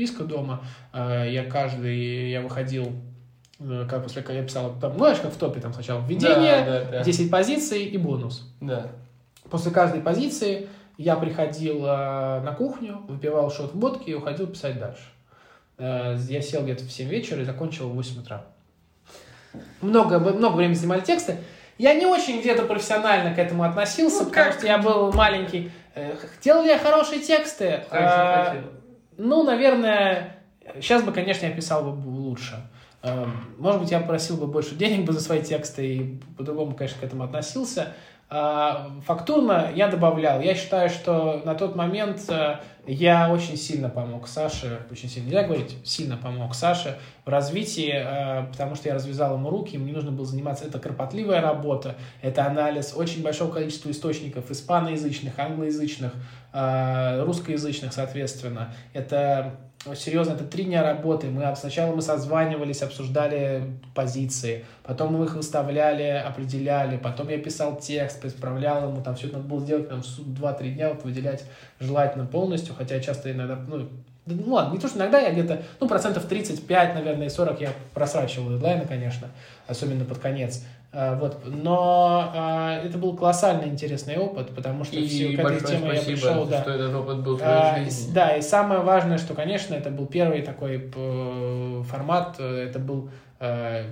вписка 0.00 0.24
дома, 0.24 0.64
э, 0.94 1.26
я 1.30 1.44
каждый, 1.44 2.30
я 2.30 2.40
выходил, 2.40 2.90
э, 3.58 3.86
как 3.88 4.02
после, 4.02 4.24
я 4.30 4.42
писал, 4.42 4.74
там, 4.80 4.92
ну, 4.92 4.98
знаешь, 5.00 5.18
как 5.18 5.32
в 5.32 5.36
топе, 5.36 5.60
там 5.60 5.74
сначала 5.74 6.00
введение, 6.06 6.64
Да, 6.64 6.84
да, 6.84 6.90
да. 6.90 7.04
10 7.04 7.30
позиций 7.30 7.84
и 7.84 7.98
бонус. 7.98 8.50
Да. 8.62 8.86
После 9.50 9.70
каждой 9.70 10.00
позиции 10.00 10.68
я 10.96 11.16
приходил 11.16 11.84
э, 11.84 12.40
на 12.40 12.52
кухню, 12.56 13.02
выпивал 13.08 13.50
шот 13.50 13.74
водки 13.74 14.08
и 14.10 14.14
уходил 14.14 14.46
писать 14.46 14.78
дальше. 14.78 15.02
Э, 15.76 16.16
я 16.28 16.40
сел 16.40 16.62
где-то 16.62 16.84
в 16.84 16.90
7 16.90 17.06
вечера 17.08 17.42
и 17.42 17.44
закончил 17.44 17.90
в 17.90 17.94
8 17.94 18.20
утра. 18.22 18.44
Много, 19.82 20.18
много 20.18 20.56
времени 20.56 20.74
занимали 20.74 21.00
тексты. 21.02 21.36
Я 21.76 21.94
не 21.94 22.06
очень 22.06 22.40
где-то 22.40 22.62
профессионально 22.64 23.34
к 23.34 23.38
этому 23.38 23.64
относился, 23.64 24.24
Ну, 24.24 24.30
потому 24.30 24.46
как? 24.50 24.54
что 24.58 24.66
я 24.66 24.78
был 24.78 25.12
маленький. 25.12 25.70
Э, 25.94 26.14
Хотел 26.16 26.62
ли 26.62 26.68
я 26.68 26.78
хорошие 26.78 27.20
тексты? 27.20 27.82
Очень 27.90 28.02
Э, 28.02 28.44
хотел. 28.46 28.62
Ну, 29.20 29.42
наверное, 29.42 30.36
сейчас 30.76 31.02
бы, 31.02 31.12
конечно, 31.12 31.46
я 31.46 31.52
писал 31.52 31.84
бы 31.84 32.08
лучше. 32.08 32.56
Э, 33.02 33.26
Может 33.58 33.80
быть, 33.82 33.90
я 33.90 34.00
просил 34.00 34.36
бы 34.36 34.46
больше 34.46 34.74
денег 34.74 35.04
бы 35.06 35.12
за 35.12 35.20
свои 35.20 35.42
тексты 35.42 35.96
и 35.96 36.20
по-другому, 36.36 36.74
конечно, 36.74 37.00
к 37.00 37.04
этому 37.04 37.24
относился. 37.24 37.94
А, 38.32 38.92
Фактурно 39.06 39.72
я 39.74 39.88
добавлял. 39.88 40.40
Я 40.40 40.54
считаю, 40.54 40.88
что 40.88 41.42
на 41.44 41.56
тот 41.56 41.74
момент 41.74 42.22
э, 42.28 42.60
я 42.86 43.28
очень 43.28 43.56
сильно 43.56 43.88
помог 43.88 44.28
Саше, 44.28 44.82
очень 44.88 45.08
сильно, 45.08 45.26
нельзя 45.26 45.42
говорить, 45.42 45.76
сильно 45.84 46.16
помог 46.16 46.54
Саше 46.54 46.96
в 47.24 47.28
развитии, 47.28 47.92
э, 47.92 48.46
потому 48.52 48.76
что 48.76 48.88
я 48.88 48.94
развязал 48.94 49.34
ему 49.34 49.50
руки, 49.50 49.74
ему 49.74 49.86
не 49.86 49.92
нужно 49.92 50.12
было 50.12 50.24
заниматься. 50.24 50.64
Это 50.64 50.78
кропотливая 50.78 51.40
работа, 51.40 51.96
это 52.22 52.46
анализ 52.46 52.94
очень 52.96 53.20
большого 53.24 53.50
количества 53.50 53.90
источников, 53.90 54.48
испаноязычных, 54.48 55.36
англоязычных, 55.36 56.12
э, 56.52 57.24
русскоязычных, 57.24 57.92
соответственно. 57.92 58.72
Это 58.92 59.56
серьезно, 59.94 60.32
это 60.32 60.44
три 60.44 60.64
дня 60.64 60.82
работы. 60.82 61.28
Мы 61.28 61.54
сначала 61.56 61.94
мы 61.94 62.02
созванивались, 62.02 62.82
обсуждали 62.82 63.62
позиции, 63.94 64.64
потом 64.82 65.14
мы 65.14 65.24
их 65.24 65.34
выставляли, 65.34 66.22
определяли, 66.26 66.98
потом 66.98 67.28
я 67.28 67.38
писал 67.38 67.78
текст, 67.78 68.24
исправлял 68.24 68.90
ему, 68.90 69.02
там 69.02 69.14
все 69.16 69.28
это 69.28 69.38
надо 69.38 69.48
было 69.48 69.60
сделать 69.60 69.88
там 69.88 70.00
2-3 70.00 70.70
дня, 70.72 70.90
вот 70.90 71.04
выделять 71.04 71.44
желательно 71.78 72.26
полностью, 72.26 72.74
хотя 72.74 72.96
я 72.96 73.00
часто 73.00 73.32
иногда, 73.32 73.56
ну, 73.56 73.88
ну 74.26 74.52
ладно, 74.52 74.74
не 74.74 74.78
то, 74.78 74.86
что 74.86 74.98
иногда 74.98 75.18
я 75.18 75.32
где-то, 75.32 75.62
ну, 75.80 75.88
процентов 75.88 76.26
35, 76.26 76.94
наверное, 76.94 77.26
и 77.26 77.30
40 77.30 77.60
я 77.60 77.72
просрачивал 77.94 78.50
дедлайны, 78.50 78.86
конечно, 78.86 79.28
особенно 79.66 80.04
под 80.04 80.18
конец. 80.18 80.62
А, 80.92 81.16
вот. 81.16 81.42
Но 81.46 82.32
а, 82.34 82.82
это 82.82 82.98
был 82.98 83.16
колоссально 83.16 83.66
интересный 83.66 84.16
опыт, 84.16 84.54
потому 84.54 84.84
что 84.84 84.96
и 84.96 85.06
все, 85.06 85.36
к 85.36 85.38
этой 85.38 85.60
теме 85.60 85.94
я 85.94 86.02
пришел. 86.02 86.46
Да, 86.46 86.62
что 86.62 86.72
этот 86.72 86.94
опыт 86.94 87.20
был 87.20 87.36
в 87.36 87.38
твоей 87.38 87.54
а, 87.54 87.78
жизни. 87.78 88.12
Да, 88.12 88.36
и 88.36 88.42
самое 88.42 88.80
важное, 88.80 89.18
что, 89.18 89.34
конечно, 89.34 89.74
это 89.74 89.90
был 89.90 90.06
первый 90.06 90.42
такой 90.42 90.90
формат, 91.84 92.36
э, 92.38 92.66
это 92.68 92.80
был 92.80 93.10
э, 93.38 93.84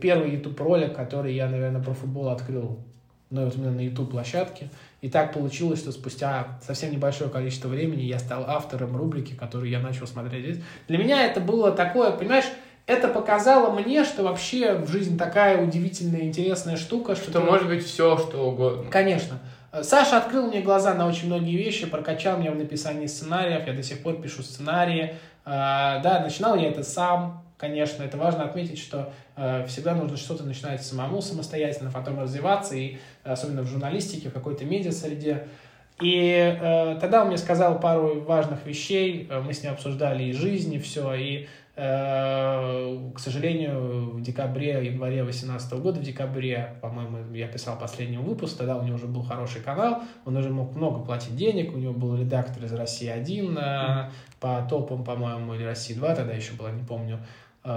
первый 0.00 0.32
YouTube-ролик, 0.32 0.94
который 0.94 1.34
я, 1.34 1.48
наверное, 1.48 1.82
про 1.82 1.94
футбол 1.94 2.28
открыл 2.28 2.78
ну, 3.30 3.46
вот 3.46 3.56
именно 3.56 3.72
на 3.72 3.80
YouTube-площадке. 3.80 4.68
И 5.00 5.08
так 5.08 5.32
получилось, 5.32 5.80
что 5.80 5.92
спустя 5.92 6.58
совсем 6.62 6.92
небольшое 6.92 7.30
количество 7.30 7.68
времени 7.68 8.02
я 8.02 8.18
стал 8.18 8.44
автором 8.46 8.96
рубрики, 8.96 9.34
которую 9.34 9.70
я 9.70 9.80
начал 9.80 10.06
смотреть 10.06 10.44
здесь. 10.44 10.64
Для 10.88 10.98
меня 10.98 11.26
это 11.26 11.40
было 11.40 11.72
такое, 11.72 12.12
понимаешь, 12.12 12.46
это 12.86 13.08
показало 13.08 13.70
мне, 13.70 14.04
что 14.04 14.22
вообще 14.22 14.74
в 14.74 14.88
жизни 14.88 15.16
такая 15.16 15.62
удивительная, 15.62 16.22
интересная 16.22 16.76
штука. 16.76 17.14
Что, 17.14 17.30
что 17.30 17.40
ты... 17.40 17.40
может 17.40 17.66
быть 17.66 17.84
все, 17.84 18.18
что 18.18 18.48
угодно. 18.48 18.90
Конечно. 18.90 19.38
Саша 19.82 20.18
открыл 20.18 20.46
мне 20.46 20.60
глаза 20.60 20.94
на 20.94 21.06
очень 21.08 21.26
многие 21.26 21.56
вещи, 21.56 21.86
прокачал 21.86 22.38
меня 22.38 22.52
в 22.52 22.56
написании 22.56 23.06
сценариев, 23.06 23.66
я 23.66 23.72
до 23.72 23.82
сих 23.82 24.02
пор 24.02 24.20
пишу 24.20 24.42
сценарии. 24.42 25.16
А, 25.44 25.98
да, 26.00 26.20
начинал 26.20 26.56
я 26.56 26.68
это 26.68 26.84
сам, 26.84 27.42
конечно, 27.58 28.02
это 28.02 28.16
важно 28.16 28.44
отметить, 28.44 28.78
что 28.78 29.12
э, 29.36 29.66
всегда 29.66 29.94
нужно 29.94 30.16
что-то 30.16 30.44
начинать 30.44 30.84
самому, 30.84 31.22
самостоятельно, 31.22 31.90
потом 31.90 32.20
развиваться, 32.20 32.76
и 32.76 32.98
особенно 33.24 33.62
в 33.62 33.66
журналистике, 33.66 34.28
в 34.28 34.32
какой-то 34.32 34.64
медиа-среде. 34.64 35.48
И 36.00 36.56
э, 36.60 36.98
тогда 37.00 37.22
он 37.22 37.28
мне 37.28 37.38
сказал 37.38 37.80
пару 37.80 38.20
важных 38.20 38.64
вещей, 38.66 39.28
мы 39.44 39.52
с 39.52 39.62
ним 39.62 39.72
обсуждали 39.72 40.24
и 40.24 40.32
жизнь, 40.32 40.72
и 40.74 40.78
все, 40.78 41.14
и 41.14 41.46
Э, 41.46 41.63
к 41.76 43.18
сожалению, 43.18 44.10
в 44.12 44.22
декабре, 44.22 44.86
январе 44.86 45.24
2018 45.24 45.72
года, 45.74 45.98
в 45.98 46.04
декабре, 46.04 46.76
по-моему, 46.80 47.34
я 47.34 47.48
писал 47.48 47.76
последний 47.76 48.18
выпуск, 48.18 48.56
тогда 48.56 48.76
у 48.76 48.84
него 48.84 48.94
уже 48.94 49.06
был 49.06 49.22
хороший 49.22 49.60
канал, 49.60 50.02
он 50.24 50.36
уже 50.36 50.50
мог 50.50 50.76
много 50.76 51.04
платить 51.04 51.34
денег, 51.34 51.74
у 51.74 51.78
него 51.78 51.92
был 51.92 52.16
редактор 52.16 52.64
из 52.64 52.72
России-1 52.72 53.56
mm-hmm. 53.56 54.10
по 54.38 54.64
топам, 54.70 55.02
по-моему, 55.02 55.54
или 55.54 55.64
России-2, 55.64 56.14
тогда 56.14 56.32
еще 56.32 56.52
была, 56.52 56.70
не 56.70 56.84
помню, 56.84 57.18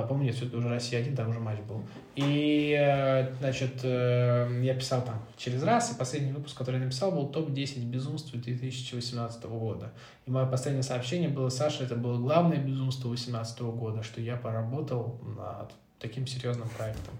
помню, 0.03 0.26
нет, 0.26 0.35
все-таки 0.35 0.57
уже 0.57 0.68
Россия 0.68 0.99
один, 0.99 1.15
там 1.15 1.30
уже 1.30 1.39
матч 1.39 1.59
был. 1.59 1.81
И, 2.18 2.76
э, 2.77 3.34
значит, 3.39 3.80
э, 3.84 4.59
я 4.61 4.73
писал 4.73 5.01
там 5.01 5.23
через 5.38 5.64
раз, 5.64 5.93
и 5.93 5.95
последний 5.97 6.34
выпуск, 6.34 6.57
который 6.57 6.76
я 6.76 6.84
написал, 6.84 7.14
был 7.14 7.30
топ-10 7.30 7.85
безумств 7.85 8.34
2018 8.34 9.45
года. 9.45 9.93
И 10.26 10.31
мое 10.31 10.45
последнее 10.45 10.84
сообщение 10.84 11.30
было, 11.30 11.47
Саша, 11.47 11.85
это 11.85 11.95
было 11.95 12.18
главное 12.18 12.57
безумство 12.57 13.09
2018 13.09 13.61
года, 13.61 14.03
что 14.03 14.19
я 14.19 14.35
поработал 14.35 15.22
над 15.23 15.72
таким 15.99 16.27
серьезным 16.27 16.68
проектом. 16.77 17.14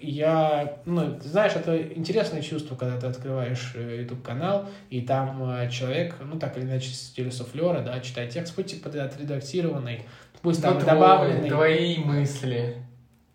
Я, 0.00 0.78
ну, 0.84 1.18
знаешь, 1.20 1.52
это 1.54 1.80
интересное 1.80 2.42
чувство, 2.42 2.74
когда 2.74 2.98
ты 2.98 3.06
открываешь 3.06 3.72
э, 3.76 4.00
YouTube-канал, 4.00 4.68
и 4.90 5.00
там 5.00 5.70
человек, 5.70 6.16
ну, 6.20 6.40
так 6.40 6.56
или 6.58 6.64
иначе, 6.64 6.90
с 6.90 7.08
стиле 7.08 7.30
да, 7.30 8.00
читает 8.00 8.32
текст, 8.32 8.56
хоть 8.56 8.66
типа 8.66 8.88
отредактированный, 8.88 10.02
пусть 10.44 10.62
там 10.62 10.78
ну, 10.78 10.84
добавленный. 10.84 11.48
Твои 11.48 11.98
мысли. 11.98 12.76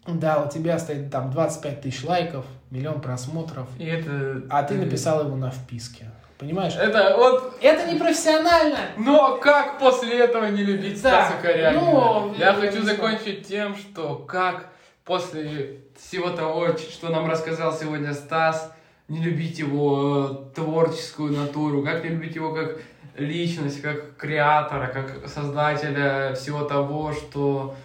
Да, 0.05 0.43
у 0.43 0.49
тебя 0.49 0.77
стоит 0.79 1.11
там 1.11 1.31
25 1.31 1.81
тысяч 1.81 2.03
лайков, 2.05 2.45
миллион 2.69 3.01
просмотров. 3.01 3.67
И 3.77 3.85
это... 3.85 4.43
А 4.49 4.63
ты 4.63 4.75
написал 4.75 5.25
его 5.25 5.35
на 5.35 5.49
вписке. 5.49 6.11
Понимаешь? 6.37 6.75
Это 6.75 7.15
вот... 7.17 7.57
Это 7.61 7.91
непрофессионально. 7.91 8.77
Но 8.97 9.37
как 9.37 9.79
после 9.79 10.19
этого 10.19 10.45
не 10.45 10.63
любить 10.63 11.01
да. 11.01 11.25
Стаса 11.25 11.41
Корягина? 11.41 11.81
Ну, 11.81 12.33
я 12.37 12.53
хочу 12.53 12.83
закончить 12.83 13.47
тем, 13.47 13.75
что 13.75 14.15
как 14.15 14.67
после 15.03 15.79
всего 15.99 16.29
того, 16.29 16.77
что 16.77 17.09
нам 17.09 17.29
рассказал 17.29 17.73
сегодня 17.73 18.13
Стас, 18.13 18.71
не 19.07 19.19
любить 19.19 19.57
его 19.57 20.51
творческую 20.55 21.33
натуру, 21.33 21.83
как 21.83 22.03
не 22.03 22.11
любить 22.11 22.35
его 22.35 22.53
как 22.53 22.77
личность, 23.19 23.81
как 23.81 24.17
креатора, 24.17 24.87
как 24.87 25.27
создателя 25.27 26.33
всего 26.35 26.63
того, 26.63 27.13
что 27.13 27.75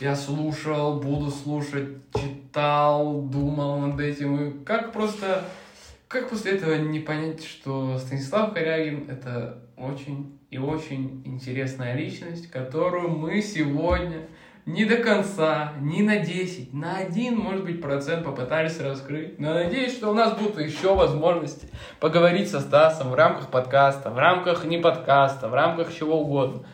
я 0.00 0.14
слушал, 0.16 1.00
буду 1.00 1.30
слушать, 1.30 1.88
читал, 2.14 3.22
думал 3.22 3.78
над 3.80 4.00
этим. 4.00 4.36
И 4.36 4.64
как 4.64 4.92
просто, 4.92 5.44
как 6.08 6.28
после 6.28 6.52
этого 6.52 6.74
не 6.76 7.00
понять, 7.00 7.44
что 7.44 7.98
Станислав 7.98 8.54
Корягин 8.54 9.08
это 9.08 9.58
очень 9.76 10.38
и 10.50 10.58
очень 10.58 11.22
интересная 11.24 11.96
личность, 11.96 12.48
которую 12.48 13.10
мы 13.10 13.42
сегодня 13.42 14.18
не 14.66 14.86
до 14.86 14.96
конца, 14.96 15.72
не 15.80 16.02
на 16.02 16.18
10, 16.18 16.72
на 16.72 16.96
1, 16.96 17.36
может 17.36 17.64
быть, 17.64 17.82
процент 17.82 18.24
попытались 18.24 18.80
раскрыть. 18.80 19.38
Но 19.38 19.52
надеюсь, 19.52 19.92
что 19.92 20.10
у 20.10 20.14
нас 20.14 20.38
будут 20.38 20.58
еще 20.58 20.94
возможности 20.94 21.68
поговорить 22.00 22.50
со 22.50 22.60
Стасом 22.60 23.10
в 23.10 23.14
рамках 23.14 23.50
подкаста, 23.50 24.10
в 24.10 24.18
рамках 24.18 24.64
не 24.64 24.78
подкаста, 24.78 25.48
в 25.48 25.54
рамках 25.54 25.94
чего 25.94 26.20
угодно. 26.20 26.64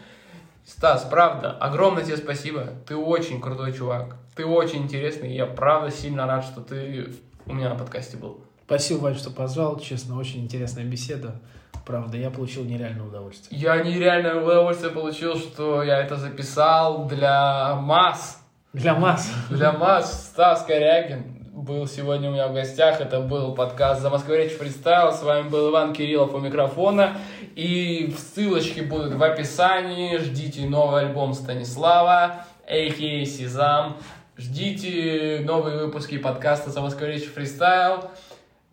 Стас, 0.65 1.05
правда, 1.05 1.51
огромное 1.51 2.05
тебе 2.05 2.17
спасибо. 2.17 2.69
Ты 2.87 2.95
очень 2.97 3.41
крутой 3.41 3.73
чувак. 3.73 4.17
Ты 4.37 4.47
очень 4.47 4.85
интересный. 4.85 5.35
Я 5.35 5.47
правда 5.47 5.91
сильно 5.91 6.27
рад, 6.27 6.45
что 6.45 6.61
ты 6.61 7.13
у 7.47 7.53
меня 7.53 7.71
на 7.71 7.75
подкасте 7.75 8.17
был. 8.17 8.41
Спасибо, 8.67 8.99
Вань, 8.99 9.17
что 9.17 9.31
позвал. 9.31 9.81
Честно, 9.81 10.17
очень 10.17 10.45
интересная 10.45 10.85
беседа. 10.85 11.41
Правда, 11.91 12.17
я 12.19 12.31
получил 12.31 12.65
нереальное 12.65 13.05
удовольствие. 13.05 13.61
Я 13.61 13.83
нереальное 13.83 14.41
удовольствие 14.41 14.93
получил, 14.93 15.35
что 15.37 15.83
я 15.83 15.99
это 15.99 16.15
записал 16.15 17.09
для 17.09 17.75
масс. 17.75 18.41
Для 18.73 18.95
масс. 18.95 19.29
Для 19.51 19.73
масс. 19.73 20.29
Стас 20.31 20.63
Корягин 20.63 21.51
был 21.53 21.89
сегодня 21.89 22.31
у 22.31 22.33
меня 22.33 22.47
в 22.47 22.55
гостях. 22.55 23.01
Это 23.01 23.19
был 23.19 23.57
подкаст 23.57 24.03
«За 24.03 24.09
Москвой 24.09 24.45
речь 24.45 24.53
фристайл». 24.53 25.11
С 25.11 25.25
вами 25.25 25.49
был 25.49 25.71
Иван 25.73 25.93
Кириллов 25.93 26.33
у 26.33 26.39
микрофона. 26.39 27.19
И 27.57 28.15
ссылочки 28.17 28.83
будут 28.83 29.15
в 29.15 29.23
описании. 29.25 30.17
Ждите 30.19 30.69
новый 30.69 31.07
альбом 31.07 31.35
Станислава, 31.35 32.45
а.к.а. 32.69 33.25
Сезам. 33.25 33.97
Ждите 34.37 35.43
новые 35.45 35.85
выпуски 35.87 36.19
подкаста 36.19 36.71
«За 36.71 36.81
Москвой 36.83 37.15
речь 37.15 37.27
фристайл». 37.27 38.05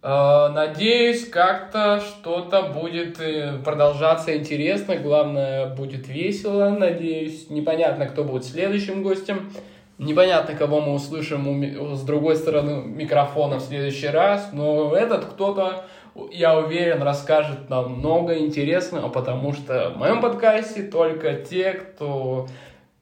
Э, 0.03 0.49
надеюсь, 0.49 1.27
как-то 1.27 1.99
что-то 2.01 2.63
будет 2.63 3.19
э, 3.19 3.57
продолжаться 3.63 4.37
интересно. 4.37 4.95
Главное, 4.95 5.67
будет 5.75 6.07
весело, 6.07 6.69
надеюсь. 6.69 7.49
Непонятно, 7.49 8.05
кто 8.05 8.23
будет 8.23 8.45
следующим 8.45 9.01
гостем. 9.03 9.51
Непонятно, 9.97 10.55
кого 10.55 10.79
мы 10.79 10.93
услышим 10.93 11.95
с 11.95 12.01
другой 12.03 12.35
стороны 12.35 12.83
микрофона 12.83 13.57
в 13.57 13.61
следующий 13.61 14.07
раз. 14.07 14.49
Но 14.53 14.95
этот 14.95 15.25
кто-то, 15.25 15.85
я 16.31 16.55
уверен, 16.55 17.01
расскажет 17.01 17.67
нам 17.69 17.93
много 17.93 18.37
интересного, 18.37 19.09
потому 19.09 19.53
что 19.53 19.89
в 19.95 19.97
моем 19.97 20.21
подкасте 20.21 20.83
только 20.83 21.33
те, 21.33 21.71
кто 21.71 22.47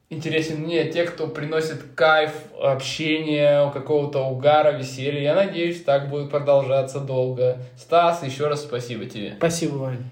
интересен 0.10 0.62
мне 0.62 0.86
те, 0.92 1.06
кто 1.06 1.28
приносит 1.28 1.84
кайф, 1.96 2.32
общение, 2.62 3.72
какого-то 3.72 4.26
угара, 4.26 4.72
веселья. 4.72 5.22
Я 5.22 5.36
надеюсь, 5.36 5.84
так 5.84 6.10
будет 6.10 6.30
продолжаться 6.30 7.00
долго. 7.00 7.60
Стас, 7.78 8.24
еще 8.24 8.48
раз 8.48 8.62
спасибо 8.64 9.06
тебе. 9.06 9.36
Спасибо, 9.38 9.76
Вань. 9.76 10.04